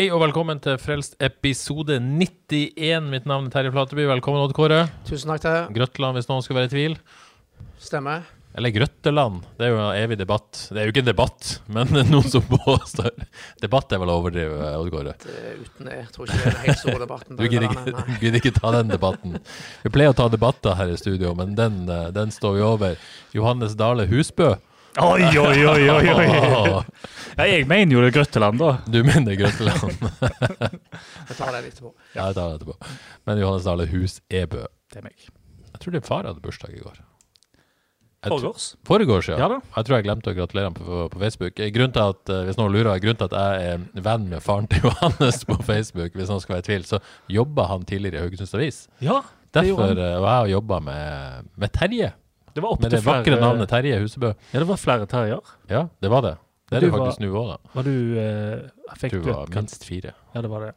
Hei 0.00 0.06
og 0.08 0.22
velkommen 0.22 0.56
til 0.64 0.78
Frelst 0.80 1.12
episode 1.20 1.98
91. 2.00 3.10
Mitt 3.12 3.26
navn 3.28 3.50
er 3.50 3.52
Terje 3.52 3.72
Flateby. 3.74 4.06
Velkommen, 4.08 4.40
Odd 4.40 4.54
Kåre. 4.56 4.78
Tusen 5.04 5.28
takk 5.28 5.42
til 5.44 5.74
Grøtland, 5.76 6.16
hvis 6.16 6.28
noen 6.30 6.40
skulle 6.40 6.62
være 6.62 6.70
i 6.70 6.72
tvil. 6.72 6.94
Stemmer. 7.76 8.22
Eller 8.56 8.72
Grøtteland. 8.72 9.42
Det 9.58 9.66
er 9.66 9.74
jo 9.74 9.82
en 9.82 9.98
evig 9.98 10.16
debatt. 10.22 10.62
Det 10.70 10.80
er 10.80 10.88
jo 10.88 10.94
ikke 10.94 11.02
en 11.04 11.10
debatt, 11.10 11.50
men 11.76 11.92
noen 12.14 12.32
som 12.32 12.46
påstår 12.48 13.12
Debatt 13.60 13.92
er 13.92 14.00
vel 14.00 14.14
å 14.14 14.16
overdrive, 14.22 14.72
Odd 14.78 14.88
Kåre. 14.96 15.14
Uten 15.20 15.92
det. 15.92 15.98
Jeg 15.98 16.08
tror 16.16 16.32
ikke 16.32 16.40
det 16.40 16.54
er 16.54 16.58
helt 16.64 16.82
store 16.86 17.04
debatten. 17.04 17.36
Du 17.36 17.44
gidder 17.44 17.68
ikke, 17.68 18.32
ikke 18.40 18.56
ta 18.56 18.72
den 18.78 18.96
debatten. 18.96 19.36
Vi 19.84 19.92
pleier 19.92 20.16
å 20.16 20.16
ta 20.16 20.30
debatter 20.32 20.80
her 20.80 20.96
i 20.96 20.96
studio, 21.02 21.36
men 21.36 21.52
den, 21.60 21.82
eh, 21.92 22.08
den 22.16 22.32
står 22.32 22.56
vi 22.56 22.64
over. 22.72 23.08
Johannes 23.36 23.76
Dale 23.76 24.08
Husbø. 24.08 24.54
Oi, 24.98 25.22
oi, 25.38 25.64
oi, 25.70 25.88
oi, 25.90 26.06
oi. 26.18 26.84
Ja, 27.40 27.44
jeg 27.46 27.64
mener 27.70 27.94
jo 27.94 28.00
det 28.02 28.08
er 28.10 28.14
Grøtteland, 28.18 28.58
da. 28.60 28.70
Du 28.90 28.98
mener 29.06 29.36
Grøtteland. 29.38 29.94
Jeg 31.30 31.36
tar 31.38 31.52
det 31.54 31.60
etterpå. 31.70 31.92
Ja, 32.16 32.24
jeg 32.26 32.34
tar 32.36 32.48
det 32.50 32.56
etterpå. 32.58 32.74
Men 33.30 33.38
Johannes 33.40 33.64
Dale 33.68 33.86
Hus-Ebø. 33.88 34.64
Det 34.90 34.98
er 35.00 35.04
meg. 35.06 35.28
Jeg 35.70 35.80
tror 35.80 35.94
din 35.94 36.04
far 36.04 36.26
hadde 36.26 36.42
bursdag 36.44 36.74
i 36.74 36.82
går. 36.82 36.98
Foregårs. 38.26 38.66
Foregårs, 38.84 39.30
ja. 39.30 39.38
Ja 39.40 39.46
da. 39.48 39.60
Jeg 39.78 39.86
tror 39.88 39.96
jeg 39.96 40.04
glemte 40.10 40.34
å 40.34 40.36
gratulere 40.36 40.68
ham 40.68 40.76
på, 40.76 40.98
på 41.14 41.22
Facebook. 41.22 41.62
Eh, 41.62 41.70
Grunnen 41.72 41.94
til 41.96 42.10
at, 42.12 42.32
eh, 42.34 42.42
hvis 42.50 42.58
noen 42.60 42.74
lurer, 42.74 42.98
grunnen 43.00 43.20
til 43.22 43.30
at 43.30 43.36
jeg 43.38 43.70
er 43.70 44.04
venn 44.10 44.26
med 44.34 44.44
faren 44.44 44.68
til 44.68 44.82
Johannes 44.90 45.40
på 45.48 45.56
Facebook, 45.64 46.12
hvis 46.18 46.28
noen 46.34 46.42
skal 46.44 46.58
være 46.58 46.66
i 46.66 46.68
tvil, 46.68 46.84
så 46.90 47.00
jobba 47.32 47.70
han 47.70 47.86
tidligere 47.88 48.20
i 48.20 48.26
Haugesunds 48.26 48.52
Avis. 48.58 48.82
Ja, 49.00 49.22
det 49.54 49.62
Derfor 49.62 49.86
han. 49.94 50.02
eh, 50.04 50.18
var 50.26 50.34
jeg 50.42 50.50
og 50.50 50.54
jobba 50.58 50.82
med, 50.90 51.48
med 51.64 51.72
Terje. 51.78 52.10
Det 52.60 52.66
var 52.68 52.76
opp 52.76 52.84
Med 52.84 52.92
til 52.92 53.00
det 53.00 53.06
vakre 53.08 53.40
navnet 53.40 53.70
Terje 53.72 53.98
Husebø. 54.04 54.34
Ja, 54.52 54.58
det 54.60 54.68
var 54.68 54.78
flere 54.84 55.06
Terjer. 55.08 55.52
Ja, 55.72 55.86
det 56.04 56.10
var 56.12 56.24
det. 56.28 56.36
Det 56.70 56.76
er 56.76 56.80
Du 56.80 56.86
det 56.86 56.92
var- 56.92 57.00
faktisk 57.08 57.22
nå 57.24 57.30
òg, 57.34 57.46
da. 57.50 57.56
Var 57.74 57.82
du 57.88 57.94
eh, 58.20 58.94
Fikk 59.00 59.12
du 59.16 59.20
var 59.26 59.42
et 59.48 59.54
minst 59.56 59.84
fire 59.88 60.12
Ja, 60.34 60.40
det 60.44 60.50
var 60.52 60.66
det. 60.68 60.74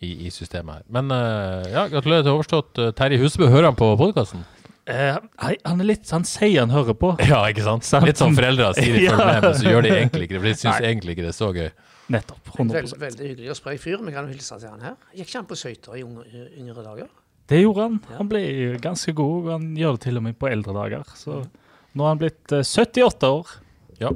i, 0.00 0.26
i 0.26 0.30
systemet 0.32 0.74
her. 0.78 0.82
Men 0.88 1.10
uh, 1.12 1.64
ja, 1.68 1.86
gratulerer 1.88 2.22
til 2.24 2.32
overstått. 2.38 2.78
Eh, 2.78 2.92
Terje 2.96 3.18
Husebø, 3.20 3.48
hører 3.52 3.68
han 3.72 3.76
på 3.76 3.90
podkasten? 4.00 4.44
Uh, 4.88 5.16
han 5.64 5.80
er 5.80 5.84
litt 5.88 6.10
Han 6.12 6.24
sier 6.28 6.60
han 6.60 6.70
hører 6.72 6.94
på. 6.94 7.14
Ja, 7.24 7.42
ikke 7.48 7.64
sant? 7.64 7.88
Litt 8.08 8.20
sånn 8.20 8.36
foreldre 8.36 8.70
sier 8.76 8.94
de 8.96 9.06
følger 9.08 9.18
Ja. 9.24 9.26
med, 9.32 9.42
men 9.48 9.54
så 9.60 9.64
gjør 9.70 9.82
de 9.86 9.92
egentlig 9.96 10.28
ikke 10.28 10.36
det. 10.36 10.40
For 10.42 10.48
de 10.48 10.54
syns 10.64 10.80
egentlig 10.84 11.16
ikke 11.16 11.24
det 11.26 11.32
er 11.34 11.38
så 11.40 11.50
gøy. 11.56 11.70
Nettopp. 12.12 12.50
Veldig, 12.58 12.80
100 12.84 12.98
veldig 13.00 13.28
hyggelig 13.30 13.50
og 13.54 13.56
sprek 13.56 13.80
fyr. 13.80 13.96
Vi 14.04 14.12
kan 14.12 14.26
jo 14.28 14.32
hilse 14.34 14.58
til 14.60 14.68
han 14.68 14.82
her. 14.84 14.96
Gikk 15.16 15.28
ikke 15.30 15.38
han 15.40 15.46
på 15.48 15.56
skøyter 15.56 15.96
i 15.96 16.02
unge, 16.04 16.24
yngre 16.60 16.84
dager? 16.84 17.08
Det 17.50 17.60
gjorde 17.60 17.88
han. 17.88 17.98
Han 18.18 18.28
ble 18.30 18.44
ganske 18.82 19.12
god. 19.16 19.34
og 19.42 19.50
Han 19.52 19.72
gjør 19.76 19.98
det 19.98 20.06
til 20.06 20.20
og 20.20 20.24
med 20.26 20.38
på 20.40 20.48
eldre 20.48 20.76
dager. 20.76 21.04
Så 21.18 21.42
nå 21.94 22.06
er 22.06 22.14
han 22.14 22.22
blitt 22.22 22.54
eh, 22.54 22.64
78 22.64 23.30
år. 23.30 23.50
Ja. 24.00 24.14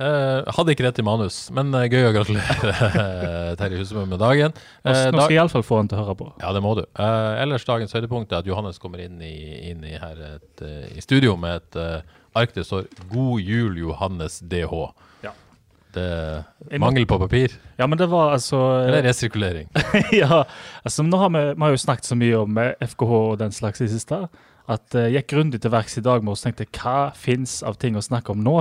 Eh, 0.00 0.52
hadde 0.56 0.72
ikke 0.72 0.86
rett 0.86 0.98
i 1.02 1.04
manus, 1.04 1.42
men 1.52 1.74
eh, 1.76 1.86
gøy 1.92 2.06
å 2.08 2.12
gratulere 2.14 2.70
eh, 2.88 3.50
Terje 3.60 3.82
Husebø 3.82 4.06
med 4.08 4.22
dagen. 4.22 4.54
Eh, 4.80 5.00
nå 5.12 5.20
skal 5.20 5.34
jeg 5.34 5.40
iallfall 5.42 5.64
få 5.66 5.80
han 5.82 5.90
til 5.90 6.00
å 6.00 6.06
høre 6.06 6.16
på. 6.16 6.28
ja, 6.40 6.54
det 6.56 6.62
må 6.64 6.72
du. 6.78 6.82
Eh, 6.88 7.42
ellers 7.42 7.66
dagens 7.68 7.92
høydepunkt 7.92 8.32
er 8.32 8.40
at 8.40 8.48
Johannes 8.48 8.80
kommer 8.80 9.02
inn 9.04 9.20
i, 9.20 9.34
inn 9.68 9.84
i, 9.84 9.92
her 10.00 10.22
et, 10.30 10.64
eh, 10.64 10.88
i 10.96 11.04
studio 11.04 11.36
med 11.40 11.60
et 11.60 11.80
uh, 11.80 12.16
ark 12.40 12.56
det 12.56 12.64
står 12.64 12.88
'God 13.10 13.44
jul, 13.44 13.76
Johannes 13.82 14.40
DH'. 14.40 14.88
Det 15.94 16.06
er 16.70 16.80
mangel 16.82 17.06
på 17.08 17.18
papir, 17.18 17.56
Ja, 17.78 17.86
men 17.90 17.98
det 17.98 18.06
var 18.12 18.34
altså 18.36 18.58
eller 18.86 19.02
resirkulering. 19.08 19.68
ja, 20.22 20.44
altså 20.84 21.02
nå 21.06 21.18
har 21.18 21.32
vi, 21.34 21.42
vi 21.54 21.64
har 21.64 21.74
jo 21.74 21.82
snakket 21.82 22.10
så 22.10 22.18
mye 22.18 22.38
om 22.44 22.60
eh, 22.62 22.86
FKH 22.86 23.16
og 23.16 23.38
den 23.40 23.54
slags 23.56 23.82
i 23.82 23.88
siste, 23.90 24.20
at 24.70 24.94
eh, 24.94 25.08
jeg 25.10 25.24
gikk 25.24 25.32
grundig 25.34 25.62
til 25.64 25.72
verks 25.74 25.98
i 25.98 26.04
dag 26.06 26.22
med 26.22 26.36
å 26.36 26.40
tenke 26.40 26.68
hva 26.78 27.10
fins 27.16 27.60
av 27.66 27.80
ting 27.80 27.98
å 27.98 28.04
snakke 28.04 28.34
om 28.34 28.44
nå? 28.44 28.56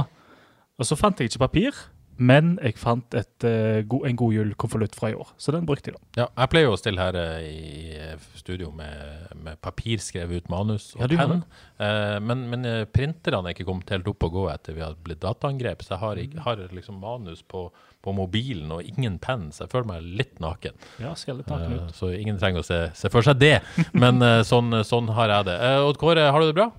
Og 0.80 0.88
så 0.88 0.98
fant 0.98 1.20
jeg 1.20 1.30
ikke 1.30 1.46
papir, 1.46 1.84
men 2.20 2.58
jeg 2.60 2.76
fant 2.76 3.16
et, 3.16 3.46
uh, 3.48 3.80
go, 3.88 4.02
en 4.08 4.18
god 4.20 4.34
jul-konvolutt 4.36 4.96
fra 5.00 5.12
i 5.14 5.16
år, 5.16 5.30
så 5.40 5.54
den 5.56 5.68
brukte 5.68 5.92
jeg 5.92 5.96
da. 5.96 6.02
Ja, 6.22 6.26
jeg 6.28 6.52
pleier 6.52 6.68
jo 6.68 6.74
å 6.76 6.80
stille 6.80 7.00
her 7.00 7.16
uh, 7.16 7.40
i 7.40 7.94
eh, 7.96 8.26
studio 8.36 8.74
med, 8.76 9.30
med 9.40 9.60
papirskrevet 9.64 10.44
ut 10.44 10.50
manus 10.52 10.92
og 10.98 11.06
Ja, 11.06 11.22
penn. 11.22 11.46
Uh, 11.80 12.18
men 12.24 12.44
men 12.52 12.68
printerne 12.92 13.48
er 13.48 13.56
ikke 13.56 13.68
kommet 13.70 13.92
helt 13.94 14.08
opp 14.12 14.26
å 14.28 14.32
gå 14.34 14.44
etter 14.52 14.76
vi 14.76 14.84
har 14.84 14.98
blitt 15.06 15.22
dataangrep, 15.24 15.86
så 15.86 15.96
jeg 15.96 16.04
har, 16.04 16.22
ikke, 16.26 16.44
har 16.44 16.66
liksom 16.76 17.00
manus 17.00 17.40
på, 17.48 17.70
på 18.04 18.16
mobilen 18.16 18.76
og 18.76 18.84
ingen 18.84 19.16
penn, 19.24 19.48
så 19.56 19.64
jeg 19.64 19.74
føler 19.78 19.90
meg 19.94 20.12
litt 20.20 20.44
naken. 20.44 20.76
Ja, 21.00 21.14
skal 21.20 21.40
litt 21.40 21.52
naken 21.52 21.88
ut. 21.88 21.96
så 21.96 22.12
ingen 22.16 22.42
trenger 22.42 22.66
å 22.66 22.68
se, 22.68 22.82
se 23.00 23.14
for 23.14 23.24
seg 23.24 23.40
det, 23.40 23.56
men 24.04 24.20
sånn, 24.48 24.82
sånn 24.88 25.12
har 25.16 25.32
jeg 25.38 25.52
det. 25.54 25.58
Odd 25.88 26.02
Kåre, 26.02 26.28
har 26.34 26.44
du 26.44 26.52
det 26.52 26.60
bra? 26.60 26.72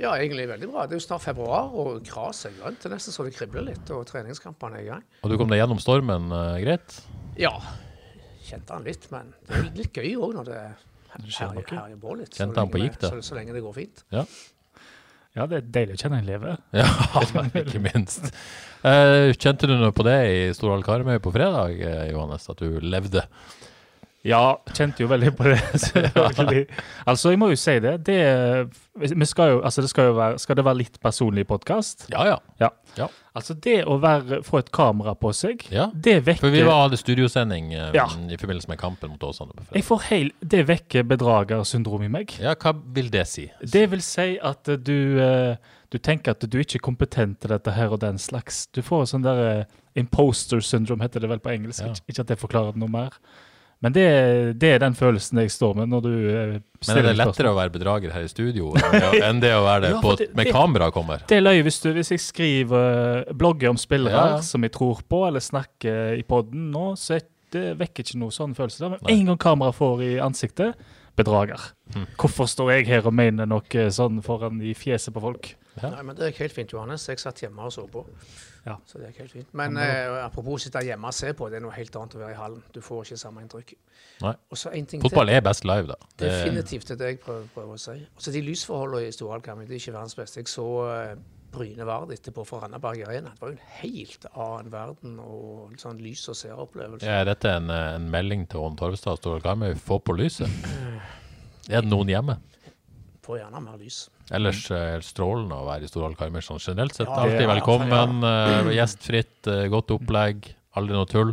Ja, 0.00 0.14
egentlig 0.16 0.46
veldig 0.48 0.68
bra. 0.70 0.86
Det 0.88 0.96
er 0.96 1.00
jo 1.02 1.04
snart 1.04 1.24
februar, 1.26 1.72
og 1.76 1.98
gresset 2.08 2.48
er 2.50 2.54
grønt. 2.56 2.78
Det 2.80 2.88
er 2.88 2.94
nesten 2.94 3.12
så 3.12 3.26
det 3.26 3.34
kribler 3.36 3.66
litt, 3.66 3.90
og 3.92 4.06
treningskampene 4.08 4.78
er 4.78 4.86
i 4.86 4.88
gang. 4.88 5.02
Og 5.20 5.32
du 5.32 5.36
kom 5.40 5.50
deg 5.52 5.60
gjennom 5.60 5.80
stormen 5.82 6.30
uh, 6.32 6.54
greit? 6.62 6.94
Ja, 7.40 7.52
kjente 8.46 8.78
han 8.78 8.86
litt, 8.88 9.04
men 9.12 9.34
det 9.48 9.58
er 9.58 9.68
litt 9.82 10.00
gøy 10.00 10.14
òg 10.16 10.38
når 10.38 10.48
det 10.48 10.62
herjer 11.10 11.68
herjer 11.74 12.00
på 12.00 12.16
litt. 12.16 12.32
så 12.32 12.44
Kjente 12.44 12.64
han 12.64 12.72
på 12.72 12.80
gikk, 12.80 12.96
det- 12.96 13.04
da? 13.04 13.12
Så, 13.12 13.28
så 13.28 13.36
lenge 13.36 13.56
det 13.56 13.62
går 13.66 13.76
fint. 13.76 14.02
Ja, 15.36 15.44
det 15.46 15.60
er 15.60 15.66
deilig 15.76 15.94
å 15.94 16.00
kjenne 16.00 16.18
en 16.22 16.26
leve. 16.26 16.56
Ja, 16.80 16.88
ikke 17.60 17.82
minst. 17.84 18.32
Uh, 18.80 19.30
kjente 19.36 19.68
du 19.68 19.76
noe 19.76 19.92
på 19.94 20.06
det 20.08 20.16
i 20.32 20.38
Storhall 20.56 20.82
Karmøy 20.86 21.20
på 21.22 21.32
fredag, 21.34 21.76
eh, 21.76 22.06
Johannes, 22.14 22.48
at 22.50 22.62
du 22.64 22.80
levde? 22.80 23.26
Ja, 24.26 24.58
kjente 24.76 25.00
jo 25.00 25.08
veldig 25.08 25.30
på 25.32 25.46
det, 25.48 25.56
selvfølgelig. 25.80 26.66
Altså, 27.08 27.30
jeg 27.32 27.38
må 27.40 27.48
jo 27.48 27.56
si 27.56 27.78
det. 27.80 27.94
Det, 28.04 28.18
skal 29.28 29.54
jo, 29.54 29.60
altså 29.64 29.80
det 29.80 29.88
skal 29.90 30.10
være, 30.16 30.38
skal 30.42 30.58
det 30.58 30.64
være 30.66 30.78
litt 30.82 30.98
personlig 31.00 31.46
podkast? 31.48 32.04
Ja, 32.12 32.36
ja. 32.60 32.68
Altså, 33.32 33.54
det 33.64 33.78
å 33.88 33.96
være, 34.02 34.42
få 34.44 34.60
et 34.60 34.68
kamera 34.74 35.14
på 35.16 35.32
seg, 35.36 35.64
Ja, 35.72 35.86
det 35.94 36.18
vekker 36.26 36.42
For 36.42 36.52
vi 36.52 36.64
var 36.66 36.82
hadde 36.82 36.98
studiosending 37.00 37.72
eh, 37.72 37.92
Ja. 37.96 38.04
i 38.10 38.36
forbindelse 38.36 38.68
med 38.68 38.80
kampen 38.82 39.12
mot 39.14 39.22
Åsane 39.24 39.54
Jeg 39.70 39.84
får 39.86 40.02
heil, 40.10 40.32
Det 40.42 40.64
vekker 40.68 41.06
bedragersyndrom 41.08 42.04
i 42.04 42.12
meg. 42.12 42.34
Ja, 42.42 42.52
hva 42.60 42.74
vil 42.76 43.08
det 43.14 43.24
si? 43.30 43.46
Det 43.62 43.86
vil 43.92 44.02
si 44.04 44.34
at 44.36 44.68
eh, 44.68 44.76
du, 44.76 45.16
eh, 45.22 45.76
du 45.88 45.96
tenker 45.98 46.34
at 46.36 46.44
du 46.44 46.58
ikke 46.60 46.76
er 46.82 46.88
kompetent 46.90 47.40
til 47.40 47.54
dette 47.54 47.72
her 47.72 47.94
og 47.94 48.02
den 48.04 48.18
slags. 48.20 48.66
Du 48.74 48.82
får 48.84 49.08
sånn 49.14 49.24
der 49.24 49.44
eh, 49.46 49.64
imposter 50.02 50.60
syndrome, 50.60 51.06
heter 51.06 51.24
det 51.24 51.30
vel 51.32 51.40
på 51.40 51.54
engelsk. 51.54 51.86
Ja. 51.86 51.94
Ikke, 51.94 52.10
ikke 52.12 52.26
at 52.26 52.34
det 52.34 52.42
forklarer 52.42 52.76
det 52.76 52.82
noe 52.84 52.92
mer. 52.92 53.16
Men 53.80 53.94
det, 53.96 54.02
det 54.60 54.74
er 54.74 54.80
den 54.82 54.92
følelsen 54.98 55.38
jeg 55.40 55.50
står 55.54 55.78
med 55.78 55.88
når 55.88 56.02
du 56.04 56.10
eh, 56.28 56.50
Men 56.84 56.98
er 57.00 57.06
det 57.06 57.14
lettere 57.16 57.48
å 57.48 57.56
være 57.56 57.72
bedrager 57.72 58.12
her 58.12 58.26
i 58.26 58.28
studio 58.28 58.74
enn 58.76 58.92
det 58.92 59.06
å, 59.08 59.12
enn 59.30 59.40
det 59.40 59.52
å 59.56 59.62
være 59.64 59.82
det 59.86 59.92
Ja, 59.94 60.00
på, 60.04 60.12
det- 60.20 60.28
med 60.36 60.50
kamera 60.52 60.90
kommer? 60.92 61.22
Det 61.30 61.38
løye 61.40 61.62
hvis, 61.64 61.78
du, 61.80 61.88
hvis 61.96 62.12
jeg 62.12 62.20
skriver 62.20 63.24
eh, 63.24 63.32
blogger 63.32 63.72
om 63.72 63.80
spillere 63.80 64.26
Ja, 64.36 64.40
som 64.44 64.66
jeg 64.68 64.74
tror 64.76 65.00
på, 65.08 65.22
eller 65.30 65.40
snakker 65.40 66.12
i 66.20 66.26
poden 66.28 66.68
nå, 66.74 66.90
så 67.00 67.22
det 67.50 67.72
vekker 67.80 68.04
ikke 68.04 68.20
noe 68.20 68.30
sånn 68.30 68.52
følelse. 68.54 68.78
der. 68.84 68.92
Men 68.94 69.00
Nei. 69.08 69.14
en 69.16 69.32
gang 69.32 69.38
kamera 69.42 69.72
får 69.74 70.04
i 70.06 70.10
ansiktet, 70.22 70.76
bedrager. 71.18 71.64
Hm. 71.96 72.04
Hvorfor 72.20 72.46
står 72.52 72.70
jeg 72.76 72.86
her 72.92 73.08
og 73.08 73.16
mener 73.16 73.48
noe 73.50 73.88
sånn 73.90 74.20
foran 74.22 74.60
i 74.62 74.70
fjeset 74.78 75.16
på 75.16 75.24
folk? 75.24 75.48
Ja. 75.78 75.90
Nei, 75.94 76.02
men 76.02 76.16
Det 76.18 76.26
er 76.26 76.38
helt 76.40 76.54
fint, 76.54 76.72
Johannes. 76.72 77.08
Jeg 77.08 77.20
satt 77.22 77.42
hjemme 77.44 77.62
og 77.62 77.72
så 77.72 77.86
på. 77.90 78.04
Ja. 78.66 78.76
Så 78.86 78.98
det 78.98 79.08
er 79.08 79.22
helt 79.22 79.32
fint. 79.32 79.54
Men 79.56 79.78
eh, 79.80 80.10
apropos 80.24 80.66
sitte 80.66 80.82
hjemme 80.84 81.08
og 81.08 81.16
se 81.16 81.32
på, 81.36 81.48
det 81.48 81.60
er 81.60 81.64
noe 81.64 81.74
helt 81.76 81.96
annet 81.96 82.16
å 82.16 82.20
være 82.20 82.34
i 82.34 82.38
hallen. 82.38 82.62
Du 82.74 82.80
får 82.84 83.06
ikke 83.06 83.20
samme 83.22 83.44
inntrykk. 83.44 83.74
Nei. 84.24 84.34
En 84.74 84.88
Fotball 85.06 85.32
er 85.32 85.44
best 85.44 85.64
live, 85.64 85.88
da. 85.92 85.98
Det, 86.16 86.28
Definitivt 86.28 86.90
det 86.90 86.96
er 86.96 87.02
det 87.02 87.12
jeg 87.14 87.20
prøver, 87.24 87.46
prøver 87.54 87.78
å 87.78 87.80
si. 87.80 87.98
Også 88.18 88.34
De 88.34 88.42
lysforholdene 88.44 89.08
i 89.08 89.14
Storhallkammer 89.16 89.68
det 89.68 89.78
er 89.78 89.84
ikke 89.84 89.96
verdens 89.96 90.18
beste. 90.18 90.42
Jeg 90.42 90.52
så 90.52 90.66
uh, 90.84 91.14
Bryne 91.50 91.86
Vard 91.88 92.12
etterpå 92.14 92.44
fra 92.46 92.60
Randaberg 92.64 93.02
Arena. 93.06 93.32
Det 93.34 93.42
var 93.42 93.54
jo 93.54 93.56
en 93.56 93.72
helt 93.80 94.26
annen 94.30 94.70
verden 94.74 95.16
og 95.24 95.80
sånn 95.80 95.98
lys- 96.02 96.28
og 96.30 96.38
seeropplevelse. 96.38 97.08
er 97.08 97.24
dette 97.26 97.56
en, 97.56 97.70
eh, 97.70 97.94
en 97.96 98.10
melding 98.12 98.46
til 98.50 98.60
Ånd 98.60 98.78
Torvestad 98.78 99.16
og 99.16 99.22
Storhall 99.22 99.42
Karmøy? 99.42 99.74
Få 99.74 99.98
på 99.98 100.14
lyset. 100.18 100.50
Er 101.70 101.82
det 101.82 101.90
noen 101.90 102.08
hjemme? 102.08 102.38
Får 103.30 103.38
gjerne 103.38 103.60
mer 103.62 103.76
lys. 103.78 103.98
Ellers 104.34 104.64
eh, 104.74 104.88
er 104.96 105.02
det 105.02 105.06
strålende 105.06 105.54
å 105.54 105.66
være 105.68 105.86
i 105.86 105.90
Storhall 105.90 106.16
Karmøy 106.18 106.42
sånn 106.42 106.58
generelt 106.58 106.96
sett. 106.96 107.06
Ja, 107.06 107.20
Alltid 107.22 107.44
ja, 107.44 107.52
velkommen. 107.52 108.24
eh, 108.26 108.70
gjestfritt, 108.74 109.38
eh, 109.46 109.68
godt 109.70 109.94
opplegg. 109.94 110.48
Aldri 110.74 110.98
noe 110.98 111.06
tull. 111.06 111.30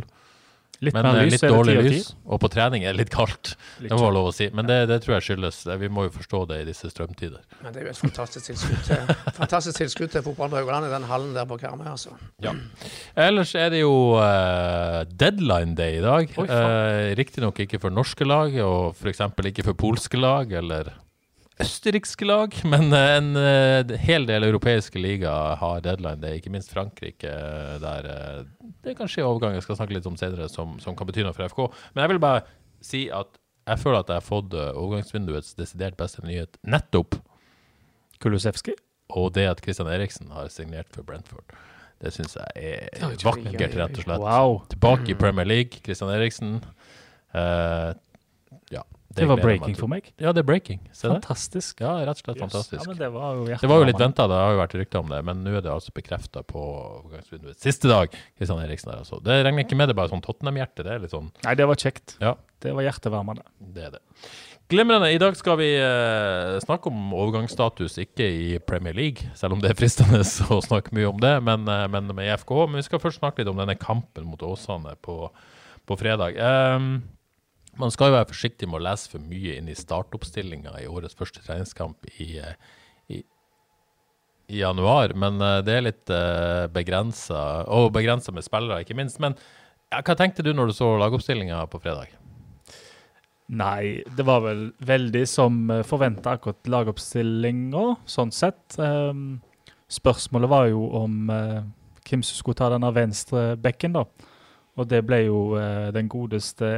Litt 0.78 0.94
Men 0.94 1.08
lys, 1.10 1.32
litt 1.34 1.42
dårlig 1.50 1.72
lys, 1.82 2.04
og 2.22 2.38
på 2.38 2.48
trening 2.54 2.84
er 2.86 2.94
det 2.94 3.00
litt 3.00 3.10
kaldt. 3.10 3.56
Litt 3.82 3.90
Det 3.90 3.96
må 3.96 4.04
være 4.04 4.14
lov 4.14 4.28
å 4.30 4.34
si. 4.36 4.46
Men 4.54 4.68
det, 4.68 4.76
det 4.86 5.00
tror 5.02 5.16
jeg 5.16 5.24
skyldes 5.26 5.58
Vi 5.80 5.88
må 5.90 6.04
jo 6.06 6.12
forstå 6.14 6.42
det 6.52 6.60
i 6.62 6.68
disse 6.68 6.90
strømtider. 6.92 7.40
Men 7.64 7.74
det 7.74 7.80
er 7.82 7.88
jo 7.88 7.94
et 7.96 7.98
fantastisk 8.04 8.46
tilskudd 8.46 8.84
til, 8.86 9.10
fantastisk 9.40 9.80
tilskudd 9.82 10.14
til 10.14 10.22
fotballen 10.28 10.54
på 10.54 10.60
Haugaland 10.60 10.86
i 10.86 10.92
den 10.94 11.08
hallen 11.10 11.34
der 11.34 11.50
på 11.50 11.58
Karmøy, 11.58 11.88
altså. 11.96 12.14
Ellers 13.18 13.56
er 13.58 13.74
det 13.74 13.82
jo 13.82 13.96
uh, 14.22 15.02
deadline 15.18 15.74
day 15.74 15.98
i 15.98 16.06
dag. 16.06 16.30
Oi, 16.38 16.46
Uh. 16.46 17.10
Riktignok 17.18 17.58
ikke 17.66 17.82
for 17.82 17.90
norske 17.90 18.22
lag, 18.22 18.54
og 18.62 18.94
f.eks. 18.94 19.26
ikke 19.50 19.66
for 19.66 19.74
polske 19.82 20.20
lag 20.20 20.54
eller 20.62 20.94
østerrikske 21.62 22.28
lag, 22.28 22.54
men 22.72 22.92
eh, 22.94 23.14
en 23.18 23.30
eh, 23.40 23.96
hel 24.04 24.28
del 24.28 24.46
europeiske 24.48 25.00
ligaer 25.00 25.58
har 25.60 25.84
deadline 25.84 26.22
day, 26.22 26.38
ikke 26.38 26.52
minst 26.54 26.72
Frankrike, 26.74 27.32
eh, 27.32 27.76
der 27.82 28.46
det 28.84 28.96
kan 28.96 29.10
skje 29.10 29.26
overgang 29.26 29.56
jeg 29.56 29.66
skal 29.66 29.80
snakke 29.80 29.96
litt 29.96 30.06
om 30.08 30.16
senere, 30.16 30.48
som, 30.52 30.78
som 30.82 30.96
kan 30.96 31.08
bety 31.08 31.26
noe 31.26 31.36
for 31.36 31.50
FK. 31.50 31.64
Men 31.92 32.04
jeg 32.04 32.14
vil 32.14 32.22
bare 32.22 32.44
si 32.84 33.06
at 33.12 33.40
jeg 33.68 33.82
føler 33.82 34.00
at 34.00 34.10
jeg 34.12 34.22
har 34.22 34.24
fått 34.24 34.54
overgangsvinduets 34.56 35.56
desidert 35.58 35.98
beste 35.98 36.22
nyhet 36.24 36.56
nettopp 36.64 37.18
Kulusevski? 38.22 38.72
og 39.16 39.32
det 39.36 39.46
at 39.48 39.62
Christian 39.64 39.88
Eriksen 39.90 40.32
har 40.34 40.48
signert 40.52 40.88
for 40.92 41.06
Brentford. 41.06 41.56
Det 41.98 42.12
syns 42.14 42.36
jeg 42.36 42.82
er 43.00 43.16
vakkert, 43.24 43.74
rett 43.74 43.96
og 43.96 44.04
slett. 44.04 44.22
Wow. 44.22 44.58
Tilbake 44.70 45.12
i 45.12 45.16
Premier 45.18 45.48
League, 45.48 45.80
Christian 45.84 46.12
Eriksen. 46.12 46.58
Eh, 47.34 47.90
ja, 49.08 49.14
Det 49.16 49.26
var 49.30 49.40
breaking 49.40 49.76
for 49.78 49.88
meg. 49.88 50.10
Ja, 50.20 50.32
det 50.36 50.42
er 50.42 50.46
breaking. 50.46 50.80
Se 50.92 51.08
det. 51.08 51.14
Fantastisk. 51.16 51.80
Ja, 51.80 51.94
rett 52.04 52.20
og 52.20 52.26
slett 52.26 52.36
Yes. 52.36 52.44
fantastisk. 52.44 52.82
Ja, 52.82 52.88
men 52.90 52.98
det 52.98 53.08
var 53.14 53.34
jo 53.38 53.44
Det 53.48 53.68
var 53.70 53.78
jo 53.80 53.86
litt 53.88 53.98
venta, 54.02 54.26
det 54.28 54.36
har 54.36 54.52
jo 54.52 54.58
vært 54.60 54.74
rykter 54.80 54.98
om 55.00 55.08
det, 55.08 55.22
men 55.24 55.40
nå 55.44 55.54
er 55.56 55.62
det 55.64 55.72
altså 55.72 55.94
bekrefta 55.96 56.42
på 56.44 56.64
siste 57.56 57.88
dag. 57.88 58.12
Kristian 58.36 58.60
Eriksen 58.60 58.92
altså. 58.92 59.22
Det 59.24 59.40
regner 59.44 59.64
ikke 59.64 59.76
med 59.80 59.88
det 59.88 59.96
er 59.96 60.00
bare 60.02 60.12
sånn 60.12 60.22
Tottenham-hjerte. 60.24 60.84
Det 60.84 60.92
er 60.92 61.00
litt 61.00 61.14
sånn 61.14 61.32
Nei, 61.44 61.54
det 61.54 61.66
var 61.66 61.80
kjekt. 61.80 62.18
Ja. 62.20 62.34
Det 62.60 62.74
var 62.76 62.84
hjertevarmende. 62.84 63.42
Det 63.58 63.88
er 63.88 63.90
det. 63.96 64.02
Glimrende. 64.68 65.08
I 65.14 65.18
dag 65.18 65.34
skal 65.40 65.56
vi 65.56 65.70
eh, 65.80 66.58
snakke 66.60 66.90
om 66.92 67.14
overgangsstatus, 67.16 67.94
ikke 68.04 68.26
i 68.28 68.58
Premier 68.60 68.92
League, 68.92 69.30
selv 69.34 69.56
om 69.56 69.62
det 69.64 69.70
er 69.72 69.78
fristende 69.78 70.20
å 70.52 70.58
snakke 70.60 70.92
mye 70.92 71.08
om 71.08 71.16
det, 71.22 71.38
men, 71.42 71.64
eh, 71.64 71.86
men 71.88 72.10
med 72.12 72.28
IFK. 72.28 72.52
Men 72.66 72.76
vi 72.82 72.84
skal 72.84 73.00
først 73.00 73.22
snakke 73.22 73.40
litt 73.40 73.48
om 73.48 73.56
denne 73.56 73.78
kampen 73.80 74.28
mot 74.28 74.42
Åsane 74.44 74.92
på, 75.00 75.30
på 75.88 75.96
fredag. 75.96 76.36
Ehm, 76.36 76.90
man 77.78 77.92
skal 77.94 78.10
jo 78.10 78.18
være 78.18 78.30
forsiktig 78.32 78.68
med 78.68 78.80
å 78.80 78.84
lese 78.88 79.10
for 79.12 79.22
mye 79.22 79.56
inn 79.58 79.70
i 79.70 79.76
startoppstillinga 79.78 80.76
i 80.82 80.88
årets 80.90 81.16
første 81.18 81.42
treningskamp 81.44 82.08
i, 82.18 82.28
eh, 82.42 82.54
i, 83.14 83.22
i 84.52 84.62
januar, 84.62 85.14
men 85.14 85.40
eh, 85.44 85.58
det 85.66 85.76
er 85.76 85.86
litt 85.86 86.12
uh, 86.12 86.66
begrensa, 86.74 87.64
og 87.70 87.92
begrensa 87.96 88.34
med 88.34 88.46
spillere, 88.46 88.82
ikke 88.84 88.98
minst. 88.98 89.20
Men 89.22 89.38
ja, 89.88 90.02
hva 90.02 90.16
tenkte 90.18 90.44
du 90.44 90.52
når 90.52 90.70
du 90.70 90.78
så 90.78 90.94
lagoppstillinga 91.00 91.62
på 91.72 91.80
fredag? 91.82 92.16
Nei, 93.48 94.04
det 94.12 94.26
var 94.28 94.42
vel 94.44 94.66
veldig 94.84 95.22
som 95.24 95.70
forventa 95.88 96.34
akkurat 96.36 96.68
lagoppstillinga, 96.68 97.84
sånn 98.04 98.32
sett. 98.36 98.76
Ehm, 98.76 99.38
spørsmålet 99.88 100.50
var 100.52 100.66
jo 100.68 100.82
om 100.98 101.30
eh, 101.32 101.62
hvem 102.04 102.24
som 102.24 102.36
skulle 102.36 102.58
ta 102.60 102.68
denne 102.74 102.90
venstre 102.92 103.54
bekken, 103.56 103.96
da. 103.96 104.04
Og 104.76 104.90
det 104.90 105.00
ble 105.08 105.22
jo 105.24 105.40
eh, 105.56 105.88
den 105.96 106.10
godeste 106.12 106.68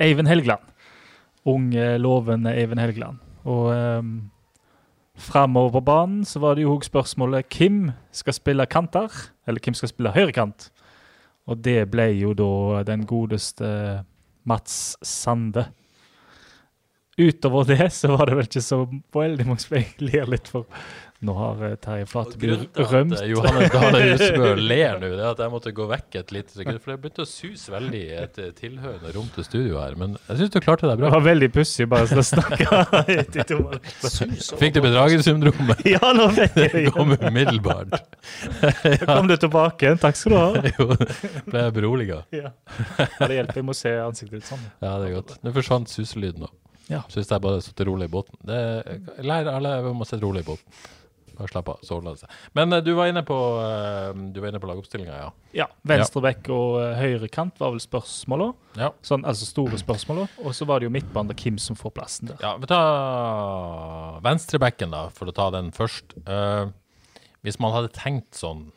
Eivind 0.00 0.28
Helgeland. 0.30 0.64
Unge, 1.44 1.98
lovende 1.98 2.54
Eivind 2.54 2.80
Helgeland. 2.80 3.18
Og 3.44 3.72
um, 3.74 4.30
framover 5.18 5.72
på 5.76 5.84
banen 5.86 6.24
så 6.24 6.40
var 6.42 6.56
det 6.56 6.64
jo 6.64 6.76
òg 6.76 6.86
spørsmålet 6.86 7.50
hvem 7.50 7.90
skal 8.14 8.36
spille 8.36 8.66
kanter, 8.70 9.10
eller 9.46 9.62
hvem 9.64 9.74
skal 9.74 9.90
spille 9.90 10.14
høyrekant. 10.14 10.70
Og 11.50 11.58
det 11.64 11.90
ble 11.90 12.12
jo 12.20 12.34
da 12.38 12.82
den 12.86 13.06
godeste 13.06 13.68
Mats 14.46 14.96
Sande. 15.02 15.66
Utover 17.18 17.66
det 17.68 17.90
så 17.92 18.12
var 18.14 18.26
det 18.26 18.38
vel 18.38 18.48
ikke 18.48 18.64
så 18.64 18.84
veldig 19.14 19.46
mange 19.46 19.64
som 19.64 19.76
jeg 19.76 19.90
ler 20.00 20.30
litt 20.30 20.48
for. 20.48 20.66
Nå 21.22 21.34
har 21.38 21.60
eh, 21.68 21.74
Terje 21.78 22.06
Flateby 22.10 22.48
rømt. 22.74 23.12
Eh, 23.20 23.28
Johannes 23.30 23.70
Dale 23.70 23.98
Husebø 24.08 24.48
ler 24.58 24.96
nå, 24.98 25.10
det 25.14 25.20
er 25.22 25.28
at 25.28 25.42
jeg 25.44 25.52
måtte 25.52 25.72
gå 25.76 25.84
vekk 25.86 26.16
et 26.18 26.32
lite 26.34 26.56
sekund. 26.56 26.80
For 26.82 26.90
det 26.92 26.96
begynte 27.04 27.22
å 27.22 27.28
suse 27.30 27.70
veldig 27.70 28.00
i 28.00 28.14
et 28.18 28.40
eh, 28.42 28.48
tilhørende 28.58 29.12
rom 29.14 29.28
til 29.36 29.46
studio 29.46 29.76
her. 29.78 29.94
Men 30.00 30.16
jeg 30.26 30.40
syns 30.40 30.54
du 30.54 30.58
klarte 30.64 30.88
deg 30.88 30.96
Det 30.98 31.04
bra. 31.04 31.12
var 31.14 31.22
veldig 31.28 31.48
pussig 31.54 31.86
bare 31.92 32.08
å 32.18 32.24
snakke 32.26 32.80
i 33.14 33.46
to 33.46 33.60
Fikk 34.58 34.74
du 34.74 34.80
bedragersyndromet? 34.84 35.84
Ja, 35.94 36.10
nå 36.16 36.26
fikk 36.34 36.58
jeg 36.58 36.72
Det 36.88 36.94
kom 36.96 37.14
umiddelbart. 37.14 37.94
ja. 38.88 39.06
kom 39.12 39.30
du 39.30 39.36
tilbake 39.38 39.86
igjen. 39.86 40.00
Takk 40.02 40.18
skal 40.18 40.34
du 40.34 40.38
ha. 40.40 40.48
Jo, 40.74 40.88
ble 41.52 41.62
jeg 41.68 41.76
beroliga. 41.76 42.18
Ja. 42.34 42.50
Det 43.20 43.30
hjelper. 43.36 43.60
Jeg 43.62 43.68
må 43.68 43.76
se 43.78 43.92
ansiktet 44.02 44.40
ditt 44.40 44.48
sånn. 44.50 44.64
Ja, 44.82 44.96
det 44.98 45.12
er 45.12 45.14
godt. 45.20 45.36
Nå 45.46 45.52
forsvant 45.54 45.92
suselyden 45.92 46.48
òg. 46.48 46.54
Ja. 46.90 47.04
Syns 47.12 47.30
jeg 47.30 47.40
bare 47.44 47.62
satt 47.62 47.78
rolig 47.86 48.08
i 48.10 48.12
båten. 48.12 48.34
Det 48.42 48.58
Lær 49.22 49.52
alle 49.54 49.76
om 49.92 50.02
å 50.02 50.08
sitte 50.08 50.24
rolig 50.26 50.42
i 50.42 50.48
båten. 50.50 50.82
Bare 51.38 51.50
slapp 51.50 51.70
av, 51.72 51.80
så 51.86 51.96
ordner 51.98 52.16
det 52.16 52.22
seg. 52.24 52.34
Men 52.58 52.76
eh, 52.76 52.82
du 52.84 52.92
var 52.98 53.10
inne 53.10 53.22
på, 53.26 53.36
uh, 53.58 54.10
du 54.34 54.40
var 54.42 54.50
inne 54.50 54.60
på 54.62 54.68
lagoppstillinga, 54.70 55.16
ja. 55.24 55.30
Ja, 55.56 55.68
Venstreback 55.88 56.48
ja. 56.48 56.56
og 56.56 56.76
uh, 56.80 56.92
høyrekant 56.98 57.60
var 57.62 57.74
vel 57.74 57.82
spørsmåla. 57.84 58.50
ja. 58.80 58.92
Sånn, 59.06 59.26
altså 59.28 59.48
store 59.48 59.80
spørsmåla. 59.80 60.28
Og 60.44 60.56
så 60.56 60.68
var 60.68 60.80
det 60.80 60.90
jo 60.90 60.94
midtbanen, 60.94 61.36
Kim 61.38 61.58
som 61.62 61.78
får 61.78 61.94
plassen 61.96 62.32
der. 62.32 62.38
Ja, 62.44 62.54
vi 62.60 62.68
tar 62.70 64.20
venstrebacken, 64.26 64.92
da, 64.94 65.06
for 65.14 65.30
å 65.30 65.36
ta 65.36 65.48
den 65.54 65.72
først. 65.76 66.16
Uh, 66.28 66.68
hvis 67.42 67.58
man 67.62 67.74
hadde 67.74 67.92
tenkt 67.96 68.38
sånn 68.38 68.68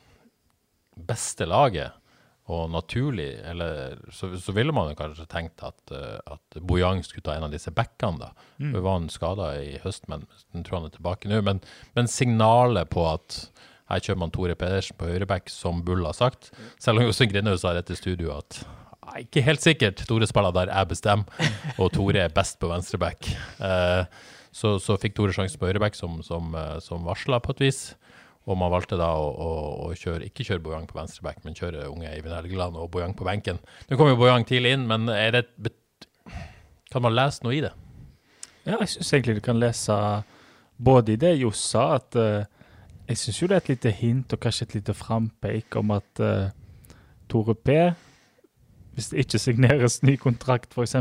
beste 0.95 1.47
laget 1.47 1.93
og 2.45 2.67
naturlig, 2.69 3.31
eller 3.49 3.95
så, 4.13 4.29
så 4.37 4.53
ville 4.53 4.73
man 4.75 4.91
jo 4.91 4.97
kanskje 4.99 5.25
tenkt 5.31 5.63
at, 5.65 5.79
eh, 5.95 6.19
at 6.29 6.59
Bojang 6.61 7.01
skulle 7.05 7.25
ta 7.25 7.33
en 7.33 7.47
av 7.47 7.53
disse 7.53 7.73
backene, 7.73 8.21
da. 8.21 8.49
Mm. 8.61 8.69
For 8.69 8.85
var 8.85 8.99
han 8.99 9.07
skada 9.09 9.47
i 9.63 9.79
høst, 9.81 10.05
men 10.11 10.27
jeg 10.53 10.67
tror 10.67 10.79
han 10.79 10.89
er 10.91 10.93
tilbake 10.93 11.31
nå. 11.31 11.41
Men, 11.47 11.63
men 11.97 12.11
signalet 12.11 12.91
på 12.93 13.07
at 13.09 13.39
her 13.89 14.01
kjører 14.01 14.21
man 14.21 14.33
Tore 14.33 14.57
Pedersen 14.57 14.97
på 14.97 15.09
høyreback, 15.09 15.49
som 15.53 15.81
Bull 15.85 16.05
har 16.05 16.17
sagt. 16.17 16.51
Selv 16.81 17.01
om 17.01 17.09
Jostein 17.09 17.33
Grindhaug 17.33 17.57
sa 17.61 17.73
rett 17.73 17.89
i 17.93 17.97
studio 17.97 18.35
at 18.37 18.61
ikke 19.21 19.43
helt 19.45 19.61
sikkert. 19.61 20.01
Tore 20.09 20.25
spiller 20.29 20.53
der 20.53 20.71
jeg 20.73 20.89
bestemmer, 20.89 21.51
og 21.81 21.91
Tore 21.93 22.23
er 22.25 22.33
best 22.33 22.57
på 22.61 22.69
venstreback. 22.71 23.29
Uh, 23.61 24.05
så, 24.55 24.77
så 24.81 24.97
fikk 25.01 25.17
Tore 25.17 25.35
sjansen 25.35 25.61
på 25.61 25.69
høyreback, 25.69 25.97
som, 25.97 26.21
som, 26.23 26.53
eh, 26.55 26.77
som 26.79 27.03
varsla 27.03 27.41
på 27.43 27.51
et 27.57 27.65
vis. 27.65 27.79
Og 28.45 28.57
man 28.61 28.69
valgte 28.69 28.97
da 28.99 29.07
å, 29.17 29.29
å, 29.31 29.51
å 29.87 29.93
kjøre, 29.97 30.27
ikke 30.27 30.45
kjøre 30.45 30.61
Bojang 30.61 30.85
på 30.89 30.99
venstreback, 30.99 31.39
men 31.45 31.57
kjøre 31.57 31.87
unge 31.89 32.11
Eivind 32.11 32.35
Helgeland 32.35 32.77
og 32.77 32.91
Bojang 32.93 33.15
på 33.17 33.25
benken. 33.25 33.57
Nå 33.89 33.97
kom 33.97 34.11
jo 34.11 34.19
Bojang 34.19 34.45
tidlig 34.45 34.75
inn, 34.75 34.85
men 34.89 35.09
er 35.09 35.33
det 35.33 35.73
kan 36.95 37.03
man 37.03 37.15
lese 37.17 37.43
noe 37.43 37.57
i 37.57 37.63
det? 37.65 37.73
Ja, 38.65 38.77
jeg 38.79 38.87
syns 38.93 39.09
egentlig 39.13 39.39
du 39.39 39.45
kan 39.45 39.59
lese 39.59 39.95
både 40.77 41.15
i 41.15 41.19
det 41.19 41.33
Johs 41.41 41.59
sa, 41.73 41.97
at 41.97 42.15
uh, 42.15 42.45
jeg 43.09 43.19
syns 43.19 43.41
jo 43.41 43.49
det 43.49 43.57
er 43.57 43.63
et 43.63 43.71
lite 43.73 43.91
hint 43.93 44.33
og 44.33 44.41
kanskje 44.45 44.69
et 44.69 44.77
lite 44.79 44.95
frampeik 44.95 45.75
om 45.75 45.91
at 45.95 46.21
uh, 46.23 46.47
Tore 47.29 47.55
P, 47.57 47.75
hvis 48.95 49.11
det 49.11 49.25
ikke 49.25 49.41
signeres 49.41 49.99
ny 50.07 50.15
kontrakt 50.21 50.71
f.eks., 50.71 50.95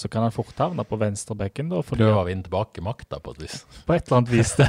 så 0.00 0.08
kan 0.12 0.24
han 0.24 0.32
fort 0.34 0.56
havne 0.60 0.84
på 0.88 0.96
venstrebekken. 1.00 1.68
da, 1.70 1.82
Prøve 1.84 2.22
å 2.22 2.26
vinne 2.26 2.46
tilbake 2.46 2.82
makta 2.84 3.20
på 3.20 3.34
et 3.36 3.42
vis. 3.44 3.58
på 3.86 3.94
et 3.96 4.06
eller 4.08 4.18
annet 4.22 4.32
vis. 4.32 4.54
det. 4.56 4.68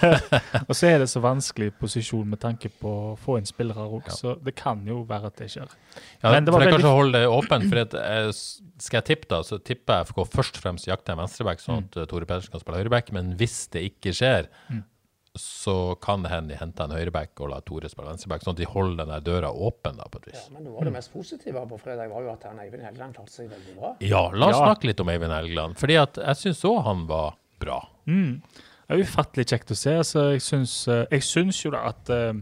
og 0.67 0.73
så 0.75 0.89
er 0.91 0.99
det 1.03 1.07
så 1.11 1.21
vanskelig 1.23 1.71
posisjon 1.79 2.27
med 2.35 2.41
tanke 2.43 2.69
på 2.81 2.91
å 2.91 3.15
få 3.19 3.37
inn 3.39 3.47
spillere 3.49 3.87
òg, 3.87 4.03
Ja. 4.11 4.17
så 4.19 4.35
det 4.43 4.55
kan 4.59 4.83
jo 4.87 5.01
være 5.07 5.31
at 5.31 5.39
det 5.41 5.49
skjer. 5.55 5.71
Ja, 6.21 6.31
Men 6.35 6.45
det 6.45 6.53
for 6.53 6.61
jeg 6.61 6.69
veldig- 6.73 6.77
kanskje 6.81 6.95
holde 6.99 7.23
det 7.23 7.31
åpent, 7.31 7.69
for 7.71 7.81
at, 7.87 8.35
skal 8.81 9.01
jeg 9.01 9.05
tippe 9.11 9.27
da, 9.31 9.41
så 9.47 9.57
tipper 9.63 10.01
jeg 10.01 10.07
FK 10.11 10.23
først 10.35 10.57
og 10.59 10.63
fremst 10.67 10.87
jakter 10.89 11.13
en 11.15 11.23
venstreback, 11.23 11.59
sånn 11.63 11.83
at 11.85 11.97
mm. 12.03 12.07
Tore 12.11 12.25
Pedersen 12.29 12.51
kan 12.51 12.61
spille 12.63 12.81
høyreback, 12.83 13.11
men 13.15 13.35
hvis 13.39 13.67
det 13.71 13.87
ikke 13.93 14.13
skjer, 14.17 14.47
Mm. 14.71 14.83
Så 15.35 15.95
kan 16.03 16.23
det 16.25 16.29
hende 16.33 16.51
de 16.51 16.57
henter 16.59 16.89
en 16.89 16.95
høyreback 16.95 17.39
og 17.39 17.53
lar 17.53 17.61
Tore 17.63 17.87
spille 17.91 18.09
venstreback, 18.09 18.43
sånn 18.43 18.57
at 18.57 18.59
de 18.59 18.67
holder 18.67 19.05
den 19.05 19.13
der 19.13 19.21
døra 19.23 19.51
åpen 19.51 19.95
da, 20.01 20.07
på 20.11 20.19
et 20.19 20.31
vis. 20.33 20.41
Ja, 20.49 20.55
men 20.57 20.65
noe 20.67 20.81
av 20.81 20.89
det 20.89 20.93
mest 20.97 21.13
positive 21.13 21.63
på 21.69 21.77
fredag 21.79 22.11
var 22.11 22.25
jo 22.25 22.33
at 22.33 22.43
han 22.49 22.59
Eivind 22.59 22.83
Helgeland 22.83 23.15
klarte 23.15 23.31
seg 23.31 23.47
veldig 23.51 23.77
bra. 23.77 23.93
Ja, 24.03 24.25
la 24.35 24.49
oss 24.49 24.57
Ja. 24.59 24.65
snakke 24.65 24.89
litt 24.89 24.99
om 24.99 25.11
Eivind 25.13 25.31
Helgeland, 25.31 25.77
fordi 25.79 25.95
at 26.01 26.19
jeg 26.19 26.41
synes 26.41 26.65
også 26.65 26.83
han 26.89 27.05
var 27.07 27.37
bra. 27.63 27.79
Mm. 28.11 28.41
Det 28.87 28.97
er 28.97 29.05
ufattelig 29.07 29.45
kjekt 29.47 29.71
å 29.71 29.77
se. 29.79 29.93
Altså, 30.01 30.25
jeg, 30.33 30.41
syns, 30.43 30.73
eh, 30.91 31.05
jeg 31.11 31.23
syns 31.23 31.61
jo 31.63 31.71
da 31.71 31.85
at 31.93 32.09
uh, 32.11 32.33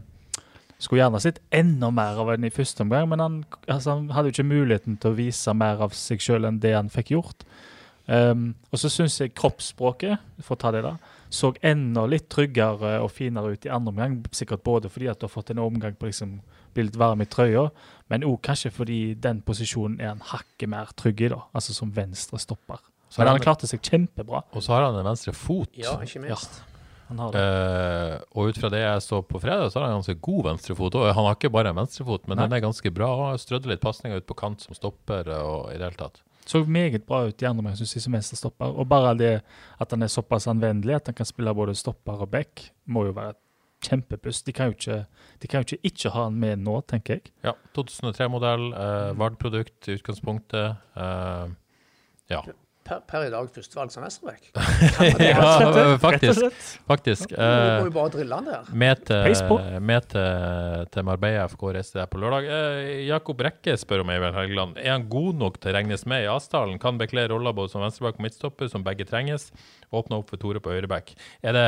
Skulle 0.80 1.02
gjerne 1.02 1.20
sett 1.20 1.42
enda 1.52 1.90
mer 1.92 2.16
av 2.16 2.30
ham 2.32 2.44
i 2.48 2.50
første 2.50 2.80
omgang, 2.80 3.06
men 3.10 3.20
han, 3.20 3.34
altså, 3.68 3.98
han 3.98 4.06
hadde 4.16 4.30
jo 4.30 4.32
ikke 4.32 4.48
muligheten 4.48 4.96
til 4.96 5.10
å 5.12 5.18
vise 5.18 5.52
mer 5.52 5.82
av 5.84 5.92
seg 5.92 6.22
sjøl 6.24 6.48
enn 6.48 6.58
det 6.58 6.72
han 6.72 6.88
fikk 6.88 7.10
gjort. 7.12 7.44
Um, 8.08 8.54
og 8.72 8.80
så 8.80 8.88
syns 8.88 9.20
jeg 9.20 9.34
kroppsspråket 9.36 10.16
for 10.40 10.56
å 10.56 10.58
ta 10.62 10.72
det 10.72 10.80
da, 10.86 10.94
så 11.30 11.52
enda 11.62 12.04
litt 12.10 12.28
tryggere 12.32 12.96
og 13.00 13.12
finere 13.14 13.54
ut 13.54 13.66
i 13.66 13.70
andre 13.70 13.92
omgang. 13.94 14.16
Sikkert 14.34 14.64
både 14.66 14.90
fordi 14.90 15.08
at 15.12 15.20
du 15.20 15.28
har 15.28 15.32
fått 15.32 15.52
en 15.54 15.62
omgang 15.62 15.94
på 15.98 16.10
liksom 16.10 16.40
blir 16.74 16.88
litt 16.88 16.98
varm 16.98 17.22
i 17.22 17.26
trøya, 17.30 17.68
men 18.10 18.26
òg 18.26 18.40
kanskje 18.46 18.72
fordi 18.74 19.00
den 19.18 19.40
posisjonen 19.46 20.00
er 20.02 20.12
han 20.12 20.24
hakket 20.32 20.70
mer 20.70 20.90
trygg 20.98 21.22
i, 21.26 21.30
da, 21.32 21.42
altså 21.56 21.74
som 21.74 21.92
venstre 21.94 22.38
stopper. 22.42 22.82
Så 23.10 23.18
Men 23.18 23.30
han 23.30 23.40
han, 23.40 23.44
klarte 23.46 23.66
seg 23.66 23.82
kjempebra. 23.82 24.44
og 24.54 24.62
så 24.62 24.76
har 24.76 24.86
han 24.86 25.00
en 25.00 25.08
venstre 25.08 25.34
fot. 25.34 25.70
Ja, 25.74 25.96
ikke 26.02 26.22
minst. 26.22 26.60
Ja. 26.60 26.66
Uh. 27.10 27.34
Eh, 27.34 28.16
og 28.38 28.52
ut 28.52 28.58
fra 28.62 28.70
det 28.70 28.84
jeg 28.84 29.02
så 29.02 29.18
på 29.26 29.40
fredag, 29.42 29.72
så 29.72 29.80
har 29.80 29.88
han 29.88 29.98
ganske 29.98 30.14
god 30.22 30.44
venstrefot. 30.46 30.94
Og 30.94 31.08
han 31.10 31.26
har 31.26 31.34
ikke 31.34 31.50
bare 31.50 31.72
en 31.72 31.80
venstrefot, 31.80 32.28
men 32.28 32.38
Nei. 32.38 32.46
den 32.46 32.58
er 32.58 32.66
ganske 32.68 32.92
bra. 32.94 33.10
Og 33.32 33.40
strødde 33.42 33.72
litt 33.72 33.82
pasninger 33.82 34.22
ut 34.22 34.28
på 34.28 34.38
kant 34.38 34.62
som 34.62 34.78
stopper 34.78 35.26
eh, 35.26 35.42
og 35.42 35.72
i 35.74 35.78
det 35.78 35.88
hele 35.88 35.98
tatt. 35.98 36.22
Så 36.50 36.64
meget 36.66 37.04
bra 37.06 37.22
ut 37.28 37.42
i 37.42 37.46
andre 37.46 37.62
omgang, 37.62 37.76
syns 37.78 37.94
jeg, 37.94 38.02
som 38.02 38.16
venstrestopper. 38.16 38.72
Og 38.74 38.88
bare 38.90 39.14
det 39.18 39.34
at 39.80 39.94
han 39.94 40.02
er 40.02 40.10
såpass 40.10 40.48
anvendelig 40.50 40.96
at 40.98 41.10
han 41.10 41.18
kan 41.20 41.28
spille 41.28 41.54
både 41.54 41.76
stopper 41.78 42.24
og 42.26 42.30
back, 42.32 42.64
må 42.90 43.04
jo 43.06 43.14
være 43.14 43.36
et 43.36 43.42
kjempepust. 43.86 44.46
De 44.46 44.54
kan 44.56 44.70
jo 44.70 44.76
ikke, 44.76 44.98
kan 45.46 45.62
jo 45.62 45.68
ikke, 45.68 45.78
ikke 45.92 46.12
ha 46.14 46.24
han 46.26 46.40
med 46.42 46.64
nå, 46.64 46.80
tenker 46.90 47.18
jeg. 47.18 47.32
Ja, 47.46 47.54
2003-modell, 47.76 48.66
eh, 48.76 49.12
Vard-produkt 49.20 49.88
i 49.88 49.96
utgangspunktet. 50.00 50.82
Eh, 50.96 51.54
ja. 52.34 52.42
Per, 52.86 53.02
per 53.06 53.26
i 53.26 53.30
dag 53.30 53.48
førstevalg 53.52 53.92
som 53.92 54.02
venstreback. 54.02 54.46
ja, 55.20 55.96
faktisk. 56.00 56.46
faktisk. 56.88 57.34
Uh. 57.34 57.36
Du 57.36 57.44
må 57.44 57.84
jo 57.84 57.90
Eh, 57.90 57.94
bare 57.98 58.12
drille 58.14 58.38
han 58.38 58.48
der. 58.48 58.70
med 58.82 59.02
til, 59.06 59.80
med 59.84 60.08
til, 60.10 60.86
til 60.94 61.06
Marbella 61.06 61.44
FK 61.52 61.62
reiste 61.76 62.00
der 62.00 62.08
på 62.10 62.18
lørdag. 62.22 62.48
Uh, 62.48 62.88
Jakob 63.06 63.44
Rekke 63.44 63.76
spør 63.78 64.02
om 64.06 64.10
Eivind 64.14 64.34
Helgeland. 64.38 64.80
Er 64.80 64.94
han 64.96 65.06
god 65.12 65.38
nok 65.44 65.60
til 65.60 65.70
å 65.72 65.76
regnes 65.76 66.06
med 66.08 66.24
i 66.24 66.30
Asdalen? 66.32 66.80
Kan 66.82 66.98
bekle 67.00 67.28
roller 67.30 67.54
både 67.56 67.74
som 67.74 67.84
venstreback 67.84 68.18
og 68.18 68.26
midtstopper, 68.26 68.72
som 68.72 68.86
begge 68.86 69.06
trenges? 69.08 69.50
Åpne 69.92 70.18
opp 70.22 70.32
for 70.32 70.40
Tore 70.40 70.62
på 70.64 70.72
høyreback. 70.72 71.12
Er 71.44 71.56
det 71.56 71.66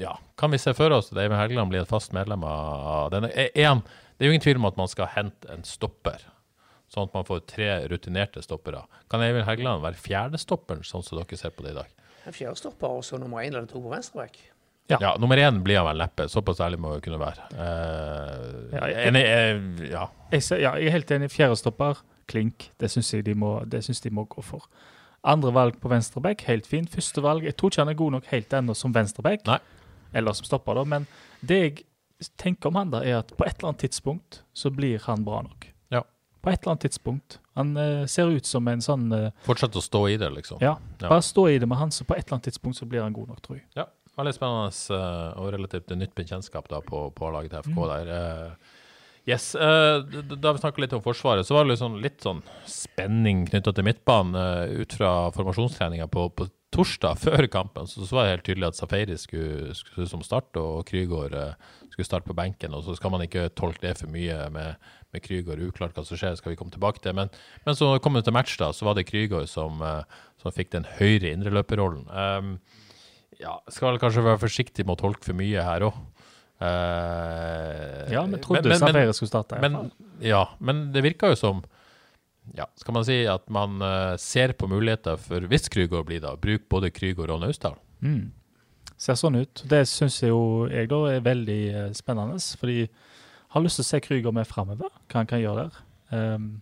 ja, 0.00 0.16
Kan 0.40 0.50
vi 0.52 0.58
se 0.60 0.74
for 0.76 0.92
oss 0.92 1.12
at 1.12 1.20
Eivind 1.22 1.38
Helgeland 1.40 1.70
blir 1.72 1.84
et 1.84 1.92
fast 1.92 2.12
medlem 2.16 2.42
av 2.48 3.12
denne? 3.14 3.30
Er, 3.32 3.52
er 3.54 3.70
han, 3.70 3.84
det 4.16 4.24
er 4.24 4.30
jo 4.32 4.34
ingen 4.36 4.44
tvil 4.44 4.60
om 4.60 4.66
at 4.68 4.80
man 4.80 4.90
skal 4.90 5.08
hente 5.14 5.48
en 5.54 5.64
stopper, 5.66 6.24
sånn 6.94 7.08
at 7.10 7.14
man 7.16 7.26
får 7.28 7.42
tre 7.50 7.68
rutinerte 7.90 8.42
stoppere. 8.44 8.84
Kan 9.10 9.22
Eivind 9.26 9.46
Heggeland 9.48 9.82
være 9.84 9.98
fjerdestopperen, 10.00 10.84
sånn 10.86 11.02
som 11.04 11.18
dere 11.20 11.36
ser 11.40 11.52
på 11.54 11.66
det 11.66 11.74
i 11.74 11.78
dag? 11.82 11.90
En 12.24 12.32
fjerdestopper 12.32 12.88
og 13.00 13.04
så 13.04 13.18
nummer 13.20 13.42
én 13.44 13.52
eller 13.52 13.66
to 13.68 13.82
på 13.84 13.90
venstreback. 13.92 14.38
Ja. 14.88 14.98
Ja, 15.00 15.10
nummer 15.20 15.36
én 15.40 15.62
blir 15.64 15.78
han 15.80 15.86
vel 15.88 16.00
neppe. 16.02 16.26
Såpass 16.28 16.58
ærlig 16.60 16.78
må 16.80 16.90
vi 16.94 17.00
kunne 17.06 17.18
være. 17.20 17.46
Uh, 17.56 18.72
Ja, 18.72 18.86
jeg- 18.88 19.06
enig, 19.08 19.22
eh, 19.24 19.90
ja. 19.90 20.06
Jeg, 20.32 20.42
ser, 20.42 20.58
ja, 20.60 20.74
jeg 20.76 20.86
er 20.88 20.96
helt 20.98 21.10
enig. 21.10 21.30
Fjerdestopper, 21.32 22.02
klink. 22.28 22.70
Det 22.78 22.90
syns 22.92 23.12
jeg 23.14 23.24
de 23.24 23.34
må, 23.34 23.64
det 23.68 23.82
synes 23.84 24.00
de 24.04 24.10
må 24.10 24.26
gå 24.28 24.42
for. 24.44 24.66
Andre 25.24 25.52
valg 25.56 25.80
på 25.80 25.88
venstreback, 25.88 26.42
helt 26.48 26.66
fint. 26.68 26.90
Første 26.92 27.22
valg, 27.24 27.44
jeg 27.44 27.56
tror 27.56 27.70
ikke 27.72 27.80
han 27.80 27.88
er 27.88 27.94
god 28.00 28.12
nok 28.18 28.26
helt 28.26 28.50
ennå 28.52 28.76
som 28.76 28.92
venstreback. 28.92 29.46
Nei. 29.46 29.58
Eller 30.14 30.32
som 30.36 30.44
stopper, 30.44 30.74
da. 30.74 30.84
Men 30.84 31.06
det 31.44 31.60
jeg 31.62 31.84
tenker 32.36 32.68
om 32.68 32.74
han 32.76 32.90
da, 32.92 33.00
er 33.02 33.18
at 33.22 33.32
på 33.36 33.44
et 33.46 33.56
eller 33.58 33.72
annet 33.72 33.80
tidspunkt 33.88 34.42
så 34.54 34.70
blir 34.70 35.00
han 35.08 35.24
bra 35.24 35.40
nok. 35.42 35.66
På 36.44 36.52
et 36.52 36.60
eller 36.60 36.74
annet 36.74 36.84
tidspunkt. 36.86 37.38
Han 37.56 37.72
uh, 37.78 38.04
ser 38.10 38.28
ut 38.34 38.46
som 38.46 38.68
en 38.68 38.82
sånn 38.84 39.08
uh, 39.14 39.30
Fortsett 39.46 39.76
å 39.78 39.82
stå 39.82 40.04
i 40.12 40.16
det, 40.20 40.28
liksom. 40.36 40.60
Ja, 40.60 40.76
Ja. 41.00 41.08
bare 41.08 41.22
stå 41.24 41.48
i 41.50 41.58
det 41.62 41.68
med 41.70 41.78
han, 41.80 41.92
så 41.94 42.04
på 42.04 42.14
et 42.16 42.26
eller 42.26 42.36
annet 42.38 42.50
tidspunkt 42.50 42.78
så 42.78 42.86
blir 42.90 43.02
han 43.04 43.14
god 43.16 43.32
nok, 43.32 43.40
tror 43.44 43.58
jeg. 43.58 43.66
Ja, 43.78 43.86
veldig 44.18 44.34
spennende 44.36 44.96
eh, 44.98 45.28
og 45.42 45.52
relativt 45.54 45.92
nytt 45.98 46.14
bekjentskap 46.14 46.68
da 46.70 46.80
på, 46.84 47.06
på 47.16 47.30
laget 47.34 47.54
til 47.54 47.64
FK 47.72 47.80
der. 47.90 48.10
Eh, 48.14 48.74
yes, 49.32 49.54
uh, 49.58 50.04
Da 50.38 50.52
vi 50.54 50.62
snakket 50.62 50.84
litt 50.84 50.96
om 50.98 51.02
Forsvaret, 51.02 51.46
så 51.48 51.56
var 51.56 51.64
det 51.64 51.74
litt 51.74 51.82
sånn, 51.82 51.96
litt 52.04 52.20
sånn 52.22 52.42
spenning 52.70 53.46
knytta 53.48 53.72
til 53.74 53.88
midtbanen 53.88 54.36
uh, 54.38 54.82
ut 54.82 54.94
fra 54.94 55.14
formasjonstreninga 55.34 56.06
på, 56.12 56.28
på 56.30 56.46
torsdag 56.74 57.20
før 57.22 57.46
kampen. 57.52 57.88
Så, 57.90 58.04
så 58.06 58.16
var 58.16 58.26
det 58.26 58.34
helt 58.34 58.46
tydelig 58.48 58.68
at 58.70 58.78
Safari 58.78 59.16
skulle, 59.20 59.74
skulle 59.78 60.08
som 60.10 60.22
start, 60.26 60.54
og 60.60 60.84
Krygård 60.88 61.34
eh, 61.38 61.72
skulle 61.92 62.08
starte 62.08 62.28
på 62.28 62.36
benken. 62.36 62.74
Og 62.76 62.84
så 62.86 62.96
skal 62.98 63.14
man 63.14 63.24
ikke 63.24 63.48
tolke 63.58 63.82
det 63.86 63.96
for 64.00 64.10
mye 64.12 64.48
med, 64.54 64.80
med 65.14 65.24
Krygård. 65.24 65.62
Uklart 65.68 65.96
hva 65.96 66.06
som 66.06 66.20
skjer, 66.20 66.38
skal 66.40 66.54
vi 66.54 66.58
komme 66.60 66.74
tilbake 66.74 67.02
til. 67.04 67.16
Men, 67.16 67.32
men 67.66 67.78
så 67.78 67.92
kom 68.02 68.18
det 68.18 68.26
til 68.28 68.36
match, 68.36 68.56
da, 68.60 68.72
så 68.74 68.88
var 68.88 68.98
det 68.98 69.06
Krygård 69.10 69.50
som, 69.50 69.82
eh, 69.84 70.24
som 70.42 70.54
fikk 70.54 70.74
den 70.74 70.88
høyre 70.98 71.30
indreløperrollen. 71.34 72.08
Um, 72.10 72.56
ja, 73.40 73.58
skal 73.72 73.92
vel 73.92 74.02
kanskje 74.02 74.26
være 74.26 74.42
forsiktig 74.42 74.86
med 74.86 74.96
å 74.96 75.02
tolke 75.06 75.26
for 75.26 75.38
mye 75.38 75.62
her 75.66 75.88
òg. 75.90 76.02
Ja, 76.64 78.22
vi 78.30 78.38
trodde 78.40 78.76
Safari 78.78 79.08
skulle 79.12 79.28
starte. 79.28 79.58
men, 79.60 79.90
ja, 80.22 80.46
men 80.64 80.86
det 80.94 81.02
virker 81.04 81.34
jo 81.34 81.36
som 81.36 81.64
ja, 82.52 82.66
Skal 82.76 82.94
man 82.96 83.06
si 83.06 83.22
at 83.30 83.48
man 83.52 83.80
eh, 83.82 84.14
ser 84.20 84.52
på 84.58 84.68
muligheter 84.68 85.16
for 85.20 85.46
hvis 85.48 85.70
Krygård 85.72 86.06
blir 86.10 86.20
da, 86.24 86.34
bruk 86.36 86.68
både 86.70 86.92
Krygård 86.92 87.32
og 87.32 87.40
Naustdal? 87.40 87.78
Mm. 88.04 88.34
Ser 89.00 89.16
sånn 89.18 89.40
ut. 89.40 89.64
Det 89.68 89.82
syns 89.90 90.20
jeg 90.22 90.30
jo 90.30 90.68
jeg 90.70 90.90
da 90.92 91.00
er 91.14 91.24
veldig 91.24 91.62
eh, 91.72 91.88
spennende. 91.96 92.36
Fordi 92.60 92.78
jeg 92.84 92.92
har 93.56 93.64
lyst 93.64 93.80
til 93.80 93.86
å 93.86 93.90
se 93.90 94.02
Krygård 94.04 94.36
med 94.36 94.50
framover, 94.50 94.92
hva 95.08 95.22
han 95.22 95.30
kan 95.30 95.42
gjøre 95.42 95.66
der. 95.66 95.82
Um, 96.14 96.60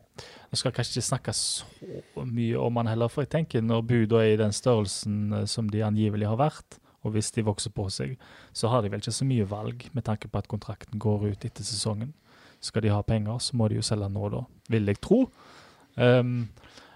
jeg 0.52 0.60
skal 0.60 0.72
kanskje 0.72 0.94
ikke 0.94 1.08
snakke 1.08 1.32
så 1.36 2.24
mye 2.24 2.60
om 2.60 2.78
han 2.78 2.88
heller, 2.88 3.10
for 3.10 3.24
jeg 3.24 3.32
tenker 3.34 3.64
når 3.64 3.82
Buda 3.88 4.22
er 4.22 4.36
i 4.36 4.40
den 4.40 4.54
størrelsen 4.54 5.32
eh, 5.32 5.46
som 5.50 5.68
de 5.72 5.82
angivelig 5.84 6.28
har 6.30 6.38
vært, 6.40 6.78
og 7.02 7.16
hvis 7.16 7.32
de 7.34 7.44
vokser 7.44 7.72
på 7.74 7.88
seg, 7.90 8.14
så 8.54 8.70
har 8.70 8.84
de 8.84 8.92
vel 8.92 9.02
ikke 9.02 9.14
så 9.16 9.26
mye 9.26 9.48
valg 9.50 9.88
med 9.92 10.06
tanke 10.06 10.30
på 10.30 10.38
at 10.38 10.48
kontrakten 10.48 11.02
går 11.02 11.32
ut 11.32 11.46
etter 11.48 11.66
sesongen. 11.66 12.12
Skal 12.62 12.84
de 12.84 12.92
ha 12.94 13.00
penger, 13.02 13.40
så 13.42 13.58
må 13.58 13.66
de 13.68 13.80
jo 13.80 13.84
selge 13.84 14.06
nå, 14.12 14.28
da, 14.30 14.44
vil 14.70 14.86
jeg 14.86 15.00
tro. 15.02 15.24
Um, 15.96 16.49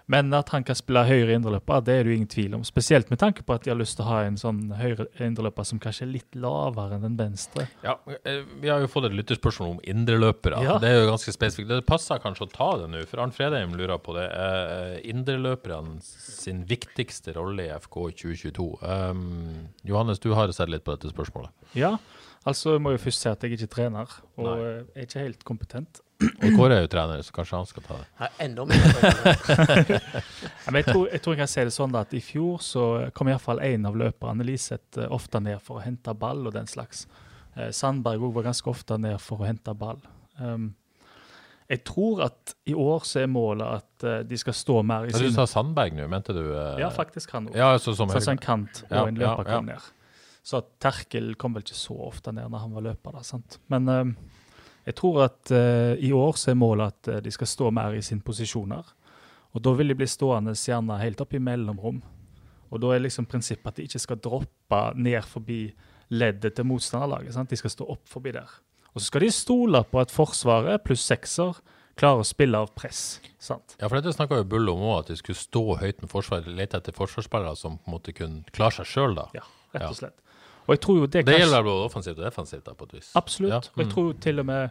men 0.07 0.31
at 0.39 0.53
han 0.55 0.63
kan 0.67 0.77
spille 0.79 1.03
høyre 1.07 1.35
indreløper, 1.35 1.83
det 1.83 1.95
er 1.95 2.05
det 2.07 2.13
jo 2.13 2.17
ingen 2.21 2.31
tvil 2.31 2.55
om. 2.59 2.63
Spesielt 2.67 3.09
med 3.11 3.19
tanke 3.19 3.43
på 3.43 3.57
at 3.57 3.65
de 3.65 3.73
har 3.73 3.79
lyst 3.79 3.97
til 3.99 4.07
å 4.07 4.11
ha 4.13 4.21
en 4.23 4.37
sånn 4.39 4.61
høyre 4.79 5.09
indreløper 5.27 5.67
som 5.67 5.81
kanskje 5.83 6.05
er 6.07 6.13
litt 6.13 6.39
lavere 6.39 6.95
enn 6.95 7.09
den 7.09 7.17
venstre. 7.19 7.67
Ja, 7.83 7.97
eh, 8.23 8.45
Vi 8.63 8.71
har 8.71 8.85
jo 8.85 8.91
fått 8.91 9.09
et 9.11 9.17
lytterspørsmål 9.19 9.73
om 9.75 9.81
indreløpere. 9.83 10.63
Ja. 10.63 10.77
Det 10.83 10.93
er 10.93 11.01
jo 11.01 11.11
ganske 11.11 11.35
spesifikt. 11.35 11.69
Det 11.73 11.83
passer 11.89 12.23
kanskje 12.23 12.47
å 12.47 12.53
ta 12.53 12.71
det 12.83 12.91
nå, 12.93 13.03
for 13.11 13.25
Arnt 13.25 13.35
Fredheim 13.35 13.75
lurer 13.75 13.99
på 13.99 14.15
det. 14.15 14.29
Uh, 14.31 14.95
indreløperne 15.11 15.99
sin 16.01 16.63
viktigste 16.71 17.35
rolle 17.35 17.67
i 17.67 17.75
FK 17.75 17.99
2022. 18.23 18.69
Um, 18.87 19.75
Johannes, 19.83 20.23
du 20.23 20.31
har 20.39 20.55
sett 20.55 20.71
litt 20.71 20.87
på 20.87 20.95
dette 20.95 21.11
spørsmålet. 21.11 21.51
Ja, 21.75 21.97
altså 22.47 22.77
jeg 22.77 22.83
må 22.85 22.95
jo 22.95 23.03
først 23.03 23.25
si 23.25 23.31
at 23.31 23.45
jeg 23.45 23.57
ikke 23.57 23.67
er 23.67 23.73
trener, 23.75 24.17
og 24.39 24.49
Nei. 24.49 24.75
er 24.95 25.07
ikke 25.09 25.25
helt 25.25 25.45
kompetent. 25.49 26.01
Og 26.23 26.55
Kåre 26.57 26.79
er 26.79 26.87
jo 26.87 26.89
trener, 26.95 27.21
så 27.27 27.35
kanskje 27.37 27.59
han 27.59 27.69
skal 27.69 27.85
ta 27.85 27.99
det. 28.01 28.07
Nei, 28.23 28.29
enda 28.47 28.65
mer 28.65 28.79
Men 30.65 30.79
jeg 30.81 30.87
tror, 30.89 31.03
jeg 31.13 31.21
tror 31.23 31.35
jeg 31.35 31.41
kan 31.43 31.51
si 31.53 31.67
det 31.69 31.75
sånn 31.77 31.99
at 32.01 32.15
i 32.17 32.23
fjor 32.25 32.63
så 32.65 32.87
kom 33.17 33.29
iallfall 33.29 33.61
én 33.67 33.85
av 33.89 33.99
løperne, 34.01 34.47
Liseth, 34.49 34.97
eh, 35.03 35.13
ofte 35.13 35.43
ned 35.45 35.61
for 35.65 35.81
å 35.81 35.85
hente 35.85 36.15
ball 36.17 36.49
og 36.49 36.57
den 36.57 36.71
slags. 36.71 37.05
Eh, 37.57 37.69
Sandberg 37.77 38.25
òg 38.25 38.39
var 38.39 38.49
ganske 38.49 38.73
ofte 38.73 38.97
ned 39.01 39.21
for 39.21 39.45
å 39.45 39.49
hente 39.51 39.77
ball. 39.77 40.01
Um, 40.41 40.71
jeg 41.69 41.83
tror 41.89 42.23
at 42.29 42.55
i 42.71 42.75
år 42.79 43.05
så 43.09 43.25
er 43.25 43.31
målet 43.31 43.81
at 43.81 44.05
uh, 44.07 44.19
de 44.29 44.39
skal 44.39 44.55
stå 44.55 44.79
mer 44.87 45.09
i 45.09 45.15
sin 45.15 45.27
du 45.27 45.35
sa 45.35 45.49
Sandberg 45.51 45.97
nå, 45.99 46.07
mente 46.11 46.35
du? 46.37 46.45
Uh... 46.53 46.77
Ja, 46.79 46.93
faktisk 46.95 47.33
han 47.35 47.49
òg. 47.51 47.57
Ja, 47.59 47.73
altså, 47.75 47.95
som 47.97 48.13
Så 48.13 48.21
altså 48.21 48.37
en 48.37 48.43
kant 48.43 48.85
og 48.87 48.93
Ja, 48.95 49.07
en 49.09 49.19
løper 49.19 49.49
ja. 49.49 49.57
kom 49.57 49.71
ned. 49.73 49.89
Så 50.47 50.61
at 50.61 50.69
Terkel 50.83 51.33
kom 51.35 51.57
vel 51.57 51.65
ikke 51.67 51.75
så 51.79 51.97
ofte 52.07 52.31
ned 52.35 52.53
når 52.53 52.63
han 52.63 52.75
var 52.77 52.85
løper. 52.87 53.17
da, 53.17 53.23
sant? 53.27 53.59
Men 53.73 53.89
eh, 53.91 54.13
jeg 54.87 54.95
tror 55.01 55.25
at 55.25 55.51
eh, 55.51 55.97
i 56.07 56.13
år 56.15 56.37
så 56.39 56.53
er 56.53 56.61
målet 56.61 56.95
at 56.95 57.11
eh, 57.11 57.23
de 57.25 57.33
skal 57.35 57.51
stå 57.51 57.71
mer 57.75 57.97
i 57.97 58.03
sine 58.07 58.23
posisjoner. 58.23 58.93
Og 59.57 59.65
da 59.65 59.73
vil 59.75 59.91
de 59.91 59.97
bli 59.99 60.07
stående 60.07 60.55
gjerne 60.55 61.01
helt 61.01 61.23
opp 61.25 61.35
i 61.35 61.43
mellomrom. 61.43 61.99
Og 62.71 62.83
da 62.83 62.93
er 62.95 63.03
liksom 63.03 63.27
prinsippet 63.27 63.73
at 63.73 63.81
de 63.81 63.87
ikke 63.89 64.03
skal 64.03 64.21
droppe 64.23 64.83
ned 64.95 65.19
forbi 65.27 65.61
leddet 66.15 66.55
til 66.55 66.69
motstanderlaget. 66.69 67.35
sant? 67.35 67.51
De 67.51 67.59
skal 67.59 67.73
stå 67.73 67.89
opp 67.97 68.05
forbi 68.07 68.35
der. 68.37 68.53
Og 68.95 69.01
så 69.01 69.09
skal 69.09 69.27
de 69.27 69.33
stole 69.35 69.83
på 69.91 69.99
at 70.01 70.15
Forsvaret 70.15 70.85
pluss 70.87 71.03
sekser 71.09 71.59
klarer 71.99 72.23
å 72.23 72.29
spille 72.29 72.61
av 72.61 72.71
press. 72.77 73.19
sant? 73.43 73.75
Ja, 73.81 73.89
for 73.89 73.99
dette 73.99 74.15
snakka 74.15 74.39
jo 74.43 74.47
Bull 74.53 74.71
om 74.71 74.85
òg, 74.85 75.01
at 75.01 75.11
de 75.11 75.19
skulle 75.19 75.41
stå 75.41 75.65
høyt 75.81 76.05
med 76.05 76.13
forsvar, 76.13 76.47
lete 76.47 76.79
etter 76.79 76.95
forsvarsspillere 76.95 77.57
som 77.59 77.81
på 77.81 77.91
en 77.91 77.97
måte 77.97 78.15
kunne 78.15 78.57
klare 78.57 78.79
seg 78.79 78.91
sjøl, 78.93 79.19
da. 79.19 79.27
Ja, 79.35 79.45
rett 79.75 79.89
og 79.89 79.99
slett. 79.99 80.23
Og 80.67 80.75
jeg 80.75 80.83
tror 80.83 81.01
jo 81.01 81.07
det, 81.07 81.25
Det 81.27 81.39
gjelder 81.39 81.63
vel 81.63 81.71
både 81.71 81.89
offensivt 81.89 82.19
og 82.19 82.25
defensivt, 82.25 82.69
på 82.79 82.89
et 82.89 82.95
vis. 82.99 83.11
Absolutt. 83.15 83.53
Ja, 83.53 83.59
Og 83.59 83.83
jeg 83.83 83.91
tror 83.93 84.13
tror 84.13 84.21
til 84.21 84.43
og 84.43 84.47
med 84.47 84.69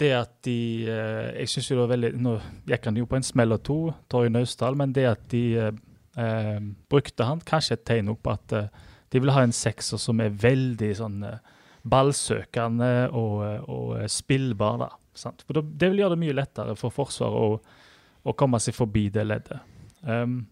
det 0.00 0.10
at 0.16 0.30
de 0.44 0.58
eh, 0.88 1.40
Jeg 1.40 1.48
synes 1.48 1.70
jo 1.70 1.76
det 1.76 1.82
var 1.82 1.90
veldig 1.96 2.12
Nå 2.22 2.36
gikk 2.70 2.86
han 2.88 2.96
jo 2.96 3.08
på 3.10 3.18
en 3.18 3.26
smell 3.26 3.52
og 3.52 3.62
to, 3.66 3.78
Torje 4.10 4.32
Naustdal, 4.32 4.78
men 4.78 4.94
det 4.96 5.04
at 5.10 5.26
de 5.30 5.42
eh, 5.58 5.72
eh, 6.16 6.60
brukte 6.90 7.26
han, 7.28 7.42
kanskje 7.44 7.78
et 7.78 7.84
tegn 7.84 8.14
på 8.16 8.32
at 8.32 8.56
eh, 8.56 8.70
de 9.12 9.20
vil 9.20 9.34
ha 9.34 9.42
en 9.44 9.52
sekser 9.52 10.00
som 10.00 10.20
er 10.24 10.32
veldig 10.32 10.92
sånn 10.96 11.22
eh, 11.28 11.38
ballsøkende 11.82 13.10
og, 13.18 13.68
og 13.68 14.10
spillbar, 14.10 14.78
da. 14.84 14.88
Sant? 15.18 15.42
For 15.44 15.60
det 15.60 15.90
vil 15.90 16.00
gjøre 16.00 16.14
det 16.14 16.22
mye 16.22 16.36
lettere 16.38 16.76
for 16.78 16.94
Forsvaret 16.94 17.34
å, 17.36 17.58
å 18.22 18.34
komme 18.38 18.60
seg 18.62 18.76
forbi 18.76 19.08
det 19.12 19.26
leddet. 19.26 19.60
Um, 20.06 20.46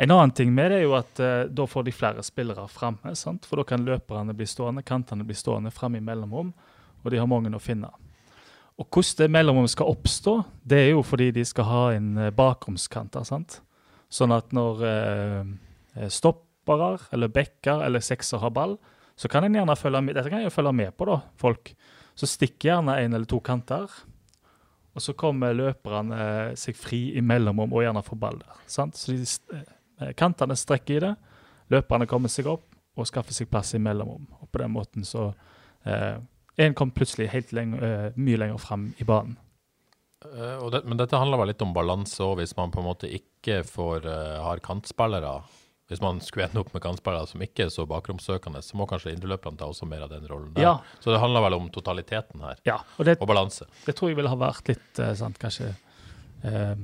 en 0.00 0.12
annen 0.14 0.32
ting 0.32 0.52
med 0.54 0.70
det 0.72 0.80
er 0.80 0.86
jo 0.86 0.94
at 0.96 1.20
eh, 1.20 1.48
da 1.52 1.66
får 1.68 1.84
de 1.86 1.92
flere 1.92 2.22
spillere 2.24 2.66
framme, 2.72 3.12
for 3.44 3.60
da 3.60 3.66
kan 3.68 3.84
løperne 3.84 4.32
bli 4.36 4.46
stående, 4.48 4.84
kantene 4.86 5.26
bli 5.28 5.36
stående 5.36 5.72
framme 5.74 6.00
i 6.00 6.04
mellomrom, 6.04 6.54
og 7.02 7.10
de 7.12 7.20
har 7.20 7.28
mange 7.28 7.52
å 7.52 7.60
finne. 7.60 7.90
Og 8.80 8.86
hvordan 8.88 9.18
det 9.18 9.32
mellomrommet 9.34 9.74
skal 9.74 9.90
oppstå, 9.92 10.38
det 10.64 10.78
er 10.86 10.94
jo 10.94 11.02
fordi 11.04 11.28
de 11.36 11.44
skal 11.44 11.68
ha 11.68 11.82
en 11.92 12.14
bakromskant, 12.16 12.38
bakromskanter, 12.38 13.26
sant? 13.28 13.58
Sånn 14.10 14.32
at 14.32 14.54
når 14.56 14.86
eh, 14.88 15.50
eh, 16.00 16.08
stoppere 16.08 16.96
eller 17.12 17.28
backer 17.30 17.84
eller 17.84 18.00
sekser 18.02 18.40
har 18.40 18.54
ball, 18.56 18.78
så 19.20 19.28
kan 19.28 19.44
en 19.44 19.58
gjerne 19.58 19.76
følge 19.76 20.00
med, 20.00 20.16
dette 20.16 20.32
kan 20.32 20.40
jeg 20.40 20.54
følge 20.54 20.72
med 20.72 20.96
på, 20.96 21.10
da, 21.10 21.18
folk. 21.36 21.74
Så 22.16 22.28
stikker 22.30 22.70
gjerne 22.70 22.96
en 23.02 23.18
eller 23.18 23.28
to 23.28 23.42
kanter, 23.44 23.92
og 24.90 25.04
så 25.04 25.14
kommer 25.14 25.54
løperne 25.54 26.16
eh, 26.24 26.56
seg 26.58 26.78
fri 26.78 27.02
i 27.14 27.22
mellomrom 27.22 27.76
og 27.76 27.84
gjerne 27.84 28.02
får 28.06 28.18
ball 28.24 28.40
der. 28.40 28.64
sant? 28.66 28.96
Så 28.98 29.12
de, 29.12 29.28
eh, 29.54 29.68
kantene 30.16 30.56
strekker 30.56 30.96
i 30.96 31.04
det, 31.04 31.14
løperne 31.70 32.08
kommer 32.10 32.32
seg 32.32 32.48
opp, 32.50 32.66
og 32.98 33.06
skaffer 33.08 33.32
seg 33.36 33.48
plass 33.50 33.74
i 33.76 33.80
mellomrom. 33.82 34.26
Og 34.42 34.50
på 34.50 34.60
den 34.60 34.72
måten 34.74 35.06
så 35.06 35.30
eh, 35.86 36.18
En 36.60 36.74
kom 36.76 36.90
plutselig 36.92 37.30
helt 37.32 37.52
lenge, 37.56 37.78
eh, 37.80 38.16
mye 38.20 38.36
lenger 38.36 38.58
fram 38.60 38.90
i 38.98 39.04
banen. 39.08 39.38
Uh, 40.20 40.66
det, 40.68 40.82
men 40.84 40.98
dette 41.00 41.16
handler 41.16 41.40
vel 41.40 41.48
litt 41.48 41.62
om 41.64 41.70
balanse 41.72 42.20
òg, 42.20 42.42
hvis 42.42 42.52
man 42.58 42.68
på 42.74 42.82
en 42.82 42.88
måte 42.90 43.08
ikke 43.08 43.62
får, 43.64 44.04
uh, 44.04 44.42
har 44.44 44.60
kantspillere. 44.60 45.30
Hvis 45.88 46.02
man 46.04 46.20
skulle 46.20 46.50
ende 46.50 46.60
opp 46.60 46.74
med 46.74 46.82
kantspillere 46.84 47.30
som 47.30 47.40
ikke 47.42 47.64
er 47.64 47.72
så 47.72 47.86
bakromsøkende, 47.88 48.60
så 48.62 48.76
må 48.76 48.84
kanskje 48.90 49.14
indreløperne 49.14 49.56
ta 49.58 49.70
også 49.70 49.88
mer 49.88 50.04
av 50.04 50.12
den 50.12 50.28
rollen 50.28 50.52
der. 50.54 50.66
Ja. 50.66 50.74
Så 51.00 51.14
det 51.14 51.22
handler 51.22 51.46
vel 51.46 51.56
om 51.56 51.70
totaliteten 51.72 52.44
her, 52.44 52.60
Ja, 52.68 52.76
og 52.98 53.08
det, 53.08 53.16
og 53.16 53.30
balanse. 53.32 53.64
det 53.86 53.96
tror 53.96 54.12
jeg 54.12 54.20
ville 54.20 54.30
ha 54.34 54.38
vært 54.38 54.68
litt 54.68 55.00
uh, 55.00 55.14
sant, 55.18 55.40
kanskje 55.40 55.72
eh, 56.44 56.76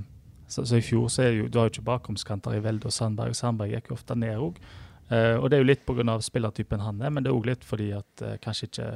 så, 0.49 0.65
så 0.67 0.79
I 0.79 0.85
fjor 0.85 1.09
så 1.11 1.25
er 1.25 1.31
det 1.33 1.39
jo, 1.39 1.47
du 1.49 1.59
har 1.59 1.69
jo 1.69 1.75
ikke 1.75 1.89
bakromskanter 1.89 2.57
i 2.57 2.63
Velde 2.63 2.89
og 2.91 2.95
Sandberg. 2.95 3.35
og 3.35 3.39
Sandberg 3.39 3.75
gikk 3.75 3.91
jo 3.91 3.97
ofte 3.99 4.17
ned 4.19 4.39
òg. 4.39 4.61
Eh, 5.09 5.35
og 5.39 5.51
det 5.51 5.59
er 5.59 5.65
jo 5.65 5.71
litt 5.71 5.87
pga. 5.87 6.19
spillertypen 6.23 6.83
han 6.83 7.03
er, 7.03 7.11
men 7.11 7.25
det 7.25 7.31
er 7.31 7.39
òg 7.39 7.49
litt 7.51 7.67
fordi 7.67 7.93
at 7.95 8.23
eh, 8.23 8.39
kanskje 8.43 8.71
ikke 8.71 8.89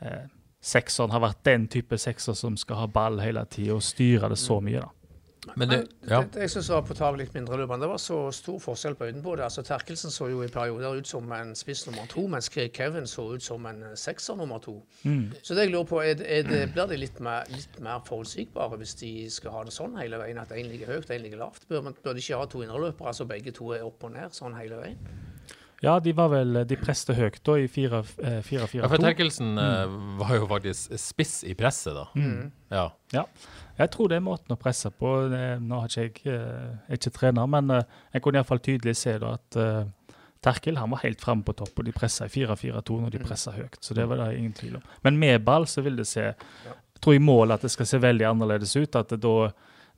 eh, 0.00 0.26
sekseren 0.64 1.14
har 1.14 1.22
vært 1.22 1.44
den 1.46 1.66
type 1.70 1.98
sekser 1.98 2.36
som 2.38 2.56
skal 2.56 2.84
ha 2.84 2.86
ball 2.90 3.20
hele 3.22 3.44
tida 3.50 3.76
og 3.76 3.82
styre 3.84 4.30
det 4.32 4.38
så 4.40 4.60
mye. 4.64 4.82
da. 4.82 5.03
Men 5.56 5.68
det, 5.68 5.78
ja. 6.08 6.20
Det, 6.22 6.32
det 6.34 6.40
jeg 6.46 6.50
syns 6.54 6.68
var 6.72 6.82
påtagelig 6.88 7.26
mindre 7.34 7.56
løpende. 7.60 7.80
det 7.84 7.88
var 7.90 7.98
så 8.02 8.18
stor 8.32 8.58
forskjell 8.58 8.94
på 8.96 9.04
øynene 9.08 9.22
på 9.22 9.34
det. 9.36 9.44
Altså, 9.44 9.62
Terkelsen 9.62 10.10
så 10.10 10.28
jo 10.30 10.42
i 10.42 10.48
perioder 10.48 10.96
ut 11.00 11.06
som 11.06 11.32
en 11.32 11.54
spiss 11.54 11.86
nummer 11.86 12.06
to, 12.08 12.26
mens 12.26 12.48
Craig 12.48 12.72
Kevin 12.74 13.06
så 13.06 13.26
ut 13.34 13.42
som 13.42 13.66
en 13.66 13.82
sekser 13.96 14.36
nummer 14.36 14.58
to. 14.58 14.78
Så 15.42 15.54
det 15.54 15.66
jeg 15.66 15.70
lurer 15.74 15.84
på, 15.84 16.00
er, 16.02 16.14
det- 16.14 16.30
er 16.38 16.42
det, 16.48 16.72
blir 16.72 16.86
de 16.86 16.96
litt 16.96 17.20
mer, 17.20 17.44
litt 17.52 17.80
mer 17.80 18.00
forutsigbare 18.06 18.76
hvis 18.80 18.94
de 19.02 19.12
skal 19.30 19.50
ha 19.50 19.64
det 19.64 19.72
sånn 19.76 19.96
hele 20.00 20.16
veien, 20.18 20.38
at 20.38 20.50
én 20.52 20.68
ligger 20.70 20.86
høyt, 20.94 21.10
én 21.10 21.20
ligger 21.22 21.38
lavt? 21.44 21.68
Bør, 21.68 21.92
bør 22.02 22.12
de 22.12 22.24
ikke 22.24 22.36
ha 22.40 22.46
to 22.46 22.62
indreløpere, 22.62 23.06
altså 23.12 23.24
begge 23.28 23.52
to 23.52 23.72
er 23.76 23.84
opp 23.84 24.04
og 24.04 24.12
ned 24.16 24.32
sånn 24.32 24.56
hele 24.58 24.76
veien? 24.80 24.98
Ja, 25.84 25.98
de 26.00 26.14
var 26.16 26.30
vel, 26.32 26.62
de 26.68 26.78
preste 26.80 27.16
høyt 27.16 27.42
da 27.44 27.58
i 27.60 27.66
4-4-2. 27.68 28.80
ja, 28.80 28.88
for 28.88 29.02
Terkelsen 29.02 29.58
eh, 29.60 29.98
var 30.20 30.32
jo 30.38 30.48
faktisk 30.50 30.96
spiss 31.00 31.42
i 31.44 31.54
presset, 31.58 31.94
da. 31.98 32.06
Ja. 32.72 32.86
Ja. 33.14 33.26
Jeg 33.78 33.90
tror 33.90 34.10
det 34.10 34.20
er 34.20 34.24
måten 34.24 34.54
å 34.54 34.58
presse 34.60 34.90
på. 34.94 35.10
Nå 35.60 35.82
har 35.82 35.90
ikke 35.90 36.30
jeg 36.30 36.38
eh, 36.38 36.72
er 36.88 37.00
ikke 37.00 37.14
trener, 37.18 37.50
men 37.50 37.72
eh, 37.74 38.00
jeg 38.14 38.24
kunne 38.24 38.40
iallfall 38.40 38.62
tydelig 38.62 38.96
se 39.00 39.16
da 39.22 39.34
at 39.38 39.58
eh, 39.60 39.82
Terkel 40.44 40.76
han 40.76 40.92
var 40.92 41.00
helt 41.00 41.22
framme 41.24 41.44
på 41.46 41.54
topp, 41.56 41.78
og 41.80 41.86
de 41.86 41.94
pressa 41.96 42.26
i 42.28 42.32
4-4-2 42.32 42.98
når 43.00 43.14
de 43.14 43.20
pressa 43.22 43.54
høyt. 43.54 43.78
Så 43.80 43.96
det 43.96 44.04
var 44.10 44.20
det 44.20 44.34
ingen 44.36 44.52
tvil 44.56 44.76
om. 44.76 44.88
Men 45.06 45.18
med 45.18 45.44
ball 45.46 45.64
så 45.70 45.82
vil 45.84 45.96
det 45.96 46.06
se 46.10 46.26
Jeg 46.26 47.00
tror 47.00 47.16
i 47.16 47.22
mål 47.22 47.56
at 47.56 47.64
det 47.64 47.72
skal 47.72 47.88
se 47.88 48.00
veldig 48.00 48.26
annerledes 48.28 48.76
ut. 48.76 48.96
at 48.96 49.08
det 49.08 49.22
da 49.24 49.50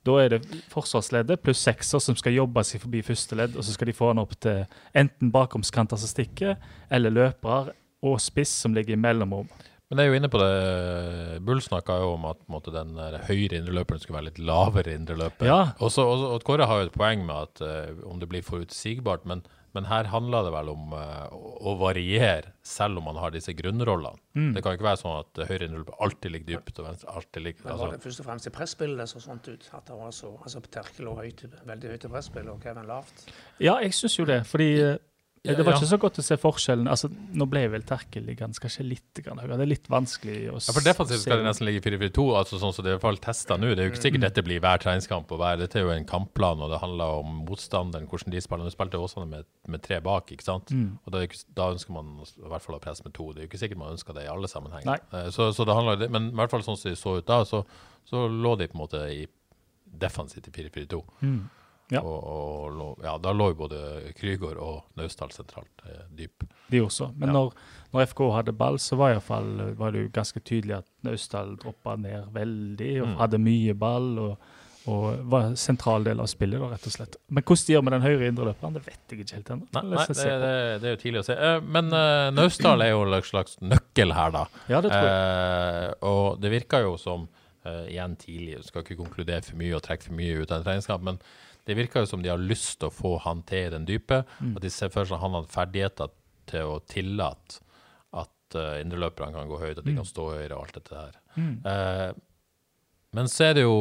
da 0.07 0.17
er 0.23 0.35
det 0.35 0.41
forsvarsleddet 0.71 1.41
pluss 1.43 1.61
sekser 1.67 2.01
som 2.03 2.17
skal 2.17 2.35
jobbe 2.37 2.63
seg 2.65 2.83
forbi 2.83 3.03
første 3.05 3.37
ledd, 3.39 3.57
og 3.57 3.65
så 3.65 3.75
skal 3.75 3.91
de 3.91 3.97
få 3.97 4.11
han 4.13 4.23
opp 4.23 4.37
til 4.43 4.63
enten 4.97 5.33
bakomskanter 5.33 5.99
som 5.99 6.11
stikker, 6.11 6.55
eller 6.93 7.13
løpere 7.13 7.75
og 8.07 8.21
spiss 8.21 8.53
som 8.63 8.75
ligger 8.77 8.95
i 8.95 9.01
mellomrom. 9.01 9.49
Men 9.87 10.01
jeg 10.01 10.09
er 10.09 10.11
jo 10.11 10.19
inne 10.19 10.29
på 10.31 10.39
det. 10.41 10.47
Bull 11.47 11.61
snakka 11.63 11.95
jo 12.01 12.09
om 12.17 12.25
at 12.27 12.41
måte, 12.51 12.73
den 12.75 12.97
der 12.97 13.21
høyre 13.23 13.55
indreløperen 13.55 14.01
skulle 14.03 14.17
være 14.17 14.27
litt 14.27 14.41
lavere 14.43 14.95
indreløper. 14.97 15.47
Ja. 15.47 15.59
Og 15.79 16.43
Kåre 16.43 16.67
har 16.67 16.81
jo 16.81 16.89
et 16.89 16.97
poeng 16.97 17.23
med 17.27 17.37
at 17.45 17.63
uh, 17.63 18.01
om 18.09 18.19
det 18.19 18.27
blir 18.27 18.43
forutsigbart, 18.43 19.23
men, 19.29 19.45
men 19.77 19.85
her 19.85 20.09
handler 20.09 20.47
det 20.47 20.51
vel 20.55 20.71
om 20.73 20.93
eh, 20.97 21.33
å, 21.37 21.75
variere, 21.77 22.55
selv 22.65 22.97
om 22.97 23.05
man 23.11 23.19
har 23.21 23.33
disse 23.35 23.53
grunnrollene. 23.57 24.17
Mm. 24.37 24.51
Det 24.55 24.63
kan 24.65 24.77
ikke 24.77 24.87
være 24.87 25.01
sånn 25.03 25.19
at 25.19 25.43
høyre 25.49 25.67
indreløper 25.67 25.99
alltid 26.03 26.33
ligger 26.33 26.49
dypt, 26.55 26.79
og 26.81 26.87
venstre 26.89 27.17
alltid 27.19 27.45
ligger 27.45 27.67
Men 27.67 27.69
var 27.69 27.75
altså, 27.77 27.91
det 27.93 28.07
først 28.07 28.23
og 28.23 28.29
fremst 28.31 28.49
i 28.49 28.53
presspillet 28.57 29.03
det 29.03 29.09
så 29.11 29.21
sånt 29.21 29.51
ut? 29.51 29.67
At 29.77 29.91
det 29.91 29.99
var 29.99 30.15
så, 30.17 30.31
altså 30.41 30.63
Terkel 30.67 31.07
lå 31.07 31.13
høyt, 31.19 31.45
veldig 31.69 31.93
høyt 31.93 32.07
i 32.09 32.11
presspillet, 32.15 32.49
og 32.55 32.65
Kevin 32.65 32.89
lavt? 32.89 33.27
Ja, 33.61 33.77
jeg 33.83 33.93
syns 33.97 34.17
jo 34.17 34.25
det. 34.29 34.41
Fordi 34.49 34.71
eh, 34.81 34.97
Ja, 35.47 35.55
det 35.57 35.65
var 35.65 35.73
ja. 35.73 35.79
ikke 35.79 35.89
så 35.89 35.97
godt 36.01 36.19
å 36.19 36.23
se 36.25 36.37
forskjellen. 36.41 36.87
Altså, 36.91 37.09
Nå 37.37 37.45
ble 37.49 37.63
vel 37.71 37.83
Terkel 37.87 38.25
liggende 38.27 38.59
kanskje 38.61 38.83
litt 38.85 39.21
høyere. 39.23 39.57
Det 39.57 39.65
er 39.65 39.71
litt 39.71 39.87
vanskelig 39.89 40.37
å 40.51 40.59
se. 40.59 40.69
Ja, 40.71 40.75
for 40.77 40.85
defensivt 40.85 41.23
skal 41.23 41.41
det 41.41 41.47
nesten 41.47 41.67
ligge 41.69 41.81
4-4-2, 41.87 42.25
altså 42.41 42.59
sånn 42.61 42.73
som 42.75 42.83
det 42.85 42.91
er 42.91 42.95
i 42.95 42.97
hvert 42.97 43.05
fall 43.07 43.17
testa 43.23 43.57
nå. 43.57 43.71
Det 43.73 43.83
er 43.83 43.89
jo 43.89 43.93
ikke 43.95 44.03
sikkert 44.07 44.25
dette 44.27 44.43
blir 44.47 44.59
hver 44.63 44.83
treningskamp. 44.83 45.31
og 45.31 45.39
hver, 45.41 45.57
Dette 45.61 45.79
er 45.79 45.85
jo 45.87 45.93
en 45.95 46.05
kampplan, 46.09 46.61
og 46.65 46.71
det 46.73 46.81
handler 46.83 47.21
om 47.23 47.41
motstanderen, 47.47 48.07
hvordan 48.11 48.35
de 48.35 48.41
spiller. 48.43 48.67
Nå 48.67 48.73
spilte 48.75 49.01
Åsane 49.01 49.27
med, 49.31 49.45
med 49.67 49.83
tre 49.87 49.99
bak, 50.03 50.31
ikke 50.35 50.43
sant? 50.43 50.71
Og 51.05 51.11
da, 51.15 51.23
da 51.57 51.71
ønsker 51.73 51.93
man 51.95 52.13
i 52.23 52.49
hvert 52.51 52.61
fall 52.67 52.75
å 52.77 52.83
presse 52.83 53.03
med 53.07 53.13
to. 53.17 53.31
Det 53.33 53.41
er 53.41 53.47
jo 53.47 53.51
ikke 53.53 53.63
sikkert 53.63 53.81
man 53.81 53.95
ønsker 53.97 54.13
det 54.17 54.25
i 54.27 54.31
alle 54.31 54.47
sammenhenger. 54.51 54.99
Eh, 55.13 55.29
Så, 55.31 55.51
så 55.53 55.65
det 55.65 55.75
handler, 55.75 55.95
det- 55.97 56.11
men 56.11 56.29
i 56.31 56.35
hvert 56.35 56.51
fall 56.51 56.61
sånn 56.63 56.77
som 56.77 56.91
de 56.91 56.95
så 56.99 57.17
ut 57.17 57.25
da, 57.25 57.43
så, 57.45 57.63
så 58.05 58.27
lå 58.29 58.55
de 58.57 58.67
på 58.67 58.75
en 58.77 58.83
måte 58.85 59.01
i 59.11 59.25
defensivt 59.97 60.47
i 60.47 60.51
4-4-2. 60.51 61.01
Mm. 61.23 61.49
Ja. 61.93 62.01
Og, 62.01 62.73
og 62.83 63.03
ja, 63.05 63.13
da 63.23 63.31
lå 63.31 63.51
jo 63.53 63.59
både 63.61 63.77
Krygård 64.17 64.57
og 64.59 64.81
Naustdal 64.99 65.31
sentralt 65.31 65.85
eh, 65.87 66.01
dyp. 66.17 66.43
De 66.71 66.81
også. 66.83 67.13
Men 67.15 67.29
Ja. 67.29 67.33
når, 67.39 67.53
når 67.93 68.05
FK 68.11 68.21
hadde 68.35 68.51
ball, 68.59 68.75
så 68.83 68.97
var, 68.99 69.15
i 69.15 69.19
fall, 69.23 69.53
var 69.79 69.91
det 69.95 70.01
jo 70.03 70.09
ganske 70.17 70.39
tydelig 70.43 70.77
at 70.81 70.87
Naustdal 71.07 71.55
droppa 71.61 71.95
ned 71.95 72.27
veldig 72.35 72.93
og 73.01 73.07
Mm. 73.07 73.17
hadde 73.23 73.39
mye 73.39 73.73
ball. 73.73 74.13
og 74.19 74.37
og 74.87 75.17
var 75.27 75.41
en 75.49 75.55
sentral 75.59 76.05
del 76.05 76.19
av 76.23 76.29
spillet, 76.31 76.61
da, 76.61 76.67
rett 76.71 76.85
og 76.87 76.93
slett. 76.93 77.15
Men 77.27 77.43
hvordan 77.43 77.65
de 77.67 77.73
gjør 77.73 77.81
med 77.83 77.91
den 77.91 78.01
høyre 78.05 78.27
indreløperen, 78.31 78.73
det 78.77 78.83
vet 78.85 79.11
jeg 79.11 79.19
ikke 79.19 79.33
helt 79.35 79.49
ennå. 79.51 79.65
Nei, 79.75 79.81
nei 79.83 80.05
det, 80.07 80.15
det, 80.15 80.51
det 80.79 80.87
er 80.87 80.93
jo 80.93 80.99
tidlig 81.01 81.19
å 81.19 81.25
se. 81.27 81.35
Eh, 81.35 81.57
Men 81.75 81.89
uh, 81.91 82.29
Naustdal 82.31 82.85
er 82.85 82.93
jo 82.93 83.01
en 83.03 83.25
slags 83.27 83.57
nøkkel 83.59 84.13
her, 84.15 84.31
da. 84.31 84.45
Ja, 84.71 84.79
det 84.79 84.93
tror 84.93 85.09
jeg. 85.09 85.91
Uh, 85.91 86.07
og 86.07 86.39
det 86.39 86.53
virker 86.55 86.85
jo 86.87 86.93
som, 87.01 87.27
uh, 87.67 87.83
igjen 87.91 88.15
tidlig, 88.15 88.53
jeg 88.53 88.63
skal 88.69 88.85
ikke 88.87 88.95
konkludere 89.01 89.43
for 89.43 89.59
mye 89.59 89.75
og 89.75 89.83
trekke 89.89 90.07
for 90.07 90.15
mye 90.21 90.39
ut 90.39 90.53
av 90.55 90.61
en 90.61 90.67
treningskamp, 90.69 91.03
men 91.03 91.19
det 91.67 91.75
virker 91.77 92.05
jo 92.05 92.09
som 92.13 92.21
de 92.23 92.31
har 92.31 92.39
lyst 92.39 92.77
til 92.79 92.87
å 92.89 92.95
få 92.95 93.17
han 93.25 93.41
til 93.47 93.67
i 93.67 93.73
den 93.75 93.85
dype. 93.85 94.21
Mm. 94.39 94.55
At 94.55 94.63
de 94.63 94.71
ser 94.71 94.89
for 94.93 95.03
seg 95.05 95.17
at 95.19 95.25
han 95.25 95.35
har 95.35 95.49
ferdigheter 95.51 96.13
til 96.47 96.63
å 96.73 96.79
tillate 96.87 97.59
at 98.15 98.55
uh, 98.55 98.79
indreløperne 98.79 99.35
kan 99.35 99.49
gå 99.51 99.59
høyt, 99.59 99.77
at 99.77 99.83
de 99.85 99.91
Mm. 99.91 99.99
kan 99.99 100.07
stå 100.07 100.29
høyere 100.31 100.55
og 100.55 100.63
alt 100.63 100.77
dette 100.79 100.95
her. 100.95 101.17
Eh, 101.37 102.11
men 103.13 103.27
så 103.29 103.49
er 103.51 103.53
det 103.59 103.63
jo 103.67 103.75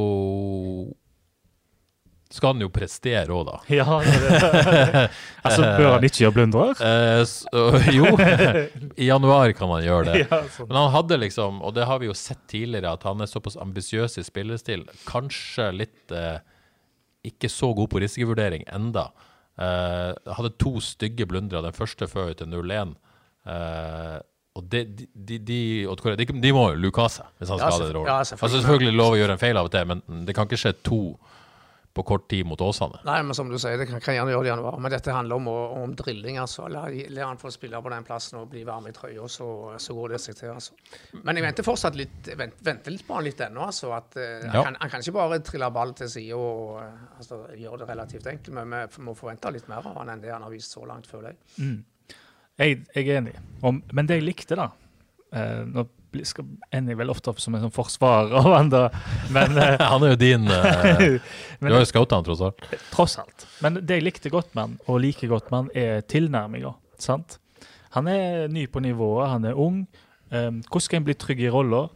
Skal 2.30 2.50
han 2.56 2.62
jo 2.64 2.68
prestere 2.74 3.30
òg, 3.30 3.44
da. 3.46 3.60
Ja, 3.78 3.84
det 4.02 4.16
det. 4.26 5.02
altså, 5.46 5.62
bør 5.78 5.92
han 5.94 6.06
ikke 6.08 6.24
gjøre 6.24 6.34
blundrer? 6.40 6.72
Eh, 6.82 7.20
s- 7.22 7.46
jo, 7.94 8.08
i 9.02 9.06
januar 9.06 9.52
kan 9.54 9.70
han 9.70 9.84
gjøre 9.86 10.08
det. 10.10 10.24
Ja, 10.26 10.40
sånn. 10.56 10.66
Men 10.72 10.80
han 10.80 10.90
hadde 10.96 11.20
liksom, 11.22 11.60
og 11.62 11.76
det 11.78 11.86
har 11.86 12.02
vi 12.02 12.10
jo 12.10 12.16
sett 12.18 12.42
tidligere, 12.50 12.96
at 12.98 13.06
han 13.06 13.22
er 13.22 13.30
såpass 13.30 13.54
ambisiøs 13.62 14.18
i 14.18 14.24
spillestil. 14.26 14.82
Kanskje 15.06 15.68
litt 15.78 16.10
eh, 16.18 16.40
ikke 17.28 17.50
så 17.52 17.72
god 17.76 17.90
på 17.92 18.00
risikovurdering 18.02 18.64
enda. 18.72 19.08
Uh, 19.56 20.12
hadde 20.36 20.52
to 20.60 20.76
stygge 20.84 21.26
blundere. 21.28 21.62
Den 21.64 21.76
første 21.76 22.08
før 22.10 22.32
til 22.36 22.50
0-1. 22.52 22.94
Eh, 23.46 24.16
og 24.56 24.64
det, 24.72 24.80
de, 24.98 25.06
de, 25.14 25.38
de, 25.38 26.26
de, 26.42 26.52
må 26.56 26.62
jo 26.72 26.78
luke 26.80 26.98
av 27.02 27.10
seg 27.12 27.26
hvis 27.38 27.50
han 27.52 27.60
Ja, 27.60 27.68
selvfø- 27.70 27.92
rollen. 27.94 28.08
ja, 28.08 28.16
altså 28.22 28.34
selvfølgelig. 28.34 28.62
selvfølgelig 28.64 28.96
lov 28.98 29.12
å 29.12 29.18
gjøre 29.20 29.34
en 29.36 29.42
feil 29.42 29.60
av 29.60 29.68
og 29.68 29.72
til, 29.74 29.86
men 29.92 30.24
det 30.26 30.34
kan 30.34 30.48
ikke 30.48 30.58
skje 30.62 30.72
to 30.88 31.00
på 31.96 32.02
kort 32.06 32.26
tid 32.28 32.44
mot 32.46 32.60
Åsane. 32.60 32.98
Nei, 33.08 33.16
men 33.24 33.34
som 33.34 33.48
du 33.48 33.56
sier, 33.58 33.78
det 33.80 33.86
kan, 33.88 34.00
kan 34.04 34.14
gjerne 34.18 34.34
gjøre 34.34 34.44
det 34.44 34.50
i 34.50 34.52
januar. 34.52 34.76
Men 34.84 34.92
dette 34.92 35.14
handler 35.16 35.40
om, 35.40 35.46
om 35.80 35.94
drilling. 35.96 36.36
altså. 36.42 36.66
La, 36.70 36.82
la 36.92 37.26
han 37.30 37.40
få 37.40 37.48
spille 37.54 37.80
på 37.82 37.92
den 37.94 38.04
plassen 38.06 38.38
og 38.42 38.50
bli 38.52 38.62
varm 38.68 38.86
i 38.90 38.92
trøya, 38.96 39.24
så, 39.32 39.48
så 39.80 39.96
går 39.96 40.14
det 40.14 40.20
seg 40.26 40.36
til. 40.38 40.52
altså. 40.52 40.76
Men 41.24 41.40
jeg 41.40 41.46
venter 41.48 41.66
fortsatt 41.66 41.96
litt, 41.98 42.30
vent, 42.38 42.60
venter 42.68 42.92
litt 42.94 43.06
på 43.08 43.16
han 43.18 43.24
litt 43.26 43.40
ennå. 43.48 43.64
altså, 43.70 43.90
at 43.96 44.16
eh, 44.20 44.44
Ja. 44.44 44.52
han, 44.60 44.70
kan, 44.70 44.78
han 44.84 44.94
kan 44.94 45.00
ikke 45.06 45.16
bare 45.16 45.40
trille 45.50 45.70
ball 45.74 45.96
til 45.98 46.12
side 46.12 46.36
og 46.36 46.78
altså, 47.16 47.42
gjøre 47.56 47.82
det 47.82 47.90
relativt 47.94 48.30
enkelt. 48.36 48.54
Men 48.60 48.76
vi 48.94 49.02
må 49.08 49.16
forvente 49.18 49.50
litt 49.56 49.68
mer 49.72 49.82
av 49.88 49.98
han 50.02 50.14
enn 50.14 50.22
det 50.22 50.32
han 50.36 50.44
har 50.46 50.52
vist 50.54 50.76
så 50.76 50.84
langt, 50.86 51.08
føler 51.10 51.32
jeg. 51.34 51.78
Jeg, 52.56 52.80
jeg 52.94 53.08
er 53.10 53.18
enig. 53.20 53.34
Om, 53.66 53.82
men 53.92 54.06
det 54.08 54.20
jeg 54.20 54.24
likte, 54.30 54.56
da 54.56 54.70
eh, 55.36 55.64
Nå 55.68 55.82
bli- 55.84 55.92
skal, 56.24 56.46
ender 56.74 56.96
vel 56.96 57.10
ofte 57.12 57.30
opp 57.32 57.40
som 57.42 57.54
en 57.56 57.66
sånn 57.66 57.74
forsvarer. 57.74 58.46
Men 59.34 59.58
eh, 59.62 59.76
Han 59.82 60.06
er 60.06 60.14
jo 60.14 60.20
din 60.20 60.46
men, 60.48 61.20
Du 61.66 61.74
har 61.74 61.82
jo 61.82 61.90
scouta 61.90 62.18
han, 62.18 62.26
tross 62.26 62.44
alt. 62.46 62.64
tross 62.92 63.18
alt. 63.20 63.46
Men 63.64 63.80
det 63.82 64.00
jeg 64.00 64.06
likte 64.06 64.32
godt 64.32 64.54
med 64.54 64.62
han, 64.62 64.78
og 64.86 65.02
liker 65.04 65.30
godt 65.32 65.50
med 65.50 65.58
han, 65.58 65.70
er 65.74 66.06
tilnærminga. 66.08 66.72
sant? 66.98 67.38
Han 67.96 68.08
er 68.12 68.48
ny 68.52 68.66
på 68.68 68.80
nivået, 68.84 69.30
han 69.32 69.44
er 69.48 69.60
ung. 69.60 69.84
Um, 70.28 70.60
hvordan 70.66 70.84
skal 70.84 71.00
en 71.00 71.06
bli 71.06 71.14
trygg 71.16 71.44
i 71.46 71.52
rolla? 71.52 71.86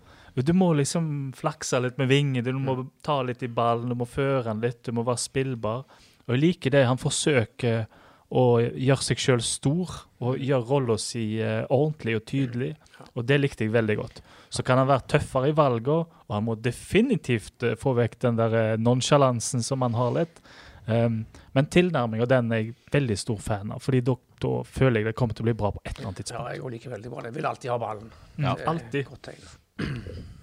Du 0.41 0.53
må 0.57 0.71
liksom 0.79 1.33
flakse 1.37 1.81
litt 1.83 1.99
med 1.99 2.09
vinger, 2.09 2.45
du 2.47 2.55
må 2.57 2.77
ta 3.05 3.19
litt 3.27 3.43
i 3.45 3.51
ballen, 3.51 3.91
du 3.91 3.99
må 3.99 4.07
føre 4.09 4.47
han 4.47 4.63
litt, 4.63 4.79
du 4.87 4.95
må 4.97 5.05
være 5.05 5.21
spillbar. 5.21 5.83
Og 6.25 6.37
jeg 6.37 6.43
liker 6.45 6.73
det. 6.73 6.87
Han 6.87 7.01
forsøker 7.01 7.83
å 8.31 8.45
gjøre 8.63 9.03
seg 9.03 9.21
sjøl 9.21 9.43
stor 9.43 9.97
og 10.23 10.39
gjøre 10.39 10.67
rolla 10.69 10.97
si 11.01 11.25
eh, 11.43 11.65
ordentlig 11.67 12.17
og 12.21 12.25
tydelig. 12.31 12.71
Og 13.17 13.25
det 13.27 13.41
likte 13.41 13.67
jeg 13.67 13.75
veldig 13.75 13.97
godt. 13.99 14.21
Så 14.53 14.65
kan 14.67 14.79
han 14.79 14.91
være 14.91 15.09
tøffere 15.17 15.51
i 15.51 15.57
valgene, 15.57 16.07
og 16.29 16.35
han 16.37 16.47
må 16.47 16.57
definitivt 16.63 17.67
eh, 17.67 17.79
få 17.81 17.95
vekk 17.99 18.19
den 18.27 18.41
der 18.41 18.59
eh, 18.59 18.75
nonsjalansen 18.81 19.65
som 19.67 19.87
han 19.87 19.99
har 19.99 20.15
litt. 20.21 20.43
Um, 20.91 21.21
men 21.55 21.69
tilnærminga 21.71 22.27
den 22.27 22.49
er 22.51 22.63
jeg 22.65 22.73
veldig 22.91 23.17
stor 23.21 23.39
fan 23.45 23.71
av, 23.75 23.83
fordi 23.85 24.01
da, 24.09 24.17
da 24.43 24.55
føler 24.67 25.03
jeg 25.03 25.11
det 25.11 25.17
kommer 25.21 25.37
til 25.39 25.45
å 25.45 25.51
bli 25.51 25.59
bra 25.61 25.71
på 25.77 25.83
et 25.85 25.93
eller 25.93 26.11
annet 26.11 26.23
tidspunkt. 26.25 26.49
Ja, 26.49 26.57
jeg 26.57 26.75
liker 26.75 26.97
veldig 26.97 27.13
bra 27.13 27.23
det. 27.23 27.31
Jeg 27.31 27.39
vil 27.39 27.51
alltid 27.53 27.75
ha 27.75 27.81
ballen. 27.85 28.15
Ja, 28.41 28.57
alltid. 28.73 29.59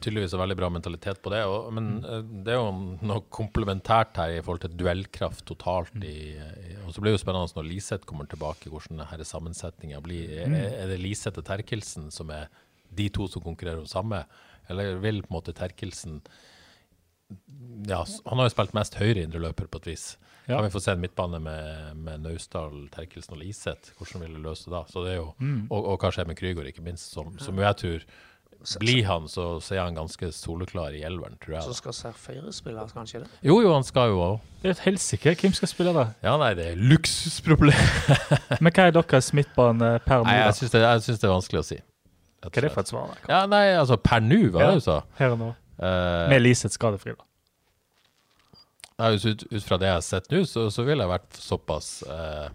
Tydeligvis 0.01 0.33
en 0.33 0.41
veldig 0.41 0.57
bra 0.59 0.69
mentalitet 0.71 1.21
på 1.23 1.31
det. 1.33 1.43
Og, 1.49 1.69
men 1.75 1.89
eh, 2.05 2.21
det 2.45 2.53
er 2.53 2.59
jo 2.59 2.97
noe 3.07 3.25
komplementært 3.33 4.19
her 4.21 4.35
i 4.35 4.41
forhold 4.43 4.65
til 4.65 4.75
duellkraft 4.79 5.45
totalt. 5.49 5.95
I, 6.01 6.35
i, 6.37 6.75
og 6.85 6.93
så 6.93 7.01
blir 7.01 7.11
det 7.11 7.17
jo 7.17 7.23
spennende 7.25 7.57
når 7.57 7.69
Liseth 7.69 8.07
kommer 8.09 8.29
tilbake, 8.29 8.71
hvordan 8.71 9.03
denne 9.03 9.27
sammensetninga 9.27 10.01
blir. 10.05 10.31
Er, 10.45 10.53
er 10.69 10.91
det 10.91 11.01
Liseth 11.01 11.41
og 11.41 11.47
Terkelsen 11.47 12.11
som 12.13 12.31
er 12.33 12.47
de 12.97 13.09
to 13.13 13.27
som 13.31 13.43
konkurrerer 13.43 13.81
om 13.81 13.89
samme, 13.89 14.23
eller 14.71 15.01
vil 15.03 15.23
på 15.23 15.31
en 15.31 15.39
måte 15.39 15.55
Terkelsen 15.55 16.21
ja, 17.87 18.05
Han 18.25 18.39
har 18.39 18.47
jo 18.47 18.53
spilt 18.53 18.75
mest 18.75 18.95
høyre 18.95 19.25
indreløper 19.25 19.67
på 19.67 19.81
et 19.81 19.89
vis. 19.89 20.05
Ja. 20.47 20.55
Kan 20.55 20.69
vi 20.69 20.71
få 20.71 20.79
se 20.79 20.93
en 20.95 21.01
midtbane 21.03 21.41
med, 21.43 21.97
med 21.99 22.23
Naustdal, 22.23 22.85
Terkelsen 22.93 23.35
og 23.35 23.41
Liseth? 23.41 23.91
Hvordan 23.97 24.23
vil 24.23 24.37
det 24.37 24.43
løse 24.45 24.71
da? 24.71 24.85
Så 24.87 25.03
det 25.03 25.17
er 25.17 25.19
jo, 25.19 25.33
og, 25.67 25.81
og 25.81 25.97
hva 25.99 26.11
skjer 26.15 26.29
med 26.29 26.39
Krygård, 26.39 26.69
ikke 26.71 26.85
minst, 26.85 27.11
som, 27.11 27.33
som 27.43 27.59
jeg 27.59 27.79
tror 27.81 28.05
Blir 28.81 29.05
han, 29.07 29.27
så, 29.31 29.59
så 29.63 29.75
er 29.75 29.83
han 29.85 29.95
ganske 29.95 30.29
soleklar 30.35 30.95
i 30.97 31.03
elveren, 31.07 31.37
tror 31.43 31.57
jeg. 31.57 31.65
Så 31.67 31.75
skal 31.77 31.93
Serfeire 31.95 32.53
spille, 32.55 32.83
kanskje 32.93 33.21
det? 33.23 33.29
Jo, 33.45 33.59
jo, 33.63 33.69
han 33.73 33.85
skal 33.87 34.11
jo 34.11 34.17
òg. 34.23 34.47
Det 34.61 34.71
er 34.71 34.75
et 34.75 34.83
helsike. 34.87 35.35
Hvem 35.41 35.53
skal 35.55 35.71
spille 35.71 35.93
det? 35.95 36.07
Ja, 36.25 36.33
nei, 36.41 36.49
det 36.57 36.71
er 36.73 36.81
luksusproblem. 36.93 37.77
Men 38.63 38.73
hva 38.73 38.87
er 38.89 38.97
deres 38.97 39.31
midtbane 39.37 39.93
per 40.07 40.25
nå? 40.25 40.33
Jeg 40.35 40.57
syns 40.59 40.75
det, 40.75 40.83
synes 41.05 41.21
det 41.21 41.29
er 41.29 41.33
vanskelig 41.35 41.61
å 41.61 41.67
si. 41.69 41.79
Hva 42.43 42.51
er 42.53 42.67
det 42.67 42.73
for 42.73 42.83
et 42.85 42.91
svar? 42.91 43.13
da? 43.13 43.31
Ja, 43.31 43.39
nei, 43.49 43.63
altså 43.77 43.97
per 44.01 44.25
nå, 44.25 44.41
hva 44.51 44.65
Ja. 44.65 44.73
det 44.73 44.81
du 44.81 44.87
sa? 44.89 44.99
Her 45.21 45.37
og 45.37 45.41
nå. 45.45 45.53
Uh, 45.77 46.25
Med 46.33 46.41
Liseth 46.41 46.73
skadefri, 46.73 47.13
da. 47.17 47.27
Ja, 48.97 49.11
ut, 49.13 49.43
ut, 49.51 49.63
fra 49.63 49.77
det 49.77 49.91
jeg 49.91 49.99
har 49.99 50.05
sett 50.05 50.31
nå, 50.33 50.41
så, 50.49 50.67
så 50.73 50.83
ville 50.85 51.05
jeg 51.05 51.11
vært 51.11 51.37
såpass 51.37 51.89
eh, 52.09 52.47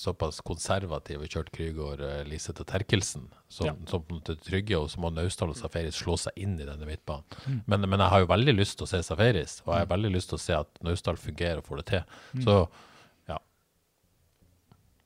Såpass 0.00 0.40
konservativ 0.44 1.22
og 1.22 1.28
kjørt 1.30 1.50
Krygård, 1.54 2.00
eh, 2.02 2.22
Liseth 2.28 2.60
og 2.62 2.66
Terkelsen 2.70 3.28
som, 3.48 3.66
Ja. 3.66 3.74
som 3.86 4.04
trygge, 4.24 4.78
og 4.78 4.88
så 4.90 4.98
må 5.02 5.12
Naustdal 5.14 5.50
og 5.54 5.56
Safaris 5.56 6.00
slå 6.02 6.16
seg 6.18 6.32
inn 6.36 6.56
i 6.60 6.66
denne 6.66 6.86
midtbanen. 6.88 7.24
Mm. 7.46 7.60
Men, 7.66 7.88
men 7.88 8.00
jeg 8.00 8.10
har 8.14 8.24
jo 8.24 8.30
veldig 8.32 8.54
lyst 8.58 8.78
til 8.78 8.86
å 8.88 8.90
se 8.90 9.02
Safaris, 9.06 9.60
og 9.66 9.74
jeg 9.74 9.86
har 9.86 9.92
veldig 9.96 10.12
lyst 10.16 10.32
til 10.32 10.38
å 10.40 10.44
se 10.44 10.56
at 10.58 10.82
Naustdal 10.82 11.16
fungerer 11.20 11.58
og 11.62 11.68
får 11.68 11.82
det 11.82 11.86
til. 11.92 12.04
Mm. 12.34 12.44
Så 12.46 12.56
ja. 13.30 13.38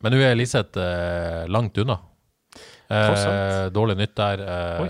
Men 0.02 0.14
nå 0.14 0.22
er 0.22 0.38
Liseth 0.38 0.78
eh, 0.78 1.46
langt 1.50 1.76
unna. 1.78 1.98
Eh, 2.88 3.68
dårlig 3.74 3.98
nytt 4.00 4.14
der. 4.16 4.40
Eh, 4.40 4.84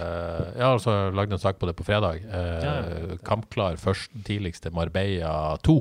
jeg 0.54 0.62
har 0.62 0.76
altså 0.76 0.92
lagd 1.16 1.32
en 1.34 1.42
sak 1.42 1.58
på 1.58 1.66
det 1.66 1.74
på 1.78 1.86
fredag. 1.88 2.22
Eh, 2.22 2.62
ja. 2.62 3.16
Kampklar 3.26 3.74
først 3.82 4.14
tidligst 4.28 4.62
til 4.62 4.74
Marbella 4.76 5.56
2, 5.66 5.74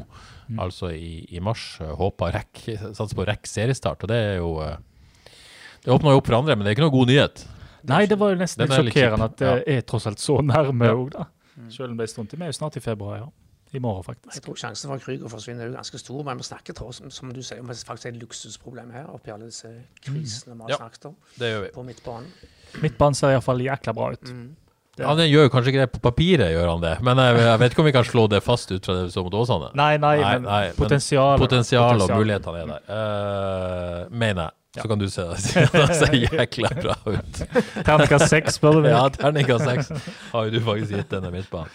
Mm. 0.50 0.60
altså 0.64 0.90
i, 0.96 1.26
i 1.36 1.40
mars. 1.44 1.78
Eh, 1.82 1.90
Håper 2.00 2.32
rekk, 2.32 2.62
satser 2.96 3.16
på 3.16 3.26
rekk 3.28 3.46
seriestart, 3.52 4.04
og 4.04 4.08
det 4.12 4.16
er 4.16 4.38
jo 4.38 4.54
eh, 4.64 4.78
Det 5.84 5.92
åpner 5.94 6.12
jo 6.16 6.18
opp 6.22 6.28
for 6.28 6.38
andre, 6.38 6.56
men 6.56 6.64
det 6.66 6.72
er 6.72 6.76
ikke 6.78 6.86
noe 6.88 6.96
god 6.98 7.08
nyhet. 7.12 7.46
Nei, 7.88 8.06
det 8.08 8.18
var 8.20 8.32
jo 8.34 8.40
nesten 8.40 8.64
litt 8.66 8.72
er 8.72 8.84
sjokkerende 8.84 9.28
at 9.30 9.36
det 9.38 9.52
er 9.68 9.82
tross 9.88 10.08
alt 10.08 10.20
så 10.20 10.40
nærme 10.44 10.86
Ja. 10.88 10.94
òg, 10.96 11.12
da. 11.12 11.26
Selv 11.70 11.92
om 11.92 11.98
det 11.98 12.04
er 12.08 12.12
stund 12.12 12.30
til. 12.30 12.40
Vi 12.40 12.44
er 12.48 12.52
jo 12.52 12.58
snart 12.58 12.76
i 12.78 12.80
februar, 12.84 13.18
ja. 13.18 13.28
I 13.76 13.80
morgen, 13.84 14.04
faktisk. 14.04 14.34
Jeg 14.36 14.44
tror 14.44 14.56
sjansen 14.56 14.88
for 14.88 14.96
at 14.96 15.02
Krüger 15.04 15.28
forsvinner 15.30 15.66
er 15.66 15.68
jo 15.72 15.76
ganske 15.76 16.00
stor, 16.00 16.24
men 16.24 16.38
vi 16.40 16.44
snakker 16.48 16.74
tross, 16.74 17.02
som 17.12 17.34
du 17.36 17.42
sier, 17.44 17.60
om 17.60 17.68
det 17.68 17.76
faktisk 17.84 18.06
et 18.14 18.20
luksusproblem 18.22 18.92
her, 18.96 19.10
oppi 19.12 19.32
alle 19.34 19.46
disse 19.50 19.68
krisene 20.02 20.56
vi 20.56 20.62
har 20.64 20.70
Ja. 20.70 20.78
snakket 20.78 21.06
om 21.10 21.16
Det 21.38 21.50
gjør 21.52 21.62
vi. 21.66 21.72
på 21.76 21.84
midtbanen. 21.84 22.32
Midtbanen 22.82 23.16
ser 23.16 23.34
iallfall 23.36 23.60
jækla 23.60 23.94
bra 23.94 24.12
ut. 24.16 24.32
Det- 24.98 25.06
Ja, 25.06 25.14
Den 25.16 25.30
gjør 25.30 25.44
jo 25.46 25.50
kanskje 25.54 25.70
ikke 25.74 25.84
det 25.86 25.92
på 25.94 26.00
papiret, 26.02 26.50
gjør 26.56 26.70
han 26.74 26.82
det. 26.82 26.96
Men 27.06 27.18
jeg, 27.22 27.36
jeg 27.46 27.60
vet 27.62 27.72
ikke 27.76 27.84
om 27.84 27.90
vi 27.90 27.96
kan 27.96 28.08
slå 28.08 28.24
det 28.32 28.40
fast 28.44 28.72
ut 28.74 28.86
fra 28.88 28.96
det 28.98 29.04
vi 29.08 29.12
så 29.14 29.24
mot 29.28 29.36
Åsane. 29.38 29.68
Nei, 29.78 29.92
nei, 30.02 30.16
Nei, 30.22 30.32
men 30.34 30.48
nei, 30.50 30.62
men 30.72 30.78
potensial 30.80 31.38
Potensial 31.42 32.02
og 32.02 32.10
mulighetene 32.18 32.64
er 32.64 32.72
der. 32.72 32.82
Uh, 32.90 34.10
mener 34.10 34.48
jeg. 34.48 34.54
Så 34.78 34.88
kan 34.92 35.00
du 35.02 35.08
se 35.10 35.24
det. 35.26 35.38
Det 35.74 35.96
ser 35.98 36.18
jækla 36.22 36.70
bra 36.82 36.96
ut. 37.10 37.40
Terningkast 37.86 38.28
seks, 38.30 38.58
spør 38.60 38.76
du 38.78 38.82
meg. 38.86 38.92
Ja, 38.94 39.06
terningkast 39.10 39.66
seks 39.66 40.12
har 40.34 40.50
jo 40.50 40.52
du 40.54 40.60
faktisk 40.66 40.94
gitt 41.00 41.10
denne 41.16 41.32
midtbanen. 41.34 41.72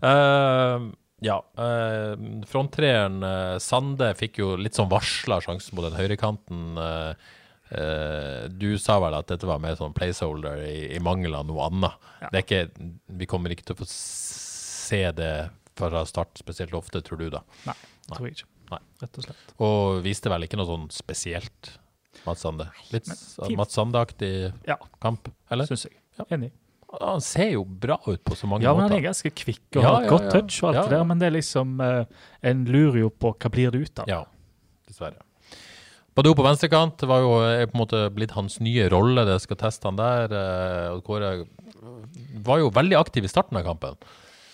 Uh, 0.00 0.86
ja. 1.24 1.36
Uh, 1.58 2.14
Fronttreeren 2.48 3.18
uh, 3.24 3.56
Sande 3.62 4.12
fikk 4.16 4.40
jo 4.40 4.54
litt 4.60 4.76
sånn 4.76 4.88
varsla 4.92 5.40
sjansen 5.44 5.76
på 5.76 5.84
den 5.84 5.96
høyrekanten. 5.98 6.62
eh, 6.80 7.34
eh, 7.70 8.46
du 8.52 8.78
sa 8.78 8.98
vel 9.02 9.16
at 9.18 9.28
dette 9.32 9.48
var 9.48 9.60
mer 9.62 9.76
sånn 9.78 9.94
placeholder 9.96 10.62
i, 10.66 10.76
i 10.96 11.00
mangel 11.02 11.34
av 11.38 11.46
noe 11.48 11.68
annet. 11.70 11.96
Det 12.30 12.40
er 12.40 12.44
ikke, 12.44 12.90
vi 13.22 13.28
kommer 13.30 13.54
ikke 13.54 13.66
til 13.70 13.76
å 13.76 13.80
få 13.82 13.88
se 13.90 15.02
det 15.16 15.32
fra 15.76 16.04
start 16.08 16.38
spesielt 16.40 16.74
ofte, 16.78 17.02
tror 17.04 17.20
du 17.20 17.30
da? 17.34 17.42
Nei, 17.66 17.76
tror 18.12 18.28
jeg 18.28 18.38
ikke. 18.38 18.50
Nei. 18.70 18.78
Rett 19.02 19.18
og 19.20 19.26
slett. 19.26 19.50
Og 19.62 19.98
viste 20.06 20.30
vel 20.32 20.46
ikke 20.46 20.58
noe 20.58 20.68
sånn 20.70 20.86
spesielt, 20.94 21.74
Mats 22.26 22.42
Sande. 22.46 22.64
Litt. 22.94 23.10
Mats 23.58 23.76
Sande-aktig 23.76 24.30
Ja, 24.66 24.78
kamp, 25.02 25.28
eller? 25.52 25.68
syns 25.68 25.84
jeg. 25.86 25.98
Ja. 26.18 26.24
Enig. 26.32 26.48
Han 26.96 27.20
ser 27.20 27.50
jo 27.52 27.64
bra 27.66 27.98
ut 28.06 28.22
på 28.24 28.36
så 28.38 28.48
mange 28.48 28.64
Ja, 28.64 28.72
men 28.72 28.86
han 28.86 28.94
er 28.96 29.02
ganske 29.08 29.28
kvikk 29.34 29.76
og 29.76 29.82
Ja, 29.82 29.88
har 29.90 29.96
et 29.98 30.06
ja, 30.06 30.10
godt 30.14 30.26
ja. 30.28 30.30
touch 30.38 30.62
og 30.62 30.68
alt 30.70 30.76
Ja, 30.78 30.84
det 30.86 30.94
der, 30.94 31.04
men 31.10 31.18
det 31.20 31.26
er 31.26 31.34
liksom 31.34 31.72
uh, 31.82 32.26
En 32.46 32.62
lurer 32.70 33.00
jo 33.02 33.10
på 33.10 33.32
hva 33.34 33.50
blir 33.52 33.74
det 33.74 33.80
ut 33.82 34.02
av. 34.04 34.08
Ja, 34.08 34.20
dessverre. 34.88 35.25
Badou 36.16 36.32
på 36.32 36.44
venstrekant 36.46 37.02
var 37.08 37.20
jo 37.20 37.32
er 37.44 37.66
på 37.68 37.76
en 37.76 37.82
måte 37.82 37.98
blitt 38.14 38.32
hans 38.32 38.56
nye 38.64 38.86
rolle. 38.88 39.26
Det 39.28 39.36
skal 39.44 39.58
teste 39.60 39.84
han 39.88 39.98
der. 40.00 40.32
eh, 40.32 40.94
og 40.94 41.02
Kåre 41.04 41.32
var 42.46 42.62
jo 42.62 42.70
veldig 42.72 42.96
aktiv 42.96 43.26
i 43.26 43.32
starten 43.32 43.58
av 43.60 43.66
kampen. 43.66 43.98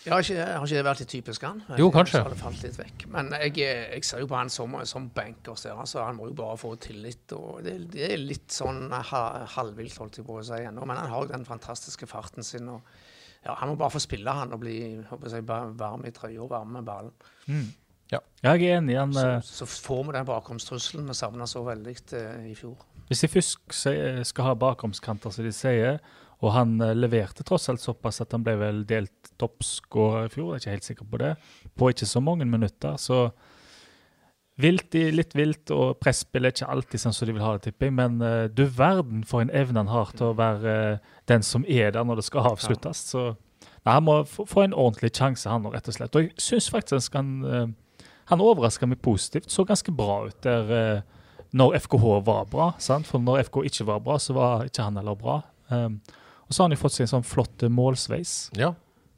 Ja, 0.02 0.16
ikke, 0.18 0.34
har 0.42 0.64
ikke 0.66 0.74
det 0.80 0.82
vært 0.88 1.00
litt 1.04 1.12
typisk 1.12 1.44
han? 1.46 1.60
Jo, 1.78 1.86
kanskje. 1.94 2.24
Det 2.26 2.40
falt 2.40 2.64
litt 2.64 2.78
vekk. 2.80 3.04
Men 3.14 3.30
jeg, 3.38 3.54
jeg 3.62 4.02
ser 4.08 4.24
jo 4.24 4.26
på 4.32 4.34
han 4.34 4.50
som, 4.50 4.74
som 4.90 5.06
banker. 5.14 5.54
Så 5.54 5.70
altså, 5.76 6.00
han 6.02 6.18
må 6.18 6.26
jo 6.32 6.34
bare 6.40 6.58
få 6.58 6.72
tillit. 6.82 7.30
Og 7.38 7.60
det, 7.62 7.76
det 7.94 8.08
er 8.08 8.18
litt 8.18 8.50
sånn 8.50 8.88
ha, 8.90 9.22
halvvilt, 9.54 9.94
holdt 10.02 10.18
jeg 10.18 10.26
på 10.26 10.40
å 10.40 10.42
si 10.48 10.58
ennå. 10.58 10.88
Men 10.88 10.98
han 10.98 11.12
har 11.12 11.22
jo 11.22 11.30
den 11.30 11.46
fantastiske 11.46 12.10
farten 12.10 12.42
sin. 12.42 12.66
og 12.74 12.82
ja, 13.44 13.54
Han 13.60 13.70
må 13.70 13.78
bare 13.78 13.94
få 13.94 14.02
spille, 14.02 14.34
han, 14.34 14.50
og 14.56 14.64
bli 14.64 14.80
håper 15.06 15.38
jeg, 15.38 15.46
varm 15.78 16.02
i 16.10 16.14
trøya 16.14 16.42
og 16.42 16.50
varme 16.50 16.80
med 16.80 16.90
ballen. 16.90 17.14
Ja, 18.10 18.18
jeg 18.42 18.66
er 18.66 18.80
enig. 18.80 18.98
Han, 18.98 19.12
Så, 19.14 19.28
eh, 19.28 19.46
så 19.46 19.66
får 19.66 20.02
vi 20.08 20.16
den 20.18 20.26
bakomstrusselen 20.28 21.06
vi 21.08 21.14
savna 21.14 21.46
så 21.46 21.62
veldig 21.66 21.96
eh, 22.18 22.50
i 22.50 22.56
fjor. 22.58 22.76
Hvis 23.08 23.24
de 23.24 23.28
først 23.28 23.86
skal 24.28 24.46
ha 24.46 24.54
bakomskanter, 24.56 25.30
som 25.30 25.44
de 25.44 25.52
sier, 25.52 25.98
og 26.42 26.52
han 26.56 26.76
eh, 26.82 26.94
leverte 26.98 27.46
tross 27.46 27.70
alt 27.70 27.82
såpass 27.82 28.20
at 28.24 28.34
han 28.34 28.44
ble 28.44 28.56
vel 28.60 28.82
delt 28.88 29.32
toppskårer 29.40 30.26
i 30.26 30.32
fjor, 30.32 30.52
jeg 30.52 30.58
er 30.58 30.62
ikke 30.62 30.76
helt 30.76 30.90
sikker 30.90 31.10
på 31.12 31.22
det, 31.22 31.32
på 31.78 31.90
ikke 31.92 32.08
så 32.10 32.22
mange 32.24 32.46
minutter, 32.48 32.98
så 32.98 33.28
vilt 34.60 34.94
i 34.98 35.06
litt 35.14 35.36
vilt, 35.38 35.70
og 35.74 35.96
presspill 36.02 36.46
er 36.46 36.54
ikke 36.54 36.68
alltid 36.74 37.00
sånn 37.00 37.14
som 37.16 37.28
de 37.28 37.36
vil 37.36 37.44
ha 37.44 37.54
det, 37.56 37.70
tipper 37.70 37.88
jeg, 37.88 37.94
men 37.96 38.18
uh, 38.20 38.50
du 38.52 38.66
verden 38.66 39.22
for 39.26 39.42
en 39.42 39.52
evne 39.54 39.80
han 39.80 39.90
har 39.90 40.12
til 40.18 40.28
å 40.28 40.36
være 40.38 40.74
uh, 40.98 41.14
den 41.30 41.46
som 41.46 41.64
er 41.64 41.94
der 41.94 42.04
når 42.04 42.20
det 42.20 42.26
skal 42.28 42.50
avsluttes. 42.52 43.00
Så 43.14 43.30
nei, 43.32 43.94
han 43.94 44.04
må 44.06 44.18
få, 44.28 44.44
få 44.50 44.66
en 44.66 44.76
ordentlig 44.76 45.14
sjanse, 45.16 45.48
han 45.48 45.64
nå, 45.64 45.72
rett 45.72 45.88
og 45.88 45.96
slett. 45.96 46.18
Og 46.18 46.26
jeg 46.26 46.34
syns 46.42 46.68
faktisk 46.74 47.16
han, 47.16 47.32
eh, 47.48 47.72
han 48.32 48.42
overraska 48.44 48.88
meg 48.88 49.00
positivt. 49.04 49.50
Så 49.52 49.64
ganske 49.68 49.92
bra 49.94 50.22
ut 50.28 50.38
der 50.44 50.72
eh, 50.78 51.02
når 51.52 51.76
FKH 51.84 52.06
var 52.26 52.46
bra. 52.50 52.70
Sant? 52.80 53.06
For 53.08 53.20
når 53.22 53.44
FK 53.48 53.62
ikke 53.68 53.86
var 53.90 54.00
bra, 54.04 54.18
så 54.22 54.36
var 54.36 54.64
ikke 54.68 54.86
han 54.88 54.96
heller 55.00 55.18
bra. 55.20 55.40
Um, 55.72 56.00
og 56.48 56.52
så 56.56 56.62
har 56.62 56.70
han 56.70 56.76
jo 56.76 56.80
fått 56.82 56.96
seg 56.98 57.06
en 57.06 57.12
sånn 57.16 57.26
flott 57.28 57.62
eh, 57.64 57.72
målsveis. 57.72 58.32
Ja, 58.58 58.72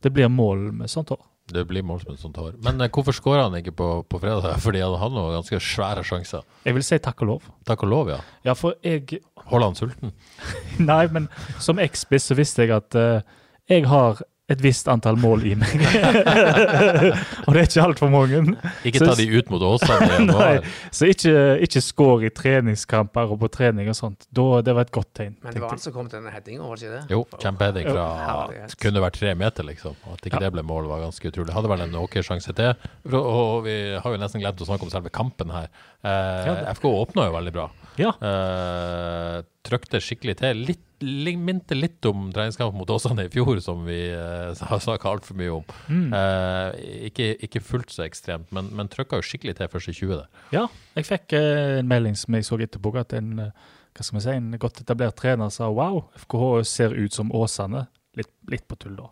Det 0.04 0.10
blir 0.12 0.28
mål 0.28 0.66
med 0.76 0.90
sånt 0.92 1.08
hår. 1.14 1.22
det 1.54 1.62
blir 1.68 1.82
mål 1.84 2.00
som 2.02 2.12
et 2.14 2.20
sånt 2.20 2.36
hår. 2.40 2.54
Men 2.64 2.80
eh, 2.80 2.90
hvorfor 2.92 3.12
skåra 3.16 3.46
han 3.46 3.56
ikke 3.58 3.72
på, 3.78 3.88
på 4.08 4.18
fredag? 4.22 4.58
Fordi 4.64 4.80
han 4.84 4.98
hadde 5.00 5.14
noen 5.16 5.34
ganske 5.38 5.60
svære 5.60 6.04
sjanser. 6.06 6.42
Jeg 6.64 6.74
vil 6.76 6.84
si 6.86 6.98
takk 7.04 7.22
og 7.24 7.30
lov. 7.30 7.48
Takk 7.68 7.86
og 7.86 7.90
lov, 7.92 8.12
ja. 8.14 8.20
Ja, 8.46 8.54
for 8.58 8.76
jeg 8.84 9.20
Holder 9.44 9.66
han 9.68 9.76
sulten? 9.76 10.12
Nei, 10.90 11.02
men 11.12 11.26
som 11.60 11.78
eks-spiss 11.82 12.30
så 12.30 12.36
visste 12.38 12.64
jeg 12.64 12.72
at 12.76 12.96
uh, 12.96 13.20
jeg 13.68 13.84
har 13.90 14.22
et 14.52 14.60
visst 14.60 14.88
antall 14.92 15.16
mål 15.16 15.44
i 15.48 15.54
meg. 15.56 15.70
og 17.46 17.54
det 17.54 17.60
er 17.62 17.64
ikke 17.64 17.84
altfor 17.84 18.10
mange. 18.12 18.42
Ikke 18.84 19.00
ta 19.00 19.14
de 19.16 19.24
ut 19.32 19.48
mot 19.52 19.62
Åsane. 19.70 20.18
så 20.96 21.08
ikke, 21.08 21.32
ikke 21.64 21.80
skår 21.84 22.26
i 22.28 22.30
treningskamper 22.36 23.32
og 23.32 23.40
på 23.40 23.48
trening 23.54 23.88
og 23.88 23.96
sånt. 23.96 24.26
Da, 24.36 24.44
det 24.66 24.74
var 24.76 24.84
et 24.84 24.92
godt 24.92 25.10
tegn. 25.16 25.38
Men 25.40 25.56
det 25.56 25.62
var 25.64 25.72
han 25.72 25.80
som 25.80 25.94
kom 25.96 26.10
til 26.12 26.18
denne 26.20 26.34
headinga, 26.34 26.66
var 26.68 26.76
det 26.76 26.84
ikke 26.90 26.98
det? 26.98 27.16
Jo, 27.16 27.22
kjempeheading 27.40 27.88
fra 27.88 28.04
herlighet. 28.20 28.76
Kunne 28.84 29.04
vært 29.06 29.18
tre 29.22 29.32
meter, 29.46 29.68
liksom. 29.70 29.96
At 30.12 30.28
ikke 30.28 30.36
Ja. 30.36 30.44
det 30.44 30.52
ble 30.58 30.66
mål, 30.74 30.90
var 30.92 31.00
ganske 31.06 31.32
utrolig. 31.32 31.54
Hadde 31.56 31.72
vel 31.72 31.86
en 31.86 31.96
ok 32.04 32.20
sjanse 32.26 32.52
til. 32.58 32.74
Og 33.14 33.22
og 33.34 33.64
vi 33.64 33.78
har 33.96 34.12
jo 34.12 34.20
nesten 34.20 34.42
glemt 34.44 34.60
å 34.60 34.68
snakke 34.68 34.84
om 34.84 34.92
selve 34.92 35.08
kampen 35.14 35.50
her. 35.56 35.70
Eh, 36.04 36.44
Ja, 36.44 36.54
FK 36.76 36.84
åpna 36.90 37.30
jo 37.30 37.36
veldig 37.38 37.52
bra. 37.56 37.70
Ja. 38.00 38.10
Uh, 38.18 39.44
trykte 39.64 40.00
skikkelig 40.02 40.36
til. 40.40 40.62
Litt, 40.68 40.82
litt, 41.04 41.38
minte 41.40 41.76
litt 41.76 42.04
om 42.08 42.26
treningskampen 42.34 42.78
mot 42.80 42.90
Åsane 42.90 43.26
i 43.28 43.30
fjor, 43.32 43.60
som 43.64 43.84
vi 43.86 43.98
uh, 44.10 44.50
har 44.68 44.82
snakka 44.82 45.12
altfor 45.12 45.38
mye 45.38 45.52
om. 45.60 45.76
Mm. 45.88 46.08
Uh, 46.10 46.82
ikke, 47.10 47.30
ikke 47.46 47.62
fullt 47.64 47.94
så 47.94 48.04
ekstremt, 48.06 48.50
men, 48.54 48.72
men 48.76 48.90
trykka 48.92 49.20
jo 49.20 49.28
skikkelig 49.28 49.56
til 49.58 49.70
første 49.72 49.94
20 49.94 50.12
der. 50.16 50.42
Ja, 50.54 50.66
jeg 50.98 51.08
fikk 51.08 51.36
uh, 51.38 51.78
en 51.78 51.90
melding 51.90 52.18
som 52.18 52.36
jeg 52.36 52.48
så 52.48 52.58
etterpå, 52.60 52.94
at 53.00 53.14
en, 53.16 53.32
eh, 53.46 53.72
hva 53.94 54.06
skal 54.06 54.18
vi 54.18 54.24
si, 54.26 54.36
en 54.36 54.58
godt 54.60 54.82
etablert 54.82 55.18
trener 55.20 55.52
sa 55.54 55.70
wow, 55.70 56.02
FKH 56.24 56.50
ser 56.68 56.96
ut 56.98 57.14
som 57.14 57.32
Åsane. 57.34 57.86
Litt, 58.18 58.30
litt 58.50 58.66
på 58.70 58.78
tull, 58.78 58.98
da. 58.98 59.10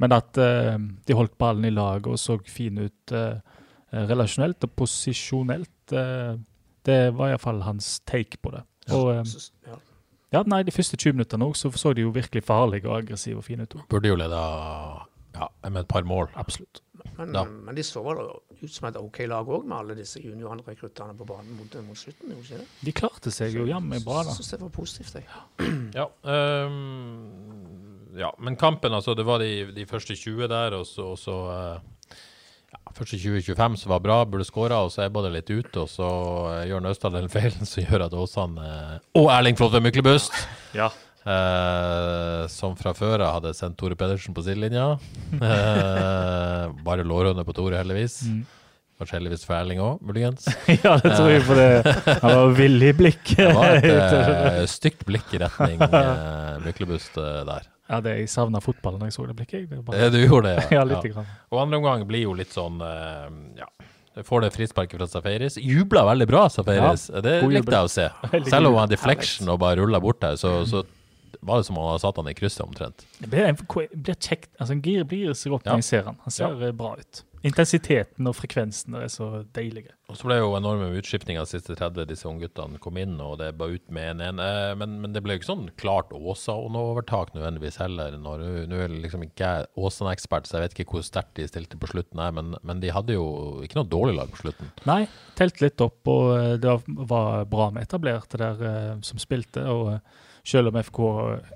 Men 0.00 0.14
at 0.16 0.38
eh, 0.40 0.76
de 0.78 1.16
holdt 1.18 1.36
ballen 1.38 1.66
i 1.68 1.74
lag 1.74 2.06
og 2.08 2.16
så 2.18 2.38
fine 2.48 2.88
ut 2.88 3.14
eh, 3.14 3.58
relasjonelt 4.10 4.64
og 4.64 4.72
posisjonelt. 4.78 5.92
eh, 5.92 6.38
det 6.88 6.98
var 7.16 7.32
iallfall 7.34 7.62
hans 7.66 8.00
take 8.08 8.38
på 8.42 8.50
det. 8.54 8.62
Og 8.90 9.10
eh, 9.14 9.22
ja. 9.68 9.76
ja, 10.38 10.42
nei, 10.46 10.62
de 10.66 10.72
første 10.74 10.96
20 10.96 11.12
minuttene 11.18 11.44
også, 11.50 11.70
så 11.72 11.78
så 11.78 11.92
de 11.94 12.06
jo 12.06 12.10
virkelig 12.14 12.42
farlige 12.46 12.88
og 12.88 12.98
aggressive 13.02 13.38
og 13.42 13.44
fine 13.44 13.66
ut. 13.68 13.76
Burde 13.90 14.08
jo 14.08 14.16
leda 14.18 14.40
ja, 15.36 15.48
med 15.68 15.82
et 15.84 15.88
par 15.88 16.02
mål. 16.08 16.28
Absolutt. 16.34 16.82
Men, 17.16 17.34
Ja. 17.34 17.44
men 17.44 17.74
de 17.76 17.82
så 17.84 18.00
vel 18.04 18.18
ut 18.62 18.72
som 18.72 18.88
et 18.88 18.96
OK 18.96 19.18
lag 19.28 19.48
òg, 19.48 19.64
med 19.68 19.76
alle 19.76 19.94
disse 19.96 20.20
juniorrekruttene 20.20 21.14
på 21.16 21.24
banen 21.28 21.52
mot, 21.56 21.74
mot 21.86 21.96
slutten. 21.96 22.32
ikke 22.36 22.58
det? 22.60 22.66
De 22.84 22.92
klarte 22.96 23.30
seg 23.32 23.54
jo 23.56 23.66
jammen 23.68 24.02
bra, 24.04 24.22
da. 24.24 24.32
Syns 24.36 24.50
det 24.54 24.60
var 24.60 24.72
positivt. 24.74 25.14
Jeg. 25.20 25.28
Ja, 25.96 26.06
Um, 26.24 28.10
ja, 28.18 28.30
men 28.38 28.56
kampen, 28.56 28.92
altså, 28.92 29.14
det 29.14 29.24
var 29.26 29.38
de, 29.38 29.70
de 29.72 29.86
første 29.86 30.14
20 30.16 30.48
der, 30.50 30.74
og 30.80 30.86
så, 30.86 31.12
og 31.14 31.18
så 31.18 31.36
ja, 31.50 31.80
Første 32.96 33.18
20-25 33.20 33.76
som 33.82 33.92
var 33.94 34.02
bra, 34.04 34.16
burde 34.28 34.46
skåra, 34.48 34.80
og 34.84 34.90
så 34.94 35.04
ebba 35.06 35.22
det 35.26 35.34
litt 35.36 35.52
ut. 35.52 35.70
Og 35.82 35.88
så 35.90 36.08
eh, 36.54 36.64
gjør 36.70 36.82
Naustdal 36.84 37.14
den 37.16 37.30
feilen 37.32 37.68
som 37.68 37.84
gjør 37.86 38.06
at 38.08 38.16
Åsane 38.18 38.66
eh, 38.72 38.98
og 39.20 39.30
Erling 39.34 39.58
Flåtve 39.60 39.82
Myklebust 39.84 40.34
Ja. 40.76 40.90
Eh, 41.20 42.46
som 42.48 42.72
fra 42.80 42.94
før 42.96 43.20
av 43.26 43.34
hadde 43.38 43.52
sendt 43.56 43.76
Tore 43.80 43.96
Pedersen 43.98 44.34
på 44.36 44.44
sidelinja. 44.46 44.94
Eh, 45.36 46.64
bare 46.86 47.04
lårhøne 47.06 47.44
på 47.44 47.54
Tore, 47.56 47.76
heldigvis. 47.82 48.22
Kanskje 49.00 49.16
heldigvis 49.16 49.46
for 49.48 49.56
Erling 49.56 49.78
òg, 49.80 50.00
muligens. 50.04 50.44
ja, 50.84 50.96
det 51.00 51.14
tror 51.14 51.30
jeg 51.32 51.44
på 51.48 51.54
det. 51.56 51.68
Han 52.20 52.34
var 52.36 52.50
villig 52.58 52.90
blikk. 52.98 53.30
Det 53.40 53.52
var 53.56 53.78
et 53.78 54.16
eh, 54.16 54.64
stygt 54.68 55.06
blikk 55.08 55.30
i 55.36 55.40
retning 55.40 55.80
eh, 55.80 56.58
Myklebust 56.66 57.16
eh, 57.16 57.38
der. 57.48 57.68
Ja, 57.90 57.98
det, 58.04 58.12
jeg 58.20 58.30
savna 58.30 58.60
fotballen 58.62 59.00
da 59.02 59.08
jeg 59.08 59.16
så 59.16 59.24
det 59.26 59.34
blikket. 59.40 59.66
Det 59.70 59.80
bare, 59.86 60.10
du 60.14 60.20
gjorde 60.22 60.52
det, 60.52 60.66
ja, 60.70 60.76
ja, 60.78 60.84
litt. 60.86 61.08
Grann. 61.10 61.26
Og 61.50 61.62
andre 61.64 61.80
omgang 61.80 62.04
blir 62.06 62.22
jo 62.28 62.34
litt 62.38 62.54
sånn 62.54 62.78
eh, 62.86 63.26
Ja. 63.64 63.70
Får 64.26 64.42
det 64.42 64.48
frisparket 64.52 64.98
fra 64.98 65.06
Safaris. 65.06 65.54
Jubla 65.62 66.02
veldig 66.08 66.26
bra, 66.28 66.40
Safaris. 66.50 67.06
det 67.24 67.36
god 67.44 67.52
likte 67.54 67.76
jeg 67.76 67.86
å 67.86 67.90
se. 67.90 68.06
Selv 68.50 68.68
om 68.68 68.74
han 68.74 68.82
hadde 68.84 68.96
deflection 68.96 69.48
og 69.52 69.60
bare 69.62 69.78
rulla 69.80 70.00
bort 70.02 70.18
der, 70.22 70.34
så, 70.36 70.50
så 70.68 70.82
var 71.46 71.60
det 71.60 71.68
som 71.68 71.78
om 71.78 71.84
han 71.86 71.92
hadde 71.94 72.02
satt 72.02 72.18
han 72.20 72.28
i 72.28 72.34
krysset 72.36 72.64
omtrent. 72.66 73.04
Det 73.22 73.30
blir, 73.30 73.54
blir 73.94 74.18
kjekt. 74.18 74.50
Altså, 74.58 74.74
en 74.74 74.82
gir 74.84 75.06
blir 75.08 75.32
så 75.38 75.54
godt 75.54 75.66
Ja. 75.66 75.72
når 75.76 75.84
jeg 75.84 75.88
ser 75.92 76.08
han. 76.10 76.18
Han 76.26 76.34
ser 76.36 76.66
eh, 76.68 76.74
bra 76.76 76.96
ut. 76.98 77.22
Intensiteten 77.46 78.28
og 78.28 78.34
frekvensen 78.36 78.94
er 79.00 79.08
så 79.08 79.44
deilige. 79.56 79.94
Og 80.12 80.18
så 80.18 80.26
ble 80.26 80.36
det 80.36 80.42
jo 80.42 80.56
enorme 80.58 80.90
utskiftninger 80.98 81.46
siste 81.48 81.72
30, 81.78 82.04
disse 82.10 82.28
ungguttene 82.28 82.80
kom 82.82 82.98
inn, 83.00 83.14
og 83.24 83.38
det 83.40 83.54
ba 83.56 83.68
ut 83.70 83.86
med 83.88 84.10
en 84.10 84.20
en. 84.26 84.42
Eh, 84.44 84.74
Men, 84.76 84.98
men 85.00 85.14
det 85.14 85.22
ble 85.24 85.34
jo 85.36 85.40
ikke 85.40 85.48
sånn 85.48 85.70
klart 85.80 86.12
Åsa-overtak 86.12 87.32
nødvendigvis 87.34 87.80
heller. 87.80 88.18
Nå 88.20 88.36
er 88.42 88.92
liksom 88.92 89.24
ikke 89.24 89.40
jeg 89.46 89.68
Åsan-ekspert, 89.80 90.46
så 90.46 90.58
jeg 90.58 90.66
vet 90.66 90.78
ikke 90.78 90.98
hvor 90.98 91.06
sterkt 91.06 91.36
de 91.40 91.48
stilte 91.48 91.80
på 91.80 91.88
slutten 91.90 92.20
her, 92.20 92.32
men, 92.36 92.56
men 92.62 92.82
de 92.84 92.92
hadde 92.92 93.16
jo 93.16 93.62
ikke 93.64 93.80
noe 93.80 93.88
dårlig 93.88 94.18
lag 94.18 94.32
på 94.32 94.42
slutten. 94.44 94.72
Nei, 94.90 95.06
telte 95.38 95.64
litt 95.64 95.80
opp, 95.80 96.00
og 96.10 96.34
eh, 96.36 96.56
det 96.60 96.76
var 96.86 97.46
bra 97.50 97.70
med 97.72 97.88
etablerte 97.88 98.40
der 98.40 98.66
eh, 98.72 98.98
som 99.06 99.22
spilte. 99.22 99.64
og 99.64 99.96
selv 100.44 100.68
om 100.72 100.78
FK 100.82 101.00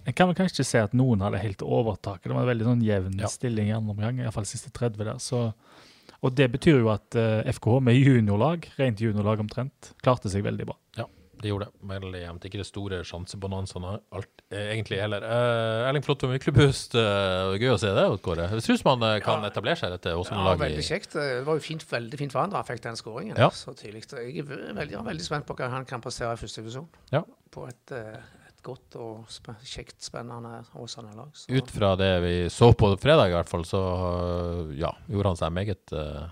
En 0.07 0.13
kan 0.13 0.29
vel 0.29 0.37
kanskje 0.39 0.61
ikke 0.61 0.69
si 0.71 0.79
at 0.79 0.95
noen 0.95 1.21
hadde 1.25 1.39
helt 1.43 1.63
overtaket. 1.65 2.29
Det 2.29 2.35
var 2.37 2.43
en 2.45 2.53
veldig 2.53 2.69
sånn 2.69 2.85
jevn 2.85 3.19
Ja. 3.21 3.27
stilling 3.33 3.69
i 3.69 3.77
andre 3.77 3.95
omgang, 3.97 4.21
iallfall 4.21 4.47
siste 4.47 4.71
30 4.71 5.05
der. 5.05 5.19
Så, 5.19 5.53
og 6.23 6.35
det 6.35 6.51
betyr 6.53 6.81
jo 6.81 6.91
at 6.93 7.15
eh, 7.17 7.43
FK 7.53 7.81
med 7.81 7.97
juniorlag, 7.97 8.69
rent 8.79 9.01
juniorlag 9.01 9.41
omtrent, 9.41 9.95
klarte 10.03 10.31
seg 10.33 10.45
veldig 10.45 10.67
bra. 10.67 10.77
Ja, 10.97 11.07
de 11.45 11.51
gjorde 11.51 11.67
det. 11.69 11.89
Veldig 11.91 12.21
jevnt. 12.23 12.45
Ikke 12.49 12.61
det 12.61 12.67
store 12.69 13.01
sjansebonanzaen 13.05 13.87
alt, 13.91 14.45
eh, 14.51 14.71
egentlig 14.75 15.01
heller. 15.03 15.25
Uh, 15.25 15.89
Erling 15.89 16.05
Flåtve 16.05 16.31
Myklebust, 16.33 16.95
uh, 16.97 17.53
gøy 17.61 17.75
å 17.75 17.79
se 17.81 17.91
det, 17.93 18.05
Kåre. 18.25 18.49
Det 18.53 18.63
ser 18.65 18.81
uh, 18.81 19.19
kan 19.25 19.45
etablere 19.45 19.77
seg 19.81 19.93
dette 19.93 20.15
Ja, 20.15 20.21
Åsane-laget. 20.21 20.65
veldig 20.65 20.87
kjekt. 20.87 21.13
Det 21.19 21.45
var 21.45 21.61
jo 21.61 21.65
fint, 21.67 21.85
veldig 21.91 22.21
fint 22.23 22.33
for 22.33 22.45
han 22.45 22.55
da 22.55 22.63
han 22.63 22.69
fikk 22.71 22.83
den 22.87 22.97
skåringen 23.01 23.37
Ja. 23.37 23.51
så 23.51 23.75
tidlig. 23.77 24.07
Jeg 24.13 24.45
er 24.45 24.79
veldig, 24.79 25.05
veldig 25.05 25.25
spent 25.27 25.47
på 25.47 25.57
hva 25.59 25.69
han 25.71 25.85
kan 25.85 26.01
passere 26.01 26.33
i 26.33 26.41
første 26.41 26.63
divisjon. 26.65 26.89
Ja. 27.13 27.25
På 27.51 27.69
et, 27.69 27.93
et 27.93 28.44
godt 28.65 28.97
og 29.01 29.27
sp 29.31 29.53
kjekt, 29.63 29.99
spennende 30.05 30.63
Åsane-lag. 30.81 31.31
Så- 31.37 31.53
Ut 31.53 31.71
fra 31.71 31.93
det 32.01 32.11
vi 32.25 32.33
så 32.53 32.71
på 32.77 32.91
fredag, 33.01 33.31
i 33.31 33.37
hvert 33.37 33.51
fall, 33.51 33.65
så 33.69 33.83
ja, 34.79 34.91
gjorde 35.09 35.33
han 35.35 35.41
seg 35.41 35.53
meget 35.55 35.95
uh, 35.97 36.25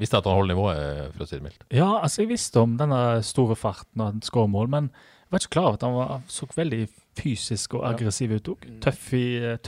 Visste 0.00 0.16
at 0.16 0.24
han 0.24 0.32
holder 0.38 0.54
nivået, 0.54 1.10
for 1.12 1.26
å 1.26 1.28
si 1.28 1.36
det 1.36 1.44
mildt. 1.44 1.64
Ja, 1.76 1.88
altså 2.00 2.22
jeg 2.22 2.30
visste 2.30 2.62
om 2.62 2.78
denne 2.80 3.00
store 3.20 3.52
farten 3.52 4.00
og 4.00 4.22
skåremål, 4.24 4.70
men 4.72 4.86
jeg 4.88 5.34
var 5.34 5.42
ikke 5.42 5.52
klar 5.58 5.66
over 5.68 5.76
at 5.76 5.82
han 5.84 5.92
var, 5.98 6.22
så 6.32 6.46
veldig 6.56 6.78
fysisk 7.20 7.74
og 7.76 7.84
aggressiv 7.84 8.32
ut 8.32 8.48
òg. 8.54 8.64
Tøff, 8.80 9.10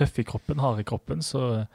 tøff 0.01 0.17
i 0.23 0.25
kroppen, 0.25 0.63
hard 0.65 0.81
i 0.81 0.87
kroppen, 0.89 1.21
så 1.21 1.67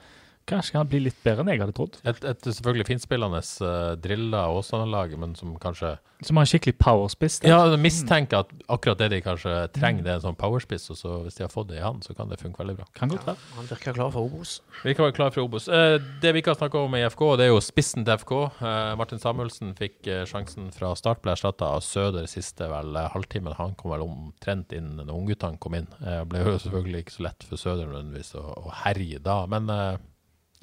kanskje 0.48 0.76
kan 0.76 0.84
han 0.84 0.92
bli 0.92 1.04
litt 1.08 1.20
bedre 1.26 1.46
enn 1.46 1.54
jeg 1.54 1.64
hadde 1.64 1.78
trodd. 1.78 2.00
Et, 2.08 2.20
et 2.32 2.50
selvfølgelig 2.50 2.88
finspillende 2.90 3.42
uh, 3.62 3.94
drilla 4.02 4.48
Åsane-lag, 4.56 5.16
men 5.20 5.36
som 5.40 5.56
kanskje 5.62 5.96
Som 6.26 6.40
har 6.40 6.48
en 6.48 6.50
skikkelig 6.50 6.78
powerspiss. 6.82 7.40
Ja, 7.46 7.60
mistenker 7.78 8.42
at 8.46 8.54
akkurat 8.74 8.98
det 9.02 9.12
de 9.14 9.22
kanskje 9.22 9.54
trenger, 9.76 10.06
det 10.06 10.14
er 10.14 10.22
en 10.22 10.26
sånn 10.30 10.40
powerspiss, 10.40 10.90
og 10.94 11.00
så 11.00 11.20
hvis 11.28 11.38
de 11.38 11.46
har 11.46 11.54
fått 11.54 11.70
det 11.72 11.80
i 11.82 11.86
han, 11.86 12.02
så 12.06 12.16
kan 12.18 12.32
det 12.32 12.40
funke 12.42 12.64
veldig 12.64 12.78
bra. 12.80 12.88
Kan 12.98 13.14
godt 13.14 13.28
være. 13.28 13.52
Han 13.60 13.70
virker 13.70 13.98
klar 14.00 14.14
for 14.16 14.26
Obos. 14.26 14.58
Vi 14.84 14.96
kan 14.98 15.08
være 15.08 15.18
klar 15.20 15.36
for 15.36 15.46
Obos. 15.46 15.70
Uh, 15.70 16.00
det 16.24 16.34
vi 16.34 16.42
ikke 16.42 16.56
har 16.56 16.62
snakka 16.62 16.86
om 16.88 16.98
i 16.98 17.06
FK, 17.12 17.26
det 17.38 17.48
er 17.48 17.54
jo 17.54 17.62
spissen 17.64 18.08
til 18.08 18.18
FK. 18.24 18.36
Uh, 18.64 18.96
Martin 18.98 19.22
Samuelsen 19.22 19.76
fikk 19.78 20.08
eh, 20.10 20.24
sjansen 20.30 20.72
fra 20.76 20.92
start, 20.98 21.22
ble 21.24 21.34
erstatta 21.34 21.70
av 21.76 21.84
Søder 21.86 22.28
siste 22.30 22.68
vel 22.72 22.96
eh, 22.98 23.10
halvtimen. 23.14 23.56
Han 23.60 23.76
kom 23.80 23.94
vel 23.94 24.06
omtrent 24.06 24.74
inn 24.76 24.96
når 25.00 25.14
ungguttene 25.14 25.62
kom 25.62 25.78
inn. 25.78 25.90
Uh, 26.02 26.22
ble 26.30 26.44
jo 26.44 26.58
selvfølgelig 26.66 27.04
ikke 27.06 27.18
så 27.18 27.26
lett 27.28 27.48
for 27.48 27.62
Søder 27.62 27.90
nødvendigvis 27.90 28.34
å, 28.40 28.46
å 28.68 28.76
herje 28.84 29.22
da. 29.24 29.40
Men 29.52 29.72
eh, 29.74 29.98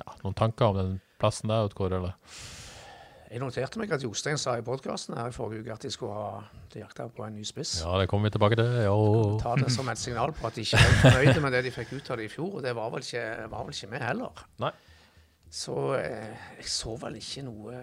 ja, 0.00 0.14
noen 0.24 0.36
tanker 0.38 0.70
om 0.72 0.78
den 0.78 0.94
plassen 1.20 1.52
der, 1.52 1.68
Kåre? 1.76 2.00
eller? 2.02 2.16
Jeg 3.34 3.40
noterte 3.42 3.80
meg 3.80 3.90
at 3.90 4.02
Jostein 4.04 4.38
sa 4.38 4.52
i 4.54 4.62
podkasten 4.62 5.16
her 5.18 5.32
i 5.32 5.34
forrige 5.34 5.64
uke 5.64 5.74
at 5.74 5.82
de 5.82 5.90
skulle 5.90 6.14
ha 6.14 6.42
de 6.70 6.82
jakta 6.84 7.08
på 7.10 7.24
en 7.26 7.34
ny 7.34 7.42
spiss. 7.46 7.80
Ja, 7.82 7.96
det 7.98 8.06
kommer 8.10 8.28
vi 8.28 8.36
tilbake 8.36 8.58
til. 8.60 8.68
Ja. 8.84 8.92
Ta 9.42 9.56
det 9.58 9.72
som 9.74 9.88
et 9.90 9.98
signal 9.98 10.30
på 10.38 10.46
at 10.46 10.54
de 10.54 10.62
ikke 10.62 10.78
er 10.78 11.00
fornøyde 11.00 11.40
med 11.42 11.56
det 11.56 11.64
de 11.66 11.72
fikk 11.74 11.96
ut 11.96 12.10
av 12.14 12.20
det 12.20 12.28
i 12.28 12.30
fjor. 12.30 12.60
Og 12.60 12.62
det 12.62 12.74
var 12.78 12.92
vel 12.94 13.02
ikke, 13.02 13.24
var 13.50 13.66
vel 13.66 13.74
ikke 13.74 13.90
med 13.90 14.04
heller. 14.06 14.44
Nei. 14.62 14.70
Så 15.50 15.74
eh, 15.98 16.30
jeg 16.60 16.70
så 16.70 16.94
vel 17.02 17.18
ikke 17.18 17.44
noe 17.46 17.74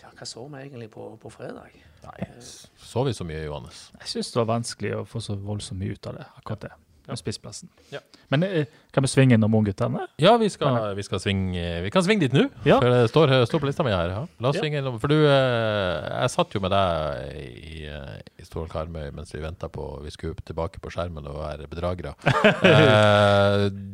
Ja, 0.00 0.10
hva 0.16 0.26
så 0.28 0.46
vi 0.48 0.62
egentlig 0.62 0.88
på, 0.92 1.10
på 1.20 1.32
fredag? 1.34 1.76
Nei, 2.06 2.30
så 2.78 3.04
vi 3.04 3.12
så 3.16 3.24
mye, 3.26 3.42
Johannes? 3.44 3.88
Jeg 4.00 4.12
syns 4.14 4.32
det 4.32 4.38
var 4.38 4.50
vanskelig 4.54 4.96
å 4.96 5.04
få 5.08 5.20
så 5.24 5.36
voldsomt 5.40 5.80
mye 5.82 5.96
ut 5.96 6.08
av 6.08 6.20
det, 6.20 6.26
akkurat 6.40 6.68
det. 6.68 6.74
Med 7.06 7.18
spissplassen. 7.20 7.68
Ja. 7.92 8.00
Men 8.32 8.42
eh, 8.42 8.66
kan 8.90 9.04
vi 9.04 9.10
svinge 9.10 9.36
innom 9.36 9.54
ungguttene? 9.54 10.06
Ja, 10.18 10.32
vi 10.40 10.48
skal, 10.50 10.94
vi 10.98 11.04
skal 11.06 11.20
svinge 11.22 11.64
Vi 11.84 11.90
kan 11.94 12.02
svinge 12.02 12.26
dit 12.26 12.34
nå, 12.34 12.48
Ja. 12.66 12.80
for 12.80 12.90
det 12.90 13.10
står, 13.12 13.34
står 13.46 13.62
på 13.62 13.68
lista 13.70 13.86
mi 13.86 13.94
her. 13.94 14.10
Ja. 14.10 14.22
La 14.42 14.50
oss 14.50 14.58
svinge 14.58 14.80
innom. 14.82 14.98
For 15.02 15.12
du, 15.12 15.20
eh, 15.22 16.08
jeg 16.24 16.34
satt 16.34 16.56
jo 16.56 16.62
med 16.64 16.74
deg 16.74 17.38
i, 17.38 17.86
eh, 17.86 18.16
i 18.42 18.46
Stål 18.48 18.66
Karmøy 18.72 19.12
mens 19.14 19.30
vi 19.34 19.42
venta 19.44 19.70
på 19.72 19.86
Vi 20.02 20.10
skulle 20.14 20.34
tilbake 20.46 20.82
på 20.82 20.90
skjermen 20.90 21.26
og 21.30 21.38
være 21.44 21.70
bedragere. 21.70 22.16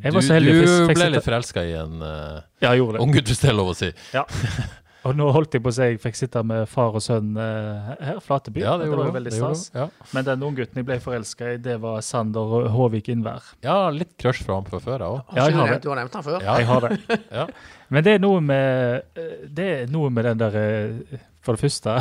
Du 0.03 0.19
du 0.19 0.87
ble 0.91 1.09
litt 1.15 1.25
forelska 1.25 1.63
i 1.65 1.73
en 1.79 2.03
uh, 2.03 2.41
Ja, 2.63 2.73
unggutt, 2.75 3.29
hvis 3.31 3.43
det 3.43 3.53
er 3.53 3.57
lov 3.57 3.73
å 3.73 3.77
si. 3.77 3.91
Ja. 4.15 4.25
Og 5.03 5.17
nå 5.19 5.27
holdt 5.35 5.57
jeg 5.57 5.63
på 5.65 5.71
å 5.73 5.75
si 5.75 5.87
jeg 5.91 5.99
fikk 6.03 6.15
sitte 6.19 6.43
med 6.47 6.69
far 6.71 6.95
og 6.95 7.03
sønn 7.03 7.33
uh, 7.35 7.93
her, 7.99 8.21
Flateby. 8.23 8.63
Ja, 8.63 8.77
det 8.79 8.87
det 8.87 8.95
var 8.95 9.09
jo 9.09 9.15
veldig 9.17 9.33
stas. 9.35 9.65
Ja. 9.75 9.89
Men 10.15 10.29
den 10.29 10.45
unggutten 10.47 10.79
jeg 10.79 10.87
ble 10.87 10.99
forelska 11.03 11.55
i, 11.55 11.59
det 11.63 11.75
var 11.83 11.99
Sander 12.07 12.69
Håvik 12.71 13.11
Innvær. 13.11 13.43
ja, 13.67 13.77
litt 13.91 14.15
crush 14.23 14.47
fra 14.47 14.61
ham 14.61 14.69
fra 14.69 14.79
før 14.85 15.03
av 15.09 15.17
òg. 15.17 15.35
Ja, 15.35 15.49
jeg 15.49 15.59
har 15.59 15.73
det. 15.75 15.81
du 15.83 15.91
har 15.91 15.99
nevnt 16.03 16.15
ham 16.21 16.27
før? 16.29 16.39
Ja. 16.47 16.57
Jeg 16.61 16.71
har 16.71 16.87
det. 16.87 17.01
Ja. 17.43 17.47
Men 17.93 18.05
det 18.07 18.15
er 18.17 18.21
noe 18.23 18.41
med 18.41 19.19
eh, 19.19 19.33
Det 19.53 19.65
er 19.73 19.91
noe 19.93 20.09
med 20.13 20.25
den 20.25 20.39
der 20.41 20.55
eh, 20.57 21.19
For 21.45 21.57
det 21.57 21.61
første 21.67 21.97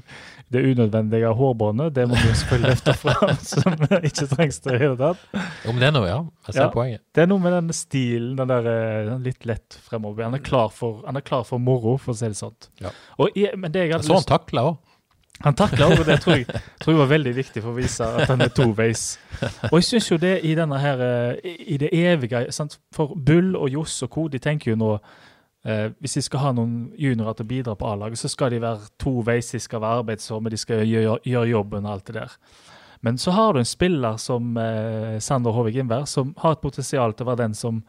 Det 0.50 0.64
unødvendige 0.66 1.28
hårbåndet, 1.38 1.92
det 1.94 2.08
må 2.10 2.16
vi 2.18 2.32
selvfølgelig 2.40 2.72
løfte 2.72 2.94
fram, 2.98 3.36
som 3.38 3.76
ikke 4.02 4.26
trengs 4.32 4.58
det 4.64 4.72
i 4.72 4.74
det 4.74 4.80
hele 4.82 4.96
tatt. 4.98 5.20
Jo, 5.64 5.70
men 5.70 5.78
det 5.78 5.88
er 5.88 5.94
noe, 5.94 6.08
ja. 6.10 6.18
Jeg 6.48 6.56
ser 6.56 6.62
Ja. 6.64 6.68
poenget. 6.74 7.00
Det 7.14 7.22
er 7.22 7.30
noe 7.30 7.38
med 7.44 7.52
den 7.54 7.70
stilen, 7.76 8.32
den 8.40 8.50
der 8.50 8.66
eh, 8.72 9.12
litt 9.22 9.46
lett 9.46 9.78
fremover. 9.86 10.24
Han 10.26 10.34
er 10.34 10.42
klar 10.42 10.72
for, 10.74 11.04
han 11.06 11.16
er 11.20 11.22
klar 11.22 11.44
for 11.46 11.62
moro, 11.62 11.94
for 12.02 12.12
å 12.12 12.18
si 12.18 12.26
det 12.32 12.38
sånn. 12.40 12.56
Ja. 12.82 12.90
Og 13.22 13.30
men 13.56 13.70
det 13.70 13.84
jeg 13.86 13.92
Jeg 13.92 13.98
hadde 14.00 14.08
så 14.10 14.18
han 14.18 14.26
takla 14.26 14.66
òg. 14.72 14.78
Han 15.40 15.54
takla 15.56 15.86
og 15.94 16.02
det, 16.04 16.18
tror 16.20 16.36
jeg, 16.36 16.44
tror 16.82 16.92
jeg 16.92 16.98
var 16.98 17.06
veldig 17.14 17.30
viktig 17.38 17.62
for 17.64 17.70
å 17.72 17.78
vise 17.78 18.04
at 18.04 18.28
han 18.28 18.42
er 18.44 18.50
toveis. 18.52 19.04
Og 19.70 19.78
jeg 19.78 19.86
syns 19.86 20.10
jo 20.10 20.18
det 20.20 20.34
i 20.44 20.50
denne 20.58 20.76
her, 20.82 21.00
eh, 21.00 21.54
i 21.64 21.78
det 21.80 21.88
evige 21.96 22.42
sant? 22.52 22.76
For 22.92 23.14
Bull 23.16 23.54
og 23.56 23.70
Johs 23.72 24.02
og 24.04 24.10
co. 24.12 24.26
de 24.28 24.38
tenker 24.42 24.74
jo 24.74 24.76
nå 24.76 24.90
eh, 25.64 25.90
Hvis 26.00 26.18
de 26.18 26.22
skal 26.22 26.44
ha 26.44 26.52
noen 26.56 26.90
juniorer 26.98 27.38
til 27.38 27.46
å 27.46 27.52
bidra 27.52 27.76
på 27.78 27.88
A-laget, 27.88 28.18
så 28.18 28.28
skal 28.28 28.50
de 28.54 28.60
være 28.62 28.90
toveis, 29.00 29.52
de 29.52 29.60
skal 29.60 29.82
være 29.82 30.02
arbeidsomme, 30.02 30.50
de 30.50 30.60
skal 30.60 30.84
gjøre, 30.86 31.18
gjøre 31.24 31.50
jobben 31.50 31.86
og 31.86 31.92
alt 31.92 32.06
det 32.06 32.18
der. 32.20 32.36
Men 33.00 33.18
så 33.18 33.32
har 33.32 33.52
du 33.52 33.62
en 33.62 33.68
spiller 33.68 34.16
som 34.20 34.56
eh, 34.60 35.18
Sander 35.24 35.56
Håvik 35.56 35.80
Innvær, 35.80 36.04
som 36.04 36.34
har 36.38 36.56
et 36.56 36.64
potensial 36.64 37.14
til 37.14 37.24
å 37.24 37.30
være 37.32 37.46
den 37.46 37.56
som 37.56 37.82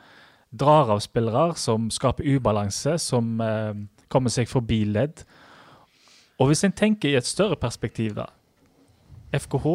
drar 0.51 0.91
av 0.91 0.99
spillere, 1.03 1.55
som 1.55 1.89
skaper 1.91 2.27
ubalanse, 2.27 2.97
som 2.99 3.39
eh, 3.43 3.73
kommer 4.11 4.31
seg 4.31 4.49
forbi 4.51 4.83
ledd. 4.87 5.23
Og 6.39 6.51
hvis 6.51 6.63
en 6.65 6.75
tenker 6.75 7.11
i 7.11 7.17
et 7.19 7.27
større 7.27 7.59
perspektiv, 7.59 8.15
da 8.17 8.29
FKH 9.31 9.67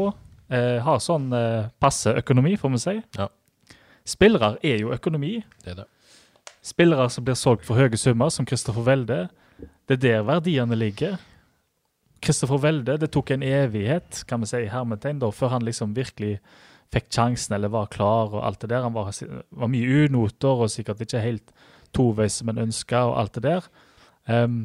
eh, 0.53 0.79
har 0.85 1.03
sånn 1.03 1.31
eh, 1.37 1.69
passe 1.81 2.13
økonomi, 2.21 2.57
får 2.61 2.73
vi 2.75 2.81
si. 2.83 2.97
Ja. 3.19 3.29
Spillere 4.07 4.57
er 4.65 4.81
jo 4.83 4.93
økonomi. 4.95 5.39
Det 5.65 5.73
er 5.73 5.83
det. 5.83 5.87
Spillere 6.67 7.07
som 7.13 7.25
blir 7.27 7.37
solgt 7.39 7.67
for 7.69 7.79
høye 7.79 7.99
summer, 8.01 8.31
som 8.35 8.47
Kristoffer 8.49 8.83
Welde. 8.87 9.21
Det 9.87 9.99
er 9.99 10.03
der 10.03 10.25
verdiene 10.27 10.75
ligger. 10.79 11.19
Kristoffer 12.25 12.59
Welde, 12.63 12.97
det 12.99 13.11
tok 13.15 13.31
en 13.37 13.45
evighet, 13.47 14.25
kan 14.27 14.43
vi 14.43 14.49
si, 14.51 14.65
i 14.65 14.71
hermetegn, 14.73 15.21
da, 15.23 15.29
før 15.31 15.53
han 15.57 15.67
liksom 15.67 15.93
virkelig 15.97 16.39
fikk 16.95 17.09
sjansen 17.13 17.55
eller 17.57 17.71
var 17.71 17.89
klar 17.93 18.33
og 18.35 18.43
alt 18.47 18.61
det 18.65 18.71
der. 18.73 18.83
Han 18.87 18.95
var, 18.97 19.13
var 19.61 19.71
mye 19.71 20.07
unoter 20.09 20.65
og 20.65 20.71
sikkert 20.73 21.03
ikke 21.07 21.23
helt 21.23 21.55
toveis 21.95 22.41
som 22.41 22.51
en 22.53 22.63
ønska 22.67 23.05
og 23.11 23.19
alt 23.21 23.39
det 23.39 23.45
der. 23.47 23.69
Um, 24.27 24.59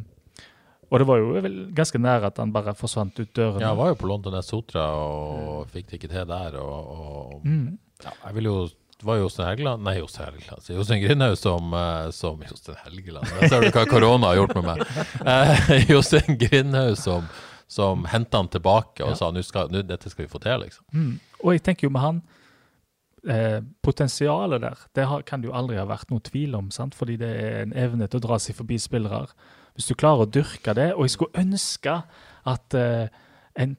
og 0.91 0.99
det 0.99 1.07
var 1.07 1.21
jo 1.21 1.41
ganske 1.77 2.01
nære 2.01 2.31
at 2.31 2.39
han 2.41 2.51
bare 2.51 2.73
forsvant 2.75 3.19
ut 3.21 3.29
dørene. 3.37 3.61
Ja, 3.63 3.69
han 3.71 3.79
var 3.79 3.93
jo 3.93 3.99
på 4.01 4.09
London 4.09 4.35
S. 4.41 4.49
Sotra 4.51 4.89
og 4.99 5.69
fikk 5.71 5.87
det 5.91 5.99
ikke 6.01 6.09
til 6.11 6.27
der. 6.27 6.57
Og, 6.59 6.89
og 6.97 7.45
Mm. 7.45 7.77
ja, 8.03 8.11
jeg 8.25 8.35
vil 8.35 8.49
jo 8.49 8.55
det 9.01 9.07
var 9.07 9.17
Jostein 9.17 9.47
Helgeland 9.47 9.83
Nei, 9.83 9.95
Jostein 9.97 10.27
Helgeland. 10.27 10.67
Jostein 10.69 11.01
Grindhaug 11.01 11.37
som, 11.37 11.73
eh, 11.73 12.09
som 12.13 12.43
Jostein 12.45 12.77
Helgeland 12.83 13.25
Der 13.39 13.49
ser 13.49 13.63
du 13.65 13.71
hva 13.73 13.85
korona 13.89 14.29
har 14.29 14.41
gjort 14.41 14.53
med 14.59 14.67
meg. 14.67 14.83
Eh, 15.25 15.71
Jostein 15.91 16.37
Grindhaug 16.37 16.99
som, 17.01 17.25
som 17.65 18.05
henta 18.11 18.37
han 18.43 18.51
tilbake 18.53 19.01
og 19.07 19.17
sa 19.17 19.31
nå 19.33 19.41
skal, 19.45 19.73
dette 19.73 20.11
skal 20.11 20.27
vi 20.27 20.29
få 20.29 20.41
til, 20.43 20.67
liksom. 20.67 20.85
Mm. 20.93 21.15
Og 21.41 21.55
jeg 21.55 21.65
tenker 21.65 21.87
jo 21.87 21.93
med 21.95 22.05
han 22.05 22.21
eh, 23.25 23.57
Potensialet 23.81 24.61
der, 24.67 24.85
det 24.93 25.07
har, 25.09 25.25
kan 25.25 25.41
det 25.41 25.49
jo 25.49 25.57
aldri 25.57 25.81
ha 25.81 25.87
vært 25.89 26.13
noe 26.13 26.21
tvil 26.21 26.55
om, 26.59 26.69
sant? 26.69 26.97
fordi 26.97 27.17
det 27.21 27.31
er 27.41 27.59
en 27.63 27.73
evne 27.73 28.05
til 28.05 28.21
å 28.21 28.27
dra 28.29 28.37
seg 28.41 28.57
forbi 28.59 28.77
spillere. 28.81 29.33
Hvis 29.73 29.89
du 29.89 29.95
klarer 29.97 30.27
å 30.27 30.29
dyrke 30.29 30.77
det, 30.77 30.91
og 30.93 31.07
jeg 31.07 31.15
skulle 31.17 31.45
ønske 31.45 32.01
at 32.53 32.77
eh, 32.77 33.07
en 33.65 33.77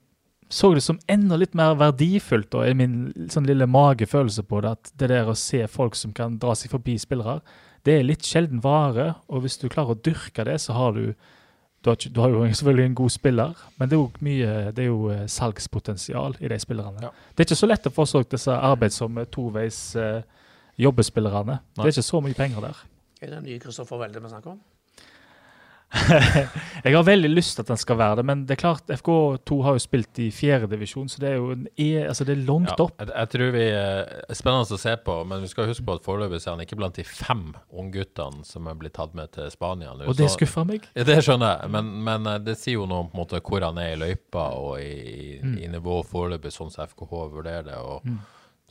så 0.52 0.68
det 0.76 0.82
som 0.84 0.98
enda 1.08 1.38
litt 1.40 1.54
mer 1.56 1.78
verdifullt, 1.80 2.50
da, 2.52 2.66
i 2.68 2.74
min 2.76 3.28
sånn 3.32 3.46
lille 3.48 3.64
magefølelse 3.64 4.42
på 4.44 4.60
det, 4.60 4.72
at 4.76 4.90
det 5.00 5.08
der 5.08 5.30
å 5.32 5.36
se 5.38 5.62
folk 5.70 5.96
som 5.96 6.12
kan 6.12 6.34
dra 6.42 6.52
seg 6.58 6.74
forbi 6.74 6.98
spillere, 7.00 7.40
det 7.88 7.94
er 7.96 8.04
litt 8.04 8.26
sjelden 8.28 8.60
vare, 8.62 9.14
og 9.32 9.46
hvis 9.46 9.56
du 9.62 9.70
klarer 9.72 9.96
å 9.96 10.02
dyrke 10.04 10.44
det, 10.44 10.58
så 10.60 10.76
har 10.76 10.98
du 10.98 11.14
du 11.82 11.90
har, 11.90 11.96
du 11.98 12.20
har 12.20 12.30
jo 12.30 12.44
selvfølgelig 12.58 12.84
en 12.90 12.98
god 13.00 13.14
spiller, 13.14 13.62
men 13.78 13.88
det 13.88 13.96
er 13.96 14.02
jo 14.02 14.26
mye 14.28 14.50
det 14.76 14.84
er 14.84 14.90
jo 14.90 15.00
eh, 15.10 15.24
salgspotensial 15.26 16.36
i 16.38 16.52
de 16.52 16.58
spillerne. 16.62 17.08
Ja. 17.08 17.10
Det 17.32 17.42
er 17.42 17.48
ikke 17.48 17.58
så 17.58 17.70
lett 17.70 17.88
å 17.88 17.94
få 17.96 18.06
solgt 18.06 18.36
disse 18.36 18.54
arbeidsomme 18.54 19.24
toveis 19.32 19.80
eh, 19.96 20.20
jobbespillerne. 20.78 21.58
Det 21.74 21.88
er 21.88 21.96
ikke 21.96 22.10
så 22.12 22.20
mye 22.22 22.38
penger 22.38 22.68
der. 22.68 22.84
Er 23.22 23.32
det 23.32 23.38
den 23.38 23.48
nye 23.48 23.58
Kristoffer 23.62 23.98
Welde 24.04 24.22
vi 24.22 24.30
snakker 24.30 24.54
om? 24.54 24.60
Jeg 26.82 26.94
har 26.96 27.04
veldig 27.06 27.28
lyst 27.30 27.54
til 27.56 27.62
at 27.62 27.68
den 27.70 27.78
skal 27.78 27.98
være 28.00 28.16
det, 28.18 28.24
men 28.26 28.40
det 28.48 28.56
er 28.56 28.60
klart, 28.62 28.88
FK2 28.90 29.58
har 29.66 29.76
jo 29.76 29.82
spilt 29.84 30.18
i 30.24 30.30
fjerdedivisjon, 30.34 31.10
så 31.12 31.20
det 31.22 31.28
er 31.30 31.36
jo 31.38 31.50
en 31.54 31.66
e, 31.76 31.88
altså 32.08 32.24
det 32.26 32.34
er 32.36 32.42
langt 32.48 32.72
Ja, 32.72 32.76
opp. 32.86 32.96
jeg, 33.02 33.10
jeg 33.12 33.30
tror 33.34 33.52
vi 33.54 33.64
eh, 33.68 34.00
er 34.32 34.38
spennende 34.38 34.78
å 34.78 34.80
se 34.82 34.94
på, 35.06 35.16
men 35.30 35.44
vi 35.44 35.50
skal 35.52 35.68
huske 35.70 35.86
på 35.86 35.96
at 36.00 36.06
foreløpig 36.06 36.40
er 36.42 36.50
han 36.56 36.64
ikke 36.64 36.78
blant 36.80 36.98
de 36.98 37.04
fem 37.06 37.44
ungguttene 37.70 38.42
som 38.48 38.66
er 38.72 38.78
blitt 38.80 38.96
tatt 38.98 39.14
med 39.18 39.30
til 39.36 39.50
Spania. 39.52 39.92
Og 40.08 40.16
det 40.18 40.30
skuffer 40.32 40.66
meg. 40.68 40.88
Ja, 40.96 41.06
det 41.08 41.20
skjønner 41.26 41.58
jeg, 41.62 41.72
men, 41.76 41.92
men 42.08 42.26
eh, 42.34 42.40
det 42.50 42.56
sier 42.60 42.80
jo 42.80 42.88
noe 42.90 43.06
om 43.06 43.12
måte, 43.20 43.42
hvor 43.44 43.62
han 43.68 43.78
er 43.82 43.94
i 43.94 44.00
løypa 44.06 44.48
og 44.58 44.78
i, 44.82 45.38
Mm. 45.42 45.56
i 45.58 45.66
nivå 45.72 46.00
foreløpig, 46.06 46.52
sånn 46.54 46.70
som 46.70 46.84
FKH 46.86 47.12
vurderer 47.32 47.64
det. 47.66 47.78
Og, 47.82 48.04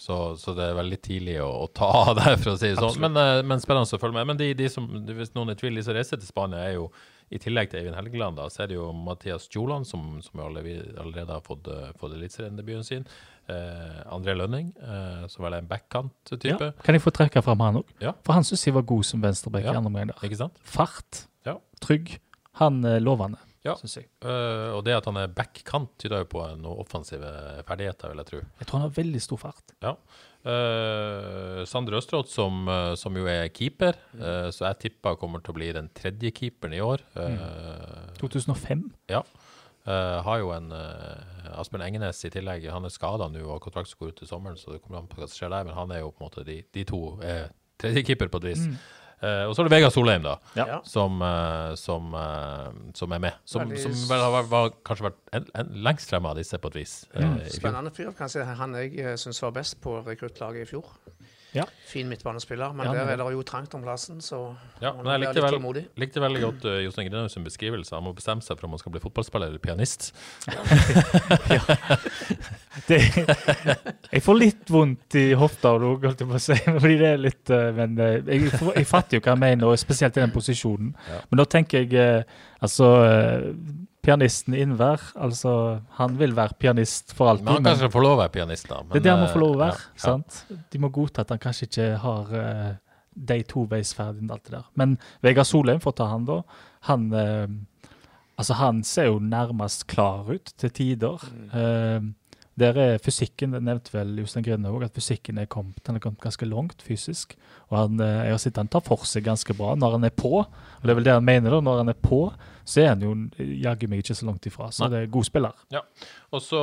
så, 0.02 0.16
så 0.40 0.54
det 0.56 0.64
er 0.70 0.78
veldig 0.78 0.98
tidlig 1.04 1.34
å, 1.44 1.50
å 1.66 1.68
ta 1.76 1.90
av 2.06 2.14
der, 2.18 2.38
for 2.40 2.54
å 2.54 2.60
si 2.60 2.70
det 2.72 2.78
sånn. 2.80 2.96
Men, 3.04 3.18
eh, 3.20 3.42
men 3.46 3.60
spennende 3.62 3.86
å 3.98 4.00
følge 4.02 4.16
med. 4.18 4.30
Men 4.32 4.40
de, 4.40 4.48
de 4.58 4.70
som, 4.72 4.86
hvis 5.10 5.34
noen 5.36 5.52
er 5.52 5.58
i 5.58 5.60
tvil, 5.60 5.76
de 5.78 5.84
som 5.86 5.98
reiser 5.98 6.22
til 6.22 6.30
Spania, 6.30 6.62
er 6.70 6.78
jo 6.78 6.86
i 7.32 7.40
tillegg 7.40 7.70
til 7.72 7.80
Eivind 7.82 7.96
Helgeland, 7.96 8.36
da, 8.38 8.46
så 8.52 8.64
er 8.66 8.68
det 8.72 8.76
jo 8.76 8.90
Mathias 8.94 9.46
Stjoland, 9.48 9.88
som, 9.88 10.18
som 10.26 10.42
allerede, 10.44 11.32
har 11.32 11.44
fått, 11.46 11.68
uh, 11.72 11.92
fått 12.00 12.16
eliteseriendebuten 12.18 12.84
sin. 12.84 13.06
Eh, 13.52 14.02
André 14.14 14.36
Lønning, 14.38 14.68
eh, 14.80 15.24
som 15.28 15.44
vel 15.44 15.56
er 15.56 15.64
en 15.64 15.66
Ja. 15.68 15.76
backkant-type. 15.76 16.68
Kan 16.86 16.96
jeg 16.96 17.02
få 17.04 17.12
trekke 17.12 17.42
fram 17.44 17.60
han 17.66 17.80
òg? 17.82 17.86
Ja. 18.00 18.12
For 18.24 18.34
han 18.38 18.44
syns 18.48 18.64
jeg 18.68 18.76
var 18.76 18.84
god 18.88 19.04
som 19.04 19.22
venstreback 19.24 19.64
Ja. 19.66 19.74
i 19.74 19.76
andre 19.76 19.90
omgang. 19.92 20.52
Fart, 20.64 21.26
Ja. 21.46 21.58
trygg. 21.82 22.20
Han 22.62 22.84
er 22.86 23.00
lovende, 23.00 23.38
Ja. 23.66 23.76
syns 23.76 23.96
jeg. 23.98 24.06
Uh, 24.24 24.78
og 24.78 24.86
det 24.86 24.94
at 24.96 25.06
han 25.06 25.18
er 25.18 25.28
backkant, 25.28 25.90
tyder 25.98 26.20
jo 26.20 26.26
på 26.26 26.44
noen 26.62 26.80
offensive 26.80 27.64
ferdigheter, 27.66 28.10
vil 28.10 28.18
jeg 28.18 28.26
tro. 28.28 28.40
Jeg 28.60 28.68
tror 28.68 28.80
han 28.80 28.90
har 28.90 28.96
veldig 29.04 29.22
stor 29.22 29.38
fart. 29.38 29.64
Ja. 29.82 29.96
Uh, 30.42 31.62
Sander 31.70 32.00
Østrått, 32.00 32.32
som, 32.34 32.64
eh, 32.66 32.96
som 32.98 33.18
jo 33.18 33.28
er 33.30 33.52
keeper, 33.54 34.00
uh, 34.18 34.50
så 34.50 34.72
jeg 34.72 34.80
tipper 34.88 35.20
kommer 35.22 35.44
til 35.44 35.54
å 35.54 35.58
bli 35.60 35.68
den 35.76 35.92
tredje 35.94 36.32
keeperen 36.34 36.74
i 36.74 36.82
år. 36.82 37.04
Uh, 37.14 38.10
2005. 38.18 38.88
Ja. 39.12 39.22
Eh, 39.82 40.18
har 40.22 40.38
jo 40.38 40.52
en 40.54 40.68
Asbjørn 41.58 41.82
Engenes 41.88 42.20
i 42.28 42.30
tillegg. 42.30 42.68
Han 42.70 42.86
er 42.86 42.94
skada 42.94 43.26
nå 43.34 43.42
og 43.48 43.64
kontrakten 43.64 43.98
går 43.98 44.12
ut 44.12 44.20
til 44.20 44.30
sommeren, 44.30 44.60
så 44.60 44.76
det 44.76 44.82
kommer 44.84 45.00
an 45.00 45.10
på 45.10 45.18
hva 45.18 45.26
som 45.26 45.40
skjer 45.40 45.54
der. 45.54 45.66
Men 45.66 45.74
han 45.74 45.94
er 45.94 46.04
jo 46.04 46.12
på 46.14 46.22
en 46.22 46.28
måte 46.28 46.46
de, 46.46 46.60
de 46.70 46.84
to 46.86 47.00
er 47.26 47.48
tredje 47.82 48.04
keeper 48.06 48.30
på 48.30 48.44
et 48.44 48.52
vis. 48.52 48.68
Eh, 49.22 49.44
og 49.46 49.54
så 49.54 49.62
er 49.62 49.70
det 49.70 49.76
Vegard 49.76 49.94
Solheim, 49.94 50.24
da, 50.26 50.36
Ja. 50.58 50.80
som, 50.84 51.22
uh, 51.22 51.76
som, 51.78 52.14
uh, 52.14 52.72
som 52.98 53.12
er 53.12 53.20
med. 53.20 53.34
Som, 53.46 53.70
Veldig 53.70 53.82
som 53.84 53.94
vel 54.10 54.24
har 54.26 54.48
var, 54.50 54.72
kanskje 54.84 55.12
vært 55.12 55.20
en, 55.38 55.46
en, 55.56 55.70
lengst 55.86 56.10
fremme 56.10 56.32
av 56.32 56.40
disse, 56.42 56.58
på 56.58 56.72
et 56.74 56.80
vis. 56.82 56.96
i. 57.14 57.50
Spennende 57.54 57.94
fyr. 57.94 58.10
Kanskje 58.18 58.46
han 58.46 58.74
jeg 58.82 59.20
syns 59.22 59.42
var 59.44 59.54
best 59.54 59.78
på 59.82 60.00
rekruttlaget 60.08 60.66
i 60.66 60.70
fjor. 60.74 60.90
Ja. 61.54 61.66
Fin 61.90 62.08
midtbanespiller, 62.08 62.72
men 62.72 62.86
Ja, 62.88 62.94
der 62.96 63.10
er 63.12 63.18
det 63.20 63.26
jo 63.34 63.42
trangt 63.44 63.74
om 63.76 63.82
plassen, 63.84 64.22
så 64.24 64.38
Ja, 64.80 64.94
men 64.96 65.10
jeg 65.12 65.20
likte, 65.26 65.42
litt 65.42 65.64
vel, 65.66 65.82
likte 66.00 66.22
veldig 66.24 66.42
godt 66.46 66.68
uh, 66.70 66.78
Jostein 66.86 67.10
Grinaud 67.10 67.32
sin 67.34 67.44
beskrivelse. 67.44 67.92
Han 67.98 68.06
må 68.06 68.14
bestemme 68.16 68.40
seg 68.46 68.56
for 68.56 68.70
om 68.70 68.78
han 68.78 68.80
skal 68.80 68.94
bli 68.96 69.02
fotballspiller 69.04 69.52
eller 69.52 69.60
pianist. 69.60 70.14
Det, 72.88 72.98
jeg 74.12 74.22
får 74.24 74.38
litt 74.40 74.70
vondt 74.72 75.16
i 75.20 75.26
hofta 75.38 75.74
og 75.76 75.84
noe, 75.84 76.00
holdt 76.06 76.24
jeg 76.24 76.30
på 76.32 76.38
å 76.40 76.42
si. 76.42 76.56
Fordi 76.66 76.96
det 77.02 77.10
er 77.14 77.20
litt, 77.22 77.52
uh, 77.52 77.68
men 77.76 77.98
eh, 78.00 78.18
jeg, 78.32 78.48
får- 78.56 78.78
jeg 78.80 78.88
fatter 78.90 79.18
jo 79.20 79.24
hva 79.26 79.36
han 79.36 79.44
mener, 79.44 79.68
og 79.74 79.80
spesielt 79.82 80.18
i 80.18 80.24
den 80.24 80.34
posisjonen. 80.34 80.94
Ja. 81.12 81.20
Men 81.30 81.42
da 81.44 81.48
tenker 81.52 81.84
jeg 81.84 82.24
altså 82.64 82.88
Pianisten 84.02 84.56
Innvær, 84.58 85.02
altså 85.14 85.52
han 86.00 86.16
vil 86.18 86.34
være 86.38 86.58
pianist 86.58 87.14
for 87.14 87.30
alltid. 87.30 87.46
Men 87.46 87.60
han 87.60 87.66
kan 87.66 87.76
kanskje 87.76 87.92
få 87.94 88.02
lov 88.02 88.16
å 88.16 88.22
være 88.24 88.34
pianist, 88.34 88.70
da. 88.70 88.80
det 88.90 89.02
er 89.02 89.06
det 89.06 89.12
han 89.14 89.22
må 89.22 89.28
eh, 89.28 89.34
få 89.34 89.42
lov 89.44 89.52
å 89.54 89.60
være. 89.62 89.82
ja, 89.84 89.98
ja. 89.98 90.06
sant? 90.06 90.62
De 90.74 90.82
må 90.82 90.90
godta 90.94 91.26
at 91.26 91.34
han 91.36 91.42
kanskje 91.42 91.68
ikke 91.70 91.90
har 92.02 92.32
uh, 92.34 92.72
de 93.32 93.38
toveisferdighetene 93.52 94.32
og 94.32 94.40
alt 94.40 94.48
det 94.48 94.56
der. 94.58 94.72
Men 94.82 94.96
Vegard 95.22 95.50
Solheim, 95.50 95.84
for 95.84 95.94
å 95.94 96.00
ta 96.02 96.10
han 96.10 96.26
da, 96.30 96.40
han 96.90 97.12
uh, 97.14 97.60
Altså, 98.42 98.56
han 98.58 98.80
ser 98.88 99.12
jo 99.12 99.20
nærmest 99.22 99.86
klar 99.92 100.26
ut 100.32 100.54
til 100.58 100.72
tider. 100.74 101.22
Eh, 101.54 102.02
der 102.62 102.78
er 102.82 103.02
fysikken, 103.02 103.54
det 103.54 103.62
nevnte 103.64 103.94
vel 103.94 104.16
Jostein 104.18 104.46
Grine 104.46 104.72
òg, 104.72 104.88
at 104.88 104.98
fysikken 104.98 105.38
er 105.38 105.50
kommet, 105.52 105.78
den 105.86 106.00
er 106.00 106.04
kommet 106.04 106.24
ganske 106.24 106.48
langt 106.50 106.82
fysisk. 106.82 107.36
Og 107.72 107.78
han, 107.78 108.00
eh, 108.04 108.24
jeg 108.28 108.36
har 108.36 108.42
sett 108.44 108.60
han 108.60 108.68
tar 108.72 108.84
for 108.84 109.08
seg 109.08 109.24
ganske 109.26 109.56
bra 109.56 109.74
når 109.80 109.98
han 109.98 110.08
er 110.10 110.16
på. 110.16 110.42
Og 110.44 110.84
det 110.84 110.92
er 110.92 110.98
vel 110.98 111.08
det 111.08 111.14
han 111.16 111.24
mener, 111.28 111.54
da. 111.56 111.62
Når 111.64 111.78
han 111.86 111.92
er 111.94 112.00
på, 112.04 112.26
så 112.68 112.82
er 112.84 112.90
han 112.92 113.04
jo 113.04 113.12
jaggu 113.38 113.88
meg 113.90 114.02
ikke 114.04 114.16
så 114.18 114.26
langt 114.28 114.46
ifra. 114.50 114.68
Så 114.74 114.84
Nei. 114.84 114.90
det 114.92 115.00
er 115.02 115.12
god 115.14 115.28
spiller. 115.28 115.62
Og 116.32 116.44
så, 116.44 116.60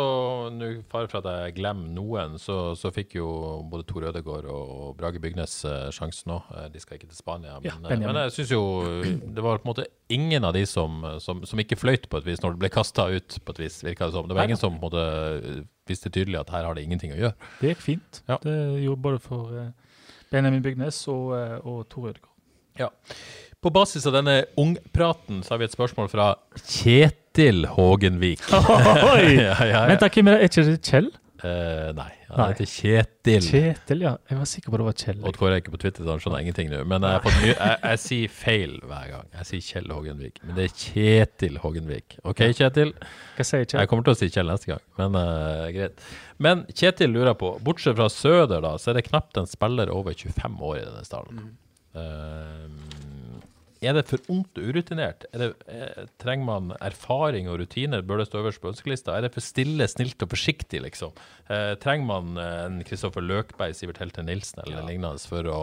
nå 0.55 0.68
fare 0.92 1.09
for 1.11 1.21
at 1.23 1.47
jeg 1.47 1.57
glemmer 1.59 1.88
noen, 1.97 2.37
så, 2.40 2.59
så 2.79 2.92
fikk 2.94 3.16
jo 3.18 3.29
både 3.71 3.87
Tor 3.88 4.07
Ødegaard 4.11 4.49
og 4.53 4.92
Brage 5.01 5.23
Bygnes 5.23 5.57
eh, 5.68 5.88
sjansen 5.97 6.35
òg. 6.37 6.53
De 6.75 6.83
skal 6.83 7.01
ikke 7.01 7.11
til 7.11 7.18
Spania. 7.18 7.57
Men, 7.57 7.71
Ja, 7.71 7.77
eh, 7.88 8.05
men 8.05 8.21
jeg 8.27 8.37
syns 8.37 8.53
jo 8.53 8.62
det 9.03 9.44
var 9.44 9.62
på 9.62 9.68
en 9.68 9.73
måte 9.73 9.88
ingen 10.12 10.44
av 10.44 10.55
de 10.57 10.64
som, 10.68 11.03
som, 11.25 11.42
som 11.49 11.61
ikke 11.64 11.77
fløyt 11.81 12.09
på 12.09 12.21
et 12.21 12.29
vis 12.29 12.40
når 12.44 12.57
det 12.57 12.62
ble 12.66 12.73
kasta 12.73 13.09
ut, 13.12 13.40
på 13.44 13.57
et 13.57 13.64
vis, 13.66 13.81
virka 13.85 14.09
det 14.09 14.16
som. 14.16 14.29
Det 14.29 14.37
var 14.37 14.49
ingen 14.49 14.61
som 14.61 14.77
på 14.77 14.88
en 14.88 14.88
måte 14.88 15.66
visste 15.88 16.12
tydelig 16.12 16.40
at 16.42 16.53
her 16.53 16.68
har 16.68 16.77
det 16.77 16.85
ingenting 16.85 17.12
å 17.16 17.21
gjøre. 17.21 17.51
Det 17.62 17.73
gikk 17.75 17.85
fint. 17.85 18.23
Ja. 18.29 18.37
Det 18.44 18.57
gjorde 18.85 19.05
både 19.09 19.21
for 19.25 19.53
eh, 19.57 19.71
Benjamin 20.32 20.62
Bygnes 20.64 21.00
og, 21.10 21.32
eh, 21.38 21.56
og 21.64 21.86
Tor 21.90 22.10
Ødegaard. 22.10 22.34
På 23.58 23.72
basis 23.74 24.04
av 24.06 24.14
denne 24.14 24.44
ungpraten 24.60 25.40
så 25.42 25.56
har 25.56 25.58
vi 25.62 25.66
et 25.66 25.74
spørsmål 25.74 26.10
fra 26.12 26.28
Kjetil 26.62 27.64
Hågenvik. 27.74 28.44
Oi! 28.52 29.34
ja, 29.40 29.56
ja, 29.58 29.66
ja. 29.72 29.80
Vent, 29.90 30.04
da, 30.04 30.10
Kim 30.14 30.30
det? 30.30 30.36
Er 30.38 30.46
ikke 30.46 30.66
det 30.68 30.76
Kjell? 30.86 31.10
Eh, 31.38 31.88
nei, 31.94 32.09
han 32.27 32.40
Nei. 32.40 32.46
heter 32.51 32.66
Kjetil. 32.66 33.44
Kjetil, 33.46 34.01
ja. 34.03 34.14
Jeg 34.27 34.38
var 34.40 34.48
sikker 34.51 34.72
på 34.74 34.81
det 34.81 34.87
var 34.88 34.96
Kjell. 34.98 35.20
Odd 35.29 35.37
Kåre 35.38 35.55
er 35.55 35.62
ikke 35.62 35.74
på 35.77 35.81
Twitter, 35.85 36.03
så 36.03 36.16
han 36.16 36.22
skjønner 36.24 36.42
ingenting 36.42 36.72
nå. 36.72 36.81
Men 36.90 37.07
jeg, 37.07 37.14
har 37.14 37.22
fått 37.22 37.44
jeg, 37.46 37.77
jeg 37.85 38.01
sier 38.03 38.33
feil 38.35 38.74
hver 38.83 39.12
gang. 39.12 39.29
Jeg 39.37 39.51
sier 39.53 39.66
Kjell 39.68 39.94
Hågenvik. 39.94 40.40
Men 40.42 40.59
det 40.59 40.66
er 40.66 40.74
Kjetil 40.83 41.61
Hågenvik. 41.62 42.18
OK, 42.27 42.42
Kjetil? 42.59 42.90
Hva 43.37 43.46
sier 43.46 43.62
Kjell? 43.68 43.85
Jeg 43.85 43.92
kommer 43.92 44.09
til 44.09 44.16
å 44.16 44.18
si 44.18 44.31
Kjell 44.35 44.51
neste 44.51 44.72
gang, 44.72 44.83
men 44.98 45.20
uh, 45.20 45.68
greit. 45.77 46.03
Men 46.42 46.66
Kjetil 46.74 47.14
lurer 47.14 47.38
på, 47.38 47.55
bortsett 47.62 47.94
fra 48.01 48.11
Søder, 48.11 48.59
da, 48.66 48.74
så 48.83 48.90
er 48.90 48.98
det 48.98 49.07
knapt 49.07 49.38
en 49.38 49.46
spiller 49.51 49.94
over 49.94 50.18
25 50.18 50.59
år 50.72 50.81
i 50.81 50.85
denne 50.88 51.07
stallen. 51.07 51.48
Eh, 51.98 52.66
er 53.80 53.94
det 53.94 54.04
for 54.10 54.32
ungt 54.32 54.58
og 54.58 54.70
urutinert? 54.70 55.26
Er 55.32 55.42
det, 55.42 55.48
er, 55.70 56.08
trenger 56.18 56.48
man 56.48 56.72
erfaring 56.82 57.48
og 57.50 57.60
rutiner? 57.62 58.02
Bør 58.02 58.22
det 58.22 58.28
stå 58.30 58.42
øverst 58.42 58.62
på 58.62 58.72
ønskelista? 58.72 59.14
Er 59.14 59.26
det 59.26 59.32
for 59.36 59.44
stille, 59.44 59.86
snilt 59.90 60.22
og 60.24 60.32
forsiktig, 60.34 60.82
liksom? 60.82 61.14
Eh, 61.46 61.74
trenger 61.82 62.08
man 62.10 62.42
eh, 62.42 62.64
en 62.66 62.82
Kristoffer 62.88 63.24
Løkberg, 63.24 63.76
Sivert 63.78 64.02
Helte 64.02 64.26
Nilsen 64.26 64.64
eller 64.64 64.86
lignende 64.88 65.22
for 65.30 65.46
å 65.52 65.60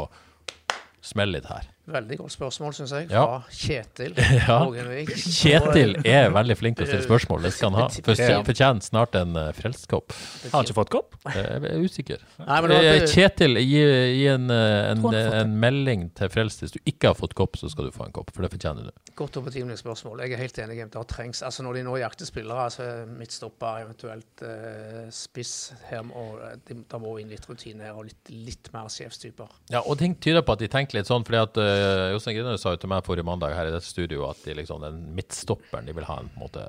smelle 1.05 1.39
litt 1.39 1.51
her? 1.51 1.67
Veldig 1.85 2.17
godt 2.17 2.33
spørsmål, 2.35 2.73
syns 2.77 2.91
jeg, 2.95 3.09
Ja. 3.11 3.25
fra 3.25 3.43
Kjetil 3.51 4.15
Ja. 4.39 4.59
Hågenvik. 4.65 5.11
Kjetil 5.15 5.95
er 6.17 6.31
veldig 6.33 6.57
flink 6.57 6.77
til 6.79 6.87
å 6.87 6.91
stille 6.91 7.05
spørsmål, 7.07 7.45
det 7.45 7.53
skal 7.55 7.71
han 7.73 7.81
ha. 7.85 7.89
For 8.05 8.45
fortjener 8.49 8.85
snart 8.85 9.15
en 9.19 9.35
frelstkopp 9.55 9.85
frelskopp. 9.85 10.13
Har 10.51 10.59
han 10.59 10.65
ikke 10.65 10.77
fått 10.77 10.91
kopp? 10.93 11.15
Eh, 11.29 11.35
Jeg 11.35 11.71
er 11.71 11.83
usikker. 11.85 12.23
Nei, 12.45 12.59
men 12.61 12.71
det 12.71 12.79
Eh, 12.85 13.05
Kjetil, 13.09 13.57
gi, 13.61 13.81
gi 14.19 14.27
en, 14.31 14.49
eh, 14.51 14.91
en, 14.91 15.03
en 15.13 15.53
melding 15.59 16.07
til 16.17 16.29
Frelst. 16.29 16.61
Hvis 16.63 16.75
du 16.75 16.79
ikke 16.85 17.09
har 17.11 17.17
fått 17.17 17.33
kopp, 17.37 17.57
så 17.59 17.69
skal 17.71 17.87
du 17.89 17.91
få 17.95 18.05
en 18.07 18.13
kopp, 18.15 18.31
for 18.35 18.45
det 18.45 18.51
fortjener 18.53 18.89
du. 18.89 18.91
Godt 19.15 19.37
og 19.39 19.45
betimelig 19.47 19.79
spørsmål. 19.81 20.21
Jeg 20.25 20.35
er 20.35 20.41
helt 20.43 20.59
enig. 20.59 20.77
Det 20.91 20.99
har 20.99 21.07
trengs, 21.09 21.41
altså 21.45 21.63
Når 21.65 21.73
de 21.79 21.83
nå 21.87 21.95
jakter 22.01 22.27
spillere, 22.29 22.65
altså 22.69 22.87
midtstopper, 23.07 23.81
eventuelt 23.85 24.43
uh, 24.43 25.05
spiss 25.15 25.73
her, 25.89 26.03
og 26.13 26.41
det, 26.67 26.77
det 26.91 26.99
må 27.01 27.15
inn 27.21 27.31
litt 27.31 27.45
rutine 27.49 27.87
her, 27.87 27.95
og 27.95 28.09
litt, 28.09 28.31
litt 28.31 28.69
mer 28.75 28.89
sjefstyper. 28.91 29.49
Ja, 29.73 29.81
og 29.85 29.97
ting 30.01 30.17
tyder 30.21 30.43
på 30.45 30.55
at 30.57 30.63
de 30.63 30.69
tenker 30.71 30.99
litt 30.99 31.09
sånn, 31.09 31.25
fordi 31.27 31.41
at 31.41 31.59
uh, 31.61 31.74
uh, 31.75 32.07
Jostein 32.13 32.37
Grine 32.37 32.55
sa 32.61 32.73
jo 32.73 32.81
til 32.81 32.91
meg 32.91 33.05
forrige 33.05 33.27
mandag 33.27 33.55
her 33.57 33.69
i 33.69 33.75
dette 33.75 33.87
studioet 33.87 34.33
at 34.33 34.47
de 34.47 34.57
liksom, 34.61 34.81
den 34.83 35.03
midtstopperen 35.17 35.87
de 35.87 35.95
vil 35.95 36.07
ha 36.09 36.19
en, 36.21 36.31
på 36.33 36.39
en 36.39 36.47
måte 36.47 36.65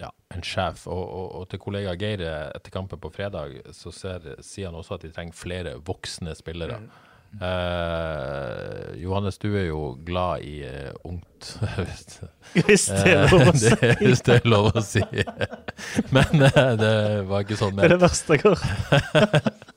ja, 0.00 0.08
en 0.34 0.44
sjef. 0.46 0.86
Og, 0.88 1.02
og, 1.04 1.26
og, 1.38 1.46
til 1.52 1.60
kollega 1.62 1.94
Geir 2.00 2.24
etter 2.24 2.72
kampen 2.74 3.00
på 3.00 3.12
fredag 3.12 3.58
så 3.76 3.92
ser, 3.94 4.34
sier 4.44 4.70
han 4.70 4.78
også 4.78 4.96
at 4.96 5.06
de 5.06 5.12
trenger 5.14 5.36
flere 5.36 5.74
voksne 5.84 6.34
spillere. 6.38 6.80
Mm. 6.82 6.92
Uh, 7.40 8.92
Johannes, 9.00 9.38
du 9.38 9.54
er 9.56 9.70
jo 9.70 9.96
glad 10.04 10.44
i 10.44 10.60
uh, 10.68 10.92
ungt. 11.08 11.54
Hvis 12.52 12.90
det 12.90 13.14
er 13.14 13.32
lov 13.32 13.48
å 13.48 13.54
si. 13.62 13.72
Hvis 14.02 14.24
det 14.26 14.34
er 14.36 14.48
lov 14.52 14.68
å 14.76 14.82
si. 14.84 15.02
Men 16.14 16.44
uh, 16.44 16.74
det 16.76 16.92
var 17.30 17.46
ikke 17.46 17.56
sånn 17.56 17.78
Det 17.78 17.88
er 17.88 17.94
det 17.96 18.02
verste 18.04 18.36
jeg 18.36 18.44
har 18.44 18.60
hørt. 19.16 19.68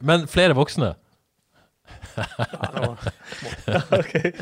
men 0.00 0.24
flere 0.32 0.56
voksne. 0.56 0.94
okay. 3.98 4.32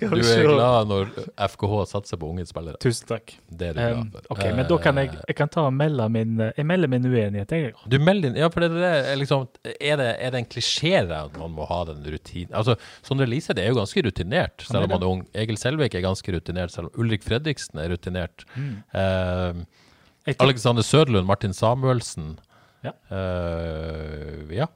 du 0.00 0.20
er 0.20 0.46
glad 0.46 0.88
når 0.90 1.10
FKH 1.52 1.74
satser 1.90 2.20
på 2.20 2.30
unge 2.32 2.46
spillere? 2.48 2.78
Tusen 2.82 3.08
takk. 3.10 3.34
Det 3.48 3.70
er 3.70 3.76
du 3.76 3.80
glad 3.80 4.12
for. 4.14 4.26
Um, 4.26 4.34
ok, 4.34 4.44
Men 4.56 4.68
da 4.70 4.78
kan 4.86 5.00
jeg, 5.02 5.12
jeg 5.28 5.38
kan 5.38 5.52
ta 5.52 5.66
og 5.68 5.74
melde 5.76 6.08
min 6.12 6.40
Jeg 6.48 6.66
melder 6.68 6.92
min 6.92 7.08
uenighet, 7.08 7.54
jeg. 7.56 7.74
Du 7.86 7.98
melder 8.02 8.30
din 8.30 8.40
Ja, 8.42 8.50
for 8.52 8.64
det 8.64 8.70
er 8.88 9.18
liksom 9.20 9.48
Er 9.72 9.98
det, 10.00 10.08
er 10.18 10.34
det 10.34 10.42
en 10.42 10.50
klisjé 10.54 10.94
at 11.02 11.36
man 11.40 11.52
må 11.56 11.66
ha 11.68 11.82
den 11.88 12.02
rutinen 12.04 12.54
Altså, 12.58 12.76
Sondre 13.06 13.26
Liseth 13.28 13.60
er 13.60 13.70
jo 13.72 13.78
ganske 13.80 14.04
rutinert, 14.04 14.64
selv 14.66 14.84
om 14.84 14.92
han 14.92 15.02
er 15.02 15.08
ung. 15.08 15.22
Egil 15.34 15.58
Selvik 15.60 15.96
er 15.96 16.04
ganske 16.04 16.34
rutinert, 16.34 16.72
selv 16.74 16.90
om 16.90 17.02
Ulrik 17.02 17.24
Fredriksen 17.24 17.80
er 17.80 17.92
rutinert. 17.92 18.44
Mm. 18.54 18.82
Uh, 18.94 20.34
Alexander 20.38 20.84
Søderlund, 20.86 21.26
Martin 21.26 21.54
Samuelsen 21.56 22.36
ja. 22.82 22.92
Uh, 23.10 24.50
ja. 24.54 24.66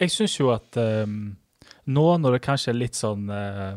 Jeg 0.00 0.10
syns 0.10 0.34
jo 0.40 0.50
at 0.54 0.76
um, 0.80 1.36
nå 1.94 2.06
når 2.20 2.36
det 2.36 2.44
kanskje 2.44 2.72
er 2.72 2.78
litt 2.78 2.98
sånn 2.98 3.30
eh, 3.34 3.76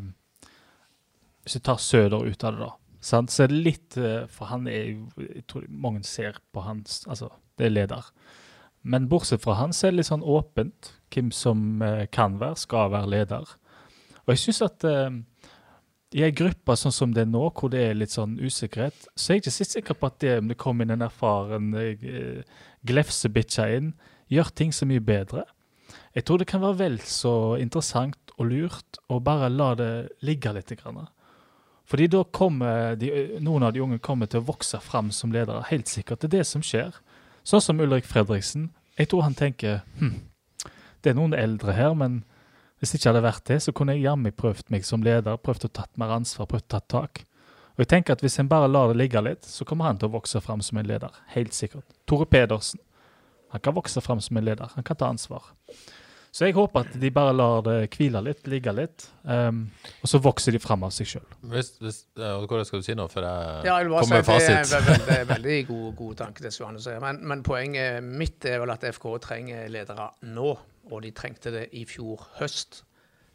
Hvis 1.44 1.58
du 1.58 1.64
tar 1.66 1.82
Søder 1.82 2.26
ut 2.26 2.46
av 2.46 2.56
det, 2.56 2.68
da, 2.68 3.00
sant? 3.04 3.34
så 3.34 3.46
er 3.46 3.52
det 3.52 3.64
litt 3.68 3.98
uh, 4.00 4.26
For 4.32 4.52
han 4.52 4.68
er 4.72 4.94
jo 4.94 5.26
Jeg 5.28 5.46
tror 5.52 5.68
mange 5.70 6.04
ser 6.08 6.40
på 6.54 6.64
hans 6.66 7.04
Altså, 7.08 7.32
det 7.60 7.70
er 7.70 7.76
leder. 7.76 8.08
Men 8.84 9.08
bortsett 9.12 9.44
fra 9.44 9.56
han, 9.62 9.72
så 9.72 9.88
er 9.88 9.94
det 9.94 10.02
litt 10.02 10.10
sånn 10.10 10.26
åpent 10.28 10.90
hvem 11.14 11.30
som 11.32 11.78
kan 12.12 12.34
være, 12.42 12.58
skal 12.60 12.90
være 12.92 13.12
leder. 13.14 13.52
Og 14.26 14.34
jeg 14.34 14.42
syns 14.42 14.60
at 14.66 14.84
i 16.18 16.24
ei 16.26 16.34
gruppe 16.36 16.76
sånn 16.76 16.92
som 16.92 17.14
det 17.14 17.24
er 17.24 17.30
nå, 17.30 17.46
hvor 17.56 17.72
det 17.72 17.80
er 17.86 17.96
litt 17.96 18.12
sånn 18.12 18.34
usikkerhet, 18.42 19.06
så 19.16 19.32
er 19.32 19.38
jeg 19.38 19.44
ikke 19.44 19.54
så 19.56 19.68
sikker 19.70 20.00
på 20.02 20.10
at 20.10 20.18
det 20.26 20.34
om 20.42 20.52
det 20.52 20.58
kommer 20.60 20.84
inn 20.84 20.98
en 20.98 21.06
erfaren 21.06 21.70
glefsebikkje 22.84 23.70
inn, 23.78 23.94
gjør 24.34 24.52
ting 24.58 24.76
så 24.76 24.90
mye 24.90 25.06
bedre. 25.06 25.46
Jeg 26.14 26.26
tror 26.26 26.42
det 26.42 26.50
kan 26.50 26.62
være 26.62 26.78
vel 26.78 27.00
så 27.10 27.56
interessant 27.62 28.34
og 28.38 28.50
lurt 28.50 29.00
å 29.10 29.20
bare 29.24 29.50
la 29.50 29.74
det 29.78 29.94
ligge 30.26 30.52
litt. 30.54 30.74
Fordi 31.90 32.08
da 32.08 32.24
kommer 32.24 32.96
de, 32.96 33.10
noen 33.42 33.66
av 33.66 33.74
de 33.74 33.82
unge 33.82 34.00
kommer 34.00 34.30
til 34.30 34.44
å 34.44 34.48
vokse 34.52 34.80
fram 34.82 35.10
som 35.12 35.34
ledere. 35.34 35.66
Helt 35.70 35.90
sikkert. 35.90 36.22
Det 36.22 36.30
er 36.30 36.38
det 36.40 36.48
som 36.50 36.62
skjer. 36.66 36.94
Sånn 37.44 37.62
som 37.62 37.82
Ulrik 37.82 38.06
Fredriksen. 38.06 38.70
Jeg 38.98 39.10
tror 39.10 39.26
han 39.26 39.36
tenker 39.38 39.82
hm, 39.98 40.22
det 41.04 41.12
er 41.12 41.18
noen 41.18 41.34
eldre 41.36 41.74
her, 41.76 41.96
men 41.98 42.22
hvis 42.80 42.94
det 42.94 43.00
ikke 43.00 43.10
hadde 43.10 43.26
vært 43.26 43.46
det, 43.50 43.60
så 43.66 43.74
kunne 43.76 43.96
jeg 43.96 44.06
jammen 44.06 44.36
prøvd 44.38 44.70
meg 44.74 44.86
som 44.88 45.04
leder, 45.04 45.40
prøvd 45.42 45.68
å 45.68 45.74
tatt 45.80 45.92
mer 46.00 46.14
ansvar, 46.16 46.48
prøvd 46.52 46.66
å 46.68 46.72
tatt 46.76 46.88
tak. 46.94 47.24
Og 47.74 47.84
jeg 47.84 47.90
tenker 47.90 48.14
at 48.14 48.22
Hvis 48.22 48.38
en 48.40 48.50
bare 48.52 48.70
lar 48.70 48.92
det 48.92 49.00
ligge 49.02 49.22
litt, 49.24 49.46
så 49.50 49.66
kommer 49.66 49.90
han 49.90 49.98
til 49.98 50.12
å 50.12 50.14
vokse 50.14 50.40
fram 50.46 50.62
som 50.62 50.78
en 50.78 50.88
leder. 50.88 51.10
Helt 51.34 51.58
sikkert. 51.58 51.86
Tore 52.06 52.26
Pedersen. 52.30 52.80
Han 53.50 53.62
kan 53.62 53.74
vokse 53.74 54.02
fram 54.02 54.22
som 54.22 54.38
en 54.38 54.46
leder. 54.46 54.70
Han 54.76 54.84
kan 54.84 54.96
ta 54.96 55.10
ansvar. 55.10 55.50
Så 56.34 56.48
jeg 56.48 56.56
håper 56.58 56.88
at 56.88 56.96
de 56.98 57.10
bare 57.14 57.34
lar 57.38 57.60
det 57.62 57.76
hvile 57.94 58.18
litt, 58.26 58.48
ligge 58.50 58.72
litt, 58.74 59.04
um, 59.22 59.68
og 60.02 60.10
så 60.10 60.18
vokser 60.18 60.56
de 60.56 60.62
fram 60.62 60.82
av 60.88 60.94
seg 60.96 61.12
sjøl. 61.12 61.28
Hva 61.46 61.62
skal 61.62 62.82
du 62.82 62.88
si 62.88 62.96
nå 62.98 63.06
før 63.12 63.28
jeg 63.28 63.68
ja, 63.70 63.76
jeg 63.78 63.92
kommer 63.92 64.16
med 64.18 64.26
fasit? 64.26 64.72
Det 64.72 64.80
er 64.80 64.88
veldig, 64.88 65.20
veldig 65.30 65.58
god, 65.68 65.88
god 66.00 66.16
tanke, 66.24 66.42
det 66.42 66.54
Johanne 66.58 66.82
sier. 66.82 66.98
Men, 67.04 67.22
men, 67.30 67.44
poenget 67.46 68.02
mitt 68.02 68.50
er 68.50 68.64
vel 68.64 68.74
at 68.74 68.88
FK 68.98 69.06
trenger 69.22 69.70
ledere 69.70 70.10
nå, 70.34 70.56
og 70.90 71.06
de 71.06 71.14
trengte 71.14 71.54
det 71.54 71.68
i 71.78 71.86
fjor 71.86 72.26
høst. 72.40 72.82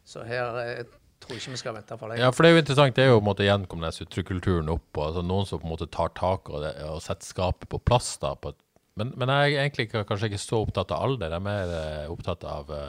Så 0.09 0.27
her 0.27 0.59
tror 0.59 0.99
tror 1.23 1.39
ikke 1.39 1.53
vi 1.55 1.61
skal 1.61 1.75
vente 1.75 1.97
for 1.99 2.11
lenge. 2.11 2.23
Ja, 2.23 2.31
for 2.35 2.45
det 2.45 2.51
er 2.51 2.57
jo 2.57 2.63
interessant. 2.63 2.97
Det 2.97 3.05
er 3.05 3.11
jo 3.11 3.19
på 3.19 3.23
en 3.23 3.29
måte 3.29 3.47
gjenkomne 3.47 3.91
sutrekulturen 3.95 4.71
opp. 4.73 4.89
Og, 4.97 5.03
altså, 5.09 5.25
noen 5.27 5.49
som 5.49 5.61
på 5.63 5.67
en 5.67 5.75
måte 5.75 5.89
tar 5.91 6.13
tak 6.19 6.51
og, 6.51 6.63
det, 6.65 6.75
og 6.87 7.03
setter 7.05 7.27
skapet 7.27 7.71
på 7.71 7.81
plass. 7.83 8.17
da. 8.23 8.35
På, 8.39 8.55
men, 8.99 9.13
men, 9.19 9.33
jeg 9.33 9.57
er 9.57 9.67
egentlig 9.67 9.89
kanskje 9.93 10.33
ikke 10.33 10.41
så 10.43 10.63
opptatt 10.65 10.95
av 10.95 11.05
alder. 11.07 11.33
Jeg 11.33 11.41
er 11.41 11.45
mer 11.45 11.75
uh, 11.75 12.13
opptatt 12.13 12.47
av 12.49 12.73
uh, 12.73 12.89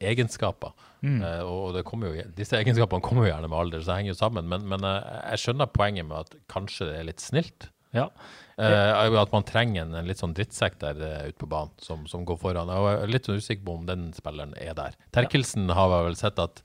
egenskaper. 0.00 0.72
Mm. 1.04 1.18
Og 1.48 1.76
jo, 1.76 2.12
disse 2.36 2.56
egenskapene 2.56 3.04
kommer 3.04 3.26
jo 3.26 3.30
gjerne 3.30 3.48
med 3.48 3.58
alder, 3.58 3.82
så 3.82 3.92
det 3.92 3.98
henger 3.98 4.14
jo 4.14 4.20
sammen. 4.20 4.48
Men, 4.48 4.64
men 4.68 4.86
jeg 4.86 5.42
skjønner 5.42 5.68
poenget 5.72 6.08
med 6.08 6.16
at 6.24 6.38
kanskje 6.52 6.88
det 6.88 6.94
er 6.96 7.06
litt 7.10 7.24
snilt. 7.24 7.68
Ja. 7.92 8.06
at 8.56 9.32
man 9.34 9.44
trenger 9.48 9.82
en, 9.82 9.96
en 9.98 10.06
litt 10.06 10.20
sånn 10.20 10.32
drittsekk 10.36 10.76
der 10.80 11.00
ute 11.26 11.36
på 11.40 11.48
banen 11.50 11.72
som, 11.82 12.06
som, 12.08 12.24
går 12.28 12.38
foran. 12.40 12.72
Jeg 12.72 13.00
er 13.02 13.12
litt 13.12 13.28
sånn 13.28 13.40
usikker 13.40 13.66
på 13.66 13.74
om 13.80 13.88
den 13.88 14.10
spilleren 14.16 14.56
er 14.56 14.76
der. 14.78 14.96
Terkelsen 15.16 15.68
ja. 15.68 15.76
har 15.76 15.92
vel 16.06 16.16
sett 16.16 16.40
at 16.40 16.64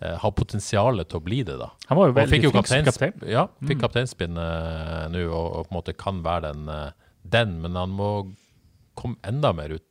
har 0.00 0.32
potensialet 0.32 1.10
til 1.10 1.20
å 1.20 1.24
bli 1.24 1.42
det, 1.44 1.58
da. 1.60 1.68
Han 1.90 1.98
var 1.98 2.08
jo 2.08 2.16
veldig 2.16 2.52
kaptein. 2.54 2.86
kaptein. 2.86 3.16
Ja, 3.28 3.44
fikk 3.60 3.76
mm. 3.76 3.82
kapteinspinn 3.82 4.38
uh, 4.40 5.10
nå 5.12 5.26
og, 5.26 5.34
og, 5.34 5.66
på 5.66 5.74
en 5.74 5.76
måte 5.76 5.94
kan 5.98 6.22
være 6.24 6.52
den, 6.54 6.70
uh, 6.72 7.09
den, 7.22 7.58
men 7.62 7.78
han 7.78 7.92
må 7.94 8.10
komme 8.98 9.20
enda 9.26 9.52
mer 9.56 9.76
ut 9.76 9.86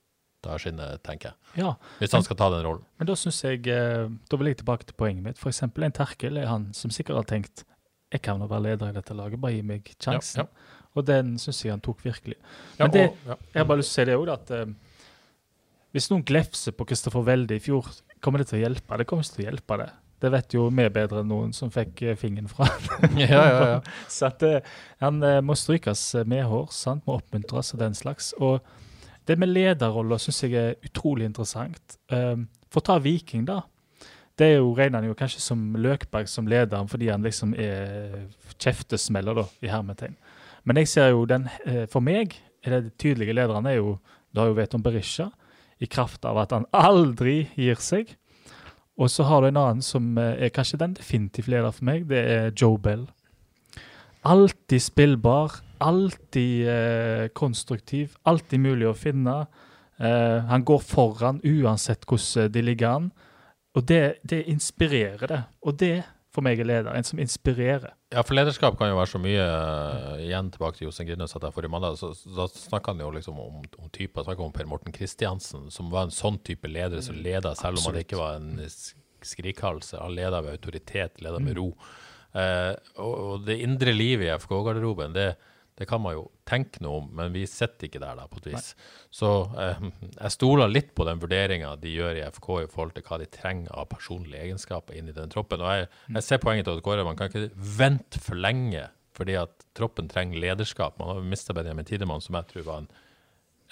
av 0.47 0.59
skinnet, 0.61 1.01
tenker 1.03 1.31
jeg. 1.31 1.63
Ja, 1.65 1.73
Hvis 1.99 2.13
han 2.15 2.23
skal 2.23 2.37
ta 2.39 2.47
den 2.53 2.63
rollen. 2.63 2.85
Men 2.99 3.09
da 3.09 3.15
synes 3.19 3.39
jeg, 3.43 3.65
uh, 3.67 4.07
da 4.07 4.39
vil 4.39 4.51
jeg 4.51 4.61
tilbake 4.61 4.87
til 4.87 4.97
poenget 4.99 5.25
mitt. 5.25 5.41
Eksempel 5.51 5.87
en 5.87 5.95
Terkel 5.95 6.39
er 6.39 6.47
han 6.47 6.69
som 6.77 6.93
sikkert 6.95 7.21
har 7.21 7.29
tenkt 7.29 7.65
jeg 8.09 8.23
kan 8.25 8.41
være 8.41 8.71
leder 8.71 8.89
i 8.89 8.95
dette 8.95 9.13
laget, 9.13 9.37
bare 9.37 9.53
gi 9.53 9.65
meg 9.69 9.89
sjansen. 10.01 10.41
Ja, 10.41 10.45
ja. 10.47 10.85
Og 10.97 11.05
den 11.05 11.35
syns 11.37 11.59
jeg 11.61 11.75
han 11.75 11.83
tok 11.85 11.99
virkelig. 12.01 12.39
Men 12.79 12.93
det, 12.95 13.03
jeg 13.27 13.59
har 13.59 13.67
bare 13.69 13.83
lyst 13.83 13.93
til 13.93 14.01
å 14.01 14.05
si 14.05 14.09
det 14.09 14.15
òg, 14.17 14.31
at 14.33 14.53
hvis 15.93 16.09
noen 16.09 16.23
glefser 16.25 16.73
på 16.77 16.87
Kristoffer 16.89 17.25
Welde 17.25 17.57
i 17.57 17.63
fjor 17.63 17.87
Kommer 18.19 18.41
det 18.41 18.49
til 18.49 18.59
å 18.59 18.63
hjelpe? 18.65 18.97
Det 18.99 19.05
kommer 19.07 19.23
ikke 19.23 19.37
til 19.37 19.45
å 19.45 19.47
hjelpe 19.47 19.75
det. 19.79 19.85
Det 20.19 20.31
vet 20.33 20.53
jo 20.53 20.67
vi 20.67 20.85
bedre 20.91 21.23
enn 21.23 21.31
noen 21.31 21.53
som 21.55 21.71
fikk 21.71 22.03
eh, 22.03 22.17
fingeren 22.19 22.49
fra 22.51 22.67
ja, 23.19 23.27
ja, 23.29 23.63
ja. 23.73 23.79
Så 24.11 24.27
at, 24.27 24.43
uh, 24.43 24.59
han 25.03 25.21
uh, 25.23 25.39
må 25.45 25.55
strykes 25.55 26.03
med 26.29 26.43
hår, 26.49 26.69
sant? 26.75 27.05
må 27.07 27.19
oppmuntres 27.19 27.73
og 27.75 27.83
den 27.83 27.95
slags. 27.97 28.33
Og 28.37 28.59
det 29.29 29.37
med 29.39 29.53
lederroller 29.53 30.21
syns 30.21 30.43
jeg 30.43 30.57
er 30.59 30.77
utrolig 30.85 31.29
interessant. 31.29 31.99
Um, 32.11 32.47
for 32.69 32.81
å 32.83 32.87
ta 32.91 32.97
Viking, 33.03 33.45
da. 33.47 33.61
Det 34.39 34.47
er 34.47 34.59
jo, 34.61 34.71
regner 34.75 35.01
han 35.01 35.09
jo 35.09 35.17
kanskje 35.19 35.41
som 35.43 35.63
Løkberg 35.75 36.29
som 36.31 36.47
leder, 36.47 36.85
fordi 36.87 37.09
han 37.11 37.25
liksom 37.25 37.51
er 37.59 38.29
kjeftesmeller, 38.55 39.35
da, 39.41 39.47
i 39.63 39.71
hermetegn. 39.71 40.15
Men 40.67 40.79
jeg 40.79 40.91
ser 40.91 41.11
jo 41.13 41.23
den 41.27 41.47
For 41.91 42.03
meg 42.03 42.35
er 42.67 42.75
det 42.75 42.97
tydelige 42.99 43.33
lederen 43.33 43.67
er 43.69 43.77
jo 43.77 43.93
Du 44.33 44.41
har 44.41 44.49
jo 44.49 44.57
vet 44.57 44.75
om 44.75 44.83
Berisha 44.83 45.29
i 45.79 45.87
kraft 45.87 46.25
av 46.27 46.37
at 46.41 46.51
han 46.51 46.65
aldri 46.75 47.47
gir 47.55 47.79
seg. 47.79 48.11
Og 48.99 49.07
så 49.11 49.23
har 49.29 49.41
du 49.41 49.49
en 49.49 49.61
annen 49.61 49.85
som 49.85 50.17
eh, 50.19 50.35
er 50.45 50.53
kanskje 50.53 50.81
den 50.81 50.97
definitivt 50.97 51.47
leder 51.51 51.71
for 51.71 51.87
meg. 51.87 52.09
Det 52.09 52.19
er 52.19 52.51
Joe 52.51 52.77
Bell. 52.81 53.07
Alltid 54.27 54.83
spillbar, 54.83 55.61
alltid 55.79 56.67
eh, 56.67 57.25
konstruktiv, 57.31 58.17
alltid 58.27 58.59
mulig 58.59 58.89
å 58.89 58.97
finne. 58.97 59.45
Eh, 59.99 60.37
han 60.51 60.65
går 60.67 60.83
foran 60.83 61.39
uansett 61.47 62.03
hvordan 62.09 62.51
de 62.51 62.65
ligger 62.67 62.89
an. 62.97 63.09
Og 63.77 63.87
det, 63.87 64.19
det 64.27 64.43
inspirerer 64.51 65.27
det. 65.31 65.41
Og 65.63 65.79
det 65.79 65.95
for 66.33 66.45
meg 66.45 66.59
er 66.61 66.67
leder. 66.69 66.91
En 66.93 67.05
som 67.05 67.19
inspirerer. 67.21 67.93
Ja, 68.13 68.21
for 68.25 68.37
lederskap 68.37 68.77
kan 68.77 68.91
jo 68.91 68.97
være 68.99 69.11
så 69.11 69.21
mye 69.21 69.45
uh, 69.45 70.21
Igjen 70.21 70.51
tilbake 70.53 70.77
til 70.77 70.87
Jostein 70.87 71.09
Grinnes 71.09 71.33
at 71.35 71.45
jeg 71.45 71.55
forrige 71.55 71.73
mandag. 71.73 71.97
Så, 71.97 72.11
så, 72.17 72.45
snakka 72.53 72.93
han 72.93 73.01
jo 73.01 73.09
liksom 73.15 73.39
om, 73.41 73.63
om 73.65 73.89
typer. 73.95 74.25
Snakka 74.27 74.45
om 74.45 74.53
Per 74.53 74.69
Morten 74.69 74.93
Kristiansen, 74.95 75.69
som 75.73 75.89
var 75.93 76.07
en 76.07 76.13
sånn 76.13 76.37
type 76.45 76.69
leder 76.69 77.01
som 77.05 77.17
leda, 77.17 77.55
selv 77.57 77.81
om 77.81 77.89
han 77.89 78.01
ikke 78.03 78.19
var 78.19 78.37
en 78.37 78.61
skrikhals. 79.25 79.95
Han 79.97 80.15
leda 80.17 80.43
med 80.45 80.59
autoritet, 80.59 81.17
leda 81.25 81.41
med 81.41 81.55
mm. 81.55 81.59
ro. 81.59 81.71
Uh, 82.29 82.75
og, 83.01 83.13
og, 83.13 83.35
det 83.47 83.57
indre 83.65 83.95
livet 83.95 84.29
i 84.29 84.33
FK-garderoben, 84.37 85.17
det, 85.17 85.31
det 85.79 85.87
kan 85.87 86.01
man 86.03 86.17
jo 86.17 86.25
tenke 86.49 86.81
noe 86.83 86.99
om, 86.99 87.05
men 87.15 87.31
vi 87.31 87.45
sitter 87.47 87.87
ikke 87.87 88.01
der, 88.03 88.17
da, 88.19 88.25
på 88.27 88.41
et 88.41 88.49
vis. 88.49 88.73
Nei. 88.75 88.87
Så 89.15 89.29
eh, 89.63 89.85
jeg 90.09 90.33
stoler 90.35 90.71
litt 90.71 90.89
på 90.97 91.05
den 91.07 91.21
vurderinga 91.21 91.71
de 91.79 91.93
gjør 91.93 92.19
i 92.19 92.25
FK 92.35 92.49
i 92.65 92.67
forhold 92.67 92.97
til 92.97 93.05
hva 93.07 93.19
de 93.21 93.29
trenger 93.31 93.71
av 93.71 93.87
personlige 93.93 94.43
egenskaper 94.43 94.99
inn 94.99 95.07
i 95.07 95.15
den 95.15 95.31
troppen. 95.31 95.63
Og 95.63 95.71
jeg, 95.71 95.87
mm. 96.09 96.19
jeg 96.19 96.27
ser 96.27 96.43
poenget 96.43 96.67
til 96.67 96.83
Kåre, 96.83 97.07
man 97.07 97.15
kan 97.19 97.31
ikke 97.31 97.47
vente 97.79 98.19
for 98.23 98.35
lenge, 98.35 98.89
fordi 99.15 99.39
at 99.39 99.67
troppen 99.79 100.11
trenger 100.11 100.43
lederskap. 100.43 100.99
Man 100.99 101.13
har 101.13 101.31
mista 101.31 101.55
Benjamin 101.55 101.87
Tidemann, 101.87 102.23
som 102.25 102.35
jeg 102.35 102.51
tror 102.51 102.67
var 102.67 102.83
en, 102.83 102.91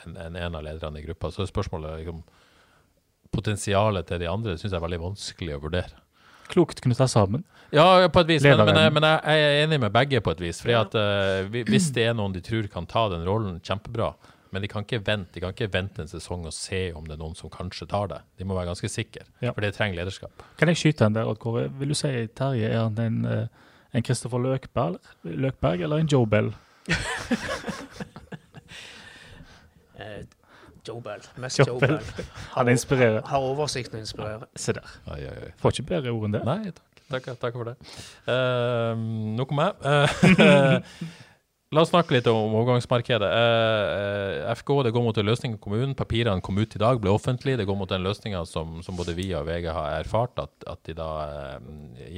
en, 0.05 0.17
en, 0.29 0.41
en 0.47 0.59
av 0.61 0.63
lederne 0.63 1.03
i 1.03 1.07
gruppa. 1.09 1.33
Så 1.35 1.49
spørsmålet 1.51 2.05
liksom, 2.05 2.23
Potensialet 3.27 4.07
til 4.07 4.21
de 4.21 4.27
andre 4.31 4.53
syns 4.55 4.71
jeg 4.71 4.77
er 4.79 4.83
veldig 4.85 5.03
vanskelig 5.03 5.57
å 5.57 5.63
vurdere 5.65 5.97
klokt 6.51 6.81
knytta 6.83 7.07
sammen. 7.11 7.43
Ja, 7.76 8.07
på 8.07 8.22
et 8.24 8.30
vis, 8.30 8.43
men, 8.43 8.61
men, 8.63 8.78
jeg, 8.80 8.93
men, 8.95 9.03
jeg, 9.03 9.43
er 9.43 9.65
enig 9.65 9.80
med 9.84 9.91
begge 9.91 10.22
på 10.24 10.32
et 10.32 10.41
vis. 10.41 10.61
fordi 10.63 10.76
at 10.78 10.93
uh, 10.95 11.63
Hvis 11.68 11.89
det 11.95 12.05
er 12.07 12.15
noen 12.15 12.36
de 12.36 12.41
tror 12.43 12.68
kan 12.72 12.88
ta 12.88 13.07
den 13.11 13.28
rollen 13.28 13.59
kjempebra, 13.59 14.13
Men 14.51 14.63
de 14.63 14.70
kan 14.72 14.86
ikke 14.86 15.01
vente 15.03 15.36
De 15.36 15.41
kan 15.43 15.51
ikke 15.51 15.68
vente 15.74 16.01
en 16.01 16.07
sesong 16.07 16.45
og 16.47 16.53
se 16.55 16.93
om 16.95 17.03
det 17.03 17.18
er 17.18 17.20
noen 17.20 17.36
som 17.36 17.51
kanskje 17.51 17.89
tar 17.91 18.07
det. 18.07 18.22
De 18.39 18.47
må 18.47 18.55
være 18.55 18.70
ganske 18.72 18.89
sikre, 18.89 19.26
Ja. 19.41 19.51
for 19.51 19.61
det 19.61 19.74
trenger 19.76 19.99
lederskap. 19.99 20.32
Kan 20.57 20.72
jeg 20.72 20.78
skyte 20.78 21.05
en 21.05 21.13
der, 21.13 21.28
Odd 21.28 21.39
Kåre? 21.43 21.68
Vil 21.80 21.89
du 21.89 21.97
si 21.97 22.28
Terje 22.28 22.70
er 22.70 22.80
han 22.80 22.97
en, 22.99 23.26
eh, 23.26 23.47
en 23.93 24.03
Kristoffer 24.03 24.39
Løkberg, 24.39 24.99
Løkberg 25.24 25.82
eller 25.82 25.97
en 25.97 26.07
Joe 26.07 26.28
Bell? 26.28 26.53
Eh, 29.97 30.24
Joe 30.86 31.01
Bell. 31.01 31.22
Mest 31.41 31.57
Joe 31.57 31.80
Bell. 31.80 31.99
Han 32.53 32.70
inspirerer. 32.70 33.22
Har 33.26 33.39
oversikten 33.41 33.97
og 33.97 34.03
inspirerer. 34.05 34.43
Se 34.55 34.76
der. 34.78 34.91
Oi, 35.09 35.24
oi, 35.26 35.38
oi. 35.47 35.51
Får 35.57 35.74
ikke 35.74 35.88
bedre 35.89 36.13
ord 36.13 36.28
enn 36.28 36.36
det. 36.36 36.43
Nei, 36.45 36.59
takk. 37.11 37.31
Takk, 37.39 37.55
for 37.55 37.71
det. 37.71 37.77
Uh, 38.27 38.93
nok 39.37 39.53
om 39.53 39.61
meg. 39.61 39.81
Uh, 39.81 40.79
la 41.75 41.83
oss 41.83 41.91
snakke 41.91 42.15
litt 42.15 42.27
om 42.31 42.53
overgangsmarkedet. 42.55 43.27
Eh, 43.27 44.51
FK 44.55 44.71
det 44.87 44.93
går 44.95 45.03
mot 45.03 45.17
en 45.19 45.27
løsning 45.27 45.57
i 45.57 45.61
kommunen. 45.61 45.95
Papirene 45.99 46.43
kom 46.43 46.59
ut 46.59 46.75
i 46.77 46.81
dag, 46.81 46.99
ble 47.03 47.11
offentlige. 47.11 47.59
Det 47.59 47.67
går 47.67 47.79
mot 47.79 47.91
den 47.91 48.05
løsninga 48.07 48.45
som, 48.47 48.79
som 48.85 48.95
både 48.99 49.15
vi 49.17 49.27
og 49.35 49.47
VG 49.49 49.67
har 49.75 49.97
erfart, 49.99 50.39
at, 50.39 50.55
at 50.69 50.79
de 50.87 50.95
da 50.97 51.09
eh, 51.27 51.59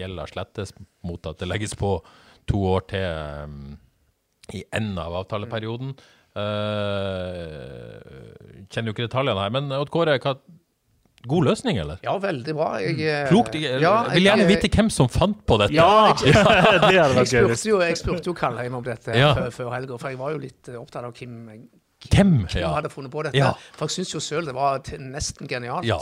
gjelder 0.02 0.30
slettes 0.30 0.76
mot 1.06 1.30
at 1.30 1.42
det 1.42 1.50
legges 1.50 1.74
på 1.80 1.96
to 2.50 2.62
år 2.76 2.86
til 2.92 3.06
eh, 3.10 3.58
i 4.60 4.64
enden 4.74 5.02
av 5.02 5.18
avtaleperioden. 5.24 5.96
Eh, 6.40 7.98
kjenner 8.70 8.92
jo 8.92 8.96
ikke 8.96 9.08
detaljene 9.08 9.42
her, 9.42 9.54
men 9.54 9.74
Odd 9.74 9.90
Kåre, 9.94 10.20
hva, 10.22 10.38
god 11.28 11.44
løsning, 11.50 11.78
eller? 11.82 11.98
Ja, 12.04 12.14
veldig 12.18 12.54
bra. 12.56 12.70
Jeg, 12.80 13.00
eh, 13.02 13.28
Klokt. 13.30 13.54
Jeg 13.60 13.82
ja, 13.82 14.04
vil 14.14 14.24
gjerne 14.24 14.46
vite 14.48 14.70
hvem 14.72 14.90
som 14.90 15.10
fant 15.12 15.42
på 15.46 15.58
dette. 15.60 15.74
Ja! 15.76 16.14
Jeg 16.24 17.12
gøy. 17.14 17.26
spurte 17.26 17.70
jo, 17.70 17.80
jeg 17.82 17.98
spurte 18.00 18.30
jo 18.32 18.34
Kallheim 18.34 18.76
om 18.76 18.84
dette 18.84 19.16
Ja. 19.18 19.34
før, 19.36 19.50
før 19.52 19.74
helga, 19.76 19.98
for 20.00 20.10
jeg 20.10 20.18
var 20.20 20.32
jo 20.32 20.38
litt 20.40 20.70
eh, 20.70 20.76
opptatt 20.80 21.04
av 21.04 21.14
hvem, 21.14 21.36
Hvem? 22.10 22.34
hvem 22.48 22.62
Ja. 22.62 22.70
hadde 22.78 22.90
funnet 22.90 23.12
på 23.12 23.24
dette. 23.24 23.36
Ja. 23.38 23.52
For 23.76 23.88
jeg 23.88 24.06
syns 24.06 24.14
jo 24.16 24.20
sjøl 24.24 24.46
det 24.48 24.54
var 24.56 24.80
nesten 25.00 25.48
genialt. 25.52 25.84
Ja. 25.86 26.00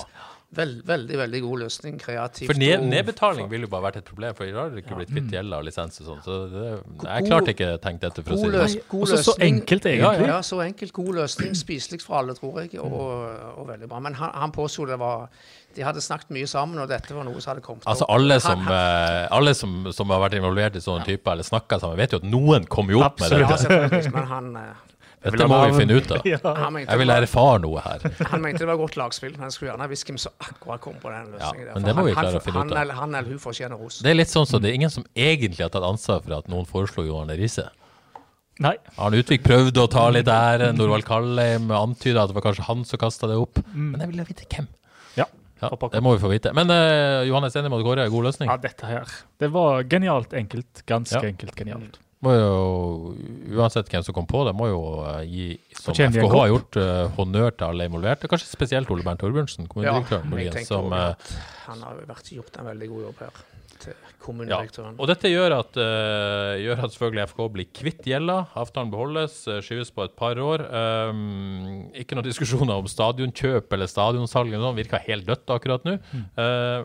Vel, 0.55 0.77
veldig, 0.87 1.17
veldig 1.19 1.39
god 1.43 1.59
løsning. 1.59 1.97
Kreativt. 1.99 2.47
For 2.47 2.55
ned, 2.57 2.85
nedbetaling 2.87 3.49
ville 3.51 3.67
jo 3.67 3.71
bare 3.73 3.83
vært 3.89 3.97
et 3.99 4.05
problem, 4.07 4.33
for 4.37 4.47
i 4.47 4.53
dag 4.55 4.61
har 4.61 4.69
det 4.71 4.83
ikke 4.85 4.95
blitt 4.95 5.09
kvitt 5.11 5.33
gjelda 5.35 5.57
og 5.59 5.65
lisens 5.67 5.99
og 5.99 6.05
sånn. 6.07 6.21
Så 6.23 6.37
det, 6.53 6.61
jeg 7.03 7.25
klarte 7.27 7.51
ikke 7.51 7.67
tenkt 7.83 8.05
dette, 8.05 8.23
for 8.23 8.31
å 8.31 8.39
si 8.39 8.51
det 8.53 8.61
sånn. 8.71 9.01
Også 9.01 9.19
så 9.27 9.35
enkelt, 9.43 9.89
Ja, 9.91 10.13
egentlig. 10.13 10.29
ja, 10.31 10.37
så 10.47 10.61
enkelt. 10.63 10.93
God 10.95 11.11
løsning. 11.19 11.51
Spiselig 11.59 11.99
for 12.05 12.21
alle, 12.21 12.33
tror 12.39 12.61
jeg, 12.63 12.79
og, 12.79 12.95
og 13.59 13.67
veldig 13.73 13.91
bra. 13.91 13.99
Men 14.07 14.15
han, 14.21 14.31
han 14.45 14.55
påsto 14.55 14.87
det 14.87 14.95
var 15.03 15.27
De 15.75 15.83
hadde 15.83 16.01
snakket 16.01 16.31
mye 16.33 16.47
sammen, 16.47 16.79
og 16.81 16.87
dette 16.89 17.11
var 17.13 17.27
noe 17.27 17.37
som 17.43 17.51
hadde 17.51 17.61
kommet 17.67 17.83
Altså 17.85 18.07
opp. 18.07 18.15
Alle 18.15 18.39
som, 18.41 18.63
han- 18.65 18.73
eh, 18.73 19.27
alle 19.35 19.53
som, 19.53 19.75
som 19.93 20.09
har 20.15 20.23
vært 20.23 20.39
involvert 20.39 20.79
i 20.79 20.81
sånne 20.81 21.03
typer, 21.05 21.35
eller 21.35 21.43
snakka 21.45 21.77
sammen, 21.83 21.99
vet 21.99 22.15
jo 22.15 22.23
at 22.23 22.25
noen 22.25 22.65
kommer 22.71 22.95
jo 22.95 23.03
opp 23.03 23.19
med 23.19 23.35
det. 23.35 23.43
Ja, 23.43 24.09
Men 24.15 24.23
han, 24.31 24.55
eh, 24.63 24.86
Dette 25.23 25.47
må 25.49 25.57
vi 25.65 25.79
finne 25.79 25.95
ut 25.97 26.11
av. 26.13 26.21
Ja. 26.33 26.69
Jeg 26.77 26.99
vil 27.01 27.09
erfare 27.09 27.59
noe 27.63 27.81
her. 27.81 28.03
han 28.31 28.41
mente 28.43 28.59
det 28.63 28.67
var 28.69 28.77
godt 28.77 28.95
lagspill, 28.99 29.31
men 29.33 29.47
han 29.47 29.51
skulle 29.51 29.71
gjerne 29.73 29.87
visst 29.89 30.05
hvem 30.07 30.19
som 30.21 30.31
akkurat 30.39 30.79
kom 30.83 30.93
på 31.01 31.09
den 31.11 31.31
løsningen. 31.33 31.67
Ja, 31.67 31.73
men 31.73 31.83
det 31.87 31.95
må 31.95 32.03
han- 32.03 32.05
vi 32.05 32.13
klare 32.13 32.37
å 32.37 32.43
finne 32.45 32.59
ut 32.59 32.63
han 32.63 32.71
av. 32.71 32.81
eller- 32.83 32.93
Han 33.01 33.15
eller 33.15 33.29
hun 33.33 33.39
fortjener 33.39 33.77
ros. 33.81 33.99
Det 34.05 34.11
er 34.11 34.15
litt 34.15 34.29
sånn 34.31 34.45
så 34.47 34.61
det 34.61 34.69
er 34.69 34.77
ingen 34.77 34.89
som 34.93 35.03
egentlig 35.15 35.63
har 35.65 35.69
tatt 35.73 35.83
ansvar 35.83 36.21
for 36.23 36.37
at 36.37 36.47
noen 36.47 36.65
foreslo 36.69 37.03
Johan 37.05 37.27
Riise. 37.29 37.67
Nei. 38.59 38.75
Arne 38.97 39.19
Utvik 39.21 39.43
prøvde 39.45 39.77
å 39.83 39.89
ta 39.89 40.07
litt 40.09 40.25
ære. 40.25 40.71
Norvald 40.73 41.05
Kallheim 41.05 41.67
antyda 41.69 42.23
at 42.23 42.31
det 42.31 42.37
var 42.39 42.41
kanskje 42.51 42.65
han 42.65 42.83
som 42.85 42.97
kasta 42.97 43.27
det 43.29 43.35
opp. 43.37 43.59
Men 43.73 43.99
jeg 44.01 44.09
ville 44.09 44.25
vite 44.25 44.45
hvem. 44.49 44.67
Ja. 45.15 45.25
Ja, 45.61 45.69
det 45.69 46.01
må 46.01 46.15
vi 46.17 46.21
få 46.23 46.29
vite. 46.31 46.53
Men 46.53 46.69
uh, 46.69 47.21
Johannes 47.25 47.55
Enemod 47.55 47.83
Kåre, 47.85 48.09
god 48.09 48.23
løsning. 48.29 48.49
ja, 48.49 48.57
dette 48.57 48.85
her. 48.85 49.05
Det 49.39 49.51
var 49.51 49.83
genialt 49.83 50.33
enkelt. 50.33 50.83
Ganske 50.87 51.21
Ja. 51.21 51.29
enkelt 51.29 51.55
genialt. 51.55 51.97
Må 52.25 52.33
jo, 52.33 52.53
uansett 53.59 53.91
hvem 53.93 54.01
som 54.05 54.15
kom 54.17 54.25
på 54.29 54.41
det, 54.47 54.55
må 54.57 54.71
jo 54.71 54.79
eh, 55.05 55.19
gi, 55.29 55.47
som 55.77 55.93
FKH 55.93 56.31
har 56.33 56.47
gjort, 56.49 56.79
uh, 56.81 57.03
honnør 57.13 57.51
til 57.53 57.67
alle 57.67 57.85
involverte. 57.85 58.29
Kanskje 58.31 58.49
spesielt 58.49 58.89
Ole 58.93 59.05
Bernt 59.05 59.21
Torbjørnsen, 59.21 59.69
kommunedirektøren, 59.69 60.25
jeg 60.25 60.33
muligens, 60.33 60.71
som 60.71 60.89
også 60.89 61.03
eh, 61.03 61.37
han 61.67 61.85
har 61.85 61.99
jo 61.99 62.09
vært, 62.09 62.31
gjort 62.39 62.57
en 62.57 62.69
veldig 62.71 62.89
god 62.95 63.05
jobb 63.05 63.21
her, 63.27 63.41
til 63.83 63.93
ja. 64.27 64.57
Og 64.97 65.05
dette 65.07 65.29
gjør 65.31 65.53
at, 65.61 65.77
uh, 65.79 66.57
gjør 66.59 66.81
at 66.83 66.91
selvfølgelig 66.91 67.27
FK 67.31 67.37
blir 67.53 67.69
kvitt 67.79 68.09
gjelda. 68.09 68.41
Avtalen 68.59 68.91
beholdes, 68.91 69.37
eh, 69.47 69.61
skyves 69.63 69.93
på 69.95 70.03
et 70.03 70.17
par 70.19 70.41
år. 70.41 70.65
Um, 70.67 71.87
ikke 71.95 72.17
noen 72.17 72.27
diskusjoner 72.27 72.81
om 72.81 72.89
stadionkjøp 72.91 73.71
eller 73.77 73.87
stadionsalg. 73.87 74.51
Det 74.51 74.73
Virker 74.81 75.05
helt 75.05 75.29
dødt 75.29 75.55
akkurat 75.55 75.87
nå. 75.87 75.95
Eh, 76.43 76.81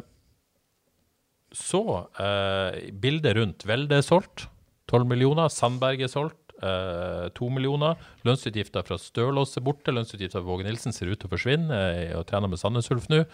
så 1.53 1.83
eh, 2.23 2.79
bildet 3.03 3.37
rundt 3.41 3.67
Velde 3.69 3.99
er 3.99 4.07
solgt. 4.07 4.47
12 4.93 5.09
millioner. 5.09 5.49
Sandberg 5.53 6.05
er 6.05 6.13
solgt. 6.13 6.39
eh, 6.63 7.27
2 7.35 7.49
millioner. 7.51 7.97
Lønnsutgifter 8.29 8.85
fra 8.87 8.99
Stølås 9.01 9.57
er 9.59 9.65
borte. 9.67 9.91
Lønnsutgifter 9.91 10.39
fra 10.39 10.47
Våge 10.47 10.63
Nilsen 10.69 10.95
ser 10.95 11.11
ut 11.11 11.19
til 11.19 11.27
å 11.27 11.33
forsvinne 11.33 11.75
eh, 11.75 12.13
og 12.19 12.27
trener 12.29 12.47
med 12.53 12.61
Sandnes 12.61 12.91
Ulf 12.95 13.09
nå. 13.11 13.25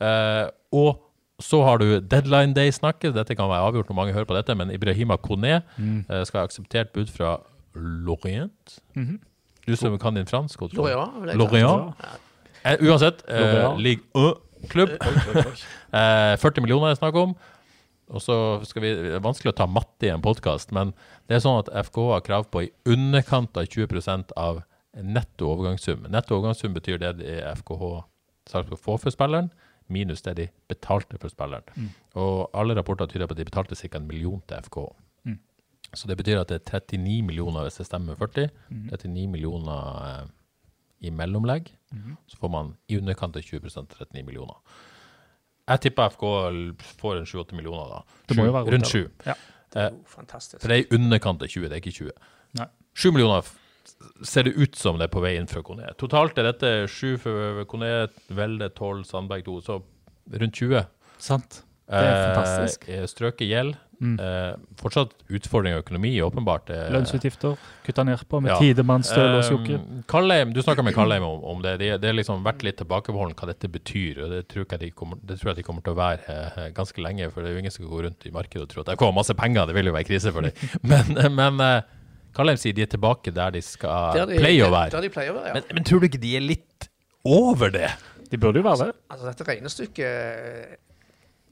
Eh, 0.00 0.46
og 0.72 1.02
så 1.40 1.60
har 1.64 1.80
du 1.80 2.00
deadline 2.00 2.54
day-snakket. 2.56 3.14
Dette 3.16 3.36
kan 3.36 3.48
være 3.50 3.68
avgjort 3.68 3.88
når 3.92 3.96
mange 3.98 4.12
hører 4.16 4.28
på 4.28 4.36
dette, 4.36 4.54
men 4.56 4.72
Ibrahima 4.72 5.16
Kone 5.20 5.58
eh, 5.60 6.24
skal 6.28 6.42
ha 6.42 6.48
akseptert 6.48 6.92
bud 6.96 7.08
fra 7.12 7.34
Lorient. 7.74 8.78
Du 9.66 9.76
som 9.76 9.98
kan 10.00 10.16
din 10.16 10.26
fransk. 10.28 10.60
Lorient, 10.72 11.36
Lorient. 11.38 11.94
Eh, 12.64 12.76
uansett, 12.84 13.22
eh, 13.28 13.40
1-klubb. 14.16 14.90
eh, 15.96 16.36
40 16.40 16.60
millioner 16.64 16.90
er 16.90 16.94
det 16.96 16.98
snakk 17.00 17.16
om. 17.16 17.36
Og 18.10 18.22
så 18.24 18.34
skal 18.66 18.82
vi, 18.82 18.94
Det 18.94 19.14
er 19.18 19.22
vanskelig 19.22 19.52
å 19.52 19.58
ta 19.60 19.66
matte 19.70 20.08
i 20.08 20.10
en 20.10 20.22
podkast, 20.24 20.72
men 20.74 20.92
det 21.28 21.36
er 21.36 21.44
sånn 21.44 21.60
at 21.62 21.70
FK 21.86 21.98
har 22.10 22.24
krav 22.26 22.48
på 22.50 22.64
i 22.66 22.72
underkant 22.90 23.56
av 23.56 23.66
20 23.70 24.32
av 24.36 24.62
netto 24.98 25.46
overgangssum. 25.52 26.08
Netto 26.10 26.34
overgangssum 26.38 26.74
betyr 26.74 26.98
det 26.98 27.12
de 27.20 27.36
FKH 27.62 28.02
Sarpsborg 28.50 28.80
får 28.82 28.98
for 29.04 29.14
spilleren, 29.14 29.52
minus 29.90 30.22
det 30.22 30.34
de 30.36 30.48
betalte 30.68 31.18
for 31.22 31.30
spilleren. 31.30 31.62
Og 32.18 32.50
alle 32.54 32.74
rapporter 32.74 33.06
tyder 33.06 33.26
på 33.30 33.36
at 33.36 33.38
de 33.38 33.46
betalte 33.46 33.76
ca. 33.78 33.98
en 33.98 34.06
million 34.08 34.42
til 34.48 34.56
FK. 34.66 34.78
Så 35.94 36.06
det 36.06 36.16
betyr 36.18 36.38
at 36.40 36.48
det 36.48 36.60
er 36.60 36.80
39 36.80 37.22
millioner 37.26 37.62
hvis 37.66 37.78
det 37.78 37.86
stemmer 37.86 38.14
40. 38.18 38.50
39 38.90 39.26
millioner 39.28 40.04
eh, 40.06 40.26
i 41.06 41.10
mellomlegg. 41.10 41.70
Så 42.26 42.36
får 42.38 42.48
man 42.50 42.76
i 42.88 42.98
underkant 42.98 43.36
av 43.36 43.42
20% 43.42 43.86
39 43.98 44.22
millioner. 44.26 44.54
Jeg 45.70 45.80
tipper 45.86 46.10
FK 46.10 46.24
får 47.00 47.20
en 47.20 47.28
7-8 47.30 47.54
millioner 47.54 47.92
da. 47.94 48.02
Det 48.28 48.36
må 48.38 48.48
jo 48.48 48.52
være 48.56 48.72
rundt 48.74 48.90
rundt 48.90 48.90
7. 48.90 49.08
Ja. 49.28 49.36
Eh, 49.76 49.86
Oh, 49.86 50.00
fantastisk. 50.10 50.58
for 50.60 50.68
det 50.72 50.76
er 50.80 50.84
i 50.88 50.96
underkant 50.98 51.42
av 51.46 51.48
20, 51.52 51.68
det 51.70 51.76
er 51.76 51.82
ikke 51.84 51.92
20. 51.94 52.12
Nei. 52.58 52.66
7 52.98 53.12
millioner 53.14 53.46
ser 54.26 54.42
det 54.48 54.56
ut 54.58 54.74
som 54.76 54.98
det 54.98 55.06
er 55.06 55.12
på 55.14 55.22
vei 55.22 55.36
inn 55.38 55.46
fra 55.50 55.62
Kone. 55.62 55.86
Totalt 56.00 56.38
er 56.42 56.48
dette 56.50 56.72
7 56.90 57.18
for 57.22 57.64
Kone, 57.70 58.08
Velde 58.34 58.68
12, 58.74 59.04
Sandberg 59.06 59.44
2, 59.46 59.54
så 59.68 59.78
rundt 60.42 60.58
20. 60.58 60.82
Sant. 61.22 61.62
Det 61.90 62.02
er 62.06 62.34
fantastisk. 62.34 62.88
Eh, 62.88 63.06
strøket 63.10 63.46
gjeld. 63.50 63.76
Mm. 64.00 64.14
Eh, 64.16 64.54
fortsatt 64.80 65.10
utfordring 65.28 65.74
i 65.74 65.80
økonomi, 65.82 66.10
åpenbart. 66.24 66.70
Eh, 66.72 66.86
Lønnsutgifter 66.94 67.58
kutta 67.84 68.04
ned 68.08 68.22
på 68.28 68.40
med 68.40 68.54
ja. 68.54 68.56
og 68.56 69.04
Stølås, 69.04 69.50
Um, 69.50 69.58
Jokke. 69.58 70.04
Kallheim, 70.08 70.54
du 70.56 70.62
snakka 70.62 70.82
med 70.82 70.94
Kallheim 70.96 71.22
om, 71.26 71.44
om 71.44 71.62
det. 71.62 71.78
Det 71.82 71.90
har 71.90 71.98
har 72.00 72.16
liksom 72.16 72.42
vært 72.44 72.64
litt 72.64 72.78
tilbakeholden 72.80 73.36
hva 73.36 73.50
dette 73.50 73.68
betyr. 73.68 74.22
og 74.24 74.30
Det 74.32 74.42
tror 74.48 74.64
jeg 74.70 74.80
de 74.80 74.90
kommer, 74.90 75.20
det 75.22 75.38
tror 75.40 75.52
jeg 75.52 75.60
de 75.60 75.66
kommer 75.66 75.84
til 75.84 75.92
å 75.92 76.00
være 76.00 76.36
eh, 76.36 76.68
ganske 76.76 77.04
lenge. 77.04 77.30
For 77.30 77.42
det 77.44 77.50
er 77.50 77.58
jo 77.58 77.62
ingen 77.64 77.74
som 77.74 77.84
skal 77.84 77.92
gå 77.94 78.02
rundt 78.08 78.26
i 78.26 78.34
markedet 78.34 78.64
og 78.64 78.72
tro 78.72 78.80
at 78.84 78.92
det 78.92 78.98
kommer 79.00 79.20
masse 79.20 79.36
penger. 79.36 79.66
Det 79.68 79.76
vil 79.76 79.90
jo 79.92 79.96
være 79.96 80.08
krise 80.08 80.32
for 80.32 80.48
dem. 80.48 80.68
Men, 80.90 81.16
eh, 81.16 81.28
men 81.30 81.60
eh, 81.60 81.82
Kallheim 82.36 82.60
sier 82.62 82.76
de 82.76 82.86
er 82.86 82.90
tilbake 82.92 83.32
der 83.34 83.50
de 83.52 83.60
skal 83.64 84.14
Der 84.16 84.30
de- 84.30 84.38
pleie 84.40 84.64
å 84.64 84.70
være. 84.72 84.94
Der 84.96 85.04
de 85.06 85.10
pleier 85.12 85.34
å 85.34 85.40
være, 85.40 85.50
ja. 85.52 85.58
Men, 85.58 85.74
men 85.80 85.84
tror 85.88 86.00
du 86.00 86.06
ikke 86.08 86.22
de 86.22 86.36
er 86.38 86.44
litt 86.46 86.88
over 87.26 87.72
det? 87.74 87.90
De 88.30 88.38
burde 88.38 88.62
jo 88.62 88.64
være 88.64 88.86
det. 88.90 88.94
Altså, 89.10 89.26
dette 89.26 89.46
regnestykket 89.48 90.06
eh, 90.06 90.76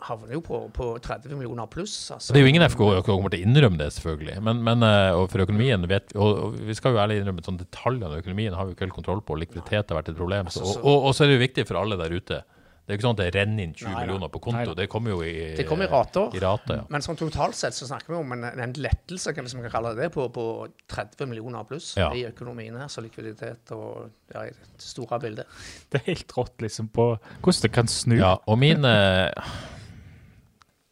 havner 0.07 0.37
jo 0.37 0.43
på, 0.45 0.59
på 0.75 0.89
30 1.05 1.35
millioner 1.39 1.67
pluss. 1.71 1.95
Altså. 2.15 2.35
Det 2.35 2.41
er 2.41 2.47
jo 2.47 2.53
ingen 2.53 2.67
FK 2.69 2.83
som 2.85 3.07
kommer 3.09 3.35
til 3.35 3.43
å 3.43 3.49
innrømme 3.49 3.81
det, 3.81 3.89
selvfølgelig. 3.97 4.37
Men, 4.47 4.61
men 4.67 4.85
eh, 4.87 5.15
og 5.19 5.27
for 5.33 5.43
økonomien 5.47 5.89
vet 5.91 6.13
vi, 6.15 6.21
og, 6.21 6.45
og 6.45 6.61
vi 6.69 6.77
skal 6.79 6.95
jo 6.95 7.03
ærlig 7.03 7.23
innrømme 7.23 7.45
sånn 7.47 7.59
detaljene 7.61 8.19
i 8.19 8.23
økonomien 8.23 8.55
har 8.59 8.69
vi 8.69 8.77
ikke 8.77 8.87
helt 8.87 8.99
kontroll 9.01 9.25
på. 9.27 9.39
Likviditet 9.41 9.91
har 9.91 9.99
vært 10.03 10.13
et 10.15 10.21
problem. 10.21 10.53
Så, 10.55 10.63
og, 10.67 10.85
og, 10.85 11.09
og 11.11 11.17
så 11.19 11.25
er 11.27 11.33
det 11.33 11.41
jo 11.41 11.47
viktig 11.49 11.67
for 11.69 11.81
alle 11.83 11.99
der 12.01 12.15
ute. 12.15 12.45
Det 12.89 12.95
er 12.95 12.97
jo 12.97 13.01
ikke 13.03 13.05
sånn 13.05 13.17
at 13.19 13.21
det 13.21 13.33
renner 13.37 13.65
inn 13.67 13.73
20 13.77 13.85
Nei, 13.93 13.97
millioner 14.01 14.31
på 14.33 14.41
konto. 14.41 14.57
Nei, 14.57 14.67
nei. 14.71 14.75
Det 14.79 14.85
kommer 14.89 15.13
jo 15.13 15.19
i, 15.21 15.33
Det 15.59 15.67
kom 15.69 15.83
i 15.85 15.89
rater. 15.91 16.31
I 16.33 16.41
rater 16.41 16.79
ja. 16.79 16.85
Men 16.89 17.05
sånn 17.05 17.19
totalt 17.21 17.59
sett 17.59 17.77
så 17.77 17.85
snakker 17.91 18.15
vi 18.15 18.17
om 18.17 18.33
en, 18.33 18.47
en 18.49 18.73
lettelse, 18.81 19.35
kan 19.37 19.45
vi 19.45 19.61
kan 19.67 19.75
kalle 19.75 19.93
det, 19.99 20.07
på, 20.15 20.25
på 20.33 20.45
30 20.89 21.29
millioner 21.29 21.67
pluss 21.69 21.91
Ja. 22.01 22.09
i 22.17 22.23
økonomien 22.31 22.79
her. 22.81 22.89
Så 22.89 23.05
likviditet 23.05 23.75
og 23.77 24.07
ja, 24.33 24.47
i 24.49 24.55
det 24.57 24.87
store 24.87 25.21
bildet. 25.21 25.53
Det 25.93 26.01
er 26.01 26.07
helt 26.15 26.33
rått 26.39 26.65
liksom 26.65 26.89
på 26.89 27.11
hvordan 27.19 27.67
det 27.67 27.73
kan 27.77 27.93
snu. 27.93 28.17
ja, 28.23 28.39
og 28.49 28.57
min 28.65 28.89
eh, 28.89 29.53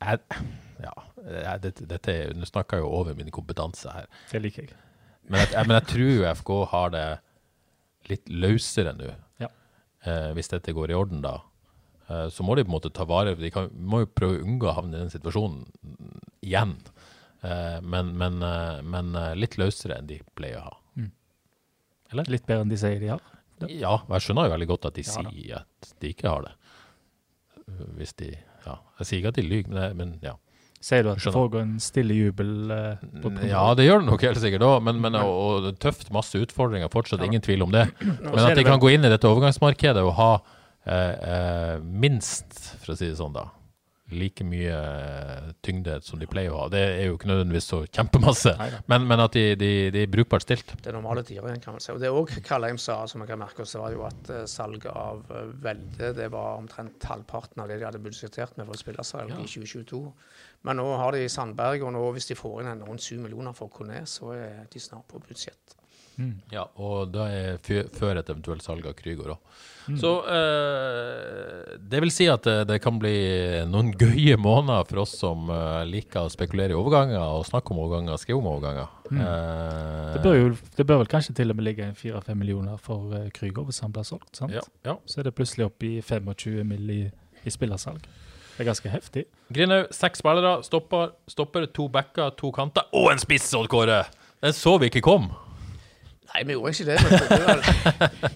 jeg, 0.07 0.47
Ja, 0.83 0.93
jeg, 1.27 1.61
dette, 1.65 1.87
dette 1.89 2.17
Nå 2.37 2.49
snakker 2.49 2.79
jeg 2.79 2.87
jo 2.87 2.93
over 3.01 3.17
min 3.19 3.33
kompetanse 3.35 3.93
her. 3.93 4.09
Det 4.31 4.43
liker 4.45 4.67
jeg. 4.67 4.83
Men 5.27 5.43
jeg, 5.43 5.67
men 5.67 5.75
jeg 5.81 5.89
tror 5.91 6.27
FK 6.39 6.53
har 6.71 6.93
det 6.95 7.07
litt 8.11 8.29
løsere 8.31 8.93
nå. 8.95 9.11
Ja. 9.43 9.51
Eh, 10.07 10.31
hvis 10.37 10.53
dette 10.53 10.75
går 10.77 10.93
i 10.93 10.99
orden, 10.99 11.25
da. 11.25 11.41
Eh, 12.07 12.29
så 12.31 12.47
må 12.47 12.55
de 12.55 12.63
på 12.63 12.71
en 12.71 12.77
måte 12.77 12.93
ta 12.95 13.07
vare 13.09 13.35
De 13.41 13.51
kan, 13.51 13.67
må 13.75 14.05
jo 14.05 14.13
prøve 14.15 14.39
å 14.39 14.45
unngå 14.47 14.71
å 14.71 14.77
havne 14.77 14.95
i 14.95 15.03
den 15.03 15.11
situasjonen 15.11 15.65
igjen. 16.47 16.77
Eh, 17.43 17.81
men 17.83 18.13
men, 18.19 18.43
eh, 18.43 18.83
men 18.83 19.15
eh, 19.15 19.33
litt 19.39 19.59
løsere 19.61 19.99
enn 19.99 20.11
de 20.11 20.21
pleier 20.39 20.61
å 20.61 20.69
ha. 20.69 20.77
Mm. 20.97 21.11
Eller? 22.13 22.31
Litt 22.37 22.47
bedre 22.47 22.67
enn 22.67 22.73
de 22.73 22.79
sier 22.81 23.03
de 23.03 23.13
har. 23.13 23.33
Ja, 23.73 23.95
og 24.03 24.13
jeg 24.15 24.27
skjønner 24.27 24.49
jo 24.49 24.53
veldig 24.53 24.69
godt 24.69 24.89
at 24.91 24.99
de 24.99 25.05
Ja 25.07 25.13
sier 25.17 25.61
at 25.63 25.93
de 26.03 26.13
ikke 26.13 26.29
har 26.29 26.45
det. 26.45 26.55
Hvis 27.97 28.13
de 28.21 28.35
Ja, 28.67 28.77
jeg 29.01 29.07
sier 29.09 29.19
ikke 29.23 29.33
at 29.35 29.39
de 29.39 29.47
lyver, 29.47 29.69
men, 29.71 29.81
det- 29.83 29.97
men 29.97 30.19
ja. 30.23 30.35
Sier 30.87 31.03
du 31.03 31.09
at 31.11 31.19
det 31.19 31.33
foregår 31.33 31.63
en 31.65 31.79
stille 31.81 32.15
jubel? 32.15 32.51
eh, 32.71 32.97
på, 33.23 33.31
Ja, 33.49 33.63
det 33.75 33.87
gjør 33.89 34.03
det 34.05 34.07
nok 34.11 34.23
helt 34.23 34.39
sikkert 34.43 34.63
òg, 34.63 34.83
men, 34.87 35.01
men 35.01 35.15
og, 35.19 35.31
og 35.63 35.65
er 35.73 35.79
tøft, 35.83 36.11
masse 36.15 36.37
utfordringer 36.39 36.91
fortsatt, 36.93 37.25
ingen 37.25 37.41
tvil 37.43 37.63
om 37.65 37.73
det. 37.73 37.87
Men 38.05 38.39
er 38.39 38.51
at 38.53 38.57
de 38.61 38.65
kan 38.69 38.79
gå 38.83 38.93
inn 38.95 39.05
i 39.09 39.11
dette 39.11 39.27
overgangsmarkedet 39.27 40.05
og 40.05 40.13
ha 40.21 40.29
eh, 40.87 41.15
eh, 41.33 41.79
minst, 41.81 42.77
for 42.85 42.93
å 42.93 42.97
si 43.01 43.09
det 43.09 43.17
sånn, 43.19 43.33
da, 43.35 43.49
like 44.15 44.45
mye 44.47 44.71
eh, 44.71 45.47
tyngde 45.67 45.97
som 46.07 46.21
de 46.21 46.29
pleier 46.31 46.55
å 46.55 46.61
ha. 46.61 46.67
Det 46.71 46.83
er 46.83 47.09
jo 47.09 47.17
ikke 47.17 47.31
nødvendigvis 47.31 47.69
så 47.73 47.81
kjempemasse, 47.89 48.53
men, 48.91 49.07
men 49.09 49.23
at 49.25 49.35
de, 49.35 49.45
de, 49.59 49.71
de 49.95 50.05
er 50.05 50.13
brukbart 50.13 50.47
stilt. 50.47 50.77
Det 50.79 50.93
er 50.93 50.97
normale 50.97 51.25
tider 51.27 51.49
igjen, 51.49 51.63
kan 51.65 51.75
man 51.75 51.83
si. 51.83 51.91
Og 51.95 52.03
det 52.03 52.13
òg 52.15 52.37
Kalheim 52.47 52.79
sa, 52.79 53.01
som 53.11 53.25
jeg 53.25 53.33
kan 53.33 53.43
merke 53.43 53.65
oss, 53.65 53.75
var 53.81 53.95
jo 53.95 54.05
at 54.07 54.31
eh, 54.31 54.45
salget 54.51 54.93
av 54.93 55.25
eh, 55.35 55.49
Velde 55.67 56.13
det 56.17 56.29
var 56.35 56.61
omtrent 56.61 57.09
halvparten 57.11 57.65
av 57.65 57.71
det 57.71 57.81
de 57.81 57.89
hadde 57.89 58.03
budsjettert 58.05 58.59
med 58.61 58.69
for 58.69 58.79
å 58.79 58.83
spille 58.85 59.07
seg 59.07 59.33
ja. 59.33 59.41
i 59.41 59.49
2022. 59.51 60.03
Men 60.67 60.81
nå 60.81 60.87
har 61.01 61.17
de 61.17 61.27
Sandberg, 61.31 61.83
og 61.87 61.95
nå 61.97 62.05
hvis 62.15 62.31
de 62.31 62.39
får 62.39 62.63
inn 62.63 62.73
en 62.77 62.87
rundt 62.87 63.05
7 63.05 63.19
millioner 63.25 63.57
for 63.57 63.73
Kone, 63.73 64.05
så 64.11 64.33
er 64.37 64.71
de 64.71 64.83
snart 64.83 65.09
på 65.11 65.23
budsjett. 65.23 65.76
Ja, 66.53 66.67
og 66.81 67.13
det 67.13 67.25
er 67.37 67.89
før 67.93 68.21
et 68.21 68.31
eventuelt 68.33 68.65
salg 68.65 68.87
av 68.89 68.95
Krygård 68.99 69.35
òg. 69.37 69.63
Mm. 69.87 69.99
Så 70.01 70.11
eh, 70.35 71.77
det 71.79 72.01
vil 72.03 72.11
si 72.11 72.27
at 72.31 72.43
det, 72.47 72.57
det 72.71 72.81
kan 72.83 72.97
bli 72.99 73.13
noen 73.71 73.93
gøye 73.95 74.35
måneder 74.41 74.89
for 74.89 75.05
oss 75.05 75.13
som 75.21 75.51
eh, 75.53 75.85
liker 75.87 76.27
å 76.27 76.33
spekulere 76.33 76.75
i 76.75 76.79
overganger 76.79 77.21
og 77.23 77.47
snakke 77.47 77.71
om 77.75 77.85
overganger, 77.85 78.19
skrive 78.23 78.41
om 78.43 78.51
overganger. 78.57 78.89
Eh, 78.91 78.95
Mm. 79.07 79.23
Det 80.17 80.21
bør, 80.25 80.35
jo, 80.35 80.47
det 80.75 80.85
bør 80.89 80.99
vel 80.99 81.09
kanskje 81.13 81.35
til 81.39 81.53
og 81.53 81.57
med 81.59 81.69
ligge 81.69 81.85
en 81.87 81.95
4-5 81.95 82.35
millioner 82.41 82.81
for 82.83 83.13
uh, 83.15 83.29
Krygård 83.31 83.69
hvis 83.69 83.79
han 83.85 83.93
blir 83.95 84.03
solgt. 84.09 84.33
sant? 84.35 84.51
ja, 84.51 84.65
ja. 84.83 84.97
Så 85.07 85.21
er 85.21 85.29
det 85.29 85.35
plutselig 85.39 85.69
opp 85.69 85.85
i 85.87 86.01
25 86.03 86.65
mill. 86.67 86.91
i, 86.91 87.03
i 87.47 87.53
spillersalg. 87.55 88.03
Det 88.57 88.65
er 88.65 88.71
ganske 88.71 88.91
heftig. 88.91 89.25
Grinhaug, 89.55 89.93
seks 89.95 90.19
spillere, 90.25 90.57
stopper, 90.67 91.13
stopper, 91.31 91.69
to 91.71 91.87
backer, 91.93 92.33
to 92.35 92.51
kanter 92.57 92.89
og 92.97 93.13
en 93.13 93.23
spiss, 93.23 93.47
Odd 93.55 93.69
Kåre! 93.71 94.01
Den 94.43 94.57
så 94.57 94.75
vi 94.81 94.91
ikke 94.91 95.05
kom. 95.07 95.29
Nei, 96.37 96.43
vi 96.45 96.53
gjorde 96.53 96.73
ikke 96.75 96.85
det. 96.91 96.97
Vi 97.01 97.17
trodde 97.17 97.47
vel, 97.49 97.63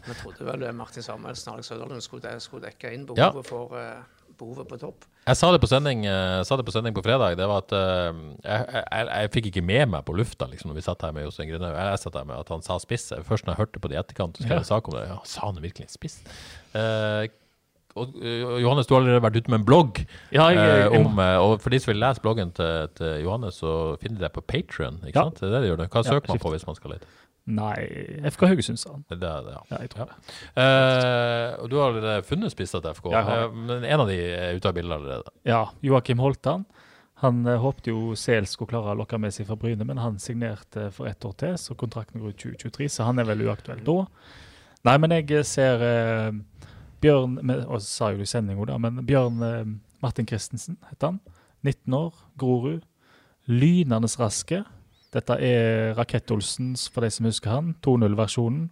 vi 0.07 0.15
trodde 0.23 0.47
vel 0.49 0.63
Martin 0.79 1.05
Samuelsen 1.05 1.51
og 1.53 1.59
Alex 1.59 1.69
Søderlund 1.69 2.01
skulle, 2.05 2.33
skulle 2.41 2.65
dekke 2.71 2.95
inn 2.97 3.05
Ja. 3.19 3.29
behovet, 3.29 3.47
for, 3.51 3.75
uh, 3.77 4.31
behovet 4.41 4.69
på 4.71 4.79
topp. 4.81 5.05
Jeg 5.29 5.37
sa 5.37 5.51
det 5.53 5.61
på 5.61 5.69
sending, 5.69 6.07
uh, 6.09 6.41
sa 6.49 6.57
det 6.57 6.65
på, 6.65 6.73
sending 6.73 6.95
på 6.97 7.03
fredag. 7.05 7.37
Det 7.37 7.45
var 7.51 7.61
at 7.61 7.75
uh, 7.77 8.23
jeg, 8.41 8.65
jeg, 8.73 9.11
jeg 9.13 9.33
fikk 9.35 9.51
ikke 9.53 9.65
med 9.69 9.91
meg 9.93 10.07
på 10.09 10.15
lufta 10.17 10.49
liksom, 10.49 10.71
når 10.73 10.79
vi 10.81 10.87
satt 10.87 11.05
her 11.05 11.13
med 11.13 11.27
Jostein 11.29 11.51
Grinhaug. 11.53 11.77
Jeg 11.77 12.01
satt 12.07 12.17
her 12.17 12.25
med 12.31 12.41
at 12.41 12.49
han 12.49 12.65
sa 12.65 12.79
spiss. 12.81 13.11
Først 13.29 13.45
når 13.45 13.53
jeg 13.53 13.61
hørte 13.67 13.83
på 13.85 13.93
det 13.93 13.99
i 13.99 14.01
etterkant, 14.01 14.41
så 14.41 14.47
skrev 14.49 14.57
Ja. 14.57 14.65
en 14.65 14.71
sak 14.73 14.89
om 14.89 14.97
det. 14.97 15.05
Ja, 15.13 15.19
sa 15.29 15.51
han 15.51 15.61
virkelig 15.61 15.91
spiss? 15.93 16.23
Uh, 16.73 17.29
og, 17.99 18.15
Johannes, 18.63 18.87
du 18.87 18.95
har 18.95 19.01
allerede 19.03 19.21
vært 19.25 19.37
ute 19.43 19.51
med 19.51 19.59
en 19.61 19.65
blogg. 19.67 19.99
Ja, 20.33 20.45
jeg, 20.55 20.63
jeg, 20.63 20.91
om, 21.03 21.19
og 21.43 21.57
for 21.61 21.75
de 21.75 21.81
som 21.83 21.91
vil 21.91 21.99
lese 22.01 22.23
bloggen 22.23 22.53
til, 22.55 22.87
til 22.97 23.17
Johannes, 23.27 23.59
så 23.61 23.97
finner 24.01 24.21
de 24.23 24.25
det 24.29 24.33
på 24.37 24.45
Patrion. 24.47 25.01
Ikke 25.03 25.19
Ja. 25.19 25.25
sant? 25.27 25.41
Det 25.43 25.49
er 25.51 25.57
det 25.59 25.63
de 25.67 25.73
gjør. 25.73 25.83
Hva 25.91 26.05
Ja, 26.05 26.13
søker 26.15 26.31
man 26.31 26.39
skift. 26.39 26.45
på 26.47 26.53
hvis 26.55 26.67
man 26.71 26.79
skal 26.79 26.95
lete? 26.95 27.09
Nei, 27.51 27.77
FK 28.31 28.45
Haugesund, 28.51 28.79
sa 28.79 28.93
han. 28.93 29.07
Det 29.09 29.17
er 29.17 29.47
det, 29.47 29.55
ja. 29.57 29.63
Ja, 29.73 29.79
jeg 29.81 29.91
tror 29.95 30.11
det. 30.11 30.19
Eh, 30.61 31.55
og 31.63 31.71
du 31.71 31.79
har 31.81 31.89
allerede 31.91 32.27
funnet 32.29 32.53
spisser 32.53 32.83
til 32.85 32.95
FK, 32.95 33.09
eh, 33.17 33.47
men 33.57 33.87
en 33.89 34.05
av 34.05 34.11
de 34.11 34.19
er 34.21 34.59
ute 34.59 34.71
av 34.71 34.77
bildet 34.77 34.99
allerede. 34.99 35.35
Ja, 35.49 35.65
Joakim 35.83 36.23
Holtan. 36.23 36.69
Han 37.25 37.43
eh, 37.47 37.59
håpte 37.61 37.93
jo 37.93 38.15
Sel 38.17 38.47
skulle 38.49 38.71
klare 38.73 38.95
å 38.95 39.01
lokke 39.01 39.19
med 39.21 39.35
seg 39.35 39.49
fra 39.49 39.59
Bryne, 39.61 39.85
men 39.89 40.01
han 40.01 40.21
signerte 40.23 40.89
for 40.95 41.11
ett 41.11 41.25
år 41.27 41.35
til, 41.43 41.57
så 41.61 41.77
kontrakten 41.79 42.23
går 42.23 42.33
ut 42.33 42.45
2023, 42.45 42.89
så 42.95 43.09
han 43.09 43.21
er 43.21 43.29
vel 43.29 43.45
uaktuell 43.49 43.83
da. 43.85 43.99
Nei, 44.89 44.97
men 45.03 45.13
jeg 45.13 45.29
eh, 45.37 45.45
ser 45.45 45.85
eh, 45.85 46.31
Bjørn 47.01 47.39
Og 47.43 47.79
så 47.81 47.87
sa 47.87 48.11
jo 48.13 48.21
du 48.21 48.29
sendinga, 48.29 48.65
da, 48.71 48.79
men 48.81 49.03
Bjørn 49.09 49.45
eh, 49.45 49.75
Martin 50.01 50.29
Christensen 50.29 50.79
heter 50.89 51.13
han. 51.13 51.21
19 51.67 51.97
år, 51.99 52.15
Grorud. 52.41 52.87
Lynende 53.51 54.09
raske. 54.17 54.63
Dette 55.13 55.37
er 55.43 55.95
Rakett-Olsens, 55.99 56.89
for 56.91 57.01
de 57.03 57.11
som 57.11 57.27
husker 57.27 57.51
han. 57.51 57.75
2-0-versjonen. 57.83 58.69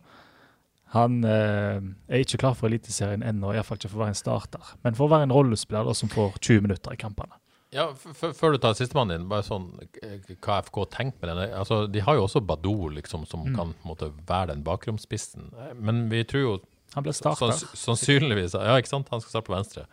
Han 0.94 1.18
eh, 1.24 1.80
er 2.08 2.22
ikke 2.24 2.38
klar 2.40 2.54
for 2.56 2.70
Eliteserien 2.70 3.20
ennå, 3.26 3.50
iallfall 3.52 3.76
ikke 3.76 3.90
for 3.90 3.98
å 4.00 4.04
være 4.06 4.14
en 4.14 4.22
starter. 4.22 4.70
Men 4.86 4.94
for 4.96 5.04
å 5.08 5.12
være 5.12 5.26
en 5.28 5.34
rollespiller 5.36 5.92
som 5.98 6.08
får 6.08 6.38
20 6.40 6.62
minutter 6.64 6.94
i 6.94 7.00
kampene. 7.00 7.36
Ja, 7.74 7.90
Før 7.92 8.54
du 8.54 8.58
tar 8.62 8.72
sistemann 8.78 9.10
din, 9.12 9.26
bare 9.28 9.44
sånn 9.44 9.66
eh, 10.00 10.14
hva 10.40 10.62
FK 10.64 10.78
tenker 10.94 11.20
med 11.20 11.34
den. 11.34 11.52
Altså, 11.58 11.82
de 11.92 12.00
har 12.00 12.16
jo 12.16 12.22
også 12.24 12.40
Badou, 12.48 12.88
liksom, 12.96 13.26
som 13.28 13.42
Mm. 13.44 13.56
kan 13.58 13.74
måte, 13.84 14.08
være 14.30 14.54
den 14.54 14.62
bakromspissen. 14.64 15.50
Eh, 15.52 15.74
Men 15.76 16.08
vi 16.08 16.22
tror 16.24 16.40
jo 16.46 16.54
Han 16.94 17.02
ble 17.04 17.12
starter. 17.12 17.50
sanns- 17.52 17.76
sannsynligvis 17.76 18.54
Ja, 18.54 18.78
ikke 18.80 18.88
sant? 18.88 19.08
Han 19.10 19.20
skal 19.20 19.30
starte 19.42 19.50
på 19.50 19.56
venstre. 19.58 19.84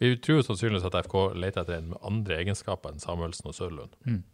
Vi 0.00 0.16
tror 0.16 0.40
jo 0.42 0.48
sannsynligvis 0.48 0.84
at 0.86 1.04
FK 1.06 1.34
leter 1.38 1.60
etter 1.62 1.76
en 1.78 1.90
med 1.90 1.98
andre 2.02 2.38
egenskaper 2.42 2.90
enn 2.90 2.98
Samuelsen 2.98 3.46
og 3.46 3.54
Sørlund. 3.54 3.90
Mm. 4.04 4.24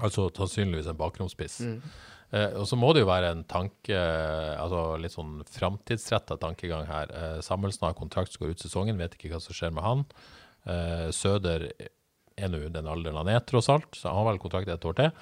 Altså 0.00 0.30
sannsynligvis 0.32 0.88
en 0.88 0.98
bakromspiss. 0.98 1.60
Eh, 2.32 2.54
og 2.56 2.64
så 2.68 2.78
må 2.80 2.94
det 2.94 3.02
jo 3.02 3.10
være 3.10 3.32
en 3.34 3.42
tanke, 3.44 3.96
altså 4.56 4.96
litt 5.00 5.12
sånn 5.12 5.42
framtidsretta 5.52 6.38
tankegang 6.40 6.86
her. 6.88 7.12
Eh, 7.12 7.40
Samuelsen 7.44 7.84
har 7.88 7.98
kontrakt 7.98 8.32
som 8.32 8.44
går 8.44 8.54
ut 8.54 8.64
sesongen, 8.64 9.00
vet 9.00 9.18
ikke 9.18 9.34
hva 9.34 9.42
som 9.44 9.56
skjer 9.56 9.74
med 9.76 9.84
han. 9.84 10.06
Eh, 10.64 11.08
Søder 11.12 11.68
er 11.76 12.48
nå 12.48 12.62
den 12.72 12.88
alderen 12.88 13.20
han 13.20 13.28
er, 13.34 13.42
tross 13.44 13.68
alt, 13.72 13.90
så 13.98 14.08
han 14.08 14.22
har 14.22 14.30
vel 14.30 14.40
kontrakt 14.42 14.72
et 14.72 14.88
år 14.88 14.96
til. 15.02 15.12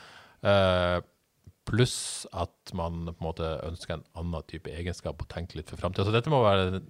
Eh, 0.47 1.01
Pluss 1.71 2.27
at 2.33 2.73
man 2.75 3.05
på 3.11 3.21
en 3.21 3.27
måte 3.27 3.49
ønsker 3.67 3.99
en 3.99 4.07
annen 4.19 4.47
type 4.49 4.71
egenskap 4.73 5.21
og 5.21 5.29
tenker 5.31 5.59
litt 5.61 5.71
for 5.71 5.79
framtida. 5.79 6.07
Så 6.09 6.15
dette 6.15 6.33
må 6.33 6.41
være 6.43 6.81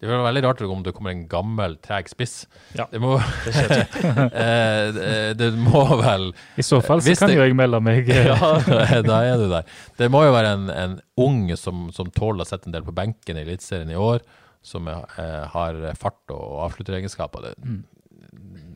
Det 0.00 0.08
vil 0.08 0.14
være 0.16 0.24
veldig 0.30 0.42
rart 0.46 0.60
om 0.64 0.82
det 0.86 0.94
kommer 0.96 1.12
en 1.12 1.26
gammel, 1.28 1.74
treg 1.84 2.06
spiss. 2.08 2.46
Ja. 2.78 2.86
Det 2.88 3.00
må 3.02 3.18
Eh, 4.40 4.86
det, 4.96 5.08
det 5.38 5.50
må 5.60 5.82
vel 6.00 6.30
I 6.56 6.64
så 6.64 6.78
fall 6.84 7.02
så 7.04 7.12
kan 7.18 7.28
det- 7.28 7.36
jo 7.36 7.44
jeg 7.44 7.56
melde 7.58 7.80
meg. 7.84 8.08
eh, 8.08 8.26
ja, 8.30 9.02
da 9.04 9.18
er 9.28 9.36
du 9.40 9.46
der. 9.52 9.68
Det 10.00 10.08
må 10.12 10.24
jo 10.24 10.32
være 10.32 10.54
en, 10.56 10.70
en 10.72 10.94
ung 11.20 11.42
som, 11.60 11.88
som 11.92 12.08
tåler 12.16 12.46
å 12.46 12.48
sette 12.48 12.68
en 12.70 12.76
del 12.78 12.86
på 12.86 12.94
benken 12.96 13.36
i 13.36 13.44
Eliteserien 13.44 13.92
i 13.92 13.98
år, 14.00 14.24
som 14.64 14.88
er, 14.92 15.04
er, 15.20 15.44
har 15.52 15.78
fart 16.00 16.32
og 16.36 16.64
avslutteregenskaper. 16.70 17.50
Det, 17.50 17.54
Mm. 17.60 17.80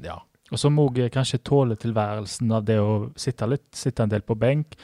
Ja, 0.05 0.19
Og 0.55 0.61
som 0.63 0.77
òg 0.79 1.01
kanskje 1.13 1.41
tåler 1.43 1.79
tilværelsen 1.83 2.53
av 2.55 2.65
det 2.69 2.77
å 2.79 2.93
sitte 3.19 3.49
litt, 3.51 3.67
sitte 3.75 4.05
en 4.07 4.13
del 4.13 4.23
på 4.23 4.37
benk, 4.39 4.77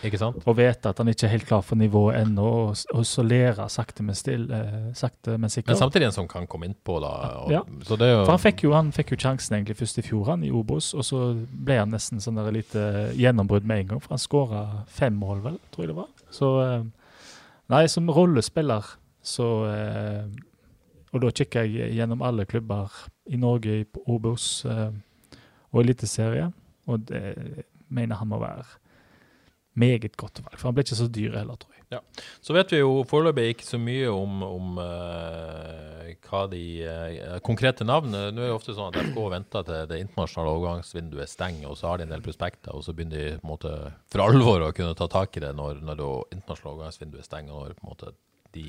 og 0.43 0.57
vite 0.59 0.91
at 0.91 0.99
han 0.99 1.11
ikke 1.13 1.29
er 1.29 1.33
helt 1.37 1.47
klar 1.47 1.63
for 1.63 1.79
nivået 1.79 2.19
ennå, 2.25 2.47
og, 2.65 2.83
og 2.95 3.07
så 3.07 3.23
lære 3.23 3.69
sakte, 3.71 4.03
men 4.07 4.19
stille, 4.19 4.51
eh, 4.51 4.91
sakte, 4.99 5.37
men 5.39 5.49
Men 5.51 5.79
samtidig 5.79 6.09
en 6.11 6.17
som 6.19 6.29
kan 6.29 6.47
komme 6.51 6.67
innpå, 6.67 7.01
da. 7.01 7.13
Og, 7.45 7.51
Ja. 7.55 7.63
Så 7.87 7.97
det 8.01 8.11
jo 8.11 8.25
For 8.25 8.35
han 8.35 8.43
fikk, 8.43 8.65
jo, 8.67 8.73
han 8.75 8.93
fikk 8.93 9.13
jo 9.15 9.21
sjansen 9.23 9.57
egentlig 9.57 9.79
først 9.79 9.99
i 10.03 10.03
fjor, 10.03 10.25
han, 10.33 10.45
i 10.45 10.51
Obos, 10.51 10.93
og 10.95 11.05
så 11.07 11.21
ble 11.37 11.79
han 11.79 11.91
nesten 11.95 12.21
sånn 12.21 12.39
et 12.43 12.53
lite 12.55 13.13
gjennombrudd 13.17 13.65
med 13.65 13.85
en 13.85 13.93
gang, 13.95 14.01
for 14.03 14.17
han 14.17 14.23
skåra 14.23 14.65
fem 14.89 15.15
mål, 15.15 15.45
vel, 15.47 15.61
tror 15.71 15.87
jeg 15.87 15.95
det 15.95 16.01
var. 16.03 16.11
Så 16.35 16.51
eh, 16.67 16.83
Nei, 17.71 17.85
som 17.87 18.09
rollespiller, 18.11 18.83
så 19.23 19.47
eh, 19.71 20.25
Og 21.13 21.23
da 21.23 21.31
kikker 21.35 21.67
jeg 21.67 21.95
gjennom 21.99 22.23
alle 22.23 22.45
klubber 22.47 22.91
i 23.31 23.39
Norge, 23.39 23.81
i 23.83 23.87
Obos 24.07 24.65
eh, 24.65 24.91
og 25.71 25.83
Eliteserie, 25.85 26.51
og 26.91 27.05
det 27.09 27.67
mener 27.91 28.21
han 28.21 28.31
må 28.31 28.39
være 28.43 28.65
meget 29.79 30.17
godt 30.19 30.41
valg, 30.43 30.57
for 30.59 30.69
han 30.69 30.77
ble 30.77 30.85
ikke 30.85 30.99
så 30.99 31.09
dyr 31.11 31.37
heller, 31.39 31.59
tror 31.61 31.75
jeg. 31.77 31.85
Ja. 31.91 31.99
Så 32.43 32.55
vet 32.55 32.71
vi 32.71 32.79
jo 32.79 33.03
foreløpig 33.11 33.49
ikke 33.51 33.67
så 33.67 33.79
mye 33.83 34.11
om, 34.13 34.43
om 34.47 34.77
uh, 34.79 36.11
hva 36.27 36.43
de 36.53 36.63
uh, 36.87 37.39
konkrete 37.43 37.83
navnene 37.87 38.29
Nå 38.31 38.45
er 38.45 38.53
det 38.53 38.55
ofte 38.55 38.77
sånn 38.77 38.93
at 38.93 39.09
FK 39.09 39.19
venter 39.33 39.67
til 39.67 39.89
det 39.91 39.99
internasjonale 40.05 40.53
overgangsvinduet 40.59 41.33
stenger, 41.33 41.67
og 41.71 41.79
så 41.81 41.91
har 41.91 41.99
de 41.99 42.07
en 42.07 42.15
del 42.15 42.23
prospekter, 42.23 42.75
og 42.77 42.87
så 42.87 42.95
begynner 42.95 43.19
de 43.19 43.41
på 43.41 43.47
en 43.47 43.53
måte 43.55 43.75
for 44.13 44.23
alvor 44.27 44.69
å 44.69 44.75
kunne 44.77 44.99
ta 44.99 45.11
tak 45.11 45.39
i 45.39 45.45
det 45.47 45.51
når, 45.59 45.83
når 45.87 45.99
det 45.99 46.13
internasjonale 46.39 46.77
overgangsvinduet 46.77 47.27
stenger, 47.27 47.57
når 47.57 47.75
på 47.79 47.87
en 47.87 47.93
måte 47.95 48.15
de 48.55 48.69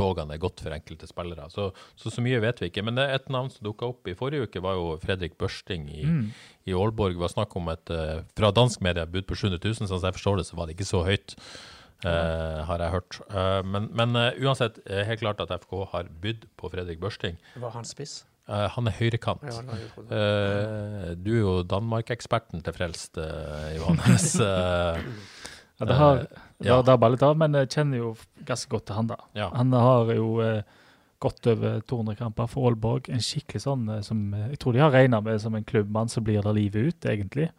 togene 0.00 0.36
er 0.36 0.42
gått 0.42 0.62
for 0.64 0.74
enkelte 0.74 1.08
spillere. 1.10 1.48
Så, 1.52 1.70
så 1.98 2.12
så 2.12 2.24
mye 2.24 2.40
vet 2.42 2.62
vi 2.62 2.70
ikke. 2.70 2.84
Men 2.86 3.00
et 3.04 3.28
navn 3.32 3.52
som 3.52 3.66
dukka 3.68 3.92
opp 3.92 4.08
i 4.10 4.16
forrige 4.18 4.48
uke, 4.48 4.64
var 4.64 4.78
jo 4.78 4.94
Fredrik 5.02 5.36
Børsting 5.40 5.88
i, 5.92 6.06
i 6.68 6.76
Aalborg. 6.76 7.18
Det 7.18 7.24
var 7.26 7.34
snakk 7.34 7.58
om 7.60 7.68
et 7.72 7.92
eh, 7.94 8.22
fra 8.38 8.52
dansk 8.54 8.82
media 8.86 9.06
bud 9.08 9.28
på 9.28 9.38
700 9.38 9.60
000, 9.60 9.82
sånn 9.82 9.92
som 9.92 10.08
jeg 10.08 10.18
forstår 10.18 10.40
det, 10.40 10.48
så 10.48 10.58
var 10.58 10.68
det 10.68 10.78
ikke 10.78 10.90
så 10.90 11.04
høyt. 11.06 11.36
Uh, 12.00 12.64
har 12.64 12.80
jeg 12.80 12.92
hørt. 12.94 13.16
Uh, 13.28 13.60
men 13.68 13.90
men 13.92 14.16
uh, 14.16 14.30
uansett, 14.40 14.78
helt 14.88 15.20
klart 15.20 15.42
at 15.44 15.52
FK 15.52 15.82
har 15.92 16.08
bydd 16.22 16.46
på 16.56 16.70
Fredrik 16.72 17.00
Børsting. 17.02 17.36
Var 17.60 17.74
han 17.76 17.84
spiss. 17.84 18.22
Han 18.50 18.88
er 18.90 18.96
høyrekant. 18.96 19.44
Ja, 19.46 21.12
du 21.14 21.28
er 21.30 21.38
jo 21.38 21.52
Danmark-eksperten 21.62 22.64
til 22.66 22.74
Frelst, 22.74 23.20
Johannes. 23.76 24.32
Eh, 25.80 25.86
Ja, 25.86 25.86
det 25.86 25.94
har, 25.96 26.26
ja. 26.58 26.82
det 26.82 26.92
har 26.92 27.10
litt 27.10 27.22
av, 27.22 27.36
men 27.40 27.54
jeg 27.54 27.70
kjenner 27.72 27.98
jo 28.02 28.14
ganske 28.44 28.70
godt 28.70 28.86
til 28.86 28.94
han, 28.96 29.06
da. 29.08 29.16
Ja. 29.34 29.50
Han 29.54 29.72
har 29.72 30.12
jo 30.14 30.40
eh, 30.44 30.62
gått 31.20 31.46
over 31.46 31.80
200 31.80 32.16
kamper 32.18 32.46
for 32.46 32.68
Aalborg. 32.68 33.08
En 33.08 33.20
skikkelig 33.24 33.62
sånn 33.64 33.88
eh, 33.88 34.02
som 34.04 34.34
eh, 34.34 34.50
Jeg 34.52 34.60
tror 34.60 34.76
de 34.76 34.82
har 34.84 34.92
regna 34.92 35.20
med 35.24 35.40
som 35.40 35.54
en 35.56 35.64
klubbmann 35.64 36.08
som 36.12 36.24
blir 36.24 36.42
der 36.42 36.52
livet 36.56 36.92
ut, 36.92 37.08
egentlig. 37.08 37.50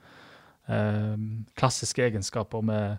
Eh, 0.68 1.18
klassiske 1.58 2.06
egenskaper 2.10 2.62
med 2.62 2.98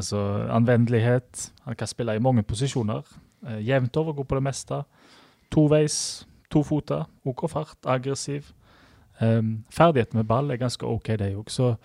Altså 0.00 0.16
anvendelighet. 0.48 1.50
Han 1.66 1.76
kan 1.76 1.86
spille 1.86 2.14
i 2.16 2.20
mange 2.22 2.42
posisjoner. 2.42 3.02
Eh, 3.46 3.58
jevnt 3.60 3.96
over, 4.00 4.12
god 4.16 4.24
på 4.24 4.34
det 4.38 4.42
meste. 4.46 4.78
Toveis, 5.52 6.26
tofota, 6.50 7.04
OK 7.28 7.48
fart, 7.50 7.76
aggressiv. 7.84 8.52
ferdigheten 9.18 9.64
ferdighet 9.70 10.14
med 10.14 10.24
ball 10.26 10.50
er 10.50 10.56
ganske 10.56 10.86
OK, 10.86 11.06
det 11.18 11.34
òg. 11.36 11.50
Så 11.50 11.76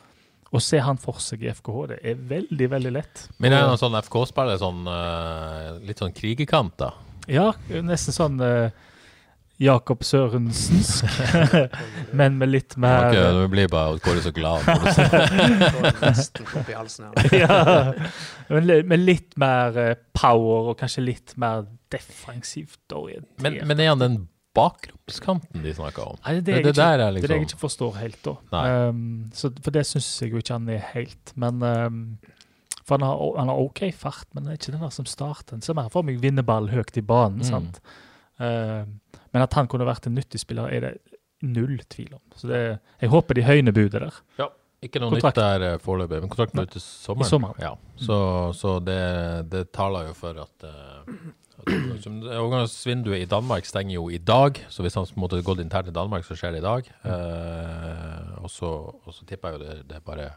å 0.51 0.61
se 0.63 0.79
han 0.83 0.99
for 1.01 1.19
seg 1.23 1.43
i 1.43 1.51
FKH, 1.51 1.85
det 1.91 1.99
er 2.07 2.19
veldig, 2.29 2.69
veldig 2.75 2.93
lett. 2.95 3.27
Men 3.43 3.53
er 3.53 3.65
han 3.65 3.75
en 3.75 3.81
sånn 3.81 3.97
FK-spiller, 3.99 4.59
sånn, 4.61 4.85
eh, 4.91 5.71
litt 5.87 6.03
sånn 6.03 6.15
krigerkant, 6.15 6.77
da? 6.79 6.93
Ja, 7.27 7.49
nesten 7.83 8.15
sånn 8.15 8.39
uh, 8.39 8.69
Jakob 9.59 10.03
Sørensensk, 10.05 11.05
men 12.19 12.37
med 12.37 12.51
litt 12.53 12.77
mer 12.79 13.09
Okay, 13.09 13.33
Nå 13.33 13.47
blir 13.51 13.67
bare 13.71 13.97
Kåre 14.05 14.21
så 14.21 14.31
glad. 14.31 14.63
når 14.67 14.85
du 14.85 14.91
ser 14.93 15.09
ja, 17.41 17.57
men 18.53 18.71
med 18.87 19.01
litt 19.01 19.35
mer 19.41 19.79
eh, 19.81 19.95
power 20.15 20.71
og 20.71 20.79
kanskje 20.79 21.03
litt 21.09 21.35
mer 21.41 21.65
defensivt 21.91 22.93
orientert. 22.93 23.41
Men, 23.43 23.59
men 23.67 23.81
er 23.81 23.91
han 23.95 24.03
den 24.03 24.17
bakromskanten 24.57 25.63
de 25.63 25.73
snakker 25.77 26.07
om? 26.11 26.17
Nei, 26.25 26.39
det, 26.41 26.53
er 26.57 26.63
det- 26.63 26.73
det, 26.73 26.73
jeg 26.73 26.73
ikke, 26.73 26.81
der 26.81 26.97
det 26.97 27.05
jeg 27.05 27.13
liksom- 27.21 27.45
ikke 27.47 27.61
forstår 27.61 27.93
helt, 28.01 28.19
da. 28.25 28.63
Um, 28.89 29.29
så, 29.33 29.51
for 29.63 29.71
det 29.77 29.85
syns 29.87 30.09
jeg 30.21 30.31
jo 30.33 30.41
ikke 30.41 30.53
han 30.57 30.67
er 30.73 30.83
helt. 30.93 31.33
Men 31.35 31.61
um, 31.63 32.01
For 32.87 32.97
han 32.97 33.03
har, 33.07 33.37
han 33.37 33.49
har 33.51 33.57
OK 33.59 33.81
fart, 33.93 34.27
men 34.33 34.43
det 34.45 34.51
er 34.53 34.57
ikke 34.61 34.71
den 34.77 34.81
der 34.85 34.93
som 34.95 35.05
starter. 35.05 35.59
Så 35.61 35.73
mer 35.75 35.89
for 35.91 36.03
meg 36.07 36.21
vinnerball 36.23 36.69
høyt 36.71 36.95
i 36.97 37.01
banen. 37.03 37.41
Mm. 37.43 37.49
sant? 37.49 37.81
Um, 38.39 38.99
men 39.33 39.43
at 39.43 39.53
han 39.57 39.67
kunne 39.67 39.85
vært 39.87 40.07
en 40.07 40.15
nyttig 40.15 40.39
spiller, 40.39 40.69
er 40.71 40.79
det 40.85 40.93
null 41.43 41.79
tvil 41.91 42.13
om. 42.15 42.21
Så 42.35 42.47
det, 42.47 42.61
jeg 43.01 43.09
håper 43.11 43.35
de 43.37 43.43
høyner 43.43 43.75
budet 43.75 43.99
der. 44.01 44.15
Ja, 44.39 44.47
ikke 44.81 45.01
noe 45.03 45.11
Kontrakt. 45.11 45.35
nytt 45.37 45.43
der 45.43 45.65
eh, 45.73 45.77
foreløpig, 45.83 46.21
men 46.23 46.29
kontrakten 46.31 46.59
er 46.63 46.69
ute 46.69 46.79
i 46.79 46.85
sommeren. 46.85 47.27
I 47.27 47.29
sommeren. 47.29 47.59
Ja, 47.61 47.73
så, 47.97 48.17
så 48.57 48.77
det, 48.85 49.49
det 49.51 49.65
taler 49.75 50.07
jo 50.07 50.13
for 50.17 50.39
at, 50.41 50.65
som- 50.65 51.33
Overgangsvinduet 51.65 53.23
i 53.23 53.29
Danmark 53.29 53.65
stenger 53.65 53.95
jo 53.95 54.07
i 54.13 54.19
dag, 54.21 54.59
så 54.69 54.85
hvis 54.85 54.97
han 54.99 55.07
måtte 55.17 55.41
gått 55.45 55.63
internt 55.63 55.89
i 55.89 55.95
Danmark, 55.95 56.25
så 56.27 56.37
skjer 56.37 56.53
det 56.55 56.61
i 56.61 56.67
dag. 56.67 56.91
Uh, 57.01 58.43
og, 58.43 58.51
så, 58.53 58.69
og 58.93 59.15
så 59.15 59.25
tipper 59.25 59.55
jeg 59.55 59.57
jo 59.57 59.63
det, 59.65 59.77
det 59.89 59.97
er 59.97 60.05
bare 60.05 60.29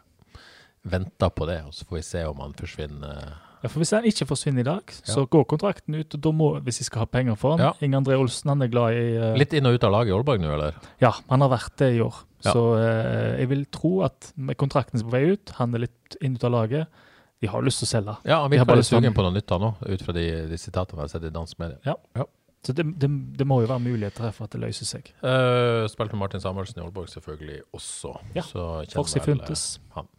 venter 0.81 1.29
på 1.29 1.45
det, 1.45 1.61
og 1.67 1.75
så 1.77 1.85
får 1.85 1.99
vi 1.99 2.03
se 2.07 2.25
om 2.25 2.41
han 2.41 2.55
forsvinner. 2.57 3.33
Ja, 3.61 3.69
for 3.69 3.77
Hvis 3.77 3.91
han 3.93 4.07
ikke 4.09 4.25
forsvinner 4.25 4.63
i 4.63 4.65
dag, 4.65 4.93
så 5.05 5.27
går 5.29 5.45
kontrakten 5.45 5.93
ut. 5.99 6.15
og 6.15 6.21
da 6.23 6.31
må, 6.33 6.47
Hvis 6.65 6.81
de 6.81 6.87
skal 6.87 7.03
ha 7.03 7.05
penger 7.05 7.35
for 7.37 7.55
han. 7.55 7.67
Ja. 7.67 7.85
Inge 7.85 7.99
André 7.99 8.17
Olsen 8.17 8.49
han 8.49 8.61
er 8.65 8.71
glad 8.73 8.97
i 8.97 9.03
uh, 9.21 9.37
Litt 9.37 9.53
inn 9.53 9.69
og 9.69 9.77
ut 9.77 9.85
av 9.85 9.93
laget 9.93 10.09
i 10.09 10.15
Aalborg 10.15 10.41
nå, 10.41 10.49
eller? 10.55 10.79
Ja, 11.03 11.13
han 11.29 11.45
har 11.45 11.51
vært 11.53 11.75
det 11.77 11.91
i 11.93 12.01
år. 12.01 12.23
Ja. 12.41 12.55
Så 12.55 12.63
uh, 12.73 13.37
jeg 13.37 13.51
vil 13.53 13.67
tro 13.69 13.99
at 14.07 14.31
med 14.35 14.57
kontrakten 14.57 14.97
som 14.97 15.11
er 15.11 15.11
på 15.11 15.17
vei 15.19 15.37
ut, 15.37 15.53
han 15.59 15.77
er 15.77 15.85
litt 15.85 16.17
inn 16.25 16.39
ut 16.39 16.47
av 16.49 16.55
laget. 16.57 17.05
De 17.41 17.49
har 17.49 17.63
lyst 17.65 17.81
til 17.81 17.87
å 17.87 17.89
selge. 17.89 18.13
Ja, 18.23 18.35
han 18.43 18.45
har 18.45 18.53
virker 18.53 18.69
bare 18.69 18.85
sugen 18.85 19.15
på 19.17 19.25
noe 19.25 19.33
nytt 19.33 19.49
han 19.49 19.63
nå, 19.65 19.71
ut 19.81 20.05
fra 20.05 20.13
de, 20.13 20.27
de 20.51 20.59
sitatene 20.61 21.01
jeg 21.01 21.07
har 21.07 21.13
sett 21.15 21.25
i 21.25 21.33
dansk 21.33 21.61
medie. 21.61 21.97
Så 22.61 22.75
det, 22.77 22.85
det, 23.01 23.09
det 23.39 23.47
må 23.49 23.57
jo 23.63 23.69
være 23.71 23.81
muligheter 23.81 24.27
her 24.27 24.35
for 24.35 24.45
at 24.45 24.53
det 24.53 24.61
løser 24.61 24.85
seg. 24.85 25.09
Uh, 25.23 25.87
spilte 25.89 26.19
Martin 26.19 26.43
Samuelsen 26.43 26.77
i 26.77 26.83
Aalborg 26.83 27.09
selvfølgelig 27.09 27.57
også. 27.73 28.13
Ja, 28.37 28.45
Forsi 28.45 29.17
eh, 29.17 29.25
Funtes. 29.25 29.63
han. 29.95 30.09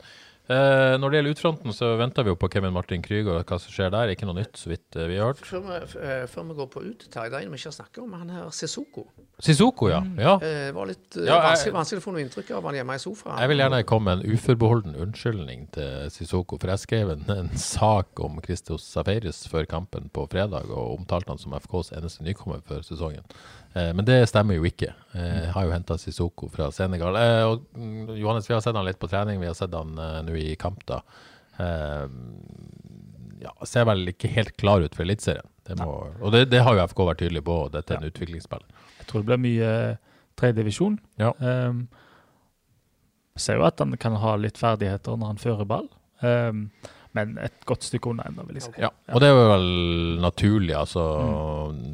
Eh, 0.51 0.97
når 0.99 1.13
det 1.13 1.19
gjelder 1.21 1.35
utfronten, 1.37 1.73
så 1.73 1.93
venter 2.01 2.25
vi 2.27 2.33
jo 2.33 2.37
på 2.37 2.49
Kevin 2.51 2.73
Martin 2.75 3.03
Krüger 3.05 3.37
og 3.39 3.45
hva 3.47 3.59
som 3.63 3.71
skjer 3.73 3.93
der. 3.95 4.11
Ikke 4.11 4.27
noe 4.27 4.35
nytt, 4.41 4.59
så 4.59 4.73
vidt 4.73 4.97
eh, 4.99 5.07
vi 5.07 5.21
har 5.21 5.31
hørt. 5.31 5.45
Før 5.47 5.63
vi, 5.69 5.77
eh, 6.03 6.25
før 6.27 6.49
vi 6.49 6.57
går 6.59 6.69
på 6.73 6.83
ut, 6.83 7.05
Terje, 7.15 7.31
det 7.31 7.39
er 7.39 7.47
en 7.47 7.53
vi 7.55 7.61
ikke 7.61 7.71
har 7.71 7.77
snakket 7.79 8.01
om, 8.03 8.17
han 8.19 8.33
her 8.35 8.51
Sissoko. 8.51 9.05
Sissoko, 9.43 9.89
ja. 9.93 10.01
ja. 10.19 10.35
Eh, 10.43 10.67
Det 10.73 10.75
var 10.75 10.91
litt 10.91 11.15
Ja, 11.15 11.23
jeg- 11.23 11.47
vanskelig, 11.47 11.75
vanskelig 11.79 12.03
å 12.03 12.07
få 12.09 12.13
noe 12.17 12.25
inntrykk 12.27 12.51
av 12.59 12.67
han 12.69 12.75
hjemme 12.81 12.99
i 12.99 13.05
sofaen. 13.07 13.39
Jeg 13.39 13.53
vil 13.53 13.63
gjerne 13.63 13.83
komme 13.87 14.05
med 14.11 14.19
en 14.27 14.35
uforbeholden 14.37 14.99
unnskyldning 15.07 15.65
til 15.79 16.11
Sissoko, 16.11 16.59
for 16.59 16.75
jeg 16.75 16.85
skrev 16.89 17.15
en, 17.15 17.25
en 17.39 17.51
sak 17.57 18.19
om 18.27 18.43
Christos 18.43 18.83
Safaris 18.91 19.45
før 19.49 19.71
kampen 19.71 20.11
på 20.13 20.27
fredag, 20.29 20.67
og 20.75 20.99
omtalte 20.99 21.31
han 21.31 21.39
som 21.39 21.55
FKs 21.55 21.95
eneste 21.97 22.27
nykommer 22.27 22.61
før 22.67 22.83
sesongen. 22.83 23.23
Eh, 23.79 23.93
men 23.97 24.05
det 24.05 24.19
stemmer 24.29 24.59
jo 24.59 24.67
ikke. 24.69 24.91
Eh, 25.15 25.39
Jeg 25.47 25.53
har 25.55 25.65
jo 25.65 25.73
henta 25.73 25.97
Sissoko 26.03 26.51
fra 26.53 26.67
Senegal. 26.75 27.17
Eh, 27.17 27.45
og 27.49 27.63
mm, 27.79 28.11
Johannes, 28.19 28.51
vi 28.51 28.55
har 28.59 28.61
sett 28.61 28.77
han 28.77 28.85
litt 28.85 28.99
på 29.01 29.09
trening, 29.09 29.41
vi 29.41 29.47
har 29.49 29.57
sett 29.57 29.73
han 29.73 29.95
eh, 29.97 30.19
nå 30.27 30.35
i 30.42 30.42
kamp, 30.61 30.85
da. 30.89 31.01
Eh, 31.63 32.07
ja, 33.43 33.53
ser 33.67 33.89
vel 33.89 34.07
ikke 34.13 34.31
helt 34.33 34.55
klar 34.61 34.85
ut 34.85 34.95
for 34.97 35.07
Eliteserien. 35.07 35.49
Og 36.21 36.33
det, 36.35 36.47
det 36.53 36.63
har 36.67 36.77
jo 36.77 36.87
FK 36.91 37.05
vært 37.07 37.23
tydelig 37.23 37.45
på, 37.47 37.57
dette 37.73 37.95
er 37.95 38.03
en 38.03 38.11
utviklingsspiller. 38.11 38.87
Jeg 39.01 39.09
tror 39.11 39.23
det 39.23 39.31
blir 39.31 39.43
mye 39.43 39.69
eh, 39.69 40.01
tredjedivisjon. 40.41 40.97
Ja. 41.23 41.33
Um, 41.39 41.87
ser 43.39 43.61
jo 43.61 43.67
at 43.67 43.81
han 43.81 43.95
kan 44.01 44.19
ha 44.21 44.35
litt 44.41 44.61
ferdigheter 44.61 45.17
når 45.17 45.33
han 45.33 45.41
fører 45.41 45.69
ball, 45.69 45.87
um, 46.21 46.67
men 47.17 47.35
et 47.45 47.65
godt 47.69 47.85
stykke 47.85 48.09
unna 48.13 48.25
ennå, 48.29 48.45
vil 48.49 48.57
jeg 48.57 48.65
si. 48.67 48.73
Ja, 48.81 48.89
og 49.13 49.21
det 49.21 49.29
er 49.29 49.35
jo 49.35 49.49
vel 49.51 49.67
naturlig. 50.23 50.75
altså 50.79 51.03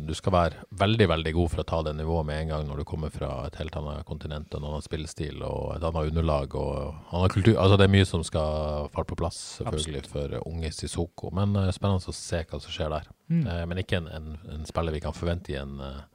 Du 0.07 0.12
skal 0.14 0.35
være 0.35 0.66
veldig 0.79 1.09
veldig 1.11 1.33
god 1.35 1.53
for 1.55 1.62
å 1.62 1.66
ta 1.66 1.81
det 1.89 1.97
nivået 1.99 2.29
med 2.29 2.43
en 2.43 2.53
gang 2.53 2.69
når 2.69 2.83
du 2.83 2.87
kommer 2.89 3.11
fra 3.14 3.33
et 3.49 3.59
helt 3.59 3.79
annet 3.81 4.07
kontinent, 4.09 4.55
en 4.55 4.69
annen 4.69 4.85
spillestil 4.85 5.43
og 5.43 5.75
et 5.75 5.89
annet 5.89 6.12
underlag 6.12 6.55
og 6.59 6.79
annen 7.11 7.35
kultur. 7.35 7.57
altså 7.57 7.81
Det 7.81 7.89
er 7.89 7.95
mye 7.97 8.09
som 8.09 8.23
skal 8.27 8.93
falle 8.95 9.11
på 9.11 9.19
plass 9.19 9.41
selvfølgelig 9.59 10.05
for 10.12 10.39
unge 10.45 10.71
Sissoko. 10.77 11.33
Men 11.35 11.57
uh, 11.59 11.66
spennende 11.75 12.14
å 12.14 12.16
se 12.16 12.45
hva 12.45 12.62
som 12.62 12.75
skjer 12.75 12.95
der. 12.95 13.11
Mm. 13.27 13.43
Uh, 13.43 13.64
men 13.73 13.83
ikke 13.83 13.99
en, 13.99 14.09
en, 14.14 14.31
en 14.55 14.71
spiller 14.71 14.95
vi 14.95 15.03
kan 15.03 15.16
forvente 15.16 15.55
i 15.55 15.59
en 15.59 15.77
uh, 15.83 16.07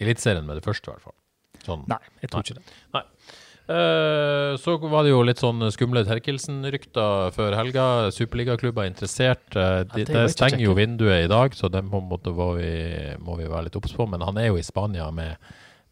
Eliteserien 0.00 0.44
med 0.44 0.58
det 0.58 0.64
første, 0.64 0.90
i 0.90 0.92
hvert 0.92 1.06
fall. 1.06 1.16
Sånn. 1.64 1.84
Nei, 1.90 1.98
jeg 2.22 2.30
tror 2.30 2.44
ikke 2.44 2.58
det. 2.58 2.74
Eh, 2.94 3.06
så 3.66 4.76
var 4.78 5.02
det 5.02 5.10
jo 5.10 5.24
litt 5.26 5.40
sånn 5.42 5.64
skumle 5.74 6.04
Terkelsen-rykter 6.06 7.32
før 7.34 7.56
helga. 7.58 7.86
Superligaklubber 8.14 8.84
er 8.84 8.92
interessert. 8.92 9.46
Eh, 9.58 9.80
de, 9.90 10.04
det 10.06 10.14
det 10.14 10.26
stenger 10.34 10.62
jo 10.62 10.76
vinduet 10.78 11.24
i 11.24 11.30
dag, 11.30 11.56
så 11.56 11.70
den 11.72 11.90
på 11.90 11.98
en 11.98 12.06
måte 12.10 12.30
må 12.36 12.52
vi, 12.60 12.70
må 13.18 13.38
vi 13.40 13.48
være 13.50 13.66
litt 13.66 13.78
obs 13.80 13.94
på. 13.96 14.06
Men 14.12 14.22
han 14.22 14.38
er 14.38 14.52
jo 14.52 14.60
i 14.60 14.66
Spania 14.66 15.08
med, 15.14 15.42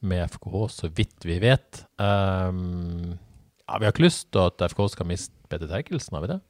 med 0.06 0.22
FKH, 0.36 0.64
så 0.70 0.90
vidt 0.94 1.26
vi 1.26 1.40
vet. 1.42 1.82
Um, 1.98 3.16
ja, 3.64 3.80
vi 3.80 3.88
har 3.88 3.94
ikke 3.94 4.06
lyst 4.06 4.30
til 4.30 4.44
at 4.46 4.68
FK 4.70 4.86
skal 4.94 5.10
miste 5.10 5.34
Peter 5.50 5.70
Terkelsen, 5.70 6.14
har 6.14 6.26
vi 6.26 6.34
det? 6.36 6.40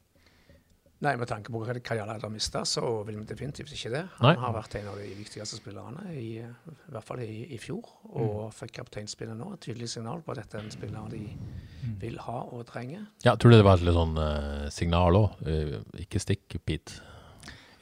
Nei, 1.05 1.15
med 1.21 1.29
tanke 1.29 1.53
på 1.53 1.61
hva 1.61 1.75
hva 1.75 2.05
har 2.09 2.31
mista, 2.33 2.63
så 2.65 2.83
vil 3.05 3.19
vi 3.21 3.27
definitivt 3.29 3.73
ikke 3.77 3.91
det. 3.93 4.03
Nei. 4.25 4.35
Han 4.39 4.47
har 4.47 4.55
vært 4.57 4.77
en 4.79 4.89
av 4.89 5.01
de 5.01 5.09
viktigste 5.19 5.59
spillerne, 5.59 6.05
i, 6.17 6.39
eh, 6.41 6.71
i 6.89 6.95
hvert 6.95 7.05
fall 7.05 7.21
i, 7.25 7.45
i 7.53 7.59
fjor. 7.61 7.91
Og 8.17 8.53
fikk 8.57 8.79
kapteinspillet 8.79 9.37
nå. 9.37 9.51
Et 9.55 9.67
tydelig 9.69 9.91
signal 9.93 10.23
på 10.25 10.33
at 10.33 10.41
dette 10.41 10.57
er 10.59 10.65
en 10.65 10.73
spiller 10.73 11.11
de 11.13 11.25
vil 12.01 12.17
ha 12.25 12.39
og 12.57 12.65
trenger. 12.71 13.05
Ja, 13.27 13.37
tror 13.37 13.53
du 13.53 13.59
det 13.59 13.67
var 13.67 13.77
et 13.77 13.85
litt 13.85 13.99
sånn 13.99 14.17
uh, 14.17 14.71
signal 14.73 15.21
òg? 15.21 15.45
ikke 16.01 16.23
stikk, 16.23 16.57
Pete. 16.65 17.03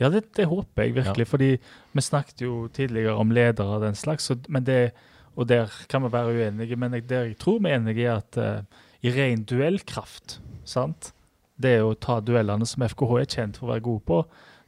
Ja, 0.00 0.10
det, 0.10 0.24
det 0.34 0.48
håper 0.50 0.88
jeg 0.88 0.96
virkelig. 0.98 1.28
Fordi 1.30 1.50
vi 1.92 2.02
snakket 2.02 2.42
jo 2.42 2.66
tidligere 2.74 3.14
om 3.20 3.30
ledere 3.30 3.78
og 3.78 3.86
den 3.86 3.98
slags, 3.98 4.30
og, 4.34 4.48
men 4.50 4.66
det, 4.66 4.80
og 5.36 5.46
der 5.50 5.70
kan 5.88 6.02
vi 6.02 6.12
være 6.12 6.34
uenige. 6.34 6.78
Men 6.80 6.98
jeg, 6.98 7.06
der 7.10 7.30
jeg 7.30 7.38
tror 7.38 7.62
vi 7.62 7.70
er 7.70 7.78
enige, 7.78 8.08
er 8.08 8.18
at 8.18 8.40
uh, 8.42 8.86
i 9.02 9.14
ren 9.14 9.46
duellkraft, 9.46 10.40
sant? 10.66 11.12
Det 11.62 11.78
å 11.84 11.94
ta 11.94 12.20
duellene 12.24 12.66
som 12.68 12.84
FKH 12.86 13.20
er 13.20 13.30
kjent 13.30 13.60
for 13.60 13.68
å 13.68 13.72
være 13.74 13.86
god 13.86 14.04
på, 14.08 14.20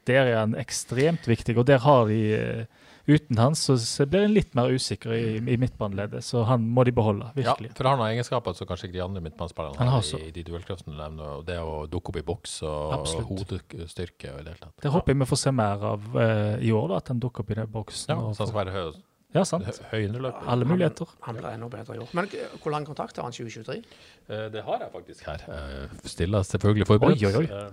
der 0.08 0.28
er 0.28 0.40
han 0.42 0.56
ekstremt 0.60 1.28
viktig. 1.28 1.56
Og 1.58 1.68
der 1.68 1.82
har 1.84 2.08
de 2.10 2.22
eh, 2.36 2.82
Uten 3.04 3.36
han 3.36 3.52
så, 3.52 3.76
blir 4.08 4.24
en 4.24 4.32
litt 4.32 4.54
mer 4.56 4.72
usikker 4.72 5.12
i, 5.12 5.24
i 5.36 5.56
midtbaneleddet, 5.60 6.24
så 6.24 6.46
han 6.48 6.62
må 6.64 6.86
de 6.88 6.92
beholde, 6.96 7.26
virkelig. 7.36 7.68
Ja, 7.68 7.76
for 7.76 7.88
han 7.90 8.00
har 8.00 8.14
egenskaper 8.14 8.54
som 8.56 8.68
kanskje 8.70 8.88
ikke 8.88 8.96
de 8.96 9.02
andre 9.04 9.20
midtbanespillerne 9.26 9.88
har 9.92 10.06
i, 10.08 10.20
i 10.30 10.32
de 10.32 10.44
duellkraftene 10.46 10.94
du 10.94 11.02
nevner. 11.02 11.34
Og 11.36 11.44
det 11.44 11.58
å 11.60 11.82
dukke 11.92 12.14
opp 12.14 12.20
i 12.22 12.24
boks 12.24 12.54
og, 12.64 12.94
Absolutt. 12.96 13.28
hodestyrke 13.28 14.32
og 14.32 14.40
i 14.40 14.46
det 14.46 14.54
hele 14.54 14.62
tatt. 14.62 14.76
Det 14.86 14.94
håper 14.94 15.12
jeg 15.12 15.20
vi 15.20 15.28
får 15.34 15.42
se 15.42 15.52
mer 15.52 15.84
av 15.90 16.06
uh, 16.16 16.54
i 16.56 16.72
år, 16.72 16.86
da, 16.94 17.02
at 17.04 17.12
han 17.12 17.20
dukker 17.20 17.44
opp 17.44 17.52
i 17.52 17.58
den 17.60 17.68
boksen. 17.76 18.14
Ja, 18.14 18.32
så 18.32 18.46
han 18.46 18.52
skal 18.54 18.60
være 18.62 18.76
høy, 18.78 18.96
ja 19.34 19.42
sant. 19.44 19.64
hø- 19.66 19.88
høy. 19.92 20.04
Alle 20.46 20.64
muligheter. 20.64 21.08
Han 21.26 21.36
blir 21.36 21.48
enda 21.52 21.68
bedre 21.68 21.96
i 21.96 21.98
år. 22.04 22.08
Men 22.14 22.24
eh, 22.32 22.52
hvor 22.62 22.70
lang 22.72 22.86
kontrakt 22.86 23.16
har 23.16 23.24
han 23.26 23.32
2023? 23.32 23.80
Eh, 24.28 24.48
Det 24.50 24.62
har 24.64 24.78
jeg 24.84 24.92
faktisk 24.92 25.24
her. 25.26 25.42
Eh, 25.48 25.88
Stiller 26.04 26.42
selvfølgelig 26.46 26.86
forberedt. 26.86 27.22
Oi, 27.22 27.32
oi, 27.32 27.42
oi. 27.42 27.48
Eh, 27.50 27.70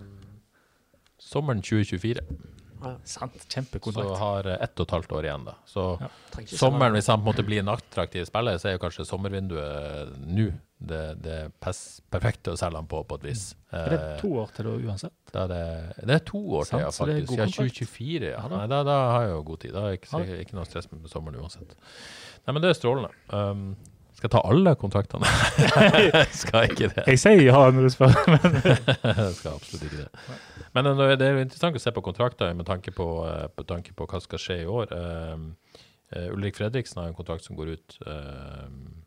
Sommeren 1.21 1.61
2024. 1.61 2.19
Sant. 3.05 3.35
Så 3.93 4.15
har 4.17 4.47
ett 4.55 4.79
og 4.79 4.87
et 4.87 4.91
halvt 4.95 5.11
år 5.13 5.23
igjen, 5.27 5.43
da. 5.45 5.53
Så 5.69 5.83
Ja. 6.01 6.07
Sommeren, 6.47 6.93
hvis 6.97 7.07
han 7.07 7.19
på 7.21 7.27
en 7.29 7.35
måte 7.35 7.45
blir 7.45 7.59
en 7.59 7.69
attraktiv 7.69 8.25
spiller, 8.25 8.57
så 8.57 8.69
er 8.69 8.73
jo 8.77 8.79
kanskje 8.81 9.05
sommervinduet 9.05 10.15
nå 10.25 10.47
det, 10.81 11.01
det 11.21 11.33
er 11.45 11.49
perfekte 11.61 12.55
å 12.55 12.57
selge 12.59 12.79
den 12.79 12.87
på, 12.89 13.03
på 13.05 13.17
et 13.19 13.25
vis. 13.29 13.43
Er 13.71 13.91
det 13.93 13.99
Eh, 14.01 14.15
to 14.21 14.31
år 14.41 14.49
til 14.55 14.65
da 14.67 14.73
uansett? 14.89 15.13
Da 15.31 15.43
er 15.45 15.51
det, 15.51 15.61
det 16.09 16.15
er 16.17 16.23
to 16.25 16.41
år 16.57 16.65
til, 16.69 16.79
ja, 16.81 16.89
det 16.89 16.97
faktisk. 16.97 17.35
Ja, 17.37 17.47
2024, 17.53 18.31
ja. 18.33 18.41
Nei, 18.51 18.65
da, 18.71 18.81
da 18.87 18.97
har 19.13 19.25
jeg 19.27 19.33
jo 19.35 19.41
god 19.51 19.61
tid. 19.63 19.73
Da 19.77 19.83
er 19.87 19.97
ikke, 19.99 20.21
Ja. 20.25 20.37
ikke 20.45 20.57
noe 20.57 20.65
stress 20.69 20.89
med 20.91 21.05
sommeren 21.11 21.41
uansett. 21.43 21.75
Nei, 22.47 22.55
men 22.55 22.63
det 22.63 22.71
er 22.71 22.79
strålende. 22.79 23.11
Um, 23.29 23.67
skal 24.17 24.27
jeg 24.27 24.33
ta 24.35 24.41
alle 24.49 24.73
kontraktene? 24.77 25.29
skal 26.41 26.67
ikke 26.69 26.89
det. 26.95 27.05
Jeg 27.13 27.21
sier 27.21 27.43
ja 27.45 27.61
når 27.73 27.87
du 27.87 27.93
spør. 27.93 28.17
Men 28.33 28.57
Jeg 28.61 29.37
skal 29.37 29.53
absolutt 29.55 29.85
ikke 29.87 30.01
det. 30.01 30.09
Men 30.77 30.91
eh, 30.93 31.13
det 31.17 31.27
er 31.29 31.37
jo 31.37 31.45
interessant 31.45 31.77
å 31.77 31.83
se 31.83 31.93
på 31.95 32.03
kontrakter 32.05 32.53
med 32.57 32.67
tanke 32.69 32.93
på, 32.95 33.07
eh, 33.29 33.47
på 33.53 33.65
tanke 33.69 33.93
på 33.97 34.05
hva 34.09 34.19
som 34.19 34.27
skal 34.29 34.43
skje 34.47 34.59
i 34.65 34.67
år. 34.69 34.91
Um, 34.97 35.47
Ulrik 36.35 36.57
Fredriksen 36.59 36.99
har 36.99 37.07
en 37.07 37.15
kontrakt 37.15 37.45
som 37.45 37.55
går 37.55 37.69
ut 37.77 37.93
um, 38.03 39.00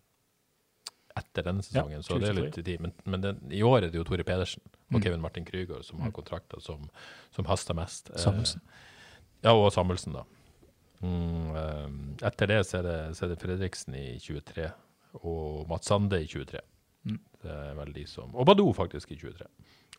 etter 1.17 1.43
denne 1.47 1.63
sesongen, 1.63 2.03
så 2.03 2.19
det 2.19 2.29
er 2.29 2.35
litt 2.39 2.57
tid. 2.65 2.81
Men, 2.81 2.93
men 3.05 3.21
den, 3.23 3.37
i 3.55 3.63
år 3.63 3.85
er 3.85 3.91
det 3.91 3.99
jo 4.01 4.05
Tore 4.05 4.25
Pedersen 4.27 4.63
og 4.91 4.99
Mm. 4.99 5.03
Kevin 5.03 5.21
Martin 5.23 5.45
Krüger 5.45 5.83
som 5.85 6.01
har 6.01 6.11
kontrakter 6.15 6.61
som, 6.61 6.89
som 7.35 7.45
haster 7.47 7.75
mest. 7.75 8.11
Eh, 8.11 8.19
Ja, 9.45 9.53
og 9.53 9.73
Samuelsen, 9.73 10.13
da. 10.15 10.23
Mm, 11.03 11.57
eh, 11.57 12.27
etter 12.29 12.47
det 12.49 12.61
så 12.67 12.79
er 12.79 12.83
det, 12.87 13.17
så 13.17 13.25
er 13.27 13.29
det 13.35 13.41
Fredriksen 13.43 13.95
i 13.99 14.19
23 14.19 14.71
og 15.23 15.69
Mats 15.69 15.87
Sande 15.91 16.21
i 16.23 16.27
23. 16.27 16.61
Mm. 17.05 17.19
Det 17.43 17.51
er 17.53 17.75
vel 17.77 17.93
de 17.93 18.07
som 18.09 18.35
Og 18.35 18.47
Badou 18.49 18.73
faktisk 18.75 19.13
i 19.13 19.17
23. 19.21 19.47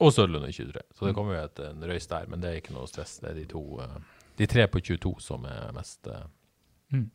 Og 0.01 0.11
Sørlund 0.11 0.47
i 0.47 0.51
23. 0.51 0.81
Så 0.93 1.05
det 1.05 1.11
Mm. 1.11 1.15
kommer 1.15 1.35
jo 1.37 1.43
et, 1.45 1.59
en 1.59 1.83
røys 1.83 2.07
der, 2.07 2.25
men 2.27 2.41
det 2.41 2.49
er 2.49 2.61
ikke 2.61 2.73
noe 2.73 2.87
stress. 2.87 3.19
Det 3.19 3.29
er 3.29 3.33
de 3.35 3.45
to 3.45 3.79
eh, 3.81 3.99
De 4.37 4.45
tre 4.47 4.67
på 4.67 4.79
22 4.81 5.19
som 5.21 5.45
er 5.45 5.71
mest 5.73 6.07
eh, 6.07 6.25
Mm. 6.93 7.09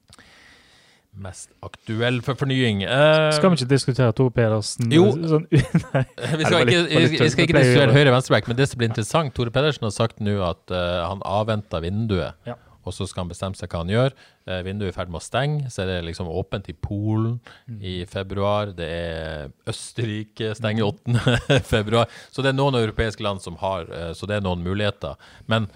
Mest 1.12 1.50
aktuell 1.66 2.20
for 2.22 2.38
fornying. 2.38 2.84
Uh, 2.86 3.32
Skal 3.34 3.50
vi 3.50 3.56
ikke 3.58 3.70
diskutere 3.72 4.12
Tor 4.16 4.30
Pedersen? 4.30 4.92
Jo. 4.94 5.08
Sånn, 5.26 5.46
vi 5.50 5.58
skal, 5.58 6.62
ikke, 6.62 6.84
vi, 6.86 7.04
vi 7.18 7.28
skal 7.32 7.44
ikke 7.48 7.56
diskutere 7.58 7.94
høyre-venstreback, 7.96 8.46
men 8.48 8.56
det 8.60 8.68
som 8.70 8.78
blir 8.80 8.92
interessant 8.92 9.34
Tore 9.34 9.50
Pedersen 9.52 9.88
har 9.88 9.94
sagt 9.96 10.22
nå 10.22 10.36
at 10.46 10.70
uh, 10.70 11.08
han 11.10 11.24
avventer 11.26 11.82
vinduet, 11.82 12.38
Ja. 12.46 12.54
og 12.86 12.94
så 12.96 13.08
skal 13.10 13.24
han 13.26 13.32
bestemme 13.34 13.58
seg 13.58 13.68
hva 13.74 13.82
han 13.82 13.90
gjør. 13.92 14.14
Uh, 14.46 14.60
vinduet 14.64 14.88
er 14.92 14.94
i 14.94 14.98
ferd 15.00 15.10
med 15.10 15.18
å 15.20 15.26
stenge, 15.26 15.66
så 15.74 15.82
er 15.82 15.90
det 15.96 15.98
liksom 16.12 16.30
åpent 16.30 16.70
i 16.70 16.78
Polen 16.78 17.40
Mm. 17.66 17.82
i 17.82 17.96
februar. 18.08 18.70
Det 18.78 18.86
er 18.88 19.52
Østerrike 19.68 20.54
stenger 20.58 20.88
8. 20.94 21.60
februar. 21.74 22.06
Så 22.30 22.42
det 22.46 22.54
er 22.54 22.58
noen 22.62 22.78
europeiske 22.80 23.26
land 23.26 23.42
som 23.44 23.58
har 23.60 23.90
Så 24.14 24.26
det 24.30 24.38
er 24.38 24.46
noen 24.46 24.62
muligheter. 24.64 25.18
Men 25.50 25.66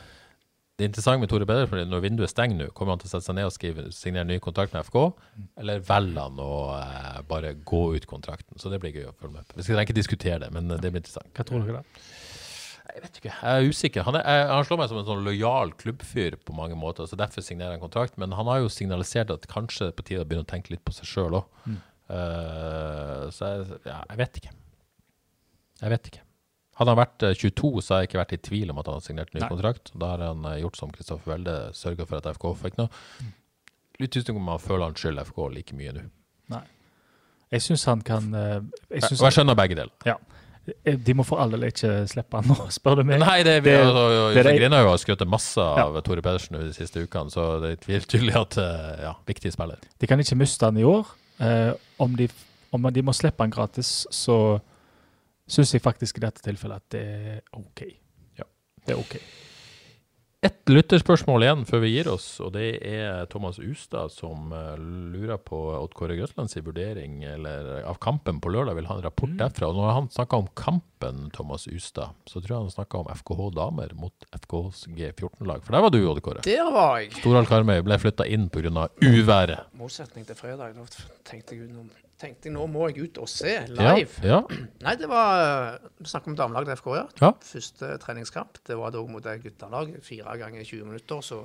det 0.75 0.89
interessante 0.89 1.23
med 1.23 1.31
Tore 1.31 1.47
Pedersen 1.47 1.79
er 1.79 1.87
når 1.87 2.03
vinduet 2.03 2.31
stenger 2.33 2.59
nå, 2.59 2.67
kommer 2.75 2.97
han 2.97 3.03
til 3.03 3.07
å 3.07 3.13
sette 3.13 3.29
seg 3.29 3.37
ned 3.39 3.47
og 3.47 3.55
skrive, 3.55 3.85
signere 3.95 4.27
ny 4.27 4.41
kontrakt 4.43 4.75
med 4.75 4.83
FK, 4.89 4.97
eller 5.63 5.85
velger 5.87 6.25
han 6.25 6.41
å 6.43 6.55
eh, 6.75 7.21
bare 7.31 7.53
gå 7.63 7.83
ut 7.95 8.09
kontrakten? 8.11 8.59
Så 8.59 8.73
det 8.73 8.81
blir 8.83 8.97
gøy 8.97 9.07
å 9.07 9.15
følge 9.15 9.37
med 9.37 9.47
på. 9.47 9.61
Vi 9.61 9.67
skal 9.69 9.85
ikke 9.85 9.95
diskutere 9.95 10.41
det, 10.43 10.51
men 10.57 10.67
eh, 10.75 10.81
det 10.83 10.91
blir 10.91 11.05
interessant. 11.05 11.31
Hva 11.37 11.47
tror 11.47 11.63
dere 11.63 11.85
da? 11.85 12.03
Jeg 12.95 13.05
vet 13.07 13.21
ikke, 13.21 13.31
jeg 13.31 13.61
er 13.63 13.71
usikker. 13.71 14.07
Han, 14.07 14.19
er, 14.19 14.27
jeg, 14.27 14.51
han 14.51 14.67
slår 14.67 14.83
meg 14.83 14.91
som 14.91 14.99
en 15.01 15.07
sånn 15.07 15.25
lojal 15.27 15.73
klubbfyr 15.79 16.41
på 16.43 16.59
mange 16.59 16.77
måter, 16.79 17.07
så 17.11 17.19
derfor 17.23 17.47
signerer 17.47 17.77
han 17.77 17.83
kontrakt. 17.83 18.19
Men 18.19 18.35
han 18.35 18.51
har 18.51 18.61
jo 18.65 18.71
signalisert 18.71 19.31
at 19.35 19.47
kanskje 19.51 19.87
det 19.87 19.95
er 19.95 19.99
på 20.01 20.09
tide 20.11 20.27
å 20.27 20.29
begynne 20.29 20.47
å 20.47 20.51
tenke 20.51 20.75
litt 20.75 20.85
på 20.87 20.95
seg 20.95 21.11
sjøl 21.11 21.39
òg. 21.41 21.65
så 23.35 23.51
jeg, 23.51 23.81
ja, 23.87 24.03
jeg 24.11 24.21
vet 24.21 24.43
ikke. 24.43 24.55
Jeg 25.81 25.95
vet 25.95 26.13
ikke. 26.13 26.27
Hadde 26.79 26.91
han 26.95 26.99
vært 26.99 27.23
eh, 27.23 27.35
22, 27.39 27.71
så 27.87 27.95
har 27.95 28.03
jeg 28.03 28.11
ikke 28.11 28.21
vært 28.23 28.33
i 28.37 28.41
tvil 28.49 28.71
om 28.75 28.79
at 28.83 28.89
han 28.91 28.97
hadde 28.99 29.07
signert 29.09 29.35
ny 29.35 29.41
Nei. 29.45 29.49
kontrakt. 29.53 29.93
Da 29.95 30.13
har 30.15 30.25
han 30.27 30.45
eh, 30.51 30.61
gjort 30.65 30.77
som 30.81 30.91
Kristoffer 30.95 31.35
Welde, 31.35 31.57
sørga 31.79 32.07
for 32.11 32.19
at 32.19 32.31
FK 32.35 32.47
fikk 32.65 32.79
noe. 32.81 32.89
Litt 34.03 34.17
usikker 34.19 34.37
om 34.41 34.49
han 34.51 34.59
føler 34.63 34.89
han 34.89 34.97
skylder 34.99 35.29
FK 35.31 35.43
like 35.55 35.77
mye 35.79 35.93
nå. 35.95 36.07
Nei. 36.55 36.65
Jeg 37.55 37.63
syns 37.63 37.85
han 37.87 38.01
kan 38.03 38.25
jeg 38.35 39.05
synes 39.05 39.21
Og 39.21 39.29
jeg 39.29 39.37
skjønner 39.37 39.55
begge 39.59 39.77
deler. 39.79 39.93
Ja. 40.09 40.17
Eh, 40.83 40.97
De 40.97 41.15
må 41.15 41.23
for 41.29 41.39
all 41.45 41.53
del 41.55 41.69
ikke 41.69 41.93
slippe 42.11 42.41
han 42.41 42.49
nå, 42.51 42.57
spør 42.79 42.99
du 42.99 43.05
meg. 43.07 43.21
Nei, 43.23 43.37
det, 43.47 43.59
vi, 43.63 43.71
Det- 43.71 43.85
altså, 43.85 44.05
det 44.11 44.35
Grina 44.35 44.49
det- 44.51 44.57
Grine 44.59 44.81
har 44.81 44.89
jo 44.89 44.97
skrytt 45.05 45.23
masse 45.31 45.61
av 45.85 46.01
Tore 46.03 46.25
Pedersen 46.25 46.59
de 46.59 46.73
siste 46.75 47.05
ukene, 47.07 47.31
så 47.31 47.45
det 47.63 47.77
er 47.87 48.09
tydelig 48.09 48.35
at 48.41 48.59
eh, 48.59 49.05
ja, 49.07 49.15
viktig 49.31 49.53
spiller. 49.55 49.79
De 50.03 50.11
kan 50.11 50.19
ikke 50.25 50.41
miste 50.41 50.67
han 50.67 50.81
i 50.81 50.87
år. 50.89 51.07
Eh, 51.45 51.73
om, 52.03 52.17
de, 52.19 52.27
om 52.75 52.91
de 52.91 53.03
må 53.07 53.15
slippe 53.15 53.45
han 53.47 53.53
gratis, 53.55 54.07
så 54.11 54.59
syns 55.51 55.75
jeg 55.77 55.85
faktisk 55.85 56.19
i 56.21 56.25
dette 56.27 56.45
tilfellet 56.45 56.83
at 56.83 56.95
det 56.97 57.05
er 57.35 57.43
OK. 57.59 57.83
Ja. 58.41 58.47
Det 58.87 58.95
er 58.97 59.01
OK. 59.03 59.19
Ett 60.45 60.69
lytterspørsmål 60.69 61.41
igjen 61.47 61.63
før 61.65 61.81
vi 61.81 61.89
gir 61.95 62.09
oss, 62.13 62.27
og 62.45 62.51
det 62.53 62.67
er 62.85 63.23
Thomas 63.33 63.57
Ustad 63.65 64.13
som 64.13 64.51
eh, 64.53 64.75
lurer 64.77 65.39
på 65.41 65.57
Odd 65.79 65.95
Kåre 65.97 66.19
Grøtlands 66.19 66.53
vurdering 66.61 67.23
eller, 67.25 67.71
av 67.89 67.97
kampen 68.05 68.43
på 68.45 68.53
lørdag. 68.53 68.77
Vil 68.77 68.91
ha 68.91 68.99
en 68.99 69.07
rapport 69.07 69.33
derfra. 69.41 69.71
Og 69.73 69.79
når 69.81 69.95
han 69.97 70.11
snakka 70.13 70.43
om 70.43 70.51
kampen, 70.61 71.31
Thomas 71.33 71.65
Ustad, 71.73 72.13
så 72.29 72.43
tror 72.45 72.59
jeg 72.59 72.61
han 72.67 72.75
snakka 72.77 73.01
om 73.01 73.09
FKH 73.23 73.49
damer 73.57 73.97
mot 73.97 74.29
FKHs 74.37 74.85
G14-lag. 74.93 75.65
For 75.65 75.79
der 75.79 75.87
var 75.89 75.97
du, 75.97 76.03
Odd 76.13 76.21
Kåre. 76.29 76.45
Der 76.45 76.69
var 76.77 77.01
jeg. 77.01 77.15
Storhall 77.23 77.49
Karmøy 77.49 77.79
ble 77.89 78.03
flytta 78.05 78.29
inn 78.29 78.51
pga. 78.53 78.91
uværet. 79.01 79.73
Motsetning 79.81 80.29
til 80.29 80.37
fredag. 80.37 80.77
Nå 80.77 80.85
tenkte 81.25 81.57
jeg, 81.57 81.73
nå- 81.73 81.89
tenkte 82.21 82.49
jeg 82.49 82.55
nå 82.55 82.67
må 82.71 82.89
jeg 82.89 83.09
ut 83.09 83.19
og 83.19 83.29
se 83.29 83.55
live. 83.69 84.21
ja, 84.23 84.41
Nei, 84.87 84.95
det 85.01 85.09
var 85.11 85.79
snakker 86.05 86.31
om 86.33 86.37
damelaget 86.39 86.79
FK, 86.79 86.87
ja. 86.97 87.07
Ja. 87.21 87.33
Første 87.43 87.99
treningskamp. 88.05 88.61
Det 88.67 88.77
var 88.79 88.91
da 88.95 89.03
mot 89.07 89.23
guttelag. 89.43 89.97
Fire 90.03 90.37
ganger 90.39 90.65
20 90.65 90.85
minutter. 90.93 91.21
Så 91.27 91.45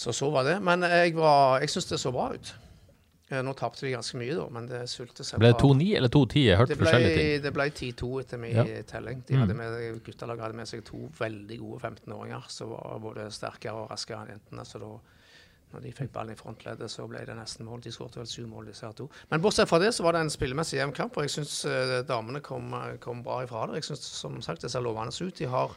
så, 0.00 0.12
så 0.16 0.30
var 0.32 0.44
det. 0.46 0.60
Men 0.64 0.82
jeg, 0.82 1.14
var- 1.18 1.60
jeg 1.60 1.68
syns 1.74 1.88
det 1.90 1.98
så 2.00 2.12
bra 2.14 2.30
ut. 2.32 2.54
Eh, 3.30 3.42
Nå 3.44 3.52
tapte 3.54 3.84
vi 3.84 3.92
ganske 3.92 4.16
mye, 4.18 4.34
da, 4.34 4.46
men 4.50 4.64
det 4.66 4.78
sulte 4.90 5.22
seg 5.26 5.38
Ble 5.42 5.52
det 5.52 5.60
2-9 5.60 5.88
eller 5.98 6.08
2-10? 6.10 6.40
Jeg 6.46 6.56
har 6.56 6.64
hørt 6.64 6.72
ble, 6.72 6.78
forskjellige 6.86 7.18
ting. 7.18 7.42
det 7.44 7.52
ble 7.54 7.66
10-2 7.70 8.08
etter 8.24 8.40
min 8.42 8.56
Ja. 8.56 8.64
telling. 8.88 9.20
De 9.28 9.36
hadde 9.36 9.54
Mm. 9.54 9.60
med, 9.60 10.00
guttelaget 10.06 10.42
hadde 10.42 10.56
med 10.56 10.66
seg 10.68 10.82
to 10.88 11.04
veldig 11.18 11.58
gode 11.60 11.80
15-åringer 11.84 12.48
som 12.50 12.70
var 12.70 12.98
både 12.98 13.28
sterkere 13.30 13.74
og 13.84 13.90
raskere 13.92 14.24
enn 14.24 14.32
jentene. 14.34 14.64
Så 14.66 14.80
da 14.80 14.90
når 15.72 15.84
de 15.84 15.92
fikk 15.94 16.12
ballen 16.14 16.34
i 16.34 16.38
frontleddet, 16.38 16.90
så 16.90 17.06
ble 17.10 17.24
det 17.26 17.36
nesten 17.38 17.68
mål. 17.68 17.82
De 17.84 17.92
skåret 17.94 18.18
vel 18.18 18.28
syv 18.30 18.48
mål, 18.50 18.70
disse 18.70 18.86
her 18.86 18.96
to. 18.98 19.08
Men 19.30 19.42
bortsett 19.44 19.70
fra 19.70 19.78
det, 19.82 19.92
så 19.94 20.06
var 20.06 20.16
det 20.16 20.24
en 20.24 20.32
spillemessig 20.32 20.80
jevn 20.80 20.94
kamp, 20.96 21.16
og 21.16 21.26
jeg 21.26 21.36
syns 21.38 21.60
damene 22.08 22.42
kom, 22.44 22.74
kom 23.02 23.22
bra 23.26 23.42
ifra 23.46 23.68
det. 23.70 23.80
Jeg 23.80 23.92
syns 23.92 24.08
som 24.22 24.40
sagt 24.42 24.66
det 24.66 24.72
ser 24.72 24.84
lovende 24.84 25.14
ut. 25.14 25.38
De 25.38 25.50
har 25.50 25.76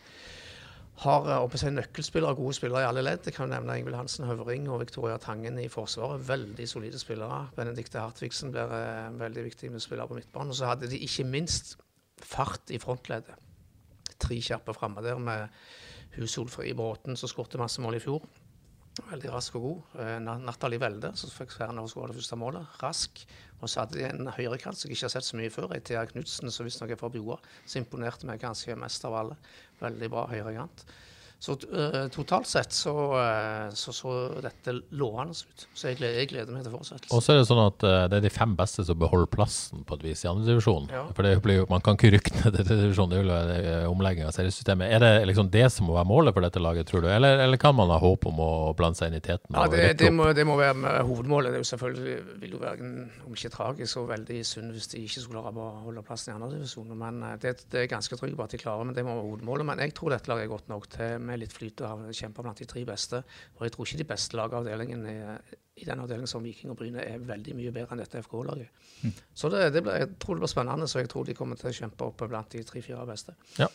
har 1.01 1.29
eh, 1.31 1.55
seg 1.57 1.73
nøkkelspillere, 1.73 2.37
gode 2.37 2.55
spillere 2.57 2.83
i 2.83 2.87
alle 2.87 3.03
ledd. 3.03 3.25
Jeg 3.25 3.35
kan 3.37 3.49
nevne 3.51 3.77
Ingvild 3.79 3.97
Hansen 3.97 4.27
Høvring 4.29 4.67
og 4.71 4.83
Victoria 4.83 5.17
Tangen 5.21 5.57
i 5.61 5.69
Forsvaret. 5.71 6.21
Veldig 6.27 6.67
solide 6.69 6.99
spillere. 7.01 7.47
Benedicte 7.57 8.01
Hartvigsen 8.01 8.53
blir 8.53 8.73
en 8.77 9.17
veldig 9.21 9.47
viktig 9.49 9.71
med 9.73 9.83
spillere 9.83 10.09
på 10.09 10.19
midtbanen. 10.19 10.53
Og 10.53 10.59
så 10.59 10.69
hadde 10.69 10.91
de 10.91 11.01
ikke 11.01 11.25
minst 11.27 11.77
fart 12.21 12.71
i 12.73 12.79
frontleddet. 12.81 13.41
Tre 14.21 14.37
kjappe 14.39 14.75
framme 14.77 15.03
der 15.03 15.19
med 15.19 15.47
hun 16.13 16.29
Solfrid 16.29 16.75
Bråten 16.77 17.17
som 17.17 17.31
skåret 17.31 17.57
masse 17.59 17.81
mål 17.81 17.97
i 17.97 18.03
fjor. 18.03 18.21
Veldig 18.93 19.31
rask 19.33 19.55
og 19.57 19.63
god. 19.65 19.95
Nathalie 20.21 20.77
Na- 20.77 20.85
Welde, 20.85 21.09
som 21.17 21.31
fikk 21.33 21.55
sfæren 21.55 21.79
av 21.81 21.87
å 21.87 21.89
skåre 21.89 22.11
det 22.11 22.19
første 22.19 22.37
målet. 22.37 22.75
Rask. 22.83 23.23
Og 23.63 23.69
så 23.71 23.81
hadde 23.81 23.97
de 23.97 24.03
en 24.05 24.27
høyrekant 24.35 24.77
som 24.77 24.89
jeg 24.89 24.97
ikke 24.99 25.07
har 25.07 25.13
sett 25.15 25.25
så 25.25 25.39
mye 25.39 25.49
før. 25.53 25.73
Thea 25.81 26.03
Knutsen, 26.05 26.51
som 26.51 26.67
visstnok 26.67 26.91
er 26.93 26.99
fra 26.99 27.09
Bjoa. 27.09 27.39
Så 27.65 27.79
imponerte 27.81 28.27
meg 28.29 28.41
kanskje 28.43 28.77
mest 28.77 29.05
av 29.09 29.15
alle. 29.17 29.37
Veldig 29.81 30.09
bra 30.13 30.27
høyrekant. 30.29 30.85
Så 31.43 31.57
uh, 31.59 32.05
totalt 32.07 32.47
sett 32.47 32.71
så, 32.71 32.93
uh, 33.19 33.67
så 33.75 33.91
så 33.91 34.11
dette 34.39 34.77
lovende 34.95 35.35
ut. 35.35 35.65
Så 35.75 35.89
jeg 35.89 35.97
gleder, 35.99 36.21
jeg 36.21 36.29
gleder 36.31 36.55
meg 36.55 36.63
til 36.63 36.71
fortsettelsen. 36.71 37.11
Og 37.17 37.23
så 37.25 37.33
er 37.33 37.41
det 37.41 37.47
sånn 37.49 37.59
at 37.65 37.83
uh, 37.83 38.03
det 38.07 38.21
er 38.21 38.23
de 38.23 38.31
fem 38.31 38.53
beste 38.55 38.85
som 38.87 38.95
beholder 39.01 39.27
plassen 39.27 39.81
på 39.83 39.97
et 39.97 40.05
vis 40.05 40.23
i 40.23 40.29
andredivisjon. 40.31 40.87
Ja. 40.93 41.01
For 41.11 41.27
det 41.27 41.33
blir 41.43 41.65
man 41.67 41.83
kan 41.83 41.97
ikke 41.99 42.13
rykke 42.15 42.31
ned 42.37 42.55
til 42.55 42.69
tredjedivisjon, 42.69 43.11
det 43.11 43.19
vil 43.19 43.33
være 43.33 43.73
omlegging 43.91 44.29
av 44.29 44.31
seriesystemet. 44.37 44.93
Er 44.95 45.03
det 45.03 45.11
liksom 45.33 45.49
det 45.51 45.65
som 45.75 45.89
må 45.89 45.97
være 45.97 46.09
målet 46.13 46.37
for 46.37 46.47
dette 46.47 46.63
laget, 46.63 46.87
tror 46.87 47.03
du? 47.03 47.09
Eller, 47.11 47.43
eller 47.43 47.59
kan 47.59 47.75
man 47.75 47.91
ha 47.91 47.99
håp 47.99 48.29
om 48.31 48.39
å 48.39 48.49
blande 48.79 49.01
seg 49.01 49.11
inn 49.11 49.19
i 49.19 49.23
teten? 49.27 49.51
Ja, 49.51 49.67
det, 49.67 49.89
det, 49.99 50.13
må, 50.15 50.29
det 50.31 50.47
må 50.47 50.55
være 50.61 50.79
med 50.79 50.97
hovedmålet. 51.09 51.51
Det 51.51 51.59
er 51.59 51.65
jo 51.65 51.69
selvfølgelig 51.73 52.17
vil 52.45 52.55
jo 52.55 52.63
være, 52.63 52.89
om 53.27 53.35
ikke 53.35 53.51
tragisk, 53.57 53.91
så 53.97 54.05
veldig 54.13 54.39
synd 54.47 54.71
hvis 54.77 54.93
de 54.95 55.03
ikke 55.03 55.25
skulle 55.25 55.43
klare 55.43 55.67
å 55.67 55.83
holde 55.89 56.07
plassen 56.07 56.31
i 56.31 56.37
andre 56.39 56.53
divisjoner. 56.55 56.95
Men 57.03 57.19
det, 57.43 57.57
det 57.67 57.83
er 57.83 57.91
ganske 57.91 58.15
trygg 58.23 58.39
på 58.39 58.47
at 58.47 58.55
de 58.55 58.63
klarer, 58.63 58.87
men 58.87 58.95
det 58.95 59.03
må 59.03 59.19
være 59.19 59.27
hovedmålet. 59.27 59.71
Men 59.73 59.83
jeg 59.83 59.97
tror 59.99 60.15
dette 60.15 60.31
laget 60.31 60.47
er 60.47 60.55
godt 60.55 60.71
nok 60.71 60.87
til 60.95 61.32
med 61.34 61.41
litt 61.41 61.53
flyt 61.53 61.84
og 61.84 61.89
har 61.89 62.17
kjempa 62.21 62.45
blant 62.45 62.61
de 62.61 62.69
tre 62.69 62.86
beste. 62.88 63.23
Og 63.57 63.65
jeg 63.67 63.75
tror 63.75 63.89
ikke 63.89 64.01
de 64.03 64.09
beste 64.13 64.39
lagene 64.39 64.61
avdelingen 64.61 65.05
er, 65.09 65.55
i 65.75 65.88
den 65.88 66.03
avdelingen 66.03 66.29
som 66.29 66.45
Viking 66.45 66.73
og 66.73 66.79
Bryne 66.79 67.03
er 67.03 67.23
veldig 67.27 67.55
mye 67.57 67.73
bedre 67.75 67.95
enn 67.95 68.03
dette 68.03 68.21
FK-laget. 68.23 68.69
Så 69.36 69.49
det, 69.51 69.65
det 69.75 69.84
ble, 69.86 69.97
jeg 70.03 70.13
tror 70.21 70.38
det 70.38 70.45
blir 70.45 70.53
spennende, 70.53 70.89
så 70.89 71.01
jeg 71.01 71.09
tror 71.11 71.25
de 71.27 71.36
kommer 71.38 71.59
til 71.59 71.71
å 71.71 71.75
kjempe 71.75 72.05
opp 72.07 72.23
blant 72.29 72.53
de 72.53 72.61
tre-fire 72.67 73.07
beste. 73.09 73.36
Ja. 73.57 73.67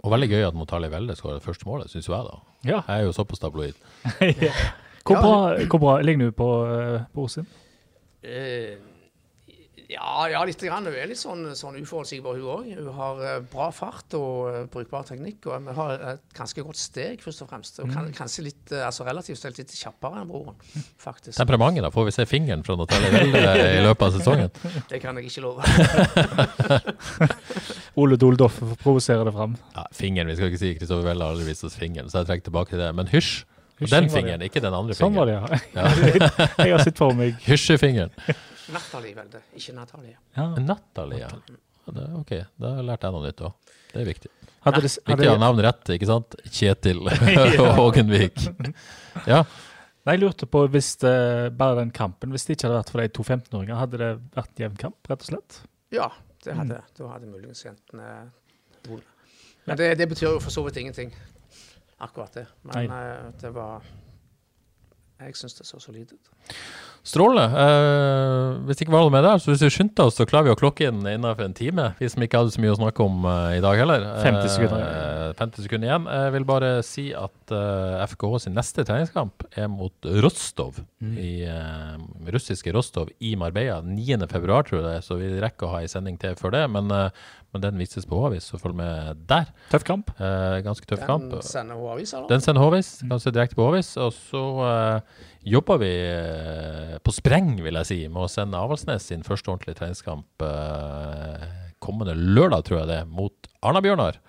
Og 0.00 0.14
veldig 0.14 0.30
gøy 0.30 0.46
at 0.46 0.56
Motali 0.56 0.88
Velde 0.88 1.16
skårer 1.18 1.40
det 1.40 1.44
første 1.44 1.66
målet, 1.68 1.90
syns 1.92 2.08
jo 2.08 2.14
jeg, 2.14 2.28
da. 2.30 2.54
Ja. 2.64 2.78
Jeg 2.86 2.94
er 2.94 3.08
jo 3.08 3.16
såpass 3.16 3.42
tabloid. 3.42 3.76
Hvor 5.10 5.16
bra, 5.16 5.36
hvor 5.64 5.80
bra 5.80 5.92
ligger 6.04 6.28
du 6.28 6.34
på, 6.36 6.46
uh, 6.68 7.06
på 7.10 7.22
Osin? 7.24 7.46
Eh, 8.20 8.76
ja, 9.90 10.28
ja, 10.30 10.40
litt. 10.46 10.60
Grann. 10.60 10.86
Hun 10.86 10.94
er 10.94 11.08
litt 11.10 11.18
sånn, 11.18 11.48
sånn 11.58 11.78
uforutsigbar, 11.80 12.36
hun 12.38 12.50
òg. 12.52 12.68
Hun 12.78 12.90
har 12.94 13.22
eh, 13.26 13.38
bra 13.50 13.70
fart 13.74 14.14
og 14.18 14.50
eh, 14.50 14.66
brukbar 14.70 15.06
teknikk. 15.08 15.48
Og 15.50 15.66
vi 15.66 15.74
har 15.78 16.04
et 16.12 16.22
ganske 16.36 16.62
godt 16.66 16.78
steg, 16.78 17.22
først 17.24 17.42
og 17.42 17.50
fremst. 17.50 17.80
Og 17.82 17.90
kan, 17.90 18.10
kanskje 18.14 18.44
litt, 18.46 18.62
eh, 18.70 18.84
altså 18.86 19.06
relativt 19.08 19.40
sett 19.40 19.58
litt 19.58 19.74
kjappere 19.74 20.22
enn 20.22 20.30
broren, 20.30 20.58
faktisk. 21.00 21.34
Temperamentet, 21.40 21.82
da? 21.88 21.92
Får 21.94 22.06
vi 22.06 22.14
se 22.14 22.26
fingeren 22.30 22.62
fra 22.66 22.76
Natalie 22.78 23.10
Welde 23.16 23.42
i 23.80 23.82
løpet 23.88 24.06
av 24.06 24.18
sesongen? 24.18 24.52
Det 24.92 25.02
kan 25.02 25.18
jeg 25.18 25.30
ikke 25.32 25.46
love. 25.48 25.66
Ole 28.00 28.18
Doldoff 28.20 28.60
provoserer 28.84 29.26
det 29.26 29.34
fram. 29.34 29.56
Ja, 29.74 29.88
fingeren, 29.96 30.30
vi 30.30 30.38
skal 30.38 30.52
ikke 30.52 30.62
si 30.62 30.74
Kristoffer 30.78 31.08
Welde 31.10 31.26
har 31.26 31.34
aldri 31.34 31.50
vist 31.50 31.66
oss 31.66 31.78
fingeren, 31.78 32.12
så 32.12 32.22
jeg 32.22 32.30
trekker 32.30 32.52
tilbake 32.52 32.76
til 32.76 32.84
det. 32.84 32.92
Men 32.94 33.10
hysj! 33.10 33.40
Og 33.80 33.88
den 33.88 34.10
fingeren, 34.12 34.42
ikke 34.44 34.60
den 34.60 34.74
andre 34.76 34.92
Sånn 34.92 35.14
var 35.16 35.30
fingeren. 35.30 35.62
ja. 35.72 35.84
ja. 36.20 36.48
jeg 36.66 36.74
har 36.74 36.82
sett 36.84 36.98
for 37.00 37.16
meg 37.16 37.38
Hysjefingeren. 37.46 38.12
Natalie 38.74 39.14
Welde, 39.16 39.40
ikke 39.58 39.72
Natalie. 39.76 40.16
ja. 40.36 40.46
Natalie, 40.58 41.20
ja. 41.24 41.28
Ja, 41.86 41.92
det, 41.96 42.04
ok, 42.20 42.32
da 42.60 42.70
lærte 42.84 43.08
jeg 43.08 43.14
noe 43.16 43.24
nytt 43.26 43.40
òg. 43.48 43.74
Det 43.90 44.00
er 44.02 44.06
viktig. 44.06 44.30
Hadde 44.60 44.80
det, 44.84 44.90
Viktig 44.92 45.10
å 45.10 45.16
ha 45.16 45.24
hadde, 45.32 45.40
navn 45.42 45.62
rett, 45.64 45.90
ikke 45.96 46.06
sant? 46.10 46.34
Kjetil 46.52 47.00
Hågenvik. 47.80 48.36
Ja. 49.26 49.40
Nei, 50.04 50.14
jeg 50.16 50.20
lurte 50.22 50.46
på 50.48 50.62
hvis 50.72 50.94
det, 51.02 51.14
bare 51.60 51.78
den 51.80 51.90
kampen, 51.96 52.30
hvis 52.32 52.44
det 52.48 52.56
ikke 52.56 52.68
hadde 52.68 52.78
vært 52.82 52.92
for 52.92 53.02
de 53.02 53.08
to 53.16 53.24
15-åringene, 53.26 53.78
hadde 53.80 53.98
det 54.00 54.10
vært 54.36 54.62
jevn 54.62 54.78
kamp, 54.80 55.00
rett 55.10 55.24
og 55.26 55.30
slett? 55.32 55.58
Ja, 55.92 56.10
det 56.44 56.54
hadde 56.56 56.78
Mm. 56.80 56.92
Da 57.00 57.08
hadde 57.14 57.28
muligens 57.32 57.64
jentene 57.66 58.06
vunnet. 58.86 59.08
Men 59.66 59.76
det, 59.76 59.90
det 60.00 60.06
betyr 60.08 60.30
jo 60.30 60.38
for 60.40 60.50
så 60.54 60.62
vidt 60.64 60.78
ingenting, 60.80 61.10
akkurat 62.00 62.32
det. 62.38 62.46
Men 62.64 62.78
Nei. 62.78 63.00
eh, 63.00 63.26
det 63.42 63.50
var 63.56 63.82
Jeg 65.20 65.36
syns 65.36 65.54
det 65.58 65.66
så 65.68 65.80
solid 65.84 66.12
ut. 66.16 66.30
Strålende. 67.06 67.46
Uh, 67.56 68.60
hvis 68.68 68.82
ikke 68.82 68.92
var 68.92 69.06
noe 69.06 69.14
med 69.14 69.24
der, 69.24 69.40
så 69.40 69.52
hvis 69.52 69.64
vi 69.64 69.72
skyndte 69.72 70.04
oss, 70.04 70.18
så 70.20 70.26
klarer 70.28 70.50
vi 70.50 70.54
å 70.54 70.60
klokke 70.60 70.90
inn 70.90 71.00
innenfor 71.00 71.46
en 71.46 71.56
time. 71.56 71.90
Vi 72.00 72.10
som 72.12 72.24
ikke 72.24 72.42
hadde 72.42 72.54
så 72.54 72.62
mye 72.62 72.74
å 72.74 72.80
snakke 72.80 73.06
om 73.06 73.24
uh, 73.24 73.56
i 73.56 73.62
dag 73.64 73.80
heller. 73.80 74.04
50 74.24 74.52
sekunder. 74.52 74.84
uh, 74.84 75.20
50 75.38 75.64
sekunder 75.64 75.88
igjen. 75.88 76.06
Jeg 76.10 76.34
vil 76.34 76.46
bare 76.48 76.70
si 76.86 77.06
at 77.16 77.54
eh, 77.54 78.04
FKH 78.10 78.42
sin 78.44 78.56
neste 78.56 78.84
treningskamp 78.86 79.44
er 79.58 79.68
mot 79.72 80.08
Rostov. 80.24 80.80
Mm. 81.02 81.16
I 81.20 81.32
eh, 81.48 81.96
russiske 82.34 82.74
Rostov 82.74 83.12
i 83.18 83.34
Marbella 83.40 83.80
9. 83.84 84.26
februar, 84.30 84.66
tror 84.66 84.80
jeg 84.80 84.86
det 84.88 84.96
er. 84.98 85.06
Så 85.06 85.18
vi 85.20 85.30
rekker 85.42 85.68
å 85.68 85.74
ha 85.74 85.82
en 85.84 85.92
sending 85.92 86.18
til 86.20 86.36
før 86.40 86.56
det. 86.56 86.64
Men, 86.76 86.90
eh, 86.94 87.26
men 87.50 87.62
den 87.64 87.80
vises 87.80 88.06
på 88.06 88.18
Håvis, 88.20 88.46
så 88.50 88.58
følg 88.60 88.76
med 88.78 89.22
der. 89.30 89.48
Tøff 89.72 89.84
kamp. 89.86 90.12
Eh, 90.22 90.60
ganske 90.66 90.86
tøff 90.86 91.02
kamp. 91.08 91.26
Den 91.32 91.46
sender 91.46 91.80
Håvis, 91.80 92.12
eller? 92.14 92.28
Den 92.30 92.44
sender 92.44 92.62
Håvis. 92.62 92.90
kanskje 93.10 93.32
direkte 93.34 93.58
på 93.58 93.66
Håvis. 93.66 93.90
Og 93.98 94.12
så 94.14 94.44
eh, 94.68 95.24
jobber 95.56 95.80
vi 95.82 95.90
eh, 96.06 96.98
på 97.02 97.14
spreng, 97.16 97.56
vil 97.64 97.80
jeg 97.82 97.90
si, 97.90 98.00
med 98.08 98.26
å 98.26 98.30
sende 98.30 98.60
Avaldsnes 98.60 99.10
sin 99.10 99.26
første 99.26 99.50
ordentlige 99.50 99.80
treningskamp 99.80 100.46
eh, 100.46 101.48
kommende 101.82 102.14
lørdag, 102.14 102.68
tror 102.68 102.82
jeg 102.82 102.92
det, 102.92 103.00
mot 103.10 103.50
Arna-Bjørnar. 103.66 104.20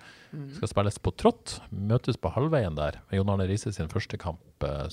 Skal 0.56 0.70
spilles 0.70 0.96
på 1.04 1.12
trått. 1.20 1.58
Møtes 1.70 2.16
på 2.16 2.30
halvveien 2.32 2.76
der. 2.78 3.02
med 3.10 3.18
Jon 3.18 3.32
Arne 3.34 3.46
Riise 3.50 3.72
sin 3.76 3.90
første 3.92 4.16
kamp 4.16 4.40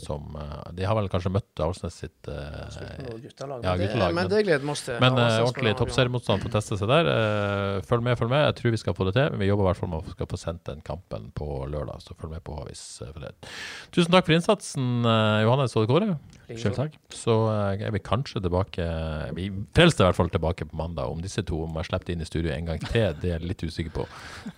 som 0.01 0.35
eh, 0.39 0.71
De 0.77 0.85
har 0.87 0.95
vel 0.97 1.09
kanskje 1.11 1.31
møtt 1.33 1.61
Avaldsnes 1.63 1.95
sitt 2.01 2.29
eh, 2.31 3.15
guttelag. 3.23 3.63
Ja, 3.63 3.73
men, 3.73 3.79
det, 3.79 3.87
guttelag, 3.87 4.13
men 4.13 4.19
men- 4.19 4.31
det 4.33 4.41
gleder 4.47 4.63
vi 4.65 4.71
oss 4.73 4.83
til. 4.85 4.97
men 5.03 5.17
eh, 5.21 5.37
ordentlig 5.45 5.73
toppseriemotstand 5.79 6.43
får 6.45 6.53
teste 6.57 6.77
seg 6.81 6.91
der. 6.91 7.09
Følg 7.89 8.05
med, 8.05 8.17
følg 8.19 8.31
med. 8.33 8.45
Jeg 8.47 8.57
tror 8.61 8.75
vi 8.75 8.81
skal 8.83 8.97
få 8.97 9.07
det 9.09 9.15
til. 9.17 9.29
Men 9.33 9.43
vi 9.43 9.49
jobber 9.51 9.67
i 9.67 9.69
hvert 9.71 9.81
fall 9.81 9.91
med 9.93 10.13
å 10.25 10.29
få 10.33 10.39
sendt 10.41 10.63
den 10.69 10.81
kampen 10.85 11.29
på 11.37 11.47
lørdag, 11.71 12.01
så 12.05 12.17
følg 12.19 12.35
med 12.37 12.43
på 12.47 12.57
Havis 12.59 12.83
eh, 13.05 13.11
for 13.15 13.25
det. 13.27 13.33
Tusen 13.95 14.13
takk 14.13 14.27
for 14.29 14.37
innsatsen, 14.37 14.89
Johannes 15.45 15.75
og 15.79 15.87
Kåre. 15.89 16.13
Selv 16.57 16.79
takk. 16.79 16.95
Så 17.13 17.35
er 17.53 17.91
vi 17.93 17.99
kanskje 18.01 18.41
tilbake 18.41 18.85
Vi 19.37 19.49
frelste 19.77 20.01
i 20.01 20.07
hvert 20.07 20.17
fall 20.17 20.31
tilbake 20.33 20.65
på 20.69 20.79
mandag. 20.79 21.11
Om 21.13 21.21
disse 21.21 21.43
to 21.45 21.63
om 21.67 21.77
jeg 21.77 21.89
slipper 21.91 22.15
inn 22.15 22.25
i 22.25 22.29
studio 22.29 22.53
en 22.55 22.71
gang 22.73 22.81
til, 22.89 23.13
det 23.21 23.35
er 23.35 23.37
jeg 23.37 23.51
litt 23.51 23.65
usikker 23.67 23.93
på. 23.99 24.07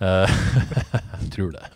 Jeg 0.02 1.30
tror 1.34 1.52
det. 1.54 1.66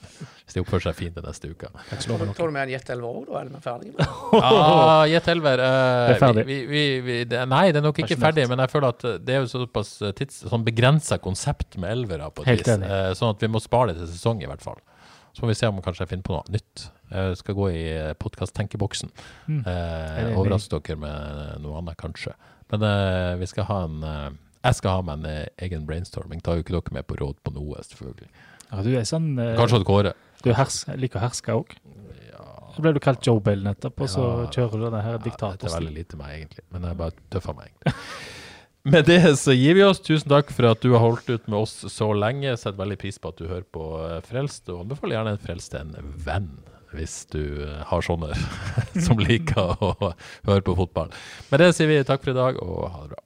De 0.56 0.62
oppfører 0.64 0.86
seg 0.86 0.96
fint 0.96 1.16
den 1.18 1.26
neste 1.28 1.50
uka. 1.52 1.68
Tar 1.92 2.32
du- 2.32 2.52
med 2.54 2.62
en 2.62 2.70
Jet 2.72 2.88
11 2.94 3.04
òg, 3.10 3.26
da? 3.28 3.40
Eller 3.42 3.50
er 3.50 3.58
vi 3.58 3.60
ferdige? 3.66 4.06
Ah, 4.40 5.04
Jet 5.04 5.28
eh, 5.32 5.40
Det 5.44 6.14
er 6.14 6.20
ferdig. 6.22 6.46
Vi, 6.48 6.58
vi, 6.70 6.84
vi, 7.04 7.16
det, 7.28 7.42
nei, 7.50 7.66
det 7.76 7.82
er 7.82 7.84
nok 7.84 8.00
ikke 8.00 8.16
ferdig, 8.16 8.46
men 8.48 8.62
jeg 8.64 8.72
føler 8.72 8.94
at 8.94 9.04
det 9.26 9.34
er 9.36 9.44
jo 9.44 9.50
såpass 9.52 9.90
eh, 10.00 10.14
tids, 10.16 10.38
sånn 10.48 10.64
begrensa 10.64 11.18
konsept 11.20 11.76
med 11.76 11.92
elvere. 11.92 12.30
på 12.32 12.46
et 12.46 12.64
vis. 12.64 12.72
Eh, 12.72 13.10
sånn 13.18 13.34
at 13.34 13.44
vi 13.44 13.52
må 13.52 13.60
spare 13.60 13.92
det 13.92 14.00
til 14.00 14.14
sesong, 14.14 14.40
i 14.40 14.48
hvert 14.48 14.64
fall. 14.64 14.80
Så 15.36 15.44
må 15.44 15.52
vi 15.52 15.58
se 15.60 15.68
om 15.68 15.82
kanskje 15.84 16.06
jeg 16.06 16.14
finner 16.14 16.24
på 16.24 16.32
noe 16.38 16.54
nytt. 16.56 16.86
Jeg 17.12 17.36
skal 17.42 17.56
gå 17.58 17.68
i 17.76 17.84
podkast-tenkeboksen. 18.16 19.12
Mm. 19.44 19.60
Eh, 19.68 20.32
overraske 20.40 20.80
dere 20.80 20.96
med 21.04 21.60
noe 21.60 21.82
annet, 21.82 21.98
kanskje. 22.00 22.32
Men 22.72 22.88
eh, 22.88 23.34
vi 23.42 23.52
skal 23.52 23.68
ha 23.68 23.82
en 23.84 23.98
eh, 24.02 24.30
Jeg 24.64 24.80
skal 24.80 24.96
ha 24.96 25.02
meg 25.04 25.20
en 25.20 25.50
egen 25.68 25.84
brainstorming. 25.86 26.40
Tar 26.40 26.56
jo 26.56 26.64
ikke 26.64 26.78
dere 26.78 26.96
med 26.96 27.06
på 27.12 27.20
råd 27.20 27.44
på 27.44 27.52
noe, 27.52 27.84
selvfølgelig. 27.84 28.30
Ja, 28.70 28.80
du 28.82 28.94
er 28.96 29.04
sånn 29.06 29.34
Kanskje 29.36 29.84
Kåre. 29.86 30.16
Du 30.46 30.52
er 30.52 30.60
hers, 30.60 30.84
liker 30.94 31.18
å 31.18 31.26
herske 31.26 31.54
òg. 31.58 31.74
Så 32.76 32.82
ble 32.84 32.92
du 32.92 33.00
kalt 33.00 33.24
Joe 33.24 33.40
Bell 33.40 33.62
nettopp, 33.64 34.02
og 34.04 34.08
så 34.12 34.22
Ja. 34.22 34.46
kjører 34.52 34.76
du 34.76 34.84
denne 34.84 35.00
her 35.02 35.16
Ja, 35.16 35.18
det 35.56 35.64
er 35.64 35.72
veldig 35.80 35.94
lite 35.96 36.18
meg, 36.20 36.34
egentlig. 36.36 36.64
Men 36.70 36.82
jeg 36.86 36.98
bare 37.00 37.14
tøffer 37.32 37.56
meg, 37.56 37.70
egentlig. 37.72 37.94
Med 38.92 39.06
det 39.08 39.16
så 39.40 39.50
gir 39.56 39.74
vi 39.74 39.82
oss. 39.82 39.98
Tusen 39.98 40.30
takk 40.30 40.52
for 40.54 40.68
at 40.70 40.84
du 40.84 40.92
har 40.92 41.00
holdt 41.02 41.26
ut 41.32 41.48
med 41.50 41.58
oss 41.58 41.72
så 41.90 42.12
lenge. 42.14 42.52
Setter 42.54 42.78
veldig 42.78 42.98
pris 43.00 43.18
på 43.18 43.32
at 43.32 43.40
du 43.40 43.48
hører 43.48 43.64
på 43.74 43.82
eh, 44.06 44.20
Frelst, 44.28 44.68
og 44.70 44.84
anbefaler 44.84 45.16
gjerne 45.16 45.32
en 45.34 45.42
Frelst 45.42 45.72
til 45.72 45.80
en 45.80 46.12
venn. 46.28 46.46
Hvis 46.94 47.16
du 47.34 47.40
eh, 47.66 47.80
har 47.90 48.06
sånne 48.06 48.30
som 49.08 49.18
liker 49.18 49.74
å 49.82 49.90
høre 50.46 50.62
på 50.68 50.76
fotball. 50.78 51.10
Med 51.50 51.64
det 51.64 51.72
sier 51.74 51.90
vi 51.90 51.98
takk 52.06 52.22
for 52.22 52.30
i 52.36 52.38
dag, 52.38 52.60
og 52.62 52.86
ha 52.92 53.02
det 53.08 53.16
bra. 53.16 53.25